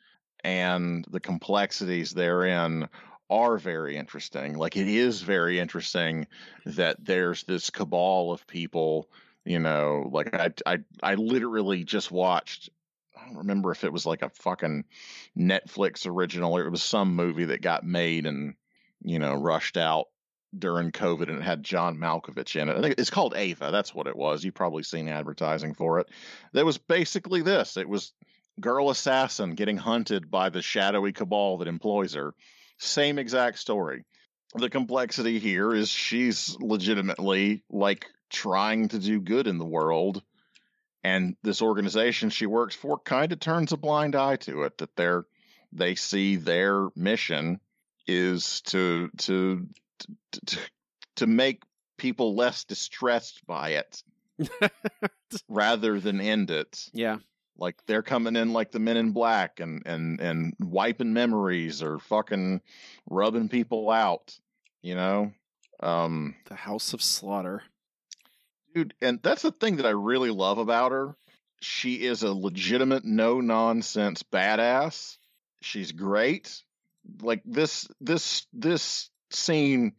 and 0.45 1.05
the 1.11 1.21
complexities 1.21 2.13
therein 2.13 2.89
are 3.31 3.57
very 3.59 3.97
interesting. 3.97 4.57
Like, 4.59 4.77
it 4.77 4.89
is 4.89 5.23
very 5.23 5.59
interesting 5.59 6.27
that 6.67 6.97
there's 7.03 7.45
this 7.45 7.71
cabal 7.71 8.33
of 8.33 8.47
people 8.47 9.09
you 9.45 9.59
know 9.59 10.09
like 10.13 10.35
i 10.35 10.51
i 10.67 10.79
i 11.03 11.15
literally 11.15 11.85
just 11.85 12.11
watched 12.11 12.71
i 13.21 13.27
don't 13.27 13.39
remember 13.39 13.71
if 13.73 13.85
it 13.85 13.93
was 13.93 14.07
like 14.07 14.23
a 14.23 14.31
fucking 14.31 14.85
netflix 15.37 16.07
original 16.07 16.57
or 16.57 16.65
it 16.65 16.71
was 16.71 16.83
some 16.83 17.15
movie 17.15 17.47
that 17.47 17.63
got 17.63 17.85
made 17.85 18.27
and 18.27 18.55
you 19.03 19.19
know 19.19 19.35
rushed 19.35 19.77
out 19.77 20.07
during 20.59 20.93
covid 20.93 21.29
and 21.29 21.39
it 21.39 21.43
had 21.43 21.63
john 21.63 21.97
malkovich 21.97 22.61
in 22.61 22.69
it. 22.69 22.77
I 22.77 22.81
think 22.81 22.97
it's 22.99 23.11
called 23.11 23.35
ava. 23.37 23.71
That's 23.71 23.95
what 23.95 24.07
it 24.07 24.17
was. 24.17 24.45
You've 24.45 24.55
probably 24.55 24.83
seen 24.83 25.09
advertising 25.09 25.75
for 25.75 26.01
it. 26.01 26.09
That 26.53 26.67
was 26.67 26.79
basically 26.79 27.43
this. 27.43 27.77
It 27.77 27.89
was 27.89 28.13
girl 28.61 28.91
assassin 28.91 29.55
getting 29.55 29.79
hunted 29.79 30.31
by 30.31 30.51
the 30.51 30.63
shadowy 30.63 31.13
cabal 31.13 31.59
that 31.59 31.69
employs 31.69 32.15
her. 32.15 32.35
Same 32.79 33.19
exact 33.19 33.59
story. 33.59 34.05
The 34.55 34.69
complexity 34.69 35.39
here 35.39 35.75
is 35.75 35.89
she's 35.89 36.57
legitimately 36.61 37.63
like 37.71 38.07
trying 38.29 38.89
to 38.89 38.99
do 38.99 39.21
good 39.21 39.47
in 39.47 39.59
the 39.59 39.65
world 39.65 40.23
and 41.05 41.37
this 41.43 41.63
organization 41.63 42.31
she 42.31 42.47
works 42.47 42.75
for 42.75 42.99
kind 42.99 43.33
of 43.33 43.41
turns 43.41 43.73
a 43.73 43.77
blind 43.77 44.15
eye 44.15 44.37
to 44.37 44.63
it 44.63 44.79
that 44.79 44.95
they're 44.97 45.25
they 45.73 45.95
see 45.95 46.37
their 46.37 46.89
mission 46.95 47.61
is 48.07 48.61
to 48.63 49.11
to 49.19 49.67
to, 50.47 50.59
to 51.17 51.27
make 51.27 51.63
people 51.99 52.35
less 52.35 52.65
distressed 52.65 53.47
by 53.47 53.71
it 53.71 54.03
rather 55.49 56.01
than 56.01 56.21
end 56.21 56.51
it. 56.51 56.89
Yeah. 56.93 57.19
Like 57.57 57.77
they're 57.87 58.03
coming 58.03 58.37
in 58.37 58.53
like 58.53 58.73
the 58.73 58.79
men 58.79 58.97
in 58.97 59.13
black 59.13 59.61
and 59.61 59.83
and 59.87 60.21
and 60.21 60.55
wiping 60.59 61.13
memories 61.13 61.83
or 61.83 61.99
fucking 61.99 62.61
rubbing 63.09 63.49
people 63.49 63.91
out 63.91 64.37
you 64.83 64.95
know? 64.95 65.33
Um 65.81 66.35
the 66.47 66.55
house 66.55 66.93
of 66.93 67.03
slaughter. 67.03 67.63
dude 68.75 68.95
and 69.01 69.21
that's 69.23 69.43
the 69.43 69.53
thing 69.53 69.77
that 69.77 69.87
i 69.87 69.91
really 69.91 70.31
love 70.31 70.59
about 70.59 70.93
her. 70.93 71.17
She 71.61 72.05
is 72.05 72.23
a 72.23 72.33
legitimate 72.33 73.05
no 73.05 73.41
nonsense 73.41 74.23
badass. 74.23 75.17
She's 75.63 75.93
great. 75.93 76.63
Like 77.21 77.43
this 77.45 77.89
this 78.01 78.47
this 78.53 79.11
scene 79.35 79.93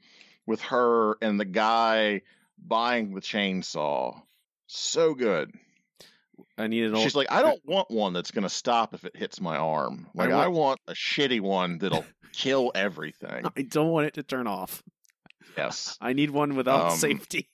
with 0.45 0.61
her 0.63 1.15
and 1.21 1.39
the 1.39 1.45
guy 1.45 2.21
buying 2.65 3.13
the 3.13 3.21
chainsaw 3.21 4.21
so 4.67 5.13
good 5.13 5.51
i 6.57 6.67
need 6.67 6.83
an 6.85 6.95
old 6.95 7.03
She's 7.03 7.15
like, 7.15 7.31
I 7.31 7.41
don't 7.41 7.61
want 7.65 7.89
one 7.91 8.13
that's 8.13 8.31
going 8.31 8.43
to 8.43 8.49
stop 8.49 8.93
if 8.93 9.05
it 9.05 9.15
hits 9.15 9.39
my 9.41 9.57
arm. 9.57 10.07
Like, 10.15 10.29
I 10.31 10.43
I 10.45 10.47
want, 10.47 10.79
a 10.87 10.93
shitty 10.93 11.41
one 11.41 11.77
that'll 11.79 12.05
kill 12.33 12.71
everything. 12.73 13.45
i 13.55 13.61
don't 13.61 13.89
want 13.89 14.07
it 14.07 14.13
to 14.15 14.23
turn 14.23 14.47
off 14.47 14.81
Yes. 15.57 15.97
I 16.01 16.13
need 16.13 16.31
one 16.31 16.55
without 16.55 16.91
Um, 16.93 16.97
safety. 16.97 17.49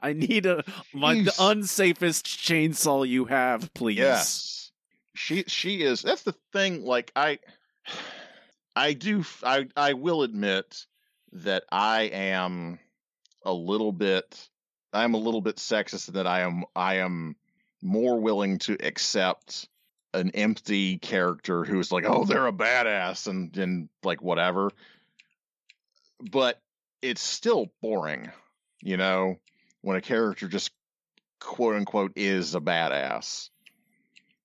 I 0.00 0.12
need 0.14 0.46
a 0.46 0.64
my 0.94 1.14
the 1.14 1.30
unsafest 1.32 2.22
chainsaw 2.24 3.06
you 3.06 3.26
have, 3.26 3.72
please. 3.74 3.98
Yes. 3.98 4.70
She 5.14 5.44
she 5.46 5.82
is. 5.82 6.00
That's 6.02 6.22
the 6.22 6.34
thing. 6.52 6.84
Like 6.84 7.12
I, 7.16 7.38
I 8.76 8.92
do. 8.92 9.24
I 9.42 9.66
I 9.74 9.94
will 9.94 10.22
admit 10.22 10.86
that 11.32 11.64
I 11.72 12.02
am 12.02 12.78
a 13.42 13.52
little 13.52 13.90
bit. 13.90 14.48
I'm 14.92 15.14
a 15.14 15.18
little 15.18 15.40
bit 15.40 15.56
sexist 15.56 16.08
in 16.08 16.14
that 16.14 16.26
I 16.26 16.40
am. 16.40 16.64
I 16.76 16.96
am 16.96 17.36
more 17.82 18.20
willing 18.20 18.58
to 18.58 18.76
accept 18.80 19.68
an 20.12 20.30
empty 20.32 20.98
character 20.98 21.64
who's 21.64 21.90
like, 21.90 22.04
oh, 22.06 22.24
they're 22.24 22.46
a 22.46 22.52
badass 22.52 23.26
and 23.26 23.56
and 23.56 23.88
like 24.04 24.20
whatever. 24.20 24.70
But 26.30 26.60
it's 27.00 27.22
still 27.22 27.72
boring, 27.80 28.30
you 28.82 28.98
know, 28.98 29.36
when 29.80 29.96
a 29.96 30.02
character 30.02 30.48
just 30.48 30.70
quote 31.40 31.76
unquote 31.76 32.12
is 32.16 32.54
a 32.54 32.60
badass 32.60 33.48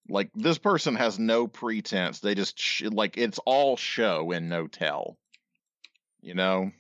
like 0.10 0.30
this 0.36 0.58
person 0.58 0.96
has 0.96 1.20
no 1.20 1.48
pretense. 1.48 2.20
They 2.20 2.36
just 2.36 2.60
sh- 2.60 2.84
like 2.84 3.18
it's 3.18 3.40
all 3.46 3.78
show 3.78 4.32
and 4.32 4.50
no 4.50 4.68
tell 4.68 5.18
you 6.22 6.36
know? 6.36 6.72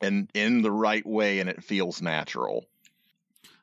And 0.00 0.30
in 0.34 0.62
the 0.62 0.70
right 0.70 1.06
way 1.06 1.40
and 1.40 1.48
it 1.48 1.64
feels 1.64 2.02
natural. 2.02 2.66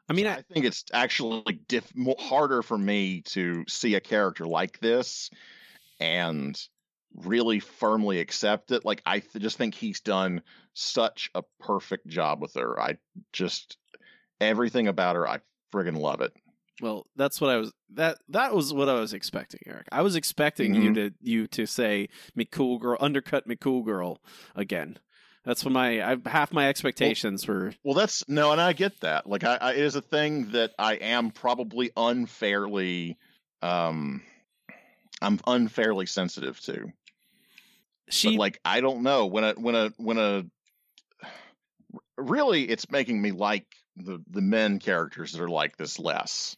I 0.10 0.14
mean, 0.14 0.28
I, 0.28 0.38
I 0.38 0.42
think 0.42 0.66
it's 0.66 0.86
actually 0.92 1.44
like 1.46 1.68
diff- 1.68 1.94
harder 2.20 2.62
for 2.64 2.78
me 2.78 3.22
to 3.28 3.64
see 3.68 3.96
a 3.96 4.02
character 4.02 4.46
like 4.46 4.80
this 4.80 5.30
and 6.00 6.60
really 7.16 7.60
firmly 7.60 8.20
accept 8.20 8.72
it. 8.72 8.84
Like 8.84 9.02
i 9.06 9.20
th- 9.20 9.42
just 9.44 9.58
think 9.58 9.76
he's 9.76 10.00
done 10.00 10.42
such 10.74 11.30
a 11.36 11.44
perfect 11.60 12.08
job 12.08 12.42
with 12.42 12.56
her. 12.56 12.80
I 12.80 12.98
just 13.32 13.78
everything 14.40 14.88
about 14.88 15.16
her 15.16 15.28
i 15.28 15.40
friggin 15.72 15.96
love 15.96 16.20
it 16.20 16.34
well, 16.82 17.06
that's 17.16 17.40
what 17.40 17.50
I 17.52 17.58
was 17.58 17.72
that 17.94 18.18
that 18.30 18.54
was 18.56 18.74
what 18.74 18.90
I 18.90 18.96
was 19.00 19.14
expecting, 19.14 19.62
Eric. 19.66 19.88
I 19.92 20.02
was 20.02 20.16
expecting 20.16 20.74
you 20.74 20.92
Mhm. 20.92 20.96
to 20.96 21.14
you 21.22 21.48
to 21.48 21.66
say 21.66 22.10
McCool 22.38 22.80
girl 22.80 22.98
undercut 23.00 23.48
McCool 23.48 23.86
girl 23.86 24.20
again. 24.56 24.98
That's 25.44 25.64
what 25.66 25.74
my 25.74 26.02
I, 26.14 26.18
half 26.28 26.54
my 26.54 26.68
expectations 26.70 27.48
were. 27.48 27.74
Well, 27.84 27.96
that's 27.96 28.28
no, 28.28 28.52
and 28.52 28.62
I 28.62 28.74
get 28.74 29.00
that. 29.02 29.28
Like, 29.28 29.44
I, 29.44 29.56
I 29.56 29.72
it 29.74 29.80
is 29.80 29.96
a 29.96 30.02
thing 30.02 30.52
that 30.52 30.72
I 30.78 30.96
am 30.96 31.32
probably 31.32 31.92
unfairly, 31.98 33.18
um, 33.62 34.22
I'm 35.22 35.40
unfairly 35.48 36.06
sensitive 36.06 36.60
to. 36.62 36.92
She 38.10 38.30
but 38.36 38.40
like, 38.40 38.60
I 38.66 38.82
don't 38.82 39.04
know 39.04 39.26
when 39.28 39.44
a 39.44 39.54
when 39.54 39.74
a 39.76 39.90
when 39.98 40.18
a 40.18 40.44
really, 42.18 42.64
it's 42.64 42.90
making 42.92 43.22
me 43.22 43.32
like 43.32 43.66
the 43.96 44.24
the 44.30 44.42
men 44.42 44.80
characters 44.80 45.34
that 45.34 45.42
are 45.42 45.50
like 45.50 45.78
this 45.78 46.00
less. 46.00 46.56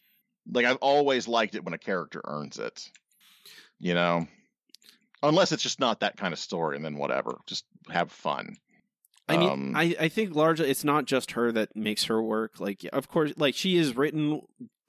Like, 0.50 0.66
I've 0.66 0.76
always 0.76 1.26
liked 1.28 1.54
it 1.54 1.64
when 1.64 1.74
a 1.74 1.78
character 1.78 2.20
earns 2.24 2.58
it. 2.58 2.90
You 3.80 3.94
know, 3.94 4.26
unless 5.22 5.52
it's 5.52 5.62
just 5.62 5.80
not 5.80 6.00
that 6.00 6.16
kind 6.16 6.32
of 6.32 6.38
story, 6.38 6.76
and 6.76 6.84
then 6.84 6.96
whatever, 6.96 7.38
just 7.46 7.64
have 7.90 8.10
fun. 8.12 8.56
I 9.28 9.36
mean, 9.38 9.50
Um, 9.50 9.72
I, 9.74 9.96
I 9.98 10.08
think 10.08 10.34
largely 10.34 10.68
it's 10.70 10.84
not 10.84 11.06
just 11.06 11.32
her 11.32 11.50
that 11.52 11.74
makes 11.74 12.04
her 12.04 12.22
work. 12.22 12.60
Like, 12.60 12.84
of 12.92 13.08
course, 13.08 13.32
like 13.36 13.54
she 13.54 13.76
is 13.76 13.96
written. 13.96 14.42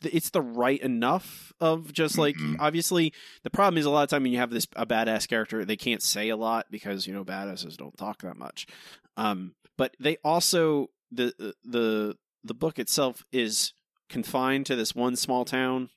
It's 0.03 0.29
the 0.29 0.41
right 0.41 0.79
enough 0.81 1.53
of 1.61 1.93
just 1.93 2.17
like 2.17 2.35
Mhm. 2.35 2.57
obviously 2.59 3.13
the 3.43 3.49
problem 3.49 3.77
is 3.77 3.85
a 3.85 3.89
lot 3.89 4.03
of 4.03 4.09
time 4.09 4.23
when 4.23 4.33
you 4.33 4.39
have 4.39 4.49
this 4.51 4.67
a 4.75 4.85
badass 4.85 5.25
character 5.25 5.63
they 5.63 5.77
can't 5.77 6.03
say 6.03 6.27
a 6.27 6.35
lot 6.35 6.65
because 6.69 7.07
you 7.07 7.13
know 7.13 7.23
badasses 7.23 7.77
don't 7.77 7.97
talk 7.97 8.21
that 8.23 8.35
much. 8.35 8.67
Um, 9.15 9.55
but 9.77 9.95
they 10.01 10.17
also 10.17 10.89
the 11.11 11.33
the 11.63 12.17
the 12.43 12.53
book 12.53 12.77
itself 12.77 13.25
is 13.31 13.73
confined 14.09 14.65
to 14.65 14.75
this 14.75 14.93
one 14.95 15.15
small 15.15 15.45
town 15.45 15.89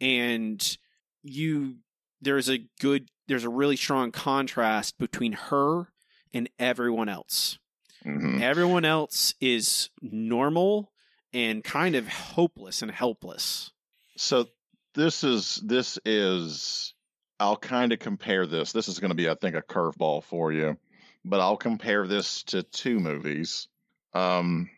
and 0.00 0.78
you 1.22 1.76
there's 2.20 2.48
a 2.48 2.58
good 2.80 3.08
there's 3.26 3.44
a 3.44 3.48
really 3.48 3.76
strong 3.76 4.10
contrast 4.10 4.98
between 4.98 5.32
her 5.32 5.88
and 6.32 6.48
everyone 6.58 7.08
else. 7.08 7.58
Mhm. 8.04 8.40
Everyone 8.40 8.84
else 8.84 9.34
is 9.40 9.90
normal 10.00 10.92
and 11.32 11.62
kind 11.62 11.94
of 11.94 12.08
hopeless 12.08 12.80
and 12.80 12.90
helpless. 12.90 13.72
So 14.16 14.48
this 14.94 15.24
is 15.24 15.56
this 15.64 15.98
is 16.04 16.94
I'll 17.40 17.56
kind 17.56 17.92
of 17.92 17.98
compare 17.98 18.46
this. 18.46 18.72
This 18.72 18.88
is 18.88 18.98
going 18.98 19.10
to 19.10 19.14
be 19.16 19.28
I 19.28 19.34
think 19.34 19.54
a 19.56 19.62
curveball 19.62 20.24
for 20.24 20.52
you, 20.52 20.76
but 21.24 21.40
I'll 21.40 21.56
compare 21.56 22.06
this 22.06 22.42
to 22.44 22.62
two 22.62 22.98
movies. 22.98 23.68
Um 24.14 24.70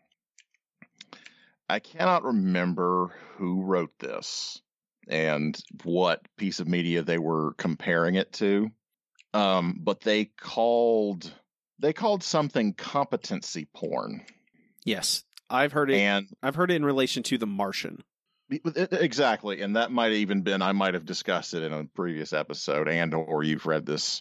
I 1.71 1.79
cannot 1.79 2.25
remember 2.25 3.15
who 3.37 3.63
wrote 3.63 3.93
this 3.99 4.61
and 5.09 5.59
what 5.85 6.21
piece 6.37 6.61
of 6.61 6.69
media 6.69 7.03
they 7.03 7.19
were 7.19 7.55
comparing 7.55 8.17
it 8.17 8.33
to. 8.35 8.71
Um 9.33 9.79
but 9.81 10.01
they 10.01 10.25
called 10.27 11.33
they 11.79 11.93
called 11.93 12.23
something 12.23 12.75
competency 12.75 13.69
porn. 13.75 14.23
Yes, 14.85 15.25
I've 15.49 15.73
heard 15.73 15.91
it. 15.91 15.99
And 15.99 16.27
I've 16.43 16.57
heard 16.57 16.71
it 16.71 16.75
in 16.75 16.85
relation 16.85 17.23
to 17.25 17.39
The 17.39 17.47
Martian. 17.47 18.03
Be- 18.49 18.61
but 18.63 18.77
it- 18.77 18.93
Exactly, 18.93 19.63
and 19.63 19.77
that 19.77 19.93
might 19.93 20.07
have 20.07 20.15
even 20.15 20.43
been 20.43 20.63
I 20.63 20.73
might 20.73 20.95
have 20.95 21.07
discussed 21.07 21.55
it 21.55 21.63
in 21.63 21.73
a 21.73 21.85
previous 21.85 22.33
episode, 22.33 22.89
and 22.89 23.15
or 23.15 23.45
you've 23.45 23.67
read 23.67 23.87
this. 23.87 24.21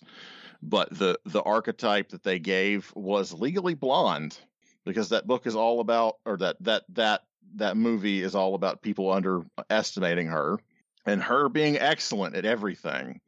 But 0.62 0.90
the 0.92 1.20
the 1.26 1.42
archetype 1.42 2.10
that 2.10 2.24
they 2.24 2.38
gave 2.38 2.92
was 2.96 3.34
Legally 3.34 3.74
Blonde, 3.74 4.38
because 4.86 5.10
that 5.10 5.26
book 5.26 5.48
is 5.48 5.56
all 5.56 5.80
about, 5.80 6.16
or 6.26 6.38
that 6.38 6.58
that 6.62 6.84
that 6.90 7.22
that 7.56 7.78
movie 7.78 8.22
is 8.22 8.36
all 8.36 8.56
about 8.56 8.82
people 8.82 9.12
underestimating 9.12 10.28
her, 10.28 10.60
and 11.06 11.22
her 11.24 11.50
being 11.50 11.78
excellent 11.78 12.36
at 12.36 12.46
everything, 12.46 13.22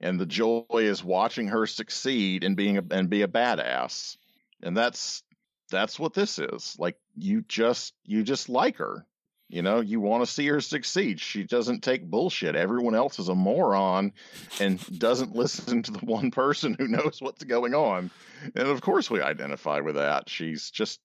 and 0.00 0.18
the 0.20 0.26
joy 0.26 0.64
is 0.72 1.02
watching 1.02 1.48
her 1.48 1.66
succeed 1.66 2.44
and 2.44 2.56
being 2.56 2.78
a, 2.78 2.84
and 2.90 3.10
be 3.10 3.22
a 3.22 3.28
badass, 3.28 4.16
and 4.62 4.76
that's 4.76 5.22
that's 5.70 5.98
what 5.98 6.14
this 6.14 6.38
is. 6.38 6.76
Like 6.78 6.96
you 7.16 7.42
just 7.48 7.94
you 8.04 8.22
just 8.22 8.48
like 8.48 8.76
her. 8.76 9.06
You 9.48 9.60
know, 9.60 9.80
you 9.80 10.00
want 10.00 10.24
to 10.24 10.30
see 10.30 10.46
her 10.46 10.60
succeed. 10.60 11.20
She 11.20 11.44
doesn't 11.44 11.82
take 11.82 12.10
bullshit. 12.10 12.56
Everyone 12.56 12.94
else 12.94 13.18
is 13.18 13.28
a 13.28 13.34
moron 13.34 14.12
and 14.58 14.98
doesn't 14.98 15.36
listen 15.36 15.82
to 15.82 15.92
the 15.92 15.98
one 15.98 16.30
person 16.30 16.74
who 16.78 16.88
knows 16.88 17.18
what's 17.20 17.44
going 17.44 17.74
on. 17.74 18.10
And 18.56 18.68
of 18.68 18.80
course, 18.80 19.10
we 19.10 19.20
identify 19.20 19.80
with 19.80 19.96
that. 19.96 20.30
She's 20.30 20.70
just, 20.70 20.98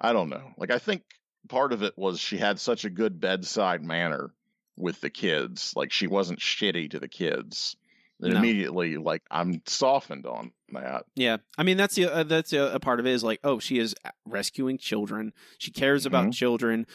I 0.00 0.14
don't 0.14 0.30
know. 0.30 0.52
Like, 0.56 0.70
I 0.70 0.78
think 0.78 1.02
part 1.48 1.72
of 1.72 1.82
it 1.82 1.94
was 1.96 2.20
she 2.20 2.36
had 2.38 2.58
such 2.58 2.84
a 2.84 2.90
good 2.90 3.20
bedside 3.20 3.82
manner 3.82 4.30
with 4.76 5.00
the 5.00 5.10
kids. 5.10 5.72
Like, 5.76 5.92
she 5.92 6.06
wasn't 6.06 6.40
shitty 6.40 6.90
to 6.90 6.98
the 7.00 7.08
kids. 7.08 7.76
And 8.20 8.32
No. 8.32 8.38
immediately, 8.38 8.96
like, 8.96 9.22
I'm 9.30 9.60
softened 9.66 10.24
on 10.26 10.52
that. 10.72 11.04
Yeah, 11.14 11.38
I 11.58 11.62
mean 11.64 11.76
that's 11.76 11.94
the 11.96 12.06
uh, 12.06 12.22
that's 12.22 12.52
a, 12.52 12.74
a 12.74 12.80
part 12.80 13.00
of 13.00 13.06
it 13.06 13.12
is 13.12 13.22
like 13.24 13.40
oh 13.44 13.58
she 13.58 13.78
is 13.78 13.94
rescuing 14.24 14.78
children. 14.78 15.32
She 15.58 15.70
cares 15.72 16.06
about 16.06 16.26
Mhm. 16.28 16.32
children. 16.32 16.86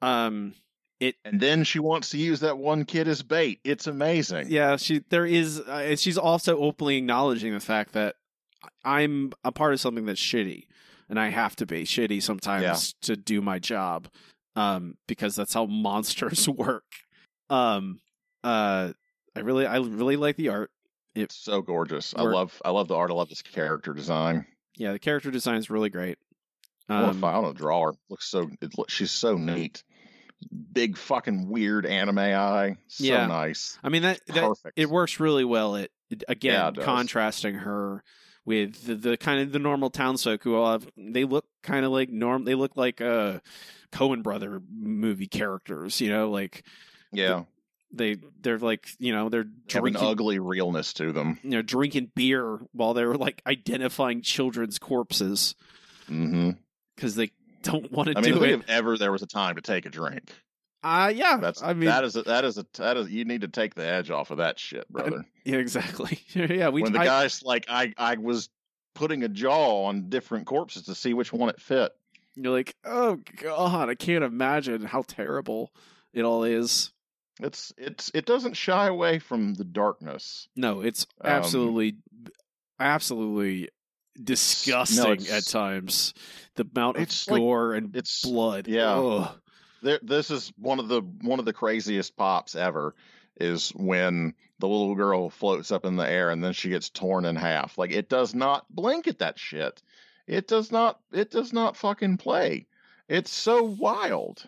Um, 0.00 0.54
And 1.00 1.40
then 1.40 1.64
she 1.64 1.78
wants 1.78 2.10
to 2.10 2.18
use 2.18 2.40
that 2.40 2.58
one 2.58 2.84
kid 2.84 3.06
as 3.08 3.22
bait. 3.22 3.60
It's 3.64 3.86
amazing. 3.86 4.50
yeah, 4.50 4.76
she 4.76 5.00
there 5.10 5.26
is. 5.26 5.60
Uh, 5.60 5.84
and 5.90 5.98
she's 5.98 6.18
also 6.18 6.58
openly 6.58 6.96
acknowledging 6.96 7.52
the 7.52 7.60
fact 7.60 7.92
that 7.92 8.16
I'm 8.84 9.32
a 9.44 9.52
part 9.52 9.72
of 9.74 9.80
something 9.80 10.06
that's 10.06 10.20
shitty, 10.20 10.66
and 11.12 11.20
I 11.20 11.28
have 11.28 11.54
to 11.56 11.66
be 11.66 11.84
shitty 11.84 12.22
sometimes 12.22 12.62
Yeah. 12.62 12.74
to 13.14 13.16
do 13.20 13.42
my 13.42 13.58
job. 13.58 14.08
Um, 14.56 14.96
because 15.06 15.36
that's 15.36 15.52
how 15.52 15.66
monsters 15.66 16.48
work. 16.48 16.84
Um, 17.50 18.00
uh, 18.42 18.92
I 19.36 19.40
really 19.40 19.66
I 19.66 19.76
really 19.76 20.16
like 20.16 20.36
the 20.36 20.48
art. 20.48 20.70
It's 21.14 21.36
so 21.36 21.60
gorgeous. 21.60 22.14
I 22.16 22.22
love 22.22 22.60
I 22.64 22.70
love 22.70 22.88
the 22.88 22.94
art. 22.94 23.10
I 23.10 23.14
love 23.14 23.28
this 23.28 23.42
character 23.42 23.92
design. 23.92 24.46
Yeah, 24.76 24.92
the 24.92 24.98
character 24.98 25.30
design 25.30 25.56
is 25.56 25.68
really 25.68 25.90
great. 25.90 26.16
Um, 26.88 27.14
to 27.14 27.20
find 27.20 27.46
a 27.46 27.52
drawer. 27.52 27.94
Looks 28.08 28.26
so. 28.26 28.48
It 28.62 28.76
look, 28.78 28.88
she's 28.90 29.10
so 29.10 29.36
neat. 29.36 29.84
Big 30.72 30.96
fucking 30.96 31.48
weird 31.48 31.84
anime 31.84 32.18
eye. 32.18 32.76
So 32.88 33.04
Yeah. 33.04 33.26
nice. 33.26 33.78
I 33.84 33.90
mean 33.90 34.02
that, 34.02 34.20
that 34.28 34.34
Perfect. 34.48 34.78
it 34.78 34.88
works 34.88 35.20
really 35.20 35.44
well 35.44 35.76
at 35.76 35.90
again 36.26 36.54
Yeah, 36.54 36.68
it 36.68 36.84
contrasting 36.84 37.54
her 37.56 38.02
with 38.44 38.86
the, 38.86 38.94
the 38.94 39.16
kind 39.16 39.40
of 39.40 39.52
the 39.52 39.58
normal 39.58 39.90
townsfolk 39.90 40.42
who 40.42 40.56
all 40.56 40.72
have 40.72 40.88
they 40.96 41.24
look 41.24 41.46
kind 41.62 41.84
of 41.84 41.92
like 41.92 42.08
norm 42.10 42.44
they 42.44 42.54
look 42.54 42.76
like 42.76 43.00
uh 43.00 43.38
Coen 43.92 44.22
brother 44.22 44.60
movie 44.70 45.26
characters 45.28 46.00
you 46.00 46.10
know 46.10 46.30
like 46.30 46.64
yeah, 47.12 47.44
they 47.92 48.16
they're 48.40 48.58
like 48.58 48.88
you 48.98 49.12
know 49.12 49.28
they're 49.28 49.42
have 49.42 49.84
an 49.84 49.92
drinking 49.92 50.02
ugly 50.02 50.38
realness 50.38 50.94
to 50.94 51.12
them. 51.12 51.38
you 51.42 51.50
know 51.50 51.62
drinking 51.62 52.10
beer 52.14 52.58
while 52.72 52.94
they're 52.94 53.14
like 53.14 53.42
identifying 53.46 54.22
children's 54.22 54.78
corpses 54.78 55.54
because 56.08 57.14
they 57.16 57.32
don't 57.62 57.92
want 57.92 58.08
to 58.08 58.14
do. 58.14 58.18
I 58.18 58.22
mean, 58.22 58.34
do 58.34 58.44
if 58.44 58.50
it 58.50 58.54
if 58.60 58.70
ever 58.70 58.98
there 58.98 59.12
was 59.12 59.22
a 59.22 59.26
time 59.26 59.56
to 59.56 59.60
take 59.60 59.86
a 59.86 59.90
drink, 59.90 60.32
uh 60.82 61.12
yeah 61.14 61.36
that's 61.36 61.62
I 61.62 61.74
mean 61.74 61.88
that 61.88 62.04
is 62.04 62.16
a, 62.16 62.22
that 62.22 62.44
is 62.44 62.58
a 62.58 62.66
that 62.78 62.96
is 62.96 63.08
you 63.10 63.24
need 63.24 63.42
to 63.42 63.48
take 63.48 63.74
the 63.74 63.86
edge 63.86 64.10
off 64.10 64.30
of 64.30 64.38
that 64.38 64.58
shit, 64.58 64.88
brother. 64.92 65.24
yeah 65.44 65.56
exactly 65.56 66.18
yeah 66.34 66.68
we 66.70 66.82
when 66.82 66.92
the 66.92 67.00
I- 67.00 67.04
guy's 67.06 67.42
like, 67.42 67.66
I 67.68 67.92
I 67.96 68.16
was 68.16 68.48
putting 68.94 69.22
a 69.22 69.28
jaw 69.28 69.84
on 69.86 70.08
different 70.10 70.46
corpses 70.46 70.82
to 70.84 70.94
see 70.94 71.14
which 71.14 71.32
one 71.32 71.48
it 71.48 71.60
fit. 71.60 71.92
You're 72.34 72.52
like, 72.52 72.74
oh 72.84 73.18
god, 73.42 73.88
I 73.90 73.94
can't 73.94 74.24
imagine 74.24 74.82
how 74.82 75.02
terrible 75.06 75.70
it 76.14 76.22
all 76.22 76.44
is. 76.44 76.92
It's 77.40 77.72
it's 77.78 78.10
it 78.14 78.26
doesn't 78.26 78.54
shy 78.56 78.86
away 78.88 79.18
from 79.18 79.54
the 79.54 79.64
darkness. 79.64 80.48
No, 80.56 80.80
it's 80.82 81.06
Um, 81.22 81.30
absolutely, 81.30 81.96
absolutely 82.80 83.68
disgusting 84.22 85.12
it's- 85.22 85.30
at 85.32 85.46
times. 85.50 86.14
The 86.56 86.66
amount 86.74 86.96
of 86.98 87.02
It's 87.04 87.28
like- 87.30 87.38
gore 87.40 87.72
and 87.74 87.96
It's 87.96 88.22
blood. 88.22 88.68
yeah. 88.68 88.94
Ugh. 88.94 89.40
There, 89.82 89.98
this 90.02 90.30
is 90.30 90.52
one 90.56 90.78
of 90.78 90.88
the 90.88 91.02
one 91.22 91.38
of 91.38 91.44
the 91.44 91.52
craziest 91.52 92.16
pops 92.16 92.54
ever 92.54 92.94
is 93.40 93.70
when 93.70 94.34
the 94.58 94.68
little 94.68 94.94
girl 94.94 95.28
floats 95.28 95.72
up 95.72 95.84
in 95.84 95.96
the 95.96 96.08
air 96.08 96.30
and 96.30 96.42
then 96.42 96.52
she 96.52 96.68
gets 96.68 96.88
torn 96.88 97.24
in 97.24 97.36
half. 97.36 97.76
Like 97.78 97.90
it 97.90 98.08
does 98.08 98.34
not 98.34 98.64
blink 98.70 99.08
at 99.08 99.18
that 99.18 99.38
shit. 99.38 99.82
It 100.26 100.46
does 100.46 100.70
not 100.70 101.00
it 101.12 101.30
does 101.30 101.52
not 101.52 101.76
fucking 101.76 102.18
play. 102.18 102.66
It's 103.08 103.30
so 103.30 103.64
wild. 103.64 104.46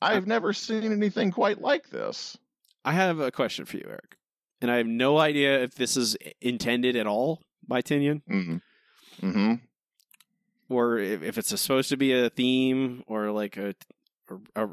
I've 0.00 0.26
never 0.26 0.52
seen 0.52 0.92
anything 0.92 1.32
quite 1.32 1.60
like 1.60 1.90
this. 1.90 2.38
I 2.84 2.92
have 2.92 3.18
a 3.18 3.32
question 3.32 3.64
for 3.64 3.76
you, 3.76 3.84
Eric, 3.86 4.16
and 4.60 4.70
I 4.70 4.76
have 4.76 4.86
no 4.86 5.18
idea 5.18 5.62
if 5.62 5.74
this 5.74 5.96
is 5.96 6.16
intended 6.40 6.94
at 6.94 7.06
all 7.06 7.42
by 7.66 7.82
Tynion 7.82 8.22
mm-hmm. 8.30 9.26
Mm-hmm. 9.26 9.54
or 10.68 10.98
if, 10.98 11.22
if 11.22 11.36
it's 11.36 11.60
supposed 11.60 11.88
to 11.90 11.96
be 11.96 12.12
a 12.12 12.30
theme 12.30 13.02
or 13.08 13.32
like 13.32 13.56
a, 13.56 13.74
a, 14.56 14.64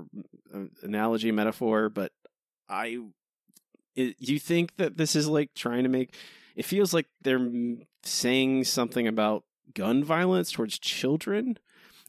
a- 0.54 0.68
analogy 0.84 1.32
metaphor 1.32 1.90
but 1.90 2.12
i 2.70 2.98
it, 3.96 4.16
you 4.20 4.40
think 4.40 4.76
that 4.78 4.98
this 4.98 5.16
is 5.16 5.28
like 5.28 5.54
trying 5.56 5.84
to 5.84 5.90
make 5.90 6.14
it 6.56 6.66
feels 6.66 6.94
like 6.94 7.08
they're 7.22 7.50
saying 8.04 8.64
something 8.66 9.08
about 9.08 9.44
gun 9.74 10.04
violence 10.04 10.52
towards 10.52 10.80
children? 10.80 11.58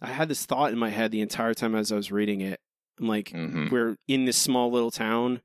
I 0.00 0.08
had 0.08 0.28
this 0.28 0.44
thought 0.46 0.72
in 0.72 0.78
my 0.78 0.90
head 0.90 1.10
the 1.10 1.20
entire 1.20 1.54
time 1.54 1.74
as 1.74 1.90
i 1.90 1.96
was 1.96 2.12
reading 2.12 2.40
it 2.40 2.60
i'm 3.00 3.08
like 3.08 3.30
Mm-hmm. 3.30 3.68
we're 3.72 3.96
in 4.08 4.24
this 4.24 4.36
small 4.36 4.70
little 4.70 4.90
town 4.90 5.40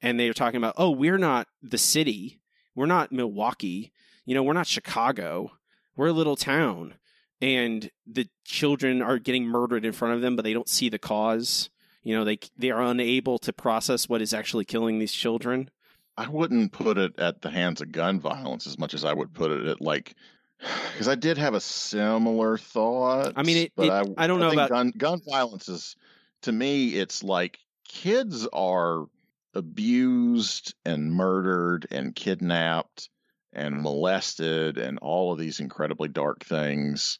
and 0.00 0.18
they're 0.18 0.32
talking 0.34 0.58
about 0.58 0.74
oh 0.76 0.90
we're 0.90 1.18
not 1.18 1.46
the 1.62 1.78
city. 1.78 2.40
We're 2.74 2.86
not 2.86 3.12
milwaukee. 3.12 3.92
You 4.24 4.34
know 4.34 4.42
we're 4.42 4.52
not 4.54 4.66
chicago. 4.66 5.52
We're 5.94 6.08
a 6.08 6.12
little 6.12 6.36
town 6.36 6.94
and 7.42 7.90
the 8.06 8.28
children 8.44 9.02
are 9.02 9.18
getting 9.18 9.44
murdered 9.44 9.84
in 9.84 9.92
front 9.92 10.14
of 10.14 10.20
them 10.22 10.36
but 10.36 10.42
they 10.42 10.52
don't 10.54 10.68
see 10.68 10.88
the 10.88 10.98
cause 10.98 11.68
you 12.02 12.14
know 12.14 12.24
they 12.24 12.38
they 12.56 12.70
are 12.70 12.80
unable 12.82 13.38
to 13.38 13.52
process 13.52 14.08
what 14.08 14.22
is 14.22 14.32
actually 14.32 14.64
killing 14.64 14.98
these 14.98 15.12
children 15.12 15.68
I 16.16 16.28
wouldn't 16.28 16.72
put 16.72 16.98
it 16.98 17.18
at 17.18 17.40
the 17.40 17.50
hands 17.50 17.80
of 17.80 17.90
gun 17.90 18.20
violence 18.20 18.66
as 18.66 18.78
much 18.78 18.92
as 18.94 19.02
I 19.04 19.12
would 19.14 19.32
put 19.34 19.50
it 19.50 19.66
at 19.66 19.80
like 19.80 20.14
because 20.92 21.08
I 21.08 21.14
did 21.14 21.38
have 21.38 21.54
a 21.54 21.60
similar 21.60 22.58
thought. 22.58 23.32
I 23.34 23.42
mean, 23.42 23.56
it- 23.56 23.72
but 23.74 23.86
it- 23.86 24.14
I, 24.18 24.24
I 24.24 24.26
don't 24.26 24.38
know 24.38 24.52
about- 24.52 24.68
gun 24.68 24.92
gun 24.96 25.20
violence 25.28 25.68
is 25.68 25.96
to 26.42 26.52
me. 26.52 26.90
It's 26.90 27.22
like 27.24 27.58
kids 27.88 28.46
are 28.52 29.06
abused 29.54 30.74
and 30.84 31.12
murdered 31.12 31.86
and 31.90 32.14
kidnapped 32.14 33.08
and 33.52 33.82
molested 33.82 34.76
and 34.78 34.98
all 35.00 35.32
of 35.32 35.38
these 35.38 35.60
incredibly 35.60 36.08
dark 36.08 36.44
things. 36.44 37.18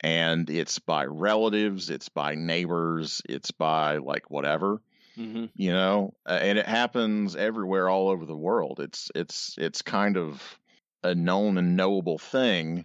And 0.00 0.48
it's 0.50 0.78
by 0.78 1.06
relatives, 1.06 1.90
it's 1.90 2.08
by 2.08 2.34
neighbors, 2.34 3.22
it's 3.28 3.50
by 3.50 3.96
like 3.98 4.30
whatever 4.30 4.80
mm-hmm. 5.18 5.46
you 5.54 5.72
know 5.72 6.12
uh, 6.26 6.38
and 6.42 6.58
it 6.58 6.66
happens 6.66 7.34
everywhere 7.34 7.88
all 7.88 8.10
over 8.10 8.26
the 8.26 8.36
world 8.36 8.80
it's 8.80 9.10
it's 9.14 9.54
it's 9.56 9.80
kind 9.80 10.18
of 10.18 10.58
a 11.02 11.14
known 11.14 11.56
and 11.56 11.74
knowable 11.74 12.18
thing 12.18 12.84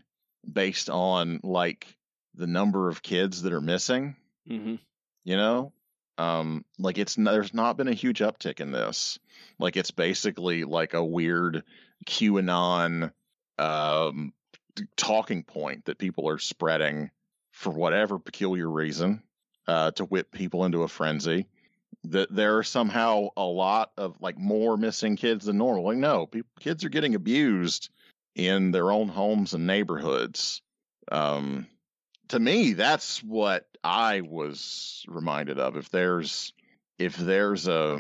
based 0.49 0.89
on 0.89 1.41
like 1.43 1.85
the 2.35 2.47
number 2.47 2.87
of 2.87 3.03
kids 3.03 3.41
that 3.41 3.51
are 3.51 3.59
missing 3.59 4.15
Mm-hmm. 4.49 4.75
You 5.23 5.37
know, 5.37 5.73
um, 6.17 6.65
like 6.79 6.97
it's 6.97 7.15
there's 7.15 7.53
not 7.53 7.77
been 7.77 7.87
a 7.87 7.93
huge 7.93 8.19
uptick 8.19 8.59
in 8.59 8.71
this. 8.71 9.19
Like 9.59 9.77
it's 9.77 9.91
basically 9.91 10.63
like 10.63 10.93
a 10.93 11.03
weird 11.03 11.63
QAnon 12.07 13.11
um, 13.59 14.33
talking 14.95 15.43
point 15.43 15.85
that 15.85 15.97
people 15.97 16.27
are 16.29 16.39
spreading 16.39 17.11
for 17.51 17.71
whatever 17.71 18.19
peculiar 18.19 18.69
reason 18.69 19.23
uh, 19.67 19.91
to 19.91 20.05
whip 20.05 20.31
people 20.31 20.65
into 20.65 20.83
a 20.83 20.87
frenzy. 20.87 21.47
That 22.05 22.33
there 22.33 22.57
are 22.57 22.63
somehow 22.63 23.29
a 23.37 23.43
lot 23.43 23.91
of 23.97 24.15
like 24.21 24.37
more 24.37 24.77
missing 24.77 25.17
kids 25.17 25.45
than 25.45 25.57
normal. 25.57 25.83
Like 25.83 25.97
no, 25.97 26.25
peop 26.25 26.47
kids 26.59 26.83
are 26.83 26.89
getting 26.89 27.15
abused 27.15 27.89
in 28.35 28.71
their 28.71 28.91
own 28.91 29.07
homes 29.07 29.53
and 29.53 29.67
neighborhoods. 29.67 30.61
Um, 31.11 31.67
to 32.29 32.39
me, 32.39 32.73
that's 32.73 33.21
what 33.21 33.67
I 33.83 34.21
was 34.21 35.05
reminded 35.07 35.59
of. 35.59 35.75
If 35.75 35.89
there's 35.89 36.53
if 36.97 37.17
there's 37.17 37.67
a 37.67 37.99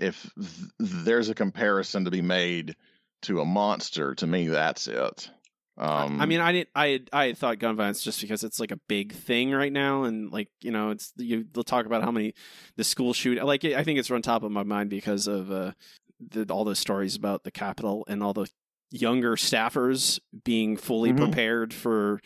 if 0.00 0.30
th- 0.34 0.70
there's 0.78 1.28
a 1.28 1.34
comparison 1.34 2.04
to 2.04 2.10
be 2.10 2.22
made 2.22 2.76
to 3.22 3.40
a 3.40 3.44
monster, 3.44 4.14
to 4.16 4.26
me 4.26 4.48
that's 4.48 4.86
it. 4.88 5.30
Um, 5.78 6.20
I 6.20 6.26
mean, 6.26 6.40
I 6.40 6.52
didn't. 6.52 6.68
I 6.74 7.00
I 7.12 7.28
had 7.28 7.38
thought 7.38 7.58
gun 7.58 7.76
violence 7.76 8.02
just 8.02 8.20
because 8.20 8.44
it's 8.44 8.60
like 8.60 8.72
a 8.72 8.80
big 8.88 9.12
thing 9.14 9.52
right 9.52 9.72
now, 9.72 10.04
and 10.04 10.30
like 10.30 10.48
you 10.60 10.70
know, 10.70 10.90
it's 10.90 11.12
you. 11.16 11.46
They'll 11.50 11.64
talk 11.64 11.86
about 11.86 12.04
how 12.04 12.10
many 12.10 12.34
the 12.76 12.84
school 12.84 13.14
shoot. 13.14 13.42
Like 13.42 13.64
I 13.64 13.82
think 13.82 13.98
it's 13.98 14.10
on 14.10 14.20
top 14.20 14.42
of 14.42 14.52
my 14.52 14.64
mind 14.64 14.90
because 14.90 15.26
of 15.26 15.50
uh, 15.50 15.72
the, 16.20 16.44
all 16.52 16.64
those 16.64 16.78
stories 16.78 17.16
about 17.16 17.44
the 17.44 17.50
Capitol 17.50 18.04
and 18.06 18.22
all 18.22 18.34
the 18.34 18.48
younger 18.90 19.36
staffers 19.36 20.20
being 20.44 20.76
fully 20.76 21.12
Mhm. 21.14 21.16
prepared 21.16 21.72
for 21.72 22.20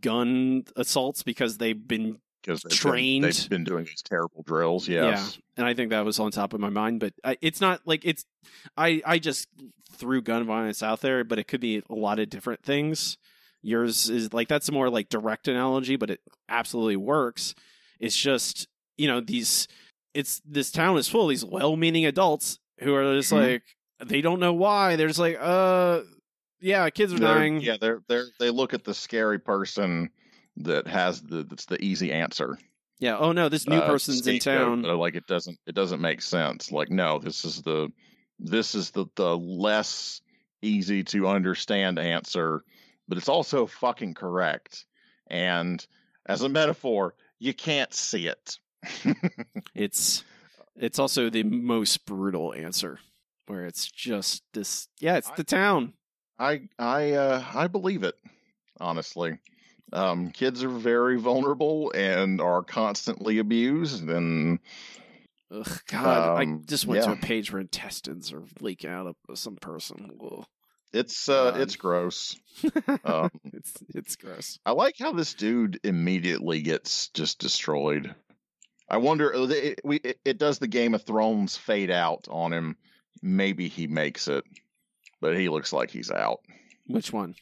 gun 0.00 0.64
assaults 0.76 1.22
because 1.24 1.58
they've 1.58 1.86
been 1.88 2.18
because 2.46 2.62
they've 2.62 2.72
trained. 2.72 3.22
Been, 3.22 3.30
they've 3.32 3.48
been 3.50 3.64
doing 3.64 3.84
these 3.84 4.02
terrible 4.02 4.42
drills. 4.42 4.86
Yes. 4.88 5.36
Yeah, 5.36 5.42
and 5.58 5.66
I 5.66 5.74
think 5.74 5.90
that 5.90 6.04
was 6.04 6.18
on 6.20 6.30
top 6.30 6.52
of 6.54 6.60
my 6.60 6.70
mind. 6.70 7.00
But 7.00 7.12
I, 7.24 7.36
it's 7.42 7.60
not 7.60 7.80
like 7.86 8.04
it's. 8.04 8.24
I 8.76 9.02
I 9.04 9.18
just 9.18 9.48
threw 9.92 10.22
gun 10.22 10.44
violence 10.44 10.82
out 10.82 11.00
there, 11.00 11.24
but 11.24 11.38
it 11.38 11.48
could 11.48 11.60
be 11.60 11.82
a 11.90 11.94
lot 11.94 12.18
of 12.18 12.30
different 12.30 12.62
things. 12.62 13.18
Yours 13.62 14.08
is 14.08 14.32
like 14.32 14.48
that's 14.48 14.68
a 14.68 14.72
more 14.72 14.88
like 14.88 15.08
direct 15.08 15.48
analogy, 15.48 15.96
but 15.96 16.10
it 16.10 16.20
absolutely 16.48 16.96
works. 16.96 17.54
It's 17.98 18.16
just 18.16 18.68
you 18.96 19.08
know 19.08 19.20
these. 19.20 19.66
It's 20.14 20.40
this 20.46 20.70
town 20.70 20.96
is 20.96 21.08
full 21.08 21.24
of 21.24 21.28
these 21.30 21.44
well-meaning 21.44 22.06
adults 22.06 22.58
who 22.80 22.94
are 22.94 23.14
just 23.16 23.32
Mhm. 23.32 23.52
like 23.52 23.62
they 24.08 24.20
don't 24.20 24.40
know 24.40 24.52
why. 24.54 24.96
They're 24.96 25.08
just 25.08 25.18
like, 25.18 25.36
uh, 25.40 26.00
yeah, 26.60 26.88
kids 26.90 27.12
are 27.12 27.18
They're- 27.18 27.34
dying. 27.34 27.60
Yeah, 27.60 27.76
they're 27.80 28.02
they're 28.08 28.26
they 28.38 28.50
look 28.50 28.72
at 28.72 28.84
the 28.84 28.94
scary 28.94 29.38
person 29.38 30.10
that 30.58 30.86
has 30.86 31.22
the 31.22 31.44
that's 31.44 31.66
the 31.66 31.82
easy 31.82 32.12
answer. 32.12 32.58
Yeah. 32.98 33.18
Oh 33.18 33.32
no, 33.32 33.48
this 33.48 33.68
new 33.68 33.76
uh, 33.76 33.86
person's 33.86 34.26
in 34.26 34.38
town. 34.38 34.82
but, 34.82 34.96
like 34.96 35.14
it 35.14 35.26
doesn't 35.26 35.58
it 35.66 35.74
doesn't 35.74 36.00
make 36.00 36.22
sense. 36.22 36.72
Like 36.72 36.90
no, 36.90 37.18
this 37.18 37.44
is 37.44 37.62
the 37.62 37.90
this 38.38 38.74
is 38.74 38.90
the 38.90 39.06
the 39.16 39.36
less 39.36 40.20
easy 40.62 41.04
to 41.04 41.28
understand 41.28 41.98
answer, 41.98 42.62
but 43.08 43.18
it's 43.18 43.28
also 43.28 43.66
fucking 43.66 44.14
correct. 44.14 44.86
And 45.28 45.84
as 46.26 46.42
a 46.42 46.48
metaphor, 46.48 47.14
you 47.38 47.52
can't 47.54 47.92
see 47.92 48.28
it. 48.28 48.58
It's 49.74 50.24
it's 50.74 50.98
also 50.98 51.28
the 51.30 51.42
most 51.42 52.06
brutal 52.06 52.54
answer, 52.54 52.98
where 53.46 53.66
it's 53.66 53.90
just 53.90 54.42
this. 54.52 54.88
Yeah, 55.00 55.16
it's 55.16 55.30
I- 55.30 55.34
the 55.36 55.44
town. 55.44 55.92
I 56.38 56.68
I 56.78 57.12
uh 57.12 57.44
I 57.54 57.66
believe 57.66 58.02
it, 58.02 58.14
honestly. 58.80 59.38
Um 59.92 60.30
kids 60.30 60.64
are 60.64 60.68
very 60.68 61.18
vulnerable 61.18 61.92
and 61.94 62.40
are 62.40 62.62
constantly 62.62 63.38
abused 63.38 64.08
and 64.08 64.58
Ugh, 65.50 65.80
God, 65.86 66.38
I 66.38 66.42
Um, 66.42 66.64
just 66.66 66.86
went 66.86 67.04
to 67.04 67.12
a 67.12 67.16
page 67.16 67.52
where 67.52 67.60
intestines 67.60 68.32
are 68.32 68.42
leaking 68.60 68.90
out 68.90 69.06
of 69.28 69.38
some 69.38 69.54
person. 69.56 70.10
Ugh. 70.20 70.44
it's 70.92 71.28
uh 71.28 71.52
God. 71.52 71.60
it's 71.60 71.76
gross. 71.76 72.36
Um 73.04 73.30
it's 73.52 73.74
it's 73.94 74.16
gross. 74.16 74.58
I 74.66 74.72
like 74.72 74.96
how 74.98 75.12
this 75.12 75.34
dude 75.34 75.78
immediately 75.84 76.62
gets 76.62 77.08
just 77.10 77.38
destroyed. 77.38 78.14
I 78.88 78.96
wonder 78.98 79.34
uh, 79.34 79.46
it, 79.48 79.80
we 79.84 79.96
it, 79.98 80.18
it 80.24 80.38
does 80.38 80.58
the 80.58 80.68
Game 80.68 80.94
of 80.94 81.02
Thrones 81.02 81.56
fade 81.56 81.90
out 81.90 82.26
on 82.30 82.52
him. 82.52 82.76
Maybe 83.22 83.68
he 83.68 83.86
makes 83.86 84.28
it, 84.28 84.44
but 85.20 85.36
he 85.36 85.48
looks 85.48 85.72
like 85.72 85.90
he's 85.90 86.10
out. 86.10 86.40
Which 86.86 87.12
one? 87.12 87.34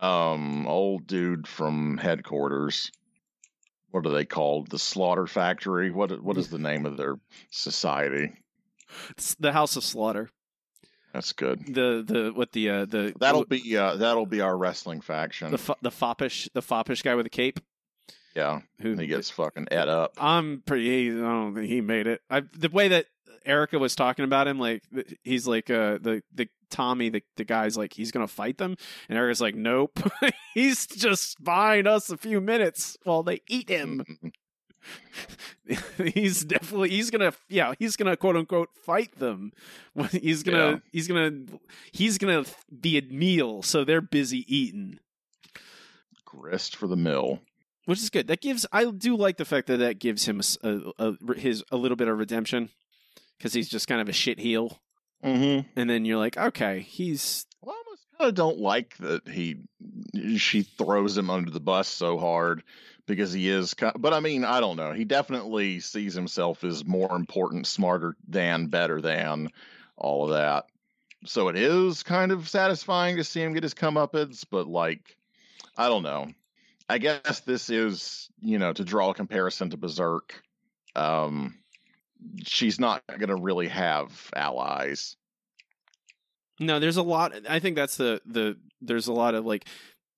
Um, 0.00 0.66
old 0.66 1.06
dude 1.06 1.46
from 1.46 1.96
headquarters. 1.96 2.90
What 3.90 4.06
are 4.06 4.12
they 4.12 4.24
called? 4.24 4.68
The 4.68 4.78
Slaughter 4.78 5.26
Factory. 5.26 5.90
What 5.90 6.22
what 6.22 6.36
is 6.36 6.48
the 6.48 6.58
name 6.58 6.84
of 6.86 6.96
their 6.96 7.16
society? 7.50 8.32
It's 9.10 9.34
the 9.36 9.52
House 9.52 9.76
of 9.76 9.84
Slaughter. 9.84 10.30
That's 11.14 11.32
good. 11.32 11.66
The 11.66 12.04
the 12.06 12.32
what 12.34 12.52
the 12.52 12.70
uh, 12.70 12.84
the 12.84 13.14
That'll 13.18 13.46
be 13.46 13.76
uh, 13.76 13.96
that'll 13.96 14.26
be 14.26 14.42
our 14.42 14.56
wrestling 14.56 15.00
faction. 15.00 15.50
the 15.50 15.58
fo- 15.58 15.76
the 15.80 15.90
foppish 15.90 16.48
the 16.52 16.62
foppish 16.62 17.02
guy 17.02 17.14
with 17.14 17.26
a 17.26 17.30
cape 17.30 17.60
yeah, 18.36 18.60
who 18.82 18.94
he 18.96 19.06
gets 19.06 19.30
fucking 19.30 19.68
ed 19.70 19.88
up. 19.88 20.12
I'm 20.18 20.62
pretty. 20.66 21.10
I 21.10 21.14
don't 21.14 21.54
think 21.54 21.68
he 21.68 21.80
made 21.80 22.06
it. 22.06 22.20
I 22.28 22.42
the 22.52 22.68
way 22.68 22.88
that 22.88 23.06
Erica 23.46 23.78
was 23.78 23.94
talking 23.94 24.24
about 24.24 24.48
him, 24.48 24.58
like 24.58 24.82
he's 25.24 25.46
like 25.46 25.70
uh 25.70 25.98
the 26.00 26.22
the 26.34 26.48
Tommy, 26.70 27.08
the 27.10 27.22
the 27.36 27.44
guy's 27.44 27.76
like 27.76 27.92
he's 27.94 28.10
gonna 28.10 28.26
fight 28.26 28.58
them, 28.58 28.76
and 29.08 29.16
Erica's 29.18 29.40
like, 29.40 29.54
nope, 29.54 29.98
he's 30.54 30.86
just 30.86 31.42
buying 31.42 31.86
us 31.86 32.10
a 32.10 32.16
few 32.16 32.40
minutes 32.40 32.96
while 33.04 33.22
they 33.22 33.40
eat 33.48 33.68
him. 33.68 34.04
He's 36.14 36.44
definitely 36.44 36.90
he's 36.90 37.10
gonna 37.10 37.32
yeah 37.48 37.72
he's 37.78 37.96
gonna 37.96 38.16
quote 38.16 38.36
unquote 38.36 38.68
fight 38.84 39.18
them. 39.18 39.50
He's 40.12 40.44
gonna 40.44 40.70
Yeah. 40.70 40.76
he's 40.92 41.08
gonna 41.08 41.30
he's 41.92 42.18
gonna 42.18 42.44
be 42.80 42.96
a 42.96 43.02
meal, 43.02 43.62
so 43.62 43.82
they're 43.82 44.00
busy 44.00 44.44
eating. 44.46 45.00
Grist 46.24 46.76
for 46.76 46.86
the 46.86 46.94
mill. 46.96 47.40
which 47.86 47.98
is 48.00 48.10
good. 48.10 48.28
That 48.28 48.40
gives 48.40 48.64
I 48.72 48.84
do 48.90 49.16
like 49.16 49.38
the 49.38 49.44
fact 49.44 49.66
that 49.68 49.78
that 49.78 49.98
gives 49.98 50.26
him 50.28 50.40
a 50.62 50.68
a, 50.98 51.14
a- 51.30 51.34
his 51.34 51.64
a 51.72 51.76
little 51.76 51.96
bit 51.96 52.06
of 52.08 52.16
redemption 52.18 52.70
because 53.36 53.52
he's 53.52 53.68
just 53.68 53.88
kind 53.88 54.00
of 54.00 54.08
a 54.08 54.12
shit 54.12 54.38
heel, 54.38 54.78
Mm-hmm. 55.24 55.68
and 55.78 55.90
then 55.90 56.04
you're 56.04 56.18
like, 56.18 56.36
okay, 56.36 56.80
he's 56.80 57.46
Well, 57.60 57.74
I 57.74 57.78
almost 57.86 58.06
kind 58.18 58.28
of 58.28 58.34
don't 58.34 58.58
like 58.58 58.96
that 58.98 59.26
he 59.28 59.56
she 60.36 60.62
throws 60.62 61.16
him 61.16 61.30
under 61.30 61.50
the 61.50 61.60
bus 61.60 61.88
so 61.88 62.18
hard 62.18 62.62
because 63.06 63.32
he 63.32 63.48
is. 63.48 63.74
ki 63.74 63.86
but 63.98 64.12
I 64.12 64.20
mean, 64.20 64.44
I 64.44 64.60
don't 64.60 64.76
know. 64.76 64.92
He 64.92 65.04
definitely 65.04 65.80
sees 65.80 66.14
himself 66.14 66.64
as 66.64 66.84
more 66.84 67.14
important, 67.14 67.66
smarter 67.66 68.14
than, 68.28 68.66
better 68.66 69.00
than, 69.00 69.48
all 69.96 70.24
of 70.24 70.30
that. 70.30 70.66
So 71.24 71.48
it 71.48 71.56
is 71.56 72.02
kind 72.02 72.30
of 72.30 72.48
satisfying 72.48 73.16
to 73.16 73.24
see 73.24 73.42
him 73.42 73.52
get 73.54 73.62
his 73.62 73.74
comeuppance, 73.74 74.44
but 74.48 74.66
like, 74.68 75.16
I 75.76 75.88
don't 75.88 76.02
know. 76.02 76.28
I 76.88 76.98
guess 76.98 77.40
this 77.40 77.68
is, 77.68 78.28
you 78.40 78.58
know, 78.58 78.72
to 78.72 78.84
draw 78.84 79.10
a 79.10 79.14
comparison 79.14 79.70
to 79.70 79.76
Berserk. 79.76 80.40
Um, 80.94 81.58
she's 82.44 82.78
not 82.78 83.02
going 83.06 83.28
to 83.28 83.36
really 83.36 83.68
have 83.68 84.30
allies. 84.34 85.16
no. 86.60 86.78
There's 86.80 86.96
a 86.96 87.02
lot. 87.02 87.32
I 87.48 87.58
think 87.58 87.76
that's 87.76 87.96
the 87.96 88.20
the 88.26 88.56
there's 88.80 89.08
a 89.08 89.12
lot 89.12 89.34
of 89.34 89.44
like 89.44 89.66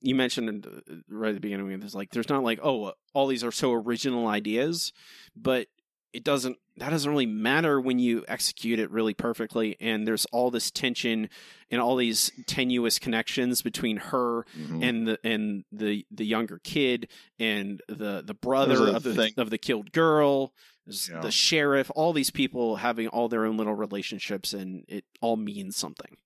you 0.01 0.15
mentioned 0.15 0.67
uh, 0.67 0.95
right 1.09 1.31
at 1.31 1.35
the 1.35 1.41
beginning. 1.41 1.81
There's 1.81 1.95
like 1.95 2.11
there's 2.11 2.29
not 2.29 2.45
like 2.45 2.61
oh 2.63 2.93
all 3.15 3.27
these 3.27 3.45
are 3.45 3.53
so 3.53 3.73
original 3.73 4.27
ideas, 4.27 4.93
but 5.37 5.69
it 6.13 6.25
doesn't 6.25 6.57
that 6.79 6.91
doesn't 6.91 7.11
really 7.11 7.27
matter 7.27 7.81
when 7.81 7.99
you 7.99 8.25
execute 8.29 8.79
it 8.79 8.91
really 8.91 9.15
perfectly 9.15 9.77
and 9.81 10.07
there's 10.07 10.27
all 10.33 10.51
this 10.51 10.71
tension 10.71 11.29
and 11.71 11.81
all 11.81 11.97
these 11.97 12.31
tenuous 12.47 12.99
connections 12.99 13.63
between 13.63 13.97
her 13.97 14.45
Mhm. 14.59 14.83
and 14.89 15.07
the 15.09 15.19
and 15.25 15.65
the 15.73 16.07
the 16.11 16.25
younger 16.25 16.59
kid 16.63 17.09
and 17.39 17.81
the 17.89 18.23
the 18.25 18.35
brother 18.35 18.89
of 18.95 19.03
the 19.03 19.15
thing- 19.15 19.35
of 19.37 19.51
the 19.51 19.59
killed 19.59 19.93
girl 19.93 20.53
Yeah. 20.87 21.21
the 21.21 21.31
sheriff 21.31 21.91
all 21.95 22.13
these 22.15 22.31
people 22.31 22.77
having 22.77 23.09
all 23.09 23.29
their 23.29 23.45
own 23.45 23.57
little 23.59 23.75
relationships 23.75 24.55
and 24.55 24.85
it 24.89 25.05
all 25.21 25.37
means 25.37 25.77
something 25.77 26.17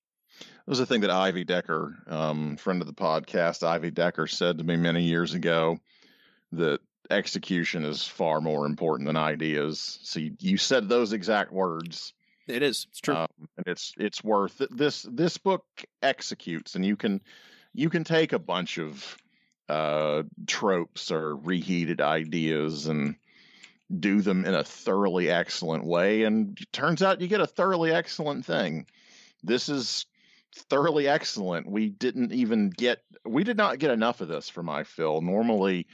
It 0.41 0.70
was 0.70 0.79
a 0.81 0.87
thing 0.87 1.01
that 1.01 1.11
Ivy 1.11 1.43
Decker, 1.45 2.05
um, 2.07 2.57
friend 2.57 2.81
of 2.81 2.87
the 2.87 2.95
podcast, 2.95 3.65
Ivy 3.65 3.91
Decker 3.91 4.29
said 4.29 4.59
to 4.59 4.65
me 4.65 4.77
many 4.77 5.03
years 5.03 5.35
ago 5.35 5.81
that 6.53 6.81
execution 7.11 7.85
is 7.85 8.07
far 8.07 8.41
more 8.41 8.66
important 8.66 9.07
than 9.07 9.16
ideas. 9.16 9.99
So 10.03 10.20
you, 10.20 10.33
you 10.39 10.57
said 10.57 10.89
those 10.89 11.12
exact 11.12 11.53
words, 11.53 12.15
it 12.49 12.62
is 12.62 12.87
it's 12.91 13.01
true 13.01 13.15
um, 13.15 13.29
and 13.57 13.66
it's 13.66 13.95
it's 13.99 14.24
worth 14.24 14.61
it. 14.61 14.77
this. 14.77 15.07
This 15.11 15.39
book 15.39 15.65
executes, 16.03 16.74
and 16.74 16.85
you 16.85 16.97
can 16.97 17.20
you 17.73 17.89
can 17.89 18.05
take 18.05 18.33
a 18.33 18.39
bunch 18.39 18.79
of 18.79 19.16
uh, 19.69 20.24
tropes 20.47 21.11
or 21.11 21.37
reheated 21.37 22.01
ideas 22.01 22.87
and 22.87 23.16
do 23.99 24.23
them 24.23 24.45
in 24.45 24.55
a 24.55 24.65
thoroughly 24.65 25.31
excellent 25.31 25.85
way, 25.85 26.24
and 26.24 26.59
it 26.61 26.73
turns 26.73 27.03
out 27.03 27.20
you 27.20 27.29
get 27.29 27.41
a 27.41 27.47
thoroughly 27.47 27.93
excellent 27.93 28.45
thing. 28.45 28.87
This 29.43 29.69
is 29.69 30.07
thoroughly 30.69 31.09
excellent. 31.09 31.70
We 31.70 31.89
didn't 31.89 32.33
even 32.33 32.70
get 32.70 33.03
we 33.24 33.45
did 33.45 33.57
not 33.57 33.79
get 33.79 33.91
enough 33.91 34.20
of 34.20 34.29
this 34.29 34.49
for 34.49 34.62
my 34.62 34.85
fill. 34.85 35.20
Normally 35.20 35.87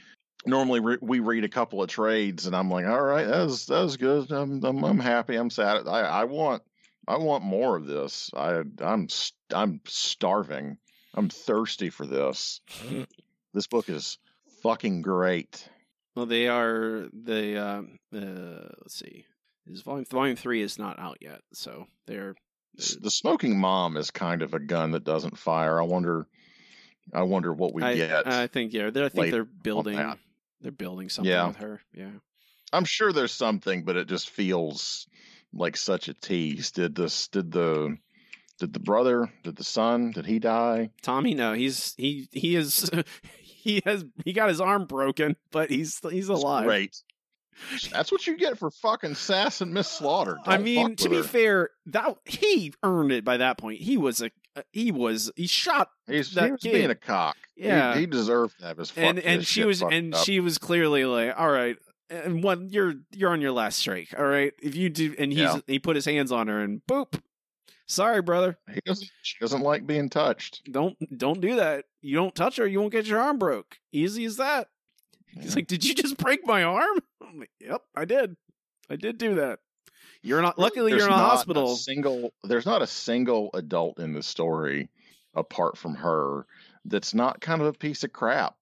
normally 0.45 0.79
re- 0.79 0.97
we 1.01 1.19
read 1.19 1.43
a 1.43 1.49
couple 1.49 1.81
of 1.81 1.89
trades, 1.89 2.45
and 2.45 2.55
I'm 2.55 2.69
like, 2.69 2.85
all 2.85 3.01
right, 3.01 3.27
that 3.27 3.45
was 3.45 3.65
that 3.67 3.81
was 3.81 3.97
good. 3.97 4.31
I'm 4.31 4.63
I'm, 4.63 4.83
I'm 4.83 4.99
happy. 4.99 5.35
I'm 5.35 5.49
sad. 5.49 5.87
I 5.87 6.01
I 6.01 6.23
want 6.25 6.63
I 7.07 7.17
want 7.17 7.43
more 7.43 7.75
of 7.75 7.85
this. 7.85 8.31
I 8.35 8.63
I'm 8.81 9.09
st- 9.09 9.33
I'm 9.53 9.81
starving. 9.85 10.77
I'm 11.13 11.29
thirsty 11.29 11.89
for 11.89 12.05
this. 12.05 12.61
this 13.53 13.67
book 13.67 13.89
is 13.89 14.17
fucking 14.61 15.01
great. 15.01 15.67
Well, 16.15 16.25
they 16.25 16.47
are 16.47 17.07
the 17.13 17.57
um, 17.57 17.99
uh, 18.13 18.69
let's 18.81 18.97
see, 18.99 19.25
is 19.67 19.81
volume 19.81 20.05
volume 20.05 20.35
three 20.35 20.61
is 20.61 20.77
not 20.77 20.99
out 20.99 21.17
yet, 21.21 21.41
so 21.53 21.87
they're 22.07 22.35
S- 22.77 22.97
The 23.01 23.11
smoking 23.11 23.59
mom 23.59 23.97
is 23.97 24.11
kind 24.11 24.41
of 24.41 24.53
a 24.53 24.59
gun 24.59 24.91
that 24.91 25.03
doesn't 25.03 25.37
fire. 25.37 25.79
I 25.81 25.85
wonder. 25.85 26.27
I 27.11 27.23
wonder 27.23 27.51
what 27.51 27.73
we 27.73 27.81
I, 27.81 27.95
get. 27.95 28.27
I 28.27 28.45
think 28.45 28.71
yeah, 28.71 28.91
they're, 28.91 29.05
I 29.05 29.09
think 29.09 29.31
they're 29.31 29.43
building. 29.43 29.97
They're 30.61 30.71
building 30.71 31.09
something 31.09 31.31
Yeah. 31.31 31.47
with 31.47 31.57
her. 31.57 31.81
Yeah, 31.93 32.11
I'm 32.73 32.85
sure 32.85 33.11
there's 33.11 33.31
something, 33.33 33.83
but 33.83 33.95
it 33.97 34.07
just 34.07 34.29
feels 34.29 35.07
like 35.53 35.77
such 35.77 36.07
a 36.07 36.13
tease. 36.13 36.71
Did 36.71 36.95
this? 36.95 37.27
Did 37.27 37.51
the? 37.51 37.97
Did 38.59 38.73
the 38.73 38.79
brother? 38.79 39.31
Did 39.43 39.55
the 39.55 39.63
son? 39.63 40.11
Did 40.11 40.25
he 40.25 40.37
die? 40.39 40.89
Tommy, 41.01 41.33
no, 41.33 41.53
he's 41.53 41.93
he 41.95 42.27
he 42.33 42.55
is 42.57 42.89
he 43.41 43.81
has 43.85 44.03
he 44.25 44.33
got 44.33 44.49
his 44.49 44.59
arm 44.61 44.85
broken, 44.85 45.35
but 45.51 45.69
he's 45.69 45.99
he's 46.09 46.27
alive. 46.29 46.65
Great. 46.65 46.95
That's 47.91 48.09
what 48.11 48.25
you 48.25 48.37
get 48.37 48.57
for 48.57 48.71
fucking 48.71 49.15
sass 49.15 49.59
and 49.59 49.73
Miss 49.73 49.89
Slaughter. 49.89 50.37
I 50.45 50.55
Don't 50.55 50.63
mean, 50.63 50.95
to 50.95 51.09
be 51.09 51.17
her. 51.17 51.23
fair, 51.23 51.69
that 51.87 52.15
he 52.23 52.73
earned 52.83 53.11
it 53.11 53.25
by 53.25 53.35
that 53.37 53.57
point. 53.57 53.81
He 53.81 53.97
was 53.97 54.21
a 54.21 54.31
Uh, 54.59 54.63
he 54.71 54.91
was 54.91 55.31
he 55.35 55.47
shot 55.47 55.89
he's 56.07 56.31
that 56.33 56.45
he 56.45 56.51
was 56.51 56.61
kid- 56.61 56.73
being 56.73 56.89
a 56.89 56.95
cock. 56.95 57.35
Yeah. 57.55 57.95
he, 57.97 58.05
deserved 58.05 58.59
to 58.59 58.65
have 58.67 58.77
his 58.77 58.93
and 58.95 59.19
and 59.19 59.45
she 59.45 59.63
was 59.65 59.81
and 59.81 60.13
up. 60.15 60.23
she 60.23 60.39
was 60.39 60.57
clearly 60.57 61.05
like, 61.05 61.33
all 61.37 61.49
right, 61.49 61.77
and 62.09 62.43
one 62.43 62.69
you're 62.69 62.93
you're 63.11 63.31
on 63.31 63.41
your 63.41 63.51
last 63.51 63.79
strike, 63.79 64.13
all 64.17 64.25
right. 64.25 64.53
If 64.61 64.75
you 64.75 64.89
do, 64.89 65.13
and 65.19 65.31
he's 65.31 65.41
Yeah. 65.41 65.59
he 65.67 65.79
put 65.79 65.95
his 65.95 66.05
hands 66.05 66.31
on 66.31 66.47
her 66.47 66.61
and 66.61 66.81
boop. 66.89 67.19
Sorry, 67.87 68.21
brother. 68.21 68.55
He 68.71 68.79
doesn't. 68.85 69.09
She 69.23 69.37
doesn't 69.39 69.61
like 69.61 69.87
being 69.87 70.09
touched. 70.09 70.61
Don't 70.71 70.95
don't 71.17 71.41
do 71.41 71.55
that. 71.55 71.85
You 72.01 72.15
don't 72.15 72.35
touch 72.35 72.57
her, 72.57 72.67
you 72.67 72.79
won't 72.79 72.91
get 72.91 73.07
your 73.07 73.19
arm 73.19 73.39
broke. 73.39 73.77
Easy 73.91 74.25
as 74.25 74.37
that. 74.37 74.67
He's 75.27 75.55
like, 75.55 75.67
did 75.67 75.83
you 75.83 75.93
just 75.93 76.17
break 76.17 76.45
my 76.45 76.63
arm? 76.63 76.99
I'm 77.21 77.39
like, 77.39 77.51
yep, 77.59 77.81
I 77.95 78.05
did. 78.05 78.35
I 78.89 78.95
did 78.95 79.17
do 79.17 79.35
that. 79.35 79.59
You're 80.21 80.41
not. 80.41 80.59
Luckily, 80.59 80.91
There's 80.91 81.01
you're 81.03 81.09
in 81.09 81.13
a 81.13 81.17
not 81.17 81.29
hospital. 81.29 81.75
single. 81.75 82.33
There's 82.43 82.65
not 82.65 82.81
a 82.81 82.87
single 82.87 83.49
adult 83.53 83.99
in 83.99 84.13
the 84.13 84.23
story, 84.23 84.89
apart 85.33 85.77
from 85.77 85.95
her, 85.95 86.45
that's 86.85 87.13
not 87.13 87.39
kind 87.41 87.61
of 87.61 87.67
a 87.67 87.73
piece 87.73 88.03
of 88.03 88.11
crap. 88.11 88.55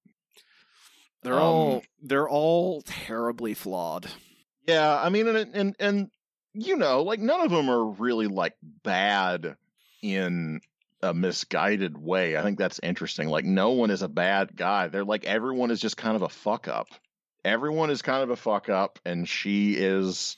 They're 1.24 1.34
Um, 1.34 1.40
all 1.42 1.84
they're 2.02 2.30
all 2.30 2.82
terribly 2.84 3.54
flawed. 3.54 4.08
Yeah, 4.68 4.96
I 5.02 5.10
mean, 5.10 5.28
and 5.28 5.56
and 5.56 5.76
and 5.80 6.12
you 6.54 6.76
know, 6.76 7.04
like 7.04 7.20
none 7.20 7.42
of 7.42 7.50
them 7.52 7.70
are 7.70 7.86
really 7.86 8.28
like 8.28 8.56
bad 8.84 9.56
in 10.04 10.62
a 11.02 11.14
misguided 11.14 11.98
way. 11.98 12.38
I 12.38 12.44
think 12.44 12.58
that's 12.60 12.80
interesting. 12.84 13.30
Like 13.30 13.46
no 13.46 13.72
one 13.72 13.90
is 13.92 14.02
a 14.04 14.08
bad 14.08 14.56
guy. 14.56 14.88
They're 14.90 15.06
like 15.06 15.26
everyone 15.26 15.72
is 15.72 15.80
just 15.80 15.98
kind 15.98 16.16
of 16.16 16.22
a 16.22 16.30
fuck 16.30 16.68
up. 16.68 16.88
Everyone 17.46 17.90
is 17.90 18.02
kind 18.02 18.24
of 18.24 18.30
a 18.30 18.36
fuck 18.36 18.70
up, 18.70 19.00
and 19.06 19.28
she 19.28 19.74
is 19.74 20.38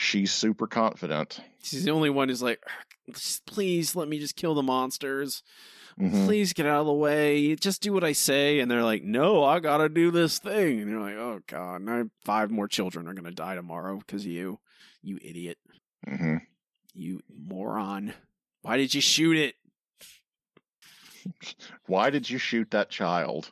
she's 0.00 0.30
super 0.30 0.68
confident. 0.68 1.40
She's 1.60 1.84
the 1.84 1.90
only 1.90 2.08
one 2.08 2.28
who's 2.28 2.40
like, 2.40 2.62
please 3.46 3.96
let 3.96 4.06
me 4.08 4.20
just 4.20 4.36
kill 4.36 4.54
the 4.54 4.62
monsters. 4.62 5.42
Mhm. 5.98 6.24
Please 6.26 6.52
get 6.52 6.66
out 6.66 6.80
of 6.82 6.86
the 6.86 6.92
way. 6.92 7.56
Just 7.56 7.82
do 7.82 7.92
what 7.92 8.04
I 8.04 8.12
say. 8.12 8.60
And 8.60 8.70
they're 8.70 8.84
like, 8.84 9.02
no, 9.02 9.42
I 9.42 9.58
gotta 9.58 9.88
do 9.88 10.12
this 10.12 10.38
thing. 10.38 10.80
And 10.80 10.88
you're 10.88 11.00
like, 11.00 11.16
oh 11.16 11.40
god, 11.48 11.82
now 11.82 12.04
five 12.24 12.52
more 12.52 12.68
children 12.68 13.08
are 13.08 13.14
gonna 13.14 13.32
die 13.32 13.56
tomorrow 13.56 13.96
because 13.98 14.24
of 14.24 14.30
you, 14.30 14.60
you 15.02 15.18
idiot, 15.20 15.58
Mhm. 16.06 16.42
you 16.94 17.20
moron. 17.28 18.14
Why 18.62 18.76
did 18.76 18.94
you 18.94 19.00
shoot 19.00 19.36
it? 19.36 19.56
Why 21.86 22.10
did 22.10 22.30
you 22.30 22.38
shoot 22.38 22.70
that 22.70 22.90
child? 22.90 23.50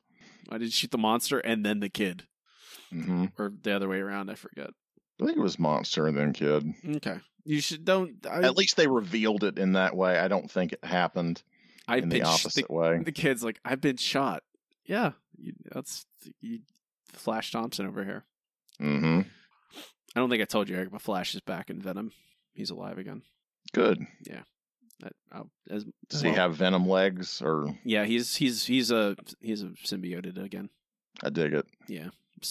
Why 0.48 0.58
did 0.58 0.66
you 0.66 0.70
shoot 0.70 0.92
the 0.92 0.98
monster 0.98 1.40
and 1.40 1.66
then 1.66 1.80
the 1.80 1.88
kid, 1.88 2.24
hmm 2.90 3.26
or 3.36 3.52
the 3.62 3.74
other 3.74 3.88
way 3.88 3.98
around? 3.98 4.30
I 4.30 4.36
forget. 4.36 4.70
I 5.20 5.24
think 5.26 5.36
it 5.38 5.42
was 5.42 5.58
monster 5.58 6.06
and 6.06 6.16
then 6.16 6.32
kid. 6.32 6.72
Okay, 6.96 7.18
you 7.44 7.60
should 7.60 7.84
don't. 7.84 8.14
I, 8.30 8.42
At 8.42 8.56
least 8.56 8.76
they 8.76 8.86
revealed 8.86 9.44
it 9.44 9.58
in 9.58 9.72
that 9.72 9.96
way. 9.96 10.18
I 10.18 10.28
don't 10.28 10.50
think 10.50 10.72
it 10.72 10.84
happened 10.84 11.42
I've 11.88 12.02
in 12.02 12.08
the 12.10 12.22
opposite 12.22 12.70
way. 12.70 13.00
The 13.02 13.12
kid's 13.12 13.42
like, 13.44 13.60
I've 13.64 13.80
been 13.80 13.96
shot. 13.96 14.42
Yeah, 14.84 15.12
you, 15.38 15.52
that's 15.72 16.06
you, 16.40 16.60
Flash 17.12 17.50
Thompson 17.52 17.86
over 17.86 18.04
here. 18.04 18.24
hmm 18.78 19.20
I 20.14 20.20
don't 20.20 20.30
think 20.30 20.40
I 20.42 20.46
told 20.46 20.68
you, 20.68 20.76
Eric, 20.76 20.90
but 20.92 21.02
Flash 21.02 21.34
is 21.34 21.40
back 21.42 21.68
in 21.70 21.80
Venom. 21.80 22.12
He's 22.54 22.70
alive 22.70 22.96
again. 22.98 23.22
Good. 23.74 24.06
That, 25.00 25.12
I'll- 25.30 25.50
as, 25.68 25.84
Does 26.08 26.22
he 26.22 26.30
have 26.30 26.56
venom 26.56 26.88
legs 26.88 27.42
or 27.42 27.66
Yeah, 27.84 28.04
he's 28.04 28.36
he's 28.36 28.64
he's 28.64 28.90
a 28.90 29.14
he's 29.40 29.62
a 29.62 29.66
symbioted 29.84 30.42
again. 30.42 30.70
I 31.22 31.28
dig 31.30 31.52
it. 31.52 31.66
Yeah, 31.86 32.08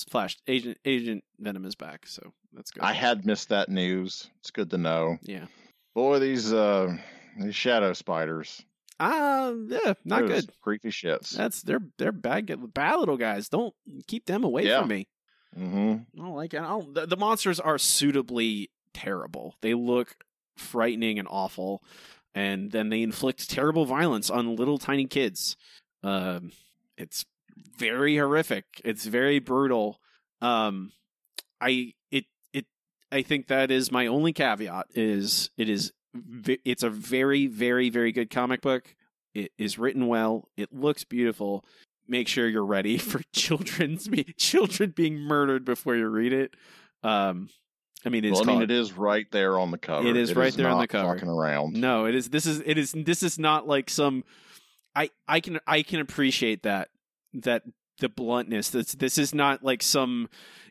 Flash 0.10 0.38
Agent 0.48 0.78
Agent 0.86 1.24
Venom 1.40 1.66
is 1.66 1.74
back, 1.76 2.06
so 2.06 2.34
that's 2.56 2.72
good. 2.72 2.84
I 2.84 2.94
had 2.94 3.26
missed 3.26 3.49
that 3.49 3.69
news. 3.69 4.30
It's 4.40 4.52
good 4.52 4.69
to 4.72 4.77
know. 4.77 5.18
yeah. 5.23 5.45
Boy, 5.94 6.19
these 6.19 6.52
uh 6.52 6.95
these 7.40 7.56
shadow 7.56 7.94
spiders. 7.94 8.61
Ah, 8.99 9.52
yeah, 9.68 9.94
not 10.06 10.26
good. 10.26 10.49
Creepy 10.61 10.90
shits. 10.90 11.30
That's 11.32 11.61
they're 11.61 11.82
they're 11.98 12.11
bad 12.11 12.73
bad 12.73 12.95
little 12.95 13.18
guys. 13.18 13.49
Don't 13.49 13.73
keep 14.07 14.26
them 14.26 14.44
away 14.44 14.65
Yeah. 14.68 14.80
from 14.80 14.90
me. 14.90 15.07
hmm 15.53 15.95
I 16.18 16.18
don't 16.22 16.36
like 16.36 16.53
it. 16.53 16.61
I 16.61 16.68
don't, 16.68 16.94
the, 16.94 17.06
the 17.06 17.18
monsters 17.18 17.60
are 17.60 17.77
suitably 17.77 18.69
terrible. 18.94 19.56
They 19.61 19.73
look 19.73 20.15
frightening 20.57 21.19
and 21.19 21.27
awful, 21.30 21.84
and 22.34 22.72
then 22.72 22.90
they 22.90 23.02
inflict 23.02 23.49
terrible 23.49 23.86
violence 23.86 24.30
on 24.30 24.56
little 24.56 24.77
tiny 24.77 25.06
kids. 25.07 25.56
Um, 26.03 26.52
it's 26.98 27.26
very 27.77 28.18
horrific. 28.18 28.65
It's 28.86 29.06
very 29.06 29.40
brutal. 29.40 29.99
Um, 30.41 30.91
I 31.61 31.94
it 32.11 32.26
I 33.16 33.22
think 33.22 33.48
that 33.48 33.72
is 33.72 33.92
my 33.92 34.08
only 34.08 34.34
caveat. 34.34 34.88
Is 34.94 35.50
it 35.58 35.70
is 35.70 35.92
it's 36.64 36.84
a 36.84 36.90
very 36.90 37.48
very 37.48 37.90
very 37.90 38.12
good 38.12 38.30
comic 38.30 38.62
book. 38.62 38.96
It 39.34 39.52
is 39.58 39.78
written 39.78 40.08
well. 40.08 40.50
It 40.58 40.74
looks 40.74 41.04
beautiful 41.04 41.66
make 42.08 42.28
sure 42.28 42.48
you're 42.48 42.66
ready 42.66 42.98
for 43.00 43.22
children's 43.34 44.10
children 44.38 44.92
being 44.96 45.18
murdered 45.20 45.66
before 45.66 45.96
you 45.96 46.08
read 46.08 46.34
it. 46.34 46.56
Um, 47.04 47.50
I 48.06 48.10
mean, 48.10 48.24
it's 48.24 48.34
Well, 48.34 48.44
I 48.44 48.46
called, 48.46 48.60
mean, 48.60 48.70
it 48.70 48.72
is 48.72 48.94
right 48.94 49.26
there 49.32 49.58
on 49.58 49.72
the 49.72 49.78
cover. 49.78 50.08
It 50.08 50.16
is 50.16 50.36
right 50.36 50.54
there 50.54 50.70
on 50.70 50.80
the 50.80 50.88
cover. 50.88 51.16
Fucking 51.16 51.30
around. 51.30 51.74
no, 51.74 52.06
it 52.06 52.16
is. 52.16 52.30
This 52.30 52.46
is 52.46 52.62
it 52.66 52.78
is. 52.78 52.94
This 52.96 53.24
is 53.24 53.40
not 53.40 53.68
like 53.68 53.90
some. 53.90 54.24
I 54.96 55.10
I 55.28 55.40
can 55.40 55.60
I 55.66 55.82
can 55.82 56.00
appreciate 56.00 56.64
that 56.64 56.90
that 57.34 57.64
the 58.00 58.10
bluntness. 58.10 58.70
That's 58.70 58.94
this 58.94 59.18
is 59.18 59.34
not 59.34 59.64
like 59.64 59.82
some 59.82 60.30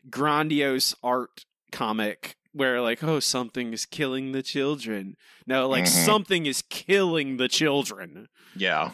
grandiose 0.09 0.95
art 1.03 1.45
comic 1.71 2.35
where 2.53 2.79
like 2.81 3.03
oh 3.03 3.19
something 3.19 3.73
is 3.73 3.85
killing 3.85 4.31
the 4.31 4.41
children. 4.43 5.15
No, 5.45 5.67
like 5.67 5.83
Mhm. 5.85 6.05
something 6.05 6.45
is 6.45 6.61
killing 6.69 7.37
the 7.37 7.47
children. 7.47 8.27
Yeah. 8.55 8.91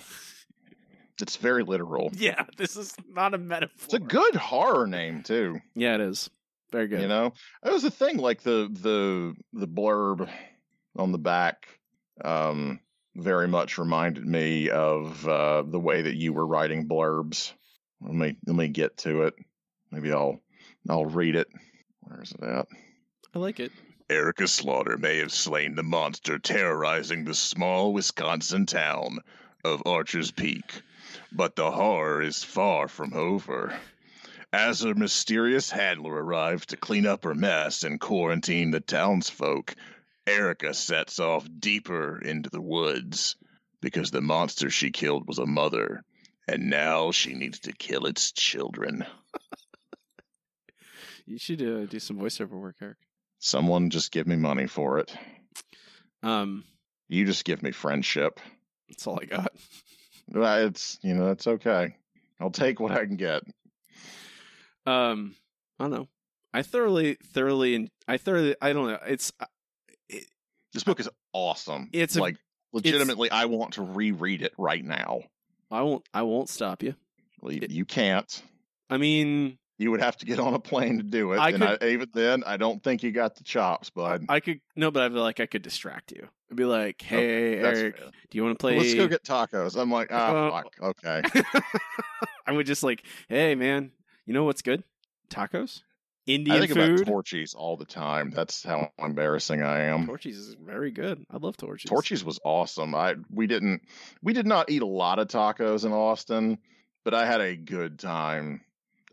It's 1.22 1.36
very 1.36 1.64
literal. 1.64 2.10
Yeah, 2.16 2.46
this 2.58 2.76
is 2.76 2.96
not 3.08 3.34
a 3.36 3.38
metaphor. 3.38 3.86
It's 3.86 3.94
a 3.94 4.00
good 4.00 4.36
horror 4.36 4.88
name 4.88 5.22
too. 5.24 5.60
Yeah, 5.76 5.96
it 5.96 6.02
is. 6.02 6.30
Very 6.72 6.88
good. 6.88 7.02
You 7.02 7.08
know, 7.08 7.34
that 7.62 7.74
was 7.74 7.84
the 7.84 7.92
thing. 7.92 8.18
Like 8.18 8.42
the 8.42 8.70
the 8.72 9.36
the 9.54 9.68
blurb 9.68 10.28
on 10.96 11.12
the 11.12 11.20
back, 11.20 11.68
um, 12.26 12.80
very 13.16 13.48
much 13.48 13.78
reminded 13.78 14.26
me 14.26 14.70
of 14.70 15.28
uh, 15.28 15.62
the 15.64 15.80
way 15.80 16.02
that 16.02 16.16
you 16.16 16.34
were 16.34 16.48
writing 16.48 16.88
blurbs. 16.88 17.52
Let 18.02 18.14
me 18.16 18.38
let 18.48 18.56
me 18.56 18.68
get 18.70 18.98
to 19.00 19.24
it. 19.24 19.36
Maybe 19.92 20.12
I'll 20.12 20.40
I'll 20.90 21.06
read 21.06 21.36
it. 21.36 21.48
Where's 22.02 22.32
it 22.32 22.44
at? 22.44 22.68
I 23.34 23.40
like 23.40 23.60
it. 23.60 23.72
Erica 24.10 24.48
Slaughter 24.48 24.98
may 24.98 25.18
have 25.18 25.32
slain 25.32 25.76
the 25.76 25.84
monster 25.84 26.38
terrorizing 26.38 27.24
the 27.24 27.34
small 27.34 27.94
Wisconsin 27.94 28.66
town 28.66 29.20
of 29.64 29.84
Archer's 29.86 30.32
Peak, 30.32 30.82
but 31.32 31.56
the 31.56 31.72
horror 31.72 32.22
is 32.22 32.44
far 32.44 32.88
from 32.88 33.14
over. 33.14 33.80
As 34.52 34.82
her 34.82 34.94
mysterious 34.94 35.70
handler 35.70 36.12
arrives 36.12 36.66
to 36.68 36.78
clean 36.78 37.06
up 37.06 37.24
her 37.24 37.36
mess 37.36 37.84
and 37.84 38.02
quarantine 38.02 38.72
the 38.72 38.82
townsfolk, 38.82 39.76
Erica 40.28 40.74
sets 40.74 41.20
off 41.20 41.48
deeper 41.60 42.20
into 42.20 42.50
the 42.50 42.62
woods 42.62 43.36
because 43.80 44.12
the 44.12 44.22
monster 44.22 44.70
she 44.70 44.92
killed 44.92 45.28
was 45.28 45.40
a 45.40 45.46
mother, 45.46 46.04
and 46.48 46.70
now 46.70 47.12
she 47.12 47.34
needs 47.34 47.60
to 47.60 47.72
kill 47.72 48.06
its 48.06 48.32
children. 48.32 49.06
You 51.26 51.38
should 51.38 51.62
uh, 51.62 51.86
do 51.86 52.00
some 52.00 52.18
voiceover 52.18 52.52
work, 52.60 52.76
Eric. 52.82 52.98
Someone 53.40 53.90
just 53.90 54.12
give 54.12 54.28
me 54.28 54.36
money 54.36 54.68
for 54.68 55.00
it. 55.00 55.14
Um, 56.24 56.64
You 57.10 57.26
just 57.26 57.46
give 57.46 57.64
me 57.64 57.72
friendship. 57.72 58.40
that's 58.90 59.08
all 59.08 59.20
I 59.22 59.26
got. 59.26 59.54
It's 60.34 60.98
you 61.02 61.14
know 61.14 61.32
it's 61.32 61.46
okay. 61.48 61.98
I'll 62.40 62.52
take 62.52 62.80
what 62.80 62.92
I 62.94 63.06
can 63.06 63.18
get. 63.18 63.44
Um, 64.86 65.36
I 65.80 65.84
don't 65.84 65.92
know. 65.92 66.08
I 66.54 66.62
thoroughly, 66.64 67.18
thoroughly, 67.34 67.76
and 67.76 67.90
I 68.08 68.18
thoroughly, 68.18 68.56
I 68.62 68.74
don't 68.74 68.88
know. 68.88 69.00
It's 69.08 69.32
uh, 69.40 69.46
This 70.74 70.84
book 70.84 71.00
is 71.00 71.10
awesome. 71.34 71.90
It's 71.94 72.16
a- 72.16 72.22
like 72.22 72.38
legitimately, 72.74 73.30
I 73.32 73.46
want 73.46 73.74
to 73.74 73.84
reread 73.84 74.42
it 74.42 74.54
right 74.58 74.84
now. 74.84 75.22
I 75.70 75.82
won't, 75.82 76.04
I 76.14 76.22
won't 76.24 76.50
stop 76.50 76.82
you. 76.84 76.96
Well, 77.42 77.54
you, 77.54 77.60
It- 77.64 77.72
you 77.72 77.86
can't. 77.86 78.42
I 78.90 78.98
mean, 78.98 79.58
You 79.82 79.90
would 79.90 80.02
have 80.02 80.16
to 80.18 80.28
get 80.28 80.40
on 80.40 80.54
a 80.54 80.60
plane 80.60 80.98
to 80.98 81.04
do 81.04 81.32
it, 81.34 81.40
I 81.40 81.50
and 81.50 81.64
I, 81.64 81.76
even 81.82 82.08
then, 82.14 82.44
I 82.46 82.58
don't 82.58 82.84
think 82.84 83.02
you 83.02 83.12
got 83.12 83.36
the 83.36 83.44
chops, 83.44 83.90
bud. 83.90 84.26
I 84.30 84.40
could 84.40 84.62
no, 84.76 84.92
but 84.92 85.02
I 85.02 85.10
feel 85.10 85.24
like 85.24 85.40
I 85.40 85.48
could 85.48 85.64
distract 85.64 86.12
you. 86.12 86.28
I'd 86.52 86.56
be 86.56 86.66
like, 86.66 87.02
"Hey, 87.02 87.56
That's 87.60 87.80
Eric, 87.80 87.98
fair. 87.98 88.06
do 88.30 88.38
you 88.38 88.44
want 88.44 88.60
to 88.60 88.62
play?" 88.62 88.78
Let's 88.78 88.94
go 88.94 89.08
get 89.08 89.24
tacos. 89.24 89.76
I'm 89.76 89.90
like, 89.90 90.10
ah, 90.12 90.50
Uh, 90.50 90.52
fuck. 90.52 90.76
Okay. 90.84 91.22
I 92.46 92.52
would 92.52 92.68
just 92.68 92.84
like, 92.84 93.04
"Hey, 93.28 93.56
man, 93.56 93.90
you 94.28 94.36
know 94.36 94.44
what's 94.44 94.62
good? 94.62 94.84
Tacos, 95.32 95.82
Indian 96.28 96.58
I 96.58 96.60
think 96.60 96.74
food." 96.74 97.02
about 97.02 97.14
Torchies 97.14 97.56
all 97.56 97.76
the 97.76 97.84
time. 97.86 98.30
That's 98.30 98.62
how 98.62 98.92
embarrassing 99.00 99.64
I 99.64 99.86
am. 99.86 100.06
Torchies 100.06 100.38
is 100.38 100.56
very 100.64 100.92
good. 100.92 101.26
I 101.32 101.38
love 101.38 101.58
Torchies. 101.58 101.88
Torchies 101.88 102.24
was 102.24 102.40
awesome. 102.46 102.94
I 102.94 103.16
we 103.32 103.48
didn't 103.48 103.82
we 104.22 104.34
did 104.34 104.46
not 104.46 104.70
eat 104.70 104.84
a 104.84 104.86
lot 104.86 105.18
of 105.18 105.28
tacos 105.28 105.86
in 105.86 105.92
Austin, 105.92 106.60
but 107.04 107.16
I 107.16 107.26
had 107.26 107.42
a 107.42 107.56
good 107.56 107.98
time. 107.98 108.62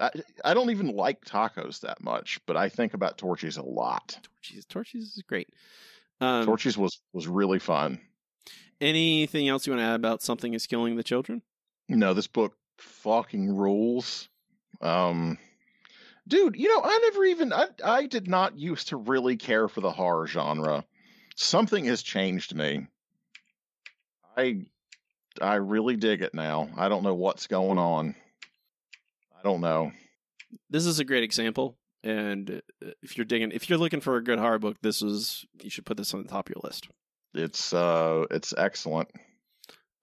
I, 0.01 0.11
I 0.45 0.55
don't 0.55 0.71
even 0.71 0.95
like 0.95 1.25
tacos 1.25 1.81
that 1.81 2.03
much, 2.03 2.41
but 2.47 2.57
I 2.57 2.69
think 2.69 2.95
about 2.95 3.19
Torchies 3.19 3.59
a 3.59 3.63
lot. 3.63 4.19
Torchies, 4.23 4.67
Torchies 4.67 5.03
is 5.17 5.23
great. 5.27 5.49
Um, 6.21 6.47
Torchies 6.47 6.77
was 6.77 7.01
was 7.13 7.27
really 7.29 7.59
fun. 7.59 8.01
anything 8.81 9.49
else 9.49 9.67
you 9.67 9.73
want 9.73 9.81
to 9.81 9.87
add 9.87 9.97
about 9.97 10.23
something 10.23 10.55
is 10.55 10.67
killing 10.67 10.97
the 10.97 11.03
children? 11.03 11.43
No, 11.89 12.15
this 12.15 12.27
book 12.27 12.55
fucking 12.79 13.57
rules. 13.57 14.29
Um 14.81 15.39
dude, 16.29 16.57
you 16.57 16.69
know, 16.69 16.83
I 16.85 16.99
never 17.03 17.25
even 17.25 17.53
I 17.53 17.67
I 17.85 18.07
did 18.07 18.29
not 18.29 18.59
used 18.59 18.89
to 18.89 18.97
really 18.97 19.37
care 19.37 19.67
for 19.69 19.81
the 19.81 19.91
horror 19.91 20.27
genre. 20.27 20.85
Something 21.35 21.87
has 21.87 22.03
changed 22.03 22.55
me. 22.55 22.87
I 24.37 24.67
I 25.41 25.55
really 25.57 25.97
dig 25.97 26.23
it 26.23 26.35
now. 26.35 26.69
I 26.77 26.89
don't 26.89 27.03
know 27.03 27.15
what's 27.15 27.47
going 27.47 27.79
on. 27.79 28.15
I 29.39 29.43
don't 29.43 29.61
know. 29.61 29.93
This 30.71 30.87
is 30.87 30.99
a 30.99 31.05
great 31.05 31.23
example. 31.23 31.77
And 32.03 32.63
uh, 32.85 32.91
if 33.03 33.17
you're 33.17 33.25
digging, 33.25 33.53
if 33.53 33.69
you're 33.69 33.79
looking 33.79 34.01
for 34.01 34.17
a 34.17 34.25
good 34.25 34.39
horror 34.39 34.59
book, 34.59 34.77
this 34.83 35.03
is 35.03 35.45
you 35.63 35.71
should 35.71 35.87
put 35.87 35.97
this 35.97 36.15
on 36.15 36.23
the 36.23 36.29
top 36.29 36.49
of 36.49 36.55
your 36.55 36.63
list. 36.63 36.89
It's 37.35 37.73
uh 37.73 38.25
it's 38.31 38.55
excellent. 38.57 39.11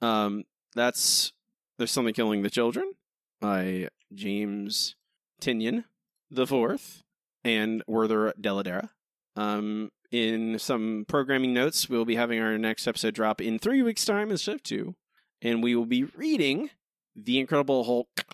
Um, 0.02 0.44
that's 0.76 1.32
there's 1.78 1.92
something 1.92 2.14
killing 2.14 2.42
the 2.42 2.50
children 2.50 2.94
by 3.42 3.90
James 4.14 4.96
Tynion 5.42 5.86
the 6.32 6.48
fourth 6.48 7.04
and 7.44 7.84
Werther 7.88 8.34
Dell'Edera. 8.40 8.90
Um, 9.36 9.92
in 10.12 10.60
some 10.60 11.06
programming 11.08 11.54
notes, 11.54 11.90
we'll 11.90 12.06
be 12.06 12.16
having 12.16 12.40
our 12.40 12.58
next 12.58 12.88
episode 12.88 13.14
drop 13.14 13.42
in 13.42 13.60
three 13.60 13.82
weeks' 13.82 14.06
time 14.06 14.32
instead 14.32 14.56
of 14.56 14.64
two, 14.64 14.96
and 15.42 15.62
we 15.64 15.76
will 15.76 15.86
be 15.86 16.04
reading 16.04 16.70
the 17.16 17.40
Incredible 17.40 17.84
Hulk. 17.84 18.26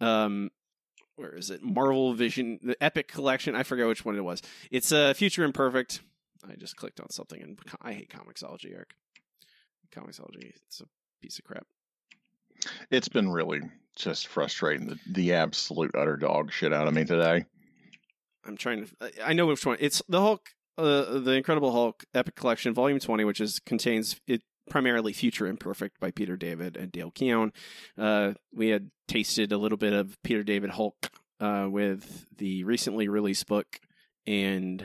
Um, 0.00 0.50
where 1.16 1.34
is 1.34 1.50
it? 1.50 1.62
Marvel 1.62 2.12
Vision, 2.14 2.58
the 2.62 2.76
Epic 2.82 3.08
Collection. 3.08 3.54
I 3.54 3.62
forget 3.62 3.86
which 3.86 4.04
one 4.04 4.16
it 4.16 4.24
was. 4.24 4.42
It's 4.70 4.90
a 4.92 5.10
uh, 5.10 5.14
Future 5.14 5.44
Imperfect. 5.44 6.00
I 6.50 6.56
just 6.56 6.76
clicked 6.76 7.00
on 7.00 7.08
something, 7.10 7.40
and 7.40 7.58
I 7.80 7.92
hate 7.92 8.10
Comixology, 8.10 8.72
Eric. 8.74 8.90
Comixology, 9.94 10.52
it's 10.66 10.80
a 10.80 10.84
piece 11.22 11.38
of 11.38 11.44
crap. 11.44 11.66
It's 12.90 13.08
been 13.08 13.30
really 13.30 13.60
just 13.96 14.26
frustrating 14.26 14.86
the, 14.88 14.98
the 15.10 15.32
absolute 15.34 15.94
utter 15.94 16.16
dog 16.16 16.52
shit 16.52 16.72
out 16.72 16.88
of 16.88 16.94
me 16.94 17.04
today. 17.04 17.44
I'm 18.44 18.56
trying 18.56 18.84
to. 18.86 18.90
I- 19.00 19.30
I 19.30 19.32
know 19.32 19.46
which 19.46 19.64
one. 19.64 19.76
It's 19.80 20.02
the 20.08 20.20
Hulk, 20.20 20.48
uh, 20.76 21.18
the 21.20 21.32
Incredible 21.32 21.72
Hulk 21.72 22.04
Epic 22.12 22.34
Collection, 22.34 22.74
Volume 22.74 22.98
20, 22.98 23.24
which 23.24 23.40
is 23.40 23.60
contains 23.60 24.20
it 24.26 24.42
primarily 24.68 25.12
Future 25.12 25.46
Imperfect 25.46 26.00
by 26.00 26.10
Peter 26.10 26.36
David 26.36 26.76
and 26.76 26.92
Dale 26.92 27.10
Keown. 27.10 27.52
Uh, 27.98 28.32
we 28.52 28.68
had 28.68 28.90
tasted 29.08 29.52
a 29.52 29.58
little 29.58 29.78
bit 29.78 29.92
of 29.92 30.16
Peter 30.22 30.42
David 30.42 30.70
Hulk 30.70 31.10
uh, 31.40 31.66
with 31.70 32.26
the 32.36 32.64
recently 32.64 33.08
released 33.08 33.46
book, 33.46 33.80
and 34.26 34.84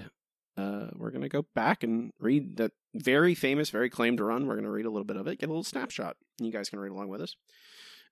uh, 0.58 0.88
we're 0.96 1.12
gonna 1.12 1.30
go 1.30 1.46
back 1.56 1.84
and 1.84 2.12
read 2.20 2.58
that 2.58 2.72
very 2.96 3.36
famous, 3.36 3.70
very 3.70 3.90
claimed 3.90 4.20
run. 4.20 4.48
We're 4.48 4.56
gonna 4.56 4.72
read 4.72 4.86
a 4.86 4.92
little 4.92 5.06
bit 5.06 5.18
of 5.18 5.28
it, 5.28 5.40
get 5.40 5.48
a 5.48 5.52
little 5.52 5.64
snapshot, 5.64 6.18
you 6.40 6.52
guys 6.52 6.70
can 6.70 6.80
read 6.80 6.92
along 6.92 7.10
with 7.10 7.22
us. 7.22 7.36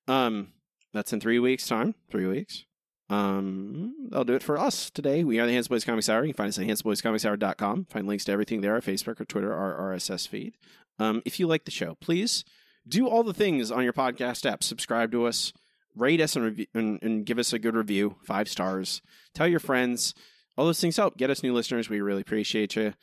Um, 0.07 0.53
that's 0.94 1.14
in 1.14 1.19
three 1.19 1.39
weeks' 1.39 1.68
time. 1.68 1.95
Three 2.10 2.27
weeks. 2.27 2.64
Um, 3.10 3.94
that'll 4.10 4.26
do 4.26 4.34
it 4.34 4.44
for 4.44 4.57
us 4.57 4.89
today. 4.89 5.23
We 5.23 5.39
are 5.39 5.45
the 5.45 5.53
Hands 5.53 5.68
Boys 5.68 5.85
Comics 5.85 6.10
Hour. 6.10 6.23
You 6.23 6.34
can 6.34 6.38
find 6.38 6.49
us 6.49 6.60
at 6.60 6.65
handsboyscomicshour.com. 6.65 7.85
Find 7.85 8.07
links 8.07 8.26
to 8.26 8.31
everything 8.31 8.61
there, 8.61 8.73
our 8.73 8.81
Facebook 8.81 9.22
or 9.22 9.26
Twitter, 9.26 9.53
our 9.53 9.94
RSS 9.94 10.27
feed. 10.27 10.56
Um, 10.99 11.22
if 11.26 11.40
you 11.40 11.48
like 11.48 11.65
the 11.65 11.72
show, 11.72 11.95
please 12.02 12.44
do 12.88 13.07
all 13.07 13.24
the 13.24 13.34
things 13.34 13.72
on 13.72 13.84
your 13.84 13.94
podcast 13.94 14.49
app. 14.49 14.64
Subscribe 14.64 15.11
to 15.11 15.26
us, 15.26 15.53
rate 15.95 16.22
us, 16.22 16.36
and, 16.36 16.65
and, 16.74 16.99
and 17.02 17.26
give 17.26 17.40
us 17.40 17.53
a 17.53 17.60
good 17.60 17.76
review, 17.76 18.15
five 18.24 18.48
stars. 18.48 19.02
Tell 19.34 19.48
your 19.48 19.60
friends. 19.60 20.14
All 20.57 20.65
those 20.65 20.82
things 20.82 20.98
help 20.98 21.18
get 21.18 21.30
us 21.30 21.44
new 21.44 21.53
listeners. 21.53 21.90
We 21.90 22.02
really 22.02 22.22
appreciate 22.22 22.76
you. 22.76 22.94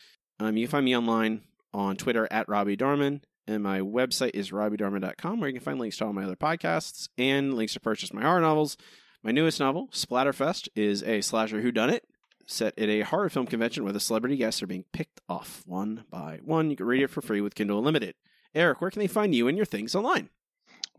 Um, 0.40 0.56
you 0.56 0.66
can 0.66 0.72
find 0.72 0.84
me 0.84 0.96
online 0.96 1.42
on 1.72 1.96
Twitter 1.96 2.26
at 2.30 2.48
Robbie 2.48 2.76
Dorman. 2.76 3.22
And 3.46 3.62
my 3.62 3.80
website 3.80 4.30
is 4.34 4.50
robbiedorman.com, 4.50 5.38
where 5.38 5.50
you 5.50 5.54
can 5.54 5.62
find 5.62 5.78
links 5.78 5.98
to 5.98 6.06
all 6.06 6.12
my 6.14 6.24
other 6.24 6.36
podcasts 6.36 7.08
and 7.18 7.54
links 7.54 7.74
to 7.74 7.80
purchase 7.80 8.12
my 8.12 8.22
horror 8.22 8.40
novels. 8.40 8.78
My 9.22 9.32
newest 9.32 9.60
novel, 9.60 9.88
Splatterfest, 9.92 10.68
is 10.74 11.02
a 11.02 11.20
slasher 11.20 11.62
whodunit 11.62 12.00
set 12.46 12.78
at 12.78 12.88
a 12.88 13.02
horror 13.02 13.28
film 13.28 13.46
convention 13.46 13.84
where 13.84 13.92
the 13.92 14.00
celebrity 14.00 14.36
guests 14.36 14.62
are 14.62 14.66
being 14.66 14.84
picked 14.92 15.20
off 15.28 15.62
one 15.66 16.04
by 16.10 16.40
one. 16.44 16.70
You 16.70 16.76
can 16.76 16.86
read 16.86 17.02
it 17.02 17.10
for 17.10 17.22
free 17.22 17.40
with 17.40 17.54
Kindle 17.54 17.78
Unlimited. 17.78 18.14
Eric, 18.54 18.80
where 18.80 18.90
can 18.90 19.00
they 19.00 19.06
find 19.06 19.34
you 19.34 19.48
and 19.48 19.56
your 19.56 19.66
things 19.66 19.94
online? 19.94 20.30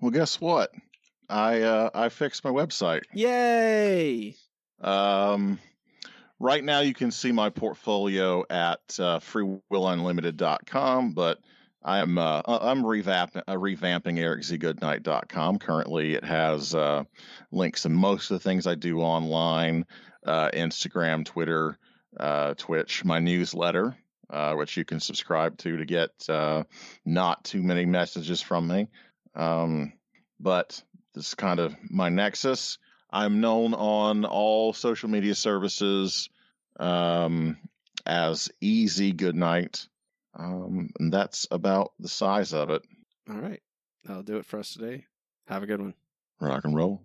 Well, 0.02 0.12
guess 0.12 0.42
what? 0.42 0.72
I 1.30 1.62
uh, 1.62 1.90
I 1.94 2.10
fixed 2.10 2.44
my 2.44 2.52
website. 2.52 3.04
Yay! 3.14 4.36
Um, 4.82 5.60
right 6.40 6.64
now, 6.64 6.82
you 6.82 6.94
can 6.94 7.12
see 7.12 7.32
my 7.32 7.50
portfolio 7.50 8.44
at 8.50 8.80
uh, 9.00 9.20
freewillunlimited.com, 9.20 11.14
but 11.14 11.40
I 11.84 12.00
am 12.00 12.18
uh, 12.18 12.42
I'm 12.46 12.84
revamping 12.84 13.44
uh, 13.48 13.56
revamping 13.56 14.18
ericzgoodnight.com. 14.18 15.60
Currently, 15.60 16.16
it 16.16 16.24
has 16.24 16.76
uh, 16.76 17.04
links 17.52 17.84
to 17.84 17.90
most 17.90 18.32
of 18.32 18.36
the 18.36 18.44
things 18.44 18.68
I 18.68 18.76
do 18.76 19.02
online: 19.02 19.86
uh, 20.26 20.50
Instagram, 20.52 21.26
Twitter, 21.26 21.78
uh, 22.20 22.54
Twitch, 22.56 23.06
my 23.06 23.20
newsletter, 23.20 23.96
uh, 24.30 24.54
which 24.56 24.76
you 24.78 24.86
can 24.86 25.00
subscribe 25.00 25.58
to 25.60 25.78
to 25.78 25.86
get 25.86 26.12
uh, 26.30 26.64
not 27.06 27.44
too 27.44 27.62
many 27.62 27.86
messages 27.86 28.42
from 28.42 28.68
me. 28.68 28.88
Um, 29.36 29.94
but 30.40 30.82
this 31.14 31.28
is 31.28 31.36
kind 31.36 31.60
of 31.60 31.76
my 31.90 32.10
nexus. 32.10 32.78
I'm 33.12 33.40
known 33.40 33.74
on 33.74 34.26
all 34.26 34.74
social 34.74 35.10
media 35.10 35.36
services 35.36 36.30
um, 36.80 37.58
as 38.06 38.50
Easy 38.60 39.14
Goodnight. 39.14 39.88
Um, 40.38 40.90
and 41.00 41.14
that's 41.14 41.48
about 41.50 41.94
the 42.00 42.10
size 42.10 42.54
of 42.54 42.70
it. 42.70 42.82
All 43.30 43.38
right. 43.38 43.62
That'll 44.04 44.24
do 44.24 44.38
it 44.38 44.46
for 44.46 44.60
us 44.60 44.74
today. 44.74 45.06
Have 45.48 45.64
a 45.64 45.66
good 45.68 45.80
one. 45.80 45.94
Rock 46.42 46.66
and 46.66 46.76
roll. 46.76 47.02